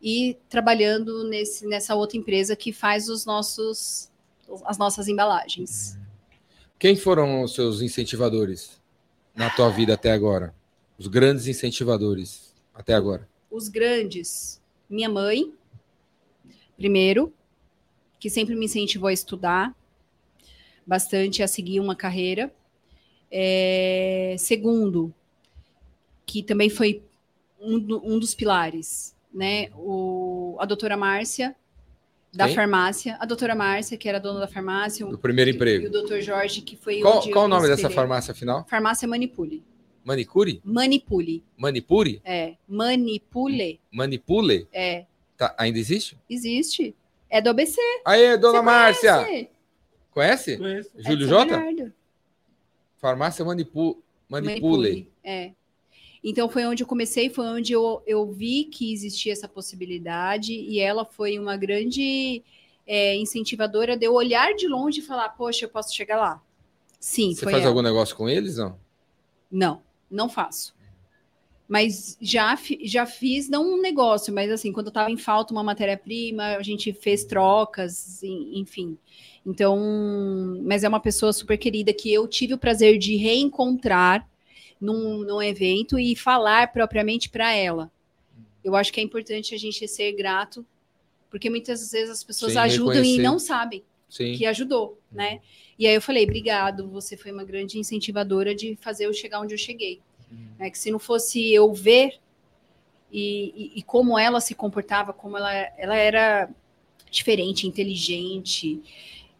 e 0.00 0.36
trabalhando 0.48 1.24
nesse, 1.28 1.66
nessa 1.66 1.94
outra 1.94 2.18
empresa 2.18 2.54
que 2.54 2.72
faz 2.72 3.08
os 3.08 3.24
nossos, 3.24 4.10
as 4.66 4.76
nossas 4.76 5.08
embalagens. 5.08 5.98
Quem 6.78 6.94
foram 6.94 7.42
os 7.42 7.54
seus 7.54 7.80
incentivadores 7.80 8.80
na 9.34 9.48
tua 9.48 9.70
vida 9.70 9.94
até 9.94 10.12
agora? 10.12 10.54
Os 10.98 11.06
grandes 11.06 11.46
incentivadores 11.46 12.54
até 12.72 12.94
agora. 12.94 13.28
Os 13.50 13.68
grandes, 13.68 14.60
minha 14.88 15.08
mãe, 15.08 15.52
primeiro, 16.76 17.32
que 18.18 18.30
sempre 18.30 18.54
me 18.54 18.64
incentivou 18.66 19.08
a 19.08 19.12
estudar 19.12 19.74
bastante, 20.86 21.42
a 21.42 21.48
seguir 21.48 21.80
uma 21.80 21.94
carreira. 21.96 22.52
É, 23.30 24.36
segundo, 24.38 25.12
que 26.24 26.42
também 26.42 26.70
foi 26.70 27.02
um, 27.60 27.76
um 28.04 28.18
dos 28.18 28.34
pilares, 28.34 29.16
né? 29.32 29.70
O, 29.74 30.56
a 30.60 30.64
doutora 30.66 30.96
Márcia, 30.96 31.56
da 32.32 32.46
Quem? 32.46 32.54
farmácia, 32.54 33.16
a 33.20 33.26
doutora 33.26 33.54
Márcia, 33.54 33.96
que 33.96 34.08
era 34.08 34.18
dona 34.18 34.40
da 34.40 34.48
farmácia, 34.48 35.06
Do 35.06 35.14
o, 35.14 35.18
primeiro 35.18 35.50
e 35.50 35.52
o 35.52 35.56
emprego. 35.56 35.90
doutor 35.90 36.20
Jorge, 36.20 36.60
que 36.60 36.76
foi 36.76 37.00
Qual, 37.00 37.22
qual 37.30 37.44
o 37.44 37.48
nome 37.48 37.68
me 37.68 37.68
dessa 37.68 37.90
farmácia 37.90 38.32
afinal? 38.32 38.66
Farmácia 38.68 39.06
Manipule. 39.06 39.62
Manicure? 40.04 40.60
Manipule, 40.64 41.42
Manipure? 41.56 42.20
é. 42.24 42.54
Manipule, 42.68 43.80
Manipule? 43.90 44.68
é. 44.72 45.06
Tá, 45.36 45.52
ainda 45.58 45.78
existe? 45.78 46.16
Existe. 46.30 46.94
É 47.28 47.40
do 47.40 47.50
ABC. 47.50 47.80
Aê, 48.04 48.36
dona 48.36 48.58
Você 48.58 48.64
Márcia! 48.64 49.24
conhece? 49.24 49.48
Conhece? 50.12 50.56
Conheço. 50.58 50.90
É 50.96 51.02
Júlio 51.02 51.28
São 51.28 51.38
Jota? 51.40 51.56
Bernardo. 51.58 51.92
Farmácia 52.98 53.44
Manipu... 53.44 54.00
Manipule. 54.28 54.60
Manipule. 54.60 55.12
É. 55.24 55.50
Então 56.22 56.48
foi 56.48 56.64
onde 56.66 56.82
eu 56.82 56.86
comecei, 56.86 57.28
foi 57.28 57.46
onde 57.46 57.72
eu, 57.72 58.00
eu 58.06 58.24
vi 58.30 58.64
que 58.64 58.92
existia 58.92 59.32
essa 59.32 59.48
possibilidade 59.48 60.54
e 60.54 60.78
ela 60.80 61.04
foi 61.04 61.38
uma 61.38 61.56
grande 61.56 62.42
é, 62.86 63.16
incentivadora 63.16 63.96
de 63.96 64.06
eu 64.06 64.14
olhar 64.14 64.54
de 64.54 64.66
longe 64.68 65.00
e 65.00 65.02
falar, 65.02 65.30
poxa, 65.30 65.64
eu 65.64 65.68
posso 65.68 65.94
chegar 65.94 66.16
lá. 66.16 66.40
Sim, 67.00 67.34
Você 67.34 67.42
foi 67.42 67.52
faz 67.52 67.62
ela. 67.64 67.70
algum 67.72 67.82
negócio 67.82 68.16
com 68.16 68.28
eles, 68.28 68.56
não? 68.56 68.78
Não, 69.50 69.82
não 70.14 70.28
faço. 70.28 70.74
Mas 71.66 72.18
já, 72.20 72.58
já 72.82 73.06
fiz, 73.06 73.48
não 73.48 73.74
um 73.74 73.80
negócio, 73.80 74.32
mas 74.34 74.50
assim, 74.50 74.70
quando 74.70 74.88
estava 74.88 75.10
em 75.10 75.16
falta 75.16 75.52
uma 75.54 75.62
matéria-prima, 75.62 76.56
a 76.56 76.62
gente 76.62 76.92
fez 76.92 77.24
trocas, 77.24 78.22
en- 78.22 78.58
enfim. 78.60 78.98
Então, 79.46 79.78
mas 80.62 80.84
é 80.84 80.88
uma 80.88 81.00
pessoa 81.00 81.32
super 81.32 81.56
querida 81.56 81.92
que 81.92 82.12
eu 82.12 82.28
tive 82.28 82.52
o 82.54 82.58
prazer 82.58 82.98
de 82.98 83.16
reencontrar 83.16 84.28
num, 84.80 85.20
num 85.24 85.40
evento 85.42 85.98
e 85.98 86.14
falar 86.14 86.70
propriamente 86.70 87.30
para 87.30 87.52
ela. 87.54 87.90
Eu 88.62 88.76
acho 88.76 88.92
que 88.92 89.00
é 89.00 89.02
importante 89.02 89.54
a 89.54 89.58
gente 89.58 89.86
ser 89.88 90.12
grato, 90.12 90.66
porque 91.30 91.48
muitas 91.48 91.90
vezes 91.90 92.10
as 92.10 92.24
pessoas 92.24 92.56
ajudam 92.56 92.94
reconhecer. 92.94 93.20
e 93.20 93.22
não 93.22 93.38
sabem 93.38 93.82
Sim. 94.14 94.36
que 94.36 94.46
ajudou, 94.46 95.00
né? 95.10 95.40
E 95.76 95.88
aí 95.88 95.94
eu 95.96 96.00
falei, 96.00 96.22
obrigado, 96.22 96.88
você 96.88 97.16
foi 97.16 97.32
uma 97.32 97.42
grande 97.42 97.80
incentivadora 97.80 98.54
de 98.54 98.76
fazer 98.80 99.06
eu 99.06 99.12
chegar 99.12 99.40
onde 99.40 99.54
eu 99.54 99.58
cheguei. 99.58 100.00
Né? 100.56 100.70
Que 100.70 100.78
se 100.78 100.88
não 100.92 101.00
fosse 101.00 101.52
eu 101.52 101.72
ver 101.74 102.14
e, 103.10 103.52
e- 103.56 103.78
e 103.80 103.82
como 103.82 104.16
ela 104.16 104.40
se 104.40 104.54
comportava, 104.54 105.12
como 105.12 105.36
ela, 105.36 105.52
ela 105.52 105.96
era 105.96 106.48
diferente, 107.10 107.66
inteligente, 107.66 108.80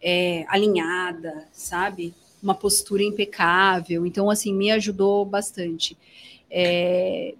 é, 0.02 0.44
alinhada, 0.48 1.46
sabe? 1.52 2.12
Uma 2.42 2.54
postura 2.56 3.04
impecável. 3.04 4.04
Então, 4.04 4.28
assim, 4.28 4.52
me 4.52 4.72
ajudou 4.72 5.24
bastante. 5.24 5.96
É, 6.50 7.34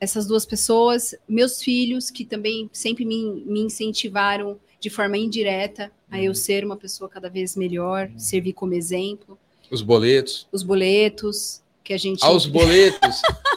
essas 0.00 0.26
duas 0.26 0.46
pessoas, 0.46 1.14
meus 1.28 1.62
filhos, 1.62 2.10
que 2.10 2.24
também 2.24 2.70
sempre 2.72 3.04
me, 3.04 3.44
me 3.44 3.60
incentivaram 3.60 4.58
de 4.84 4.90
forma 4.90 5.16
indireta 5.16 5.90
a 6.10 6.20
eu 6.20 6.34
ser 6.34 6.62
uma 6.62 6.76
pessoa 6.76 7.08
cada 7.08 7.30
vez 7.30 7.56
melhor, 7.56 8.10
servir 8.18 8.52
como 8.52 8.74
exemplo. 8.74 9.38
Os 9.70 9.80
boletos. 9.80 10.46
Os 10.52 10.62
boletos, 10.62 11.62
que 11.82 11.94
a 11.94 11.96
gente. 11.96 12.22
Aos 12.22 12.44
boletos. 12.46 13.22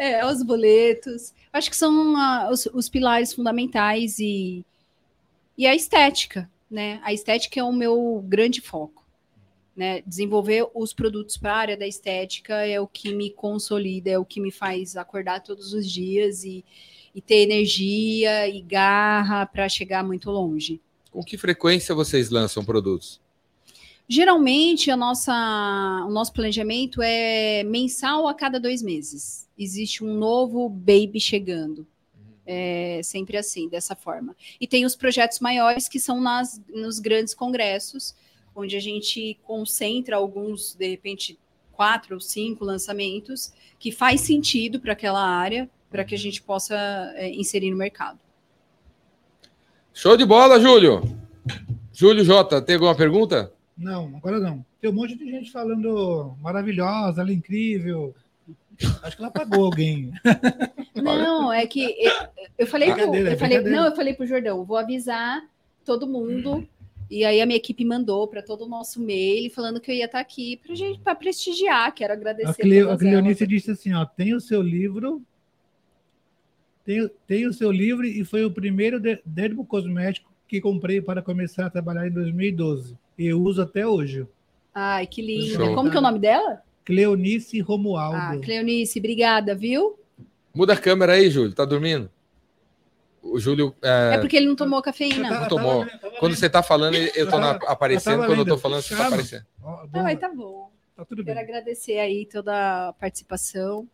É, 0.00 0.24
os 0.24 0.44
boletos. 0.44 1.34
Acho 1.52 1.68
que 1.68 1.76
são 1.76 2.16
ah, 2.16 2.48
os, 2.52 2.68
os 2.72 2.88
pilares 2.88 3.32
fundamentais 3.32 4.20
e, 4.20 4.64
e 5.56 5.66
a 5.66 5.74
estética, 5.74 6.48
né? 6.70 7.00
A 7.02 7.12
estética 7.12 7.58
é 7.58 7.64
o 7.64 7.72
meu 7.72 8.24
grande 8.24 8.60
foco. 8.60 9.04
Né? 9.74 10.00
Desenvolver 10.06 10.68
os 10.72 10.92
produtos 10.92 11.36
para 11.36 11.52
a 11.52 11.56
área 11.56 11.76
da 11.76 11.84
estética 11.84 12.64
é 12.64 12.80
o 12.80 12.86
que 12.86 13.12
me 13.12 13.28
consolida, 13.30 14.10
é 14.10 14.18
o 14.18 14.24
que 14.24 14.40
me 14.40 14.52
faz 14.52 14.96
acordar 14.96 15.42
todos 15.42 15.72
os 15.72 15.90
dias 15.90 16.44
e, 16.44 16.64
e 17.18 17.20
ter 17.20 17.42
energia 17.42 18.46
e 18.46 18.62
garra 18.62 19.44
para 19.44 19.68
chegar 19.68 20.04
muito 20.04 20.30
longe. 20.30 20.80
Com 21.10 21.20
que 21.20 21.36
frequência 21.36 21.92
vocês 21.92 22.30
lançam 22.30 22.64
produtos? 22.64 23.20
Geralmente, 24.08 24.88
a 24.88 24.96
nossa, 24.96 25.34
o 26.06 26.12
nosso 26.12 26.32
planejamento 26.32 27.02
é 27.02 27.64
mensal 27.64 28.28
a 28.28 28.34
cada 28.34 28.60
dois 28.60 28.82
meses. 28.82 29.48
Existe 29.58 30.04
um 30.04 30.14
novo 30.14 30.68
baby 30.68 31.18
chegando. 31.18 31.84
É 32.46 33.00
sempre 33.02 33.36
assim, 33.36 33.68
dessa 33.68 33.96
forma. 33.96 34.36
E 34.60 34.66
tem 34.68 34.84
os 34.84 34.94
projetos 34.94 35.40
maiores 35.40 35.88
que 35.88 35.98
são 35.98 36.20
nas, 36.20 36.62
nos 36.72 37.00
grandes 37.00 37.34
congressos, 37.34 38.14
onde 38.54 38.76
a 38.76 38.80
gente 38.80 39.36
concentra 39.42 40.14
alguns, 40.14 40.76
de 40.76 40.88
repente, 40.88 41.36
quatro 41.72 42.14
ou 42.14 42.20
cinco 42.20 42.64
lançamentos 42.64 43.52
que 43.76 43.90
faz 43.90 44.20
sentido 44.20 44.78
para 44.78 44.92
aquela 44.92 45.26
área, 45.26 45.68
para 45.90 46.04
que 46.04 46.14
a 46.14 46.18
gente 46.18 46.42
possa 46.42 46.76
é, 47.16 47.30
inserir 47.30 47.70
no 47.70 47.76
mercado. 47.76 48.18
Show 49.92 50.16
de 50.16 50.24
bola, 50.24 50.60
Júlio. 50.60 51.02
Júlio 51.92 52.24
J, 52.24 52.62
tem 52.62 52.76
alguma 52.76 52.94
pergunta? 52.94 53.52
Não, 53.76 54.16
agora 54.16 54.38
não. 54.38 54.64
Tem 54.80 54.90
um 54.90 54.94
monte 54.94 55.16
de 55.16 55.30
gente 55.30 55.50
falando 55.50 56.36
maravilhosa, 56.40 57.20
ela 57.20 57.30
é 57.30 57.34
incrível. 57.34 58.14
Acho 59.02 59.16
que 59.16 59.22
ela 59.22 59.30
pagou 59.30 59.64
alguém. 59.64 60.12
Não, 60.94 61.52
é 61.52 61.66
que 61.66 61.96
eu, 61.98 62.12
eu 62.58 62.66
falei, 62.66 62.92
pro, 62.92 63.14
é 63.14 63.32
eu 63.32 63.38
falei, 63.38 63.60
não, 63.60 63.86
eu 63.86 63.94
falei 63.94 64.14
pro 64.14 64.26
Jordão, 64.26 64.64
vou 64.64 64.76
avisar 64.76 65.40
todo 65.84 66.08
mundo. 66.08 66.68
E 67.10 67.24
aí 67.24 67.40
a 67.40 67.46
minha 67.46 67.56
equipe 67.56 67.84
mandou 67.84 68.26
para 68.26 68.42
todo 68.42 68.64
o 68.64 68.68
nosso 68.68 69.00
mail 69.00 69.50
falando 69.50 69.80
que 69.80 69.90
eu 69.90 69.94
ia 69.94 70.04
estar 70.04 70.20
aqui 70.20 70.56
para 70.56 70.74
gente 70.74 70.98
para 70.98 71.14
prestigiar, 71.14 71.94
quero 71.94 72.12
agradecer. 72.12 72.50
A, 72.50 72.54
Cle, 72.54 72.80
a 72.80 72.96
Cleonice 72.96 73.46
disse 73.46 73.70
assim: 73.70 73.94
ó, 73.94 74.04
tem 74.04 74.34
o 74.34 74.40
seu 74.40 74.60
livro, 74.60 75.22
tem, 76.88 77.02
o- 77.02 77.08
tem 77.26 77.46
o 77.46 77.52
seu 77.52 77.70
livro 77.70 78.06
e 78.06 78.24
foi 78.24 78.46
o 78.46 78.50
primeiro 78.50 78.98
de- 78.98 79.20
dermo 79.22 79.62
cosmético 79.66 80.32
que 80.48 80.58
comprei 80.58 81.02
para 81.02 81.20
começar 81.20 81.66
a 81.66 81.70
trabalhar 81.70 82.06
em 82.08 82.10
2012. 82.10 82.96
E 83.18 83.26
eu 83.26 83.42
uso 83.42 83.60
até 83.60 83.86
hoje. 83.86 84.26
Ai, 84.74 85.06
que 85.06 85.20
linda. 85.20 85.54
Show. 85.54 85.74
Como 85.74 85.90
que 85.90 85.96
é 85.96 85.98
o 85.98 86.02
nome 86.02 86.18
dela? 86.18 86.62
Cleonice 86.86 87.60
Romualdo. 87.60 88.16
Ah, 88.16 88.38
Cleonice, 88.42 88.98
obrigada, 88.98 89.54
viu? 89.54 89.98
Muda 90.54 90.72
a 90.72 90.76
câmera 90.78 91.12
aí, 91.12 91.28
Júlio. 91.28 91.52
Tá 91.54 91.66
dormindo? 91.66 92.10
O 93.22 93.38
Júlio. 93.38 93.74
é, 93.82 94.14
É, 94.14 94.18
porque 94.18 94.38
ele 94.38 94.46
não 94.46 94.56
tomou 94.56 94.80
cafeína. 94.80 95.28
Ela 95.28 95.40
não 95.40 95.48
tomou. 95.48 95.84
tava- 95.84 95.98
tava 95.98 96.14
Quando 96.16 96.34
você 96.36 96.48
tá 96.48 96.62
falando, 96.62 96.94
eu 96.96 97.28
tô 97.28 97.38
na- 97.38 97.50
aparecendo. 97.66 98.14
tava 98.14 98.26
Quando 98.28 98.38
eu 98.38 98.44
tô 98.46 98.52
lendo. 98.52 98.60
falando, 98.62 98.80
você 98.80 98.88
tá 98.90 98.96
Calma. 98.96 99.08
aparecendo. 99.16 99.44
Ah, 99.62 99.86
mas 100.02 100.18
tá 100.18 100.28
bom. 100.34 100.70
tá 100.96 101.04
tudo 101.04 101.22
Quero 101.22 101.36
bem. 101.36 101.44
agradecer 101.44 101.98
aí 101.98 102.24
toda 102.24 102.88
a 102.88 102.92
participação. 102.94 103.86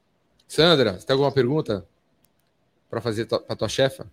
Sandra, 0.46 0.92
você 1.00 1.04
tem 1.06 1.12
alguma 1.14 1.32
pergunta 1.32 1.84
para 2.94 3.00
fazer 3.00 3.26
para 3.26 3.56
tua 3.56 3.68
chefa? 3.68 4.06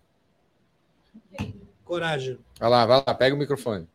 Coragem. 1.84 2.36
Vai 2.58 2.68
lá, 2.68 2.84
vai 2.84 3.04
lá, 3.06 3.14
pega 3.14 3.36
o 3.36 3.38
microfone. 3.38 3.86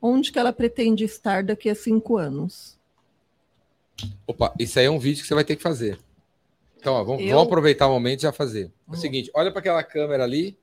Onde 0.00 0.32
que 0.32 0.38
ela 0.38 0.54
pretende 0.54 1.04
estar 1.04 1.42
daqui 1.42 1.68
a 1.68 1.74
cinco 1.74 2.16
anos? 2.16 2.78
Opa, 4.26 4.54
isso 4.58 4.78
aí 4.78 4.86
é 4.86 4.90
um 4.90 4.98
vídeo 4.98 5.20
que 5.20 5.28
você 5.28 5.34
vai 5.34 5.44
ter 5.44 5.56
que 5.56 5.62
fazer. 5.62 5.98
Então, 6.78 6.94
ó, 6.94 7.04
vamos, 7.04 7.22
Eu? 7.22 7.30
vamos 7.30 7.46
aproveitar 7.48 7.86
o 7.86 7.92
momento 7.92 8.20
e 8.20 8.22
já 8.22 8.32
fazer. 8.32 8.72
É 8.88 8.92
o 8.92 8.94
seguinte, 8.94 9.30
olha 9.34 9.50
para 9.50 9.60
aquela 9.60 9.82
câmera 9.82 10.22
ali 10.24 10.56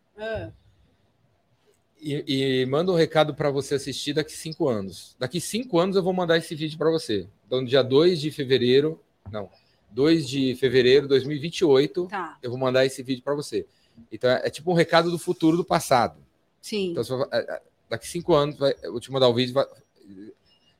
e, 2.01 2.61
e 2.61 2.65
manda 2.65 2.91
um 2.91 2.95
recado 2.95 3.35
para 3.35 3.51
você 3.51 3.75
assistir 3.75 4.13
daqui 4.13 4.31
cinco 4.31 4.67
anos. 4.67 5.15
Daqui 5.19 5.39
cinco 5.39 5.77
anos 5.77 5.95
eu 5.95 6.03
vou 6.03 6.13
mandar 6.13 6.37
esse 6.37 6.55
vídeo 6.55 6.79
para 6.79 6.89
você. 6.89 7.27
Então, 7.45 7.63
dia 7.63 7.83
2 7.83 8.19
de 8.21 8.31
fevereiro, 8.31 8.99
não, 9.31 9.49
2 9.93 10.27
de 10.27 10.55
fevereiro 10.55 11.03
de 11.03 11.09
2028, 11.09 12.07
Tá, 12.07 12.37
eu 12.41 12.49
vou 12.49 12.59
mandar 12.59 12.85
esse 12.85 13.01
vídeo 13.03 13.23
para 13.23 13.35
você. 13.35 13.65
Então, 14.11 14.29
é, 14.29 14.47
é 14.47 14.49
tipo 14.49 14.71
um 14.71 14.73
recado 14.75 15.11
do 15.11 15.19
futuro 15.19 15.55
do 15.57 15.63
passado. 15.65 16.17
sim. 16.61 16.91
Então, 16.91 17.03
vai- 17.03 17.27
é, 17.31 17.37
é, 17.55 17.61
daqui 17.89 18.07
cinco 18.07 18.33
anos, 18.33 18.57
vai, 18.57 18.73
eu 18.81 18.91
vou 18.91 18.99
te 19.01 19.11
mandar 19.11 19.27
o 19.29 19.33
vídeo, 19.33 19.53
vai- 19.53 19.67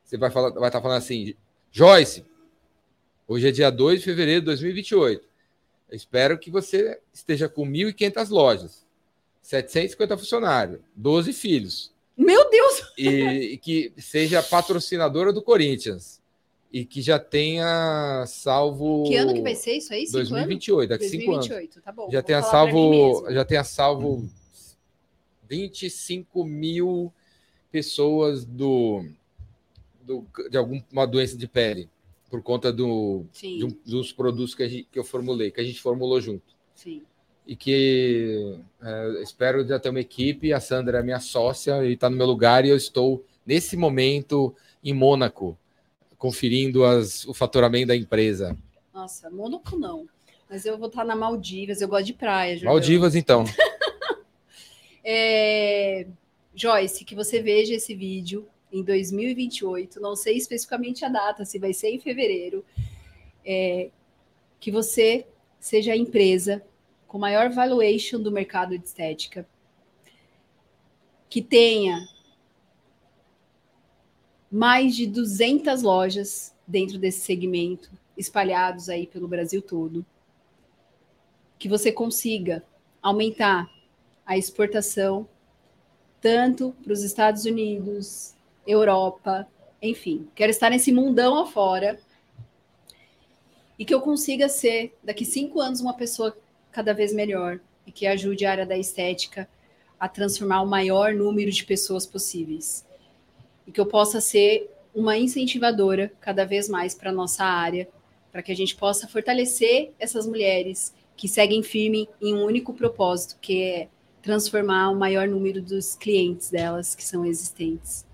você 0.03 0.17
vai 0.17 0.29
estar 0.29 0.49
vai 0.51 0.71
tá 0.71 0.81
falando 0.81 0.97
assim, 0.97 1.33
Joyce, 1.71 2.25
hoje 3.27 3.47
é 3.47 3.51
dia 3.51 3.69
2 3.71 3.99
de 3.99 4.05
fevereiro 4.05 4.41
de 4.41 4.45
2028. 4.47 5.23
Eu 5.89 5.95
espero 5.95 6.37
que 6.39 6.49
você 6.49 6.99
esteja 7.13 7.47
com 7.47 7.65
1.500 7.65 8.29
lojas, 8.29 8.85
750 9.41 10.17
funcionários, 10.17 10.79
12 10.95 11.33
filhos, 11.33 11.91
Meu 12.17 12.49
Deus! 12.49 12.81
e, 12.97 13.53
e 13.53 13.57
que 13.57 13.93
seja 13.97 14.41
patrocinadora 14.41 15.31
do 15.33 15.41
Corinthians, 15.41 16.21
e 16.73 16.83
que 16.83 17.03
já 17.03 17.19
tenha 17.19 18.25
salvo... 18.25 19.03
Que 19.03 19.15
ano 19.15 19.31
que 19.31 19.43
vai 19.43 19.53
ser 19.53 19.73
isso 19.73 19.93
aí? 19.93 20.07
Cinco 20.07 20.17
2028, 20.17 20.89
daqui 20.89 21.03
anos? 21.03 21.11
cinco 21.11 21.31
anos 21.33 21.47
2028, 21.47 21.81
tá 21.83 21.91
bom. 21.91 22.09
já 22.11 22.21
tenha 22.23 22.41
salvo 22.41 23.31
já 23.31 23.45
tenha 23.45 23.63
salvo 23.63 24.27
25 25.47 26.43
mil 26.43 27.13
pessoas 27.71 28.43
do, 28.43 29.05
do 30.01 30.25
de 30.49 30.57
alguma 30.57 31.05
doença 31.05 31.37
de 31.37 31.47
pele 31.47 31.87
por 32.31 32.41
conta 32.41 32.73
do, 32.73 33.23
de 33.39 33.65
um- 33.65 33.77
dos 33.85 34.11
produtos 34.11 34.55
que, 34.55 34.67
gente, 34.67 34.87
que 34.91 34.97
eu 34.97 35.03
formulei 35.03 35.51
que 35.51 35.61
a 35.61 35.63
gente 35.63 35.79
formulou 35.79 36.19
junto 36.19 36.55
sim. 36.73 37.03
e 37.45 37.55
que 37.55 38.57
é, 38.81 39.21
espero 39.21 39.63
já 39.67 39.77
ter 39.79 39.89
uma 39.89 39.99
equipe 39.99 40.51
a 40.51 40.59
Sandra 40.59 40.99
é 40.99 41.03
minha 41.03 41.19
sócia 41.19 41.85
e 41.85 41.93
está 41.93 42.09
no 42.09 42.17
meu 42.17 42.25
lugar 42.25 42.65
e 42.65 42.69
eu 42.69 42.77
estou 42.77 43.23
nesse 43.45 43.77
momento 43.77 44.55
em 44.83 44.93
Mônaco 44.93 45.55
conferindo 46.23 46.85
as, 46.85 47.27
o 47.27 47.33
faturamento 47.33 47.87
da 47.87 47.95
empresa 47.97 48.57
Nossa, 48.93 49.29
Mônaco 49.29 49.77
não. 49.77 50.07
Mas 50.49 50.65
eu 50.65 50.77
vou 50.77 50.87
estar 50.87 51.03
na 51.03 51.17
Maldivas, 51.17 51.81
eu 51.81 51.87
gosto 51.89 52.05
de 52.05 52.13
praia. 52.13 52.63
Maldivas 52.63 53.13
então 53.13 53.43
É, 55.03 56.07
Joyce, 56.55 57.03
que 57.03 57.13
você 57.13 57.41
veja 57.41 57.75
esse 57.75 57.93
vídeo 57.93 58.47
em 58.71 58.81
2028, 58.81 59.99
não 59.99 60.15
sei 60.15 60.37
especificamente 60.37 61.03
a 61.03 61.09
data, 61.09 61.43
se 61.43 61.59
vai 61.59 61.73
ser 61.73 61.89
em 61.89 61.99
fevereiro, 61.99 62.63
é, 63.45 63.89
que 64.61 64.71
você 64.71 65.27
seja 65.59 65.91
a 65.91 65.97
empresa 65.97 66.63
com 67.05 67.19
maior 67.19 67.49
valuation 67.49 68.17
do 68.17 68.31
mercado 68.31 68.77
de 68.77 68.85
estética, 68.85 69.45
que 71.29 71.41
tenha 71.41 72.07
mais 74.53 74.95
de 74.95 75.07
200 75.07 75.81
lojas 75.81 76.53
dentro 76.67 76.99
desse 76.99 77.21
segmento, 77.21 77.89
espalhados 78.15 78.87
aí 78.87 79.07
pelo 79.07 79.27
Brasil 79.27 79.63
todo, 79.63 80.05
que 81.57 81.67
você 81.67 81.91
consiga 81.91 82.63
aumentar 83.01 83.67
a 84.23 84.37
exportação 84.37 85.27
tanto 86.21 86.71
para 86.83 86.93
os 86.93 87.01
Estados 87.01 87.45
Unidos, 87.45 88.35
Europa, 88.65 89.47
enfim, 89.81 90.27
quero 90.35 90.51
estar 90.51 90.69
nesse 90.69 90.91
mundão 90.91 91.35
afora 91.39 91.99
e 93.77 93.83
que 93.83 93.93
eu 93.93 94.01
consiga 94.01 94.47
ser 94.47 94.95
daqui 95.03 95.25
cinco 95.25 95.59
anos 95.59 95.81
uma 95.81 95.95
pessoa 95.95 96.37
cada 96.71 96.93
vez 96.93 97.11
melhor 97.11 97.59
e 97.87 97.91
que 97.91 98.05
ajude 98.05 98.45
a 98.45 98.51
área 98.51 98.67
da 98.67 98.77
estética 98.77 99.49
a 99.99 100.07
transformar 100.07 100.61
o 100.61 100.67
maior 100.67 101.15
número 101.15 101.49
de 101.49 101.65
pessoas 101.65 102.05
possíveis 102.05 102.85
e 103.67 103.71
que 103.71 103.79
eu 103.79 103.85
possa 103.85 104.19
ser 104.21 104.69
uma 104.93 105.17
incentivadora 105.17 106.11
cada 106.21 106.45
vez 106.45 106.69
mais 106.69 106.93
para 106.93 107.11
nossa 107.11 107.43
área, 107.43 107.87
para 108.31 108.41
que 108.43 108.51
a 108.51 108.55
gente 108.55 108.75
possa 108.75 109.07
fortalecer 109.07 109.91
essas 109.99 110.27
mulheres 110.27 110.93
que 111.15 111.27
seguem 111.27 111.61
firme 111.63 112.07
em 112.21 112.33
um 112.33 112.43
único 112.43 112.73
propósito, 112.73 113.37
que 113.41 113.61
é 113.63 113.87
transformar 114.21 114.89
o 114.89 114.95
maior 114.95 115.27
número 115.27 115.61
dos 115.61 115.95
clientes 115.95 116.49
delas 116.49 116.95
que 116.95 117.03
são 117.03 117.25
existentes. 117.25 118.05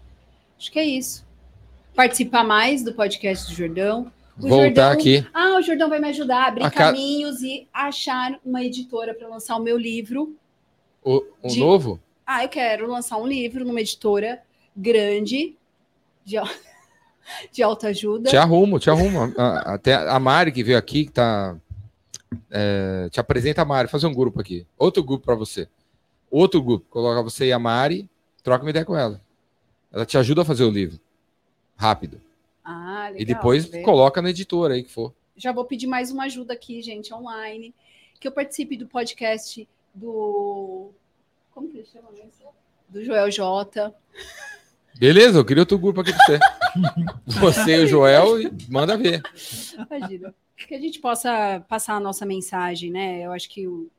Acho 0.57 0.71
que 0.71 0.79
é 0.79 0.85
isso. 0.85 1.25
Participar 1.95 2.43
mais 2.43 2.83
do 2.83 2.93
podcast 2.93 3.47
do 3.49 3.55
Jordão. 3.55 4.11
O 4.37 4.47
voltar 4.47 4.65
Jordão- 4.65 4.91
aqui 4.91 5.27
Ah, 5.33 5.57
o 5.57 5.61
Jordão 5.61 5.89
vai 5.89 5.99
me 5.99 6.07
ajudar 6.09 6.43
a 6.43 6.47
abrir 6.47 6.63
A 6.63 6.71
ca- 6.71 6.85
caminhos 6.85 7.41
e 7.41 7.67
achar 7.73 8.39
uma 8.45 8.63
editora 8.63 9.13
para 9.13 9.27
lançar 9.27 9.55
o 9.57 9.61
meu 9.61 9.77
livro. 9.77 10.33
o, 11.03 11.23
o 11.43 11.47
de- 11.47 11.59
novo 11.59 11.99
Ah, 12.25 12.43
eu 12.43 12.49
quero 12.49 12.87
lançar 12.87 13.17
um 13.17 13.27
livro 13.27 13.63
numa 13.65 13.81
editora 13.81 14.41
grande, 14.75 15.55
de, 16.25 16.35
de 17.51 17.63
alta 17.63 17.87
ajuda. 17.87 18.29
Te 18.29 18.37
arrumo, 18.37 18.79
te 18.79 18.89
arrumo. 18.89 19.33
A- 19.37 19.73
Até 19.75 19.93
a 19.95 20.19
Mari 20.19 20.51
que 20.51 20.63
veio 20.63 20.77
aqui, 20.77 21.05
que 21.05 21.11
tá. 21.11 21.55
é, 22.51 23.07
te 23.11 23.19
apresenta 23.19 23.61
a 23.61 23.65
Mari, 23.65 23.87
fazer 23.87 24.07
um 24.07 24.13
grupo 24.13 24.39
aqui. 24.41 24.65
Outro 24.77 25.03
grupo 25.03 25.25
para 25.25 25.35
você. 25.35 25.67
Outro 26.31 26.61
grupo. 26.61 26.85
Coloca 26.89 27.21
você 27.23 27.47
e 27.47 27.51
a 27.53 27.59
Mari, 27.59 28.09
troca 28.43 28.63
uma 28.63 28.69
ideia 28.69 28.85
com 28.85 28.95
ela. 28.95 29.19
Ela 29.91 30.05
te 30.05 30.17
ajuda 30.17 30.43
a 30.43 30.45
fazer 30.45 30.63
o 30.63 30.69
livro. 30.69 30.99
Rápido. 31.75 32.21
Ah, 32.63 33.05
legal. 33.07 33.21
e 33.21 33.25
depois 33.25 33.67
tá 33.69 33.81
coloca 33.81 34.21
na 34.21 34.29
editora 34.29 34.75
aí 34.75 34.83
que 34.83 34.91
for. 34.91 35.11
já 35.35 35.51
vou 35.51 35.65
pedir 35.65 35.87
mais 35.87 36.11
uma 36.11 36.25
ajuda 36.25 36.53
aqui, 36.53 36.81
gente, 36.83 37.11
online, 37.11 37.73
que 38.19 38.27
eu 38.27 38.31
participe 38.31 38.77
do 38.77 38.85
podcast 38.85 39.67
do. 39.95 40.91
Como 41.51 41.67
que 41.69 41.77
ele 41.77 41.87
chama 41.91 42.11
mesmo? 42.11 42.53
Do 42.89 43.03
Joel 43.03 43.31
J. 43.31 43.91
Beleza, 44.99 45.39
eu 45.39 45.45
queria 45.45 45.61
outro 45.61 45.79
grupo 45.79 46.01
aqui 46.01 46.11
pra 46.11 46.25
você. 46.25 46.39
você 47.39 47.77
e 47.77 47.83
o 47.85 47.87
Joel, 47.87 48.41
e 48.41 48.51
manda 48.67 48.97
ver. 48.97 49.21
Imagina. 49.89 50.35
Que 50.57 50.75
a 50.75 50.79
gente 50.79 50.99
possa 50.99 51.63
passar 51.69 51.95
a 51.95 52.01
nossa 52.01 52.25
mensagem, 52.25 52.91
né? 52.91 53.25
Eu 53.25 53.31
acho 53.31 53.49
que 53.49 53.65
o... 53.65 53.89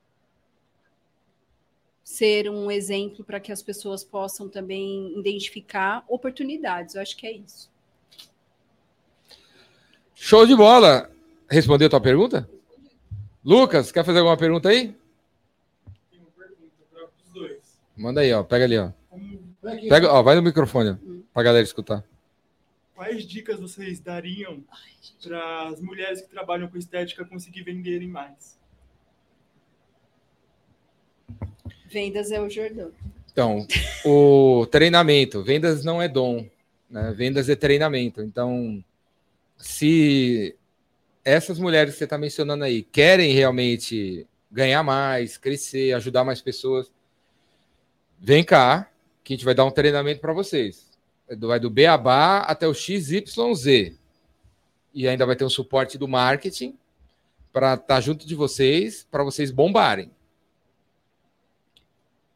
ser 2.04 2.50
um 2.50 2.70
exemplo 2.70 3.24
para 3.24 3.40
que 3.40 3.50
as 3.50 3.62
pessoas 3.62 4.04
possam 4.04 4.46
também 4.46 5.18
identificar 5.18 6.04
oportunidades. 6.06 6.94
Eu 6.94 7.00
acho 7.00 7.16
que 7.16 7.26
é 7.26 7.32
isso. 7.32 7.70
Show 10.14 10.46
de 10.46 10.54
bola. 10.54 11.10
Respondeu 11.48 11.86
a 11.86 11.90
tua 11.90 12.00
pergunta? 12.00 12.46
Lucas, 13.42 13.90
quer 13.90 14.04
fazer 14.04 14.18
alguma 14.18 14.36
pergunta 14.36 14.68
aí? 14.68 14.94
Manda 17.96 18.20
aí, 18.20 18.30
ó. 18.34 18.42
Pega 18.42 18.66
ali, 18.66 18.76
ó. 18.76 18.99
Pega, 19.62 20.10
ó, 20.10 20.22
vai 20.22 20.34
no 20.36 20.42
microfone, 20.42 20.90
ó, 20.90 20.96
pra 21.34 21.42
galera 21.42 21.64
escutar. 21.64 22.02
quais 22.94 23.24
dicas 23.26 23.60
vocês 23.60 24.00
dariam 24.00 24.62
para 25.22 25.68
as 25.68 25.80
mulheres 25.80 26.20
que 26.22 26.28
trabalham 26.28 26.68
com 26.68 26.78
estética 26.78 27.24
conseguir 27.24 27.62
venderem 27.62 28.08
mais? 28.08 28.58
Vendas 31.90 32.30
é 32.30 32.40
o 32.40 32.48
Jordão. 32.48 32.92
Então, 33.32 33.66
o 34.04 34.66
treinamento, 34.70 35.42
vendas 35.42 35.84
não 35.84 36.00
é 36.00 36.08
dom, 36.08 36.48
né? 36.88 37.12
Vendas 37.12 37.48
é 37.48 37.56
treinamento. 37.56 38.22
Então, 38.22 38.82
se 39.58 40.56
essas 41.24 41.58
mulheres 41.58 41.94
que 41.94 41.98
você 41.98 42.04
está 42.04 42.16
mencionando 42.18 42.64
aí 42.64 42.82
querem 42.82 43.32
realmente 43.32 44.26
ganhar 44.50 44.82
mais, 44.82 45.36
crescer, 45.36 45.94
ajudar 45.94 46.24
mais 46.24 46.40
pessoas, 46.40 46.90
vem 48.18 48.44
cá, 48.44 48.89
que 49.30 49.34
a 49.34 49.36
gente 49.36 49.44
vai 49.44 49.54
dar 49.54 49.64
um 49.64 49.70
treinamento 49.70 50.20
para 50.20 50.32
vocês. 50.32 50.90
Vai 51.38 51.60
do 51.60 51.70
Beabá 51.70 52.38
até 52.38 52.66
o 52.66 52.74
XYZ. 52.74 53.96
E 54.92 55.06
ainda 55.06 55.24
vai 55.24 55.36
ter 55.36 55.44
um 55.44 55.48
suporte 55.48 55.96
do 55.96 56.08
marketing 56.08 56.76
para 57.52 57.74
estar 57.74 57.86
tá 57.86 58.00
junto 58.00 58.26
de 58.26 58.34
vocês, 58.34 59.06
para 59.08 59.22
vocês 59.22 59.52
bombarem. 59.52 60.10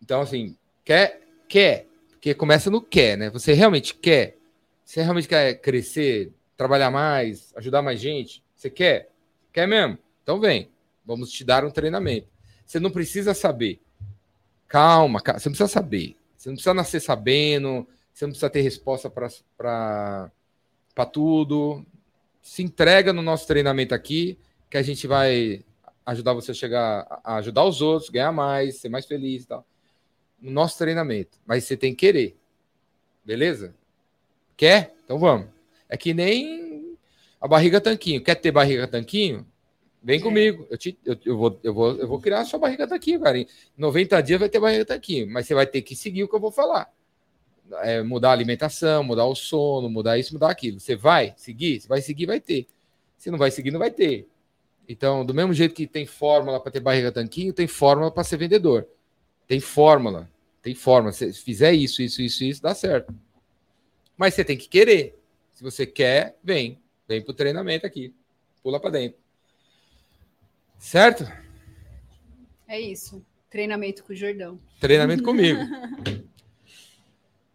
Então, 0.00 0.20
assim, 0.20 0.56
quer, 0.84 1.20
quer, 1.48 1.88
porque 2.10 2.32
começa 2.32 2.70
no 2.70 2.80
quer, 2.80 3.18
né? 3.18 3.28
Você 3.30 3.54
realmente 3.54 3.92
quer, 3.92 4.36
você 4.84 5.02
realmente 5.02 5.26
quer 5.26 5.54
crescer, 5.54 6.32
trabalhar 6.56 6.92
mais, 6.92 7.52
ajudar 7.56 7.82
mais 7.82 7.98
gente, 7.98 8.40
você 8.54 8.70
quer? 8.70 9.10
Quer 9.52 9.66
mesmo? 9.66 9.98
Então 10.22 10.38
vem, 10.38 10.70
vamos 11.04 11.32
te 11.32 11.42
dar 11.42 11.64
um 11.64 11.70
treinamento. 11.72 12.28
Você 12.64 12.78
não 12.78 12.92
precisa 12.92 13.34
saber. 13.34 13.80
Calma, 14.68 15.20
calma, 15.20 15.40
você 15.40 15.48
não 15.48 15.54
precisa 15.56 15.68
saber. 15.68 16.16
Você 16.44 16.50
não 16.50 16.56
precisa 16.56 16.74
nascer 16.74 17.00
sabendo, 17.00 17.88
você 18.12 18.26
não 18.26 18.32
precisa 18.32 18.50
ter 18.50 18.60
resposta 18.60 19.08
para 19.08 20.30
tudo. 21.10 21.84
Se 22.42 22.62
entrega 22.62 23.12
no 23.12 23.22
nosso 23.22 23.46
treinamento 23.46 23.94
aqui, 23.94 24.38
que 24.68 24.76
a 24.76 24.82
gente 24.82 25.06
vai 25.06 25.64
ajudar 26.04 26.34
você 26.34 26.50
a 26.50 26.54
chegar 26.54 27.20
a 27.24 27.36
ajudar 27.36 27.64
os 27.64 27.80
outros, 27.80 28.10
ganhar 28.10 28.30
mais, 28.30 28.76
ser 28.76 28.90
mais 28.90 29.06
feliz 29.06 29.44
e 29.44 29.46
tal 29.46 29.66
no 30.44 30.50
nosso 30.50 30.76
treinamento, 30.76 31.38
mas 31.46 31.64
você 31.64 31.74
tem 31.74 31.94
que 31.94 32.06
querer. 32.06 32.36
Beleza? 33.24 33.74
Quer? 34.54 34.94
Então 35.02 35.18
vamos. 35.18 35.48
É 35.88 35.96
que 35.96 36.12
nem 36.12 36.98
a 37.40 37.48
barriga 37.48 37.80
tanquinho. 37.80 38.22
Quer 38.22 38.34
ter 38.34 38.52
barriga 38.52 38.86
tanquinho? 38.86 39.46
Vem 40.04 40.18
é. 40.18 40.22
comigo. 40.22 40.66
Eu, 40.70 40.76
te, 40.76 40.98
eu, 41.02 41.16
eu, 41.24 41.38
vou, 41.38 41.60
eu, 41.62 41.72
vou, 41.72 41.96
eu 41.96 42.06
vou 42.06 42.20
criar 42.20 42.40
a 42.40 42.44
sua 42.44 42.58
barriga 42.58 42.86
tanquinho, 42.86 43.20
cara. 43.20 43.38
Em 43.38 43.48
90 43.76 44.20
dias 44.20 44.38
vai 44.38 44.50
ter 44.50 44.60
barriga 44.60 44.84
tanquinho, 44.84 45.26
mas 45.30 45.46
você 45.46 45.54
vai 45.54 45.66
ter 45.66 45.80
que 45.80 45.96
seguir 45.96 46.22
o 46.22 46.28
que 46.28 46.36
eu 46.36 46.40
vou 46.40 46.50
falar. 46.50 46.92
É, 47.80 48.02
mudar 48.02 48.28
a 48.28 48.32
alimentação, 48.32 49.02
mudar 49.02 49.24
o 49.24 49.34
sono, 49.34 49.88
mudar 49.88 50.18
isso, 50.18 50.34
mudar 50.34 50.50
aquilo. 50.50 50.78
Você 50.78 50.94
vai 50.94 51.32
seguir? 51.38 51.80
Você 51.80 51.88
vai 51.88 52.02
seguir, 52.02 52.26
vai 52.26 52.38
ter. 52.38 52.66
Se 53.16 53.30
não 53.30 53.38
vai 53.38 53.50
seguir, 53.50 53.70
não 53.70 53.78
vai 53.78 53.90
ter. 53.90 54.28
Então, 54.86 55.24
do 55.24 55.32
mesmo 55.32 55.54
jeito 55.54 55.74
que 55.74 55.86
tem 55.86 56.04
fórmula 56.04 56.60
para 56.60 56.70
ter 56.70 56.80
barriga 56.80 57.10
tanquinho, 57.10 57.54
tem 57.54 57.66
fórmula 57.66 58.10
para 58.10 58.22
ser 58.22 58.36
vendedor. 58.36 58.86
Tem 59.48 59.58
fórmula. 59.58 60.30
Tem 60.60 60.74
forma. 60.74 61.12
Se 61.12 61.32
fizer 61.32 61.72
isso, 61.72 62.02
isso, 62.02 62.20
isso, 62.20 62.44
isso, 62.44 62.62
dá 62.62 62.74
certo. 62.74 63.14
Mas 64.18 64.34
você 64.34 64.44
tem 64.44 64.58
que 64.58 64.68
querer. 64.68 65.18
Se 65.54 65.62
você 65.62 65.86
quer, 65.86 66.36
vem. 66.44 66.78
Vem 67.08 67.22
pro 67.22 67.32
treinamento 67.32 67.86
aqui. 67.86 68.14
Pula 68.62 68.78
para 68.78 68.90
dentro. 68.90 69.23
Certo? 70.84 71.26
É 72.68 72.78
isso. 72.78 73.24
Treinamento 73.48 74.04
com 74.04 74.12
o 74.12 74.16
Jordão. 74.16 74.60
Treinamento 74.78 75.22
comigo. 75.22 75.58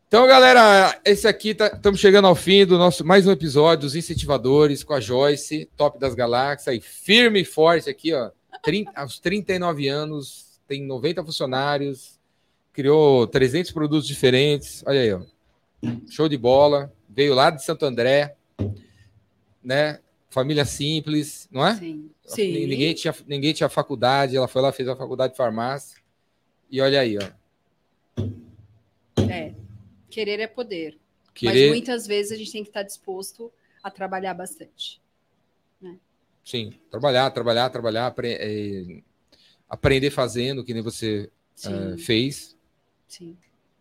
Então, 0.08 0.26
galera, 0.26 1.00
esse 1.06 1.28
aqui 1.28 1.50
estamos 1.50 1.80
tá, 1.80 1.96
chegando 2.02 2.26
ao 2.26 2.34
fim 2.34 2.66
do 2.66 2.76
nosso 2.80 3.06
mais 3.06 3.28
um 3.28 3.32
episódio 3.32 3.84
dos 3.84 3.96
incentivadores 3.96 4.84
com 4.84 4.96
a 4.96 5.00
Joyce, 5.00 5.70
top 5.78 6.00
das 6.00 6.16
galáxias, 6.16 6.70
aí 6.70 6.82
firme 6.82 7.42
e 7.42 7.46
forte 7.46 7.88
aqui, 7.88 8.12
ó. 8.16 8.32
30, 8.64 8.92
aos 8.96 9.20
39 9.20 9.88
anos, 9.88 10.60
tem 10.68 10.84
90 10.84 11.24
funcionários, 11.24 12.20
criou 12.74 13.28
300 13.28 13.72
produtos 13.72 14.08
diferentes. 14.08 14.84
Olha 14.88 15.02
aí, 15.02 15.14
ó. 15.14 15.22
show 16.10 16.28
de 16.28 16.36
bola. 16.36 16.92
Veio 17.08 17.36
lá 17.36 17.52
de 17.52 17.64
Santo 17.64 17.86
André, 17.86 18.36
né? 19.64 20.00
Família 20.32 20.66
simples, 20.66 21.48
não 21.52 21.66
é? 21.66 21.76
Sim. 21.76 22.10
Sim. 22.30 22.68
Ninguém 22.68 22.94
tinha, 22.94 23.16
ninguém 23.28 23.54
tinha 23.54 23.68
faculdade, 23.68 24.38
ela 24.38 24.48
foi 24.48 24.62
lá, 24.62 24.72
fez 24.72 24.88
a 24.88 24.96
faculdade 24.96 25.34
de 25.34 25.38
farmácia. 25.38 26.00
E 26.70 26.80
olha 26.80 27.00
aí, 27.00 27.18
ó. 27.18 28.24
É. 29.30 29.56
Querer 30.10 30.40
é 30.40 30.48
poder. 30.48 31.00
Querer... 31.34 31.70
Mas 31.70 31.70
muitas 31.70 32.06
vezes 32.06 32.32
a 32.32 32.36
gente 32.36 32.52
tem 32.52 32.64
que 32.64 32.70
estar 32.70 32.84
disposto 32.84 33.52
a 33.82 33.90
trabalhar 33.90 34.36
bastante. 34.36 35.02
Né? 35.82 35.98
Sim, 36.46 36.74
trabalhar, 36.92 37.32
trabalhar, 37.32 37.70
trabalhar, 37.72 38.08
apre... 38.08 38.38
é... 38.40 39.02
aprender 39.68 40.12
fazendo, 40.12 40.64
que 40.64 40.74
nem 40.74 40.84
você 40.84 41.32
é, 41.66 41.98
fez. 41.98 42.56
Sim. 43.08 43.36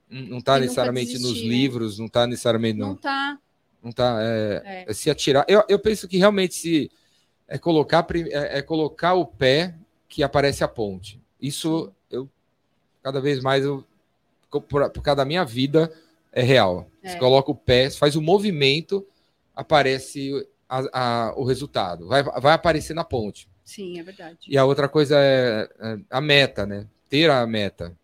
Não 0.09 0.39
está 0.39 0.59
necessariamente 0.59 1.19
nos 1.19 1.43
né? 1.43 1.49
livros, 1.49 1.99
não 1.99 2.07
está 2.07 2.27
necessariamente. 2.27 2.79
Não 2.79 2.95
está. 2.95 3.39
Não 3.83 3.91
está. 3.91 4.19
É, 4.23 4.63
é. 4.65 4.85
é, 4.89 4.95
se 4.95 5.11
atirar. 5.11 5.45
Eu, 5.47 5.63
eu 5.69 5.79
penso 5.79 6.09
que 6.09 6.17
realmente 6.17 6.55
se 6.55 6.91
é 7.49 7.59
colocar, 7.59 8.07
é, 8.15 8.59
é, 8.59 8.63
colocar 8.63 9.15
o 9.15 9.25
pé 9.27 9.75
que 10.09 10.23
aparece 10.23 10.63
a 10.63 10.69
ponte. 10.69 11.21
Isso 11.41 11.93
eu 12.11 12.29
cada 13.03 13.21
vez 13.21 13.41
mais 13.41 13.65
eu 13.65 13.85
por, 14.51 14.91
por 14.91 15.03
causa 15.03 15.17
da 15.17 15.25
minha 15.25 15.45
vida 15.45 15.93
é 16.33 16.43
real. 16.43 16.89
É. 17.03 17.11
Você 17.11 17.19
coloca 17.19 17.51
o 17.51 17.55
pé, 17.55 17.91
faz 17.91 18.15
o 18.17 18.23
movimento, 18.23 19.07
aparece 19.57 20.47
a, 20.69 20.83
a, 20.93 21.35
o 21.37 21.45
resultado. 21.45 22.07
Vai, 22.07 22.23
vai 22.23 22.53
aparecer 22.53 22.95
na 22.95 23.05
ponte. 23.05 23.49
Sim, 23.65 23.99
é 23.99 24.03
verdade. 24.03 24.39
E 24.47 24.57
a 24.57 24.65
outra 24.65 24.89
coisa 24.89 25.17
é, 25.19 25.69
é 25.81 25.99
a 26.11 26.21
meta, 26.21 26.67
né? 26.67 26.87
Ter 27.09 27.31
a 27.31 27.47
meta 27.47 27.97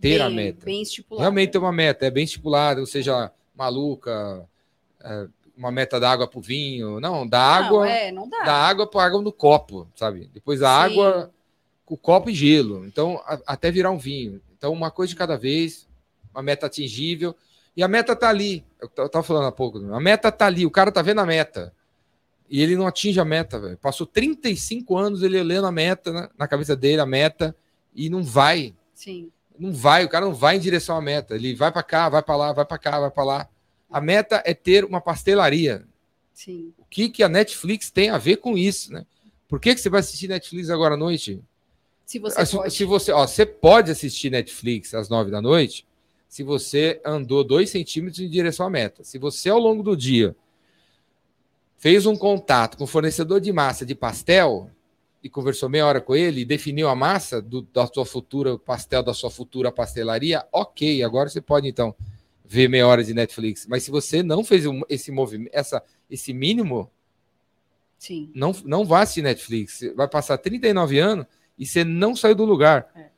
ter 0.00 0.18
bem, 0.18 0.20
a 0.20 0.30
meta. 0.30 0.64
Bem 0.64 0.82
estipulado. 0.82 1.22
Realmente 1.22 1.50
ter 1.50 1.58
uma 1.58 1.72
meta, 1.72 2.06
é 2.06 2.10
bem 2.10 2.24
estipulada, 2.24 2.80
ou 2.80 2.86
seja, 2.86 3.30
maluca, 3.54 4.48
é, 5.00 5.26
uma 5.58 5.72
meta 5.72 5.98
da 5.98 6.10
água 6.10 6.28
para 6.28 6.38
o 6.38 6.42
vinho. 6.42 7.00
Não, 7.00 7.26
da 7.26 7.40
água. 7.40 7.84
Não, 7.84 7.92
é, 7.92 8.12
não 8.12 8.28
dá. 8.28 8.44
Da 8.44 8.54
água 8.54 8.86
para 8.86 9.04
água 9.04 9.20
no 9.20 9.32
copo, 9.32 9.88
sabe? 9.94 10.30
Depois 10.32 10.62
a 10.62 10.70
água 10.70 11.32
com 11.84 11.96
copo 11.96 12.30
e 12.30 12.34
gelo. 12.34 12.86
Então, 12.86 13.20
a, 13.26 13.38
até 13.46 13.70
virar 13.70 13.90
um 13.90 13.98
vinho. 13.98 14.40
Então, 14.56 14.72
uma 14.72 14.90
coisa 14.90 15.10
de 15.10 15.16
cada 15.16 15.36
vez, 15.36 15.88
uma 16.32 16.42
meta 16.42 16.66
atingível. 16.66 17.34
E 17.76 17.82
a 17.82 17.88
meta 17.88 18.14
tá 18.14 18.28
ali. 18.28 18.64
Eu 18.80 19.06
estava 19.06 19.22
falando 19.22 19.46
há 19.46 19.52
pouco. 19.52 19.78
A 19.92 20.00
meta 20.00 20.30
tá 20.30 20.46
ali, 20.46 20.64
o 20.64 20.70
cara 20.70 20.92
tá 20.92 21.02
vendo 21.02 21.20
a 21.20 21.26
meta. 21.26 21.74
E 22.48 22.62
ele 22.62 22.76
não 22.76 22.86
atinge 22.86 23.20
a 23.20 23.24
meta, 23.24 23.58
velho. 23.58 23.76
Passou 23.76 24.06
35 24.06 24.96
anos 24.96 25.22
ele 25.22 25.42
lendo 25.42 25.66
a 25.66 25.72
meta, 25.72 26.12
né? 26.12 26.28
na 26.38 26.48
cabeça 26.48 26.74
dele, 26.74 27.00
a 27.00 27.06
meta, 27.06 27.54
e 27.94 28.08
não 28.08 28.22
vai. 28.22 28.74
Sim 28.94 29.30
não 29.58 29.72
vai, 29.72 30.04
o 30.04 30.08
cara 30.08 30.24
não 30.24 30.34
vai 30.34 30.56
em 30.56 30.60
direção 30.60 30.96
à 30.96 31.02
meta. 31.02 31.34
Ele 31.34 31.54
vai 31.54 31.72
para 31.72 31.82
cá, 31.82 32.08
vai 32.08 32.22
para 32.22 32.36
lá, 32.36 32.52
vai 32.52 32.64
para 32.64 32.78
cá, 32.78 33.00
vai 33.00 33.10
para 33.10 33.24
lá. 33.24 33.48
A 33.90 34.00
meta 34.00 34.42
é 34.44 34.54
ter 34.54 34.84
uma 34.84 35.00
pastelaria. 35.00 35.84
Sim. 36.32 36.72
O 36.78 36.84
que, 36.84 37.08
que 37.08 37.22
a 37.22 37.28
Netflix 37.28 37.90
tem 37.90 38.10
a 38.10 38.18
ver 38.18 38.36
com 38.36 38.56
isso, 38.56 38.92
né? 38.92 39.06
Por 39.48 39.60
que, 39.60 39.74
que 39.74 39.80
você 39.80 39.88
vai 39.88 40.00
assistir 40.00 40.28
Netflix 40.28 40.68
agora 40.70 40.94
à 40.94 40.96
noite? 40.96 41.40
Se 42.04 42.18
você 42.18 42.46
se, 42.46 42.56
pode. 42.56 42.74
Se 42.74 42.84
você, 42.84 43.12
ó, 43.12 43.26
você 43.26 43.46
pode 43.46 43.90
assistir 43.90 44.30
Netflix 44.30 44.94
às 44.94 45.08
nove 45.08 45.30
da 45.30 45.40
noite 45.40 45.86
se 46.28 46.42
você 46.42 47.00
andou 47.04 47.42
dois 47.42 47.70
centímetros 47.70 48.20
em 48.20 48.28
direção 48.28 48.66
à 48.66 48.70
meta. 48.70 49.02
Se 49.02 49.18
você, 49.18 49.48
ao 49.48 49.58
longo 49.58 49.82
do 49.82 49.96
dia, 49.96 50.36
fez 51.78 52.04
um 52.04 52.14
contato 52.14 52.76
com 52.76 52.84
o 52.84 52.86
fornecedor 52.86 53.40
de 53.40 53.50
massa 53.50 53.86
de 53.86 53.94
pastel, 53.94 54.70
e 55.22 55.28
conversou 55.28 55.68
meia 55.68 55.86
hora 55.86 56.00
com 56.00 56.14
ele 56.14 56.42
e 56.42 56.44
definiu 56.44 56.88
a 56.88 56.94
massa 56.94 57.42
do, 57.42 57.62
da 57.62 57.86
sua 57.86 58.06
futura 58.06 58.58
pastel, 58.58 59.02
da 59.02 59.12
sua 59.12 59.30
futura 59.30 59.72
pastelaria, 59.72 60.46
ok, 60.52 61.02
agora 61.02 61.28
você 61.28 61.40
pode 61.40 61.68
então 61.68 61.94
ver 62.48 62.68
meia 62.68 62.86
hora 62.86 63.04
de 63.04 63.12
Netflix. 63.12 63.66
Mas 63.66 63.82
se 63.82 63.90
você 63.90 64.22
não 64.22 64.42
fez 64.42 64.64
esse 64.88 65.12
movimento, 65.12 65.50
essa, 65.52 65.82
esse 66.10 66.32
mínimo, 66.32 66.90
Sim. 67.98 68.30
Não, 68.32 68.52
não 68.64 68.84
vá 68.84 69.02
assistir 69.02 69.22
Netflix. 69.22 69.80
Vai 69.96 70.06
passar 70.06 70.38
39 70.38 70.98
anos 71.00 71.26
e 71.58 71.66
você 71.66 71.82
não 71.82 72.14
saiu 72.14 72.34
do 72.34 72.44
lugar. 72.44 72.90
É. 72.94 73.08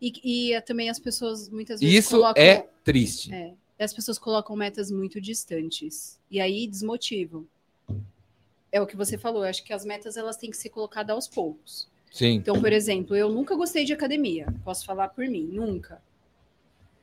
E, 0.00 0.52
e, 0.54 0.60
também 0.62 0.90
as 0.90 0.98
pessoas 0.98 1.48
muitas 1.48 1.80
vezes. 1.80 2.04
Isso 2.04 2.16
colocam, 2.16 2.42
é 2.42 2.66
triste. 2.82 3.32
É, 3.32 3.54
as 3.78 3.94
pessoas 3.94 4.18
colocam 4.18 4.56
metas 4.56 4.90
muito 4.90 5.20
distantes. 5.20 6.18
E 6.28 6.40
aí 6.40 6.66
desmotivam 6.66 7.46
é 8.72 8.80
o 8.80 8.86
que 8.86 8.96
você 8.96 9.18
falou, 9.18 9.44
eu 9.44 9.50
acho 9.50 9.62
que 9.62 9.72
as 9.72 9.84
metas 9.84 10.16
elas 10.16 10.38
têm 10.38 10.50
que 10.50 10.56
ser 10.56 10.70
colocadas 10.70 11.14
aos 11.14 11.28
poucos. 11.28 11.86
Sim. 12.10 12.32
Então, 12.36 12.58
por 12.58 12.72
exemplo, 12.72 13.14
eu 13.14 13.28
nunca 13.30 13.54
gostei 13.54 13.84
de 13.84 13.92
academia, 13.92 14.46
posso 14.64 14.84
falar 14.86 15.08
por 15.08 15.28
mim, 15.28 15.50
nunca. 15.52 16.02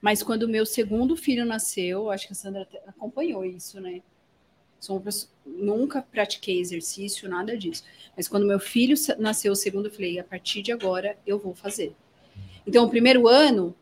Mas 0.01 0.23
quando 0.23 0.43
o 0.43 0.47
meu 0.47 0.65
segundo 0.65 1.15
filho 1.15 1.45
nasceu, 1.45 2.09
acho 2.09 2.27
que 2.27 2.33
a 2.33 2.35
Sandra 2.35 2.67
acompanhou 2.87 3.43
isso, 3.43 3.79
né? 3.81 4.01
Pessoa, 4.79 5.03
nunca 5.45 6.01
pratiquei 6.01 6.59
exercício, 6.59 7.27
nada 7.27 7.57
disso. 7.57 7.83
Mas 8.15 8.29
quando 8.29 8.45
meu 8.45 8.59
filho 8.59 8.95
nasceu, 9.17 9.51
o 9.51 9.55
segundo, 9.55 9.87
eu 9.87 9.91
falei: 9.91 10.19
a 10.19 10.23
partir 10.23 10.61
de 10.61 10.71
agora 10.71 11.17
eu 11.27 11.37
vou 11.37 11.53
fazer. 11.53 11.93
Então, 12.65 12.85
o 12.85 12.89
primeiro 12.89 13.27
ano, 13.27 13.75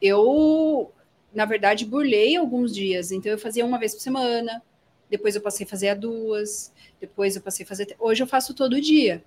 eu, 0.00 0.92
na 1.34 1.46
verdade, 1.46 1.86
burlei 1.86 2.36
alguns 2.36 2.74
dias. 2.74 3.10
Então, 3.12 3.32
eu 3.32 3.38
fazia 3.38 3.64
uma 3.64 3.78
vez 3.78 3.94
por 3.94 4.00
semana, 4.00 4.62
depois 5.08 5.34
eu 5.34 5.40
passei 5.40 5.64
a 5.64 5.68
fazer 5.68 5.88
a 5.88 5.94
duas, 5.94 6.70
depois 7.00 7.34
eu 7.34 7.40
passei 7.40 7.64
a 7.64 7.68
fazer. 7.68 7.96
Hoje 7.98 8.22
eu 8.22 8.26
faço 8.26 8.52
todo 8.52 8.80
dia. 8.80 9.24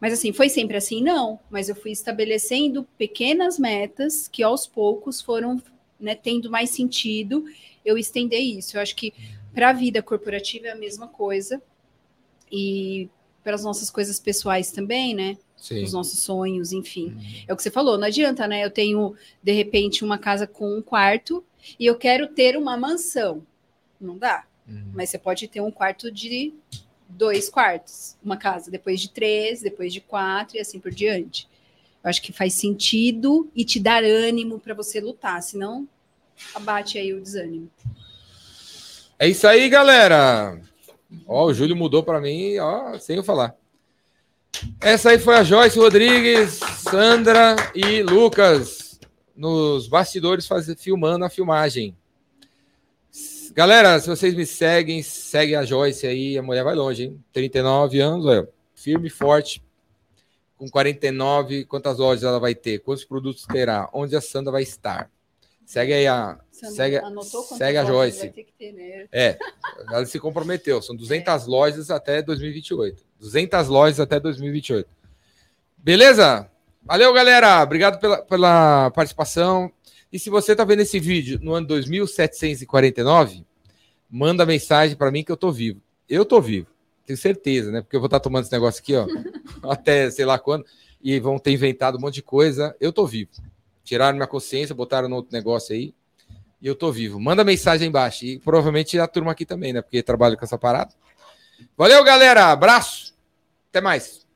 Mas 0.00 0.12
assim, 0.12 0.32
foi 0.32 0.48
sempre 0.48 0.76
assim? 0.76 1.02
Não. 1.02 1.40
Mas 1.50 1.68
eu 1.68 1.74
fui 1.74 1.90
estabelecendo 1.90 2.86
pequenas 2.96 3.58
metas 3.58 4.28
que 4.28 4.42
aos 4.42 4.66
poucos 4.66 5.20
foram 5.20 5.60
né, 5.98 6.14
tendo 6.14 6.50
mais 6.50 6.70
sentido 6.70 7.44
eu 7.84 7.98
estender 7.98 8.40
isso. 8.40 8.76
Eu 8.76 8.80
acho 8.80 8.94
que 8.94 9.12
para 9.52 9.70
a 9.70 9.72
vida 9.72 10.02
corporativa 10.02 10.68
é 10.68 10.70
a 10.70 10.76
mesma 10.76 11.08
coisa. 11.08 11.60
E 12.50 13.08
para 13.42 13.54
as 13.54 13.64
nossas 13.64 13.90
coisas 13.90 14.20
pessoais 14.20 14.70
também, 14.70 15.14
né? 15.14 15.36
Sim. 15.56 15.82
Os 15.82 15.92
nossos 15.92 16.20
sonhos, 16.20 16.72
enfim. 16.72 17.16
É 17.46 17.52
o 17.52 17.56
que 17.56 17.62
você 17.62 17.70
falou, 17.70 17.98
não 17.98 18.06
adianta, 18.06 18.46
né? 18.46 18.64
Eu 18.64 18.70
tenho, 18.70 19.16
de 19.42 19.52
repente, 19.52 20.04
uma 20.04 20.18
casa 20.18 20.46
com 20.46 20.76
um 20.76 20.82
quarto 20.82 21.44
e 21.78 21.86
eu 21.86 21.96
quero 21.96 22.28
ter 22.28 22.56
uma 22.56 22.76
mansão. 22.76 23.44
Não 24.00 24.16
dá. 24.16 24.46
Uhum. 24.68 24.92
Mas 24.94 25.10
você 25.10 25.18
pode 25.18 25.48
ter 25.48 25.60
um 25.60 25.70
quarto 25.70 26.12
de 26.12 26.54
dois 27.08 27.48
quartos, 27.48 28.16
uma 28.22 28.36
casa, 28.36 28.70
depois 28.70 29.00
de 29.00 29.10
três, 29.10 29.62
depois 29.62 29.92
de 29.92 30.00
quatro 30.00 30.56
e 30.56 30.60
assim 30.60 30.78
por 30.78 30.90
diante. 30.90 31.48
Eu 32.02 32.10
acho 32.10 32.22
que 32.22 32.32
faz 32.32 32.54
sentido 32.54 33.50
e 33.54 33.64
te 33.64 33.80
dar 33.80 34.04
ânimo 34.04 34.58
para 34.58 34.74
você 34.74 35.00
lutar, 35.00 35.42
senão 35.42 35.88
abate 36.54 36.98
aí 36.98 37.12
o 37.12 37.20
desânimo. 37.20 37.70
É 39.18 39.28
isso 39.28 39.46
aí, 39.46 39.68
galera. 39.68 40.60
Ó, 41.26 41.46
o 41.46 41.54
Júlio 41.54 41.74
mudou 41.74 42.02
para 42.02 42.20
mim, 42.20 42.58
ó, 42.58 42.98
sem 42.98 43.16
eu 43.16 43.24
falar. 43.24 43.56
Essa 44.80 45.10
aí 45.10 45.18
foi 45.18 45.36
a 45.36 45.44
Joyce 45.44 45.78
Rodrigues, 45.78 46.60
Sandra 46.82 47.56
e 47.74 48.02
Lucas 48.02 48.88
nos 49.38 49.86
bastidores 49.86 50.48
faz, 50.48 50.66
filmando 50.76 51.24
a 51.24 51.30
filmagem. 51.30 51.96
Galera, 53.58 53.98
se 53.98 54.08
vocês 54.08 54.36
me 54.36 54.46
seguem, 54.46 55.02
segue 55.02 55.56
a 55.56 55.64
Joyce 55.64 56.06
aí, 56.06 56.38
a 56.38 56.42
mulher 56.44 56.62
vai 56.62 56.76
longe, 56.76 57.02
hein? 57.06 57.24
39 57.32 58.00
anos, 58.00 58.24
olha, 58.24 58.48
firme 58.72 59.08
e 59.08 59.10
forte. 59.10 59.60
Com 60.56 60.68
49, 60.68 61.64
quantas 61.64 61.98
lojas 61.98 62.22
ela 62.22 62.38
vai 62.38 62.54
ter? 62.54 62.78
Quantos 62.78 63.04
produtos 63.04 63.44
terá? 63.46 63.90
Onde 63.92 64.14
a 64.14 64.20
Sandra 64.20 64.52
vai 64.52 64.62
estar? 64.62 65.10
Segue 65.66 65.92
aí 65.92 66.06
a, 66.06 66.38
Você 66.52 66.70
segue, 66.70 67.00
segue 67.58 67.78
a 67.78 67.84
Joyce. 67.84 68.30
Ter 68.30 68.72
né? 68.74 69.08
É, 69.10 69.36
ela 69.90 70.06
se 70.06 70.20
comprometeu. 70.20 70.80
São 70.80 70.94
200 70.94 71.44
lojas 71.50 71.90
até 71.90 72.22
2028. 72.22 73.04
200 73.18 73.66
lojas 73.66 73.98
até 73.98 74.20
2028. 74.20 74.88
Beleza? 75.76 76.48
Valeu, 76.84 77.12
galera. 77.12 77.60
Obrigado 77.60 77.98
pela, 77.98 78.18
pela 78.18 78.92
participação. 78.92 79.72
E 80.12 80.18
se 80.18 80.30
você 80.30 80.52
está 80.52 80.64
vendo 80.64 80.82
esse 80.82 81.00
vídeo 81.00 81.40
no 81.42 81.54
ano 81.54 81.66
2749, 81.66 83.47
manda 84.10 84.46
mensagem 84.46 84.96
para 84.96 85.10
mim 85.10 85.22
que 85.22 85.32
eu 85.32 85.36
tô 85.36 85.50
vivo. 85.50 85.80
Eu 86.08 86.24
tô 86.24 86.40
vivo. 86.40 86.68
Tenho 87.04 87.18
certeza, 87.18 87.70
né? 87.70 87.80
Porque 87.80 87.96
eu 87.96 88.00
vou 88.00 88.06
estar 88.06 88.20
tomando 88.20 88.44
esse 88.44 88.52
negócio 88.52 88.80
aqui, 88.80 88.94
ó, 88.94 89.06
até 89.70 90.10
sei 90.10 90.24
lá 90.24 90.38
quando, 90.38 90.64
e 91.02 91.18
vão 91.18 91.38
ter 91.38 91.52
inventado 91.52 91.96
um 91.96 92.00
monte 92.00 92.14
de 92.14 92.22
coisa. 92.22 92.76
Eu 92.80 92.92
tô 92.92 93.06
vivo. 93.06 93.30
Tiraram 93.84 94.16
minha 94.16 94.26
consciência, 94.26 94.74
botaram 94.74 95.08
no 95.08 95.16
outro 95.16 95.32
negócio 95.32 95.74
aí. 95.74 95.94
E 96.60 96.66
eu 96.66 96.74
tô 96.74 96.92
vivo. 96.92 97.18
Manda 97.20 97.44
mensagem 97.44 97.84
aí 97.84 97.88
embaixo. 97.88 98.24
E 98.24 98.38
provavelmente 98.38 98.98
a 98.98 99.06
turma 99.06 99.32
aqui 99.32 99.46
também, 99.46 99.72
né? 99.72 99.80
Porque 99.80 100.02
trabalho 100.02 100.36
com 100.36 100.44
essa 100.44 100.58
parada. 100.58 100.92
Valeu, 101.76 102.02
galera. 102.04 102.52
Abraço. 102.52 103.14
Até 103.70 103.80
mais. 103.80 104.27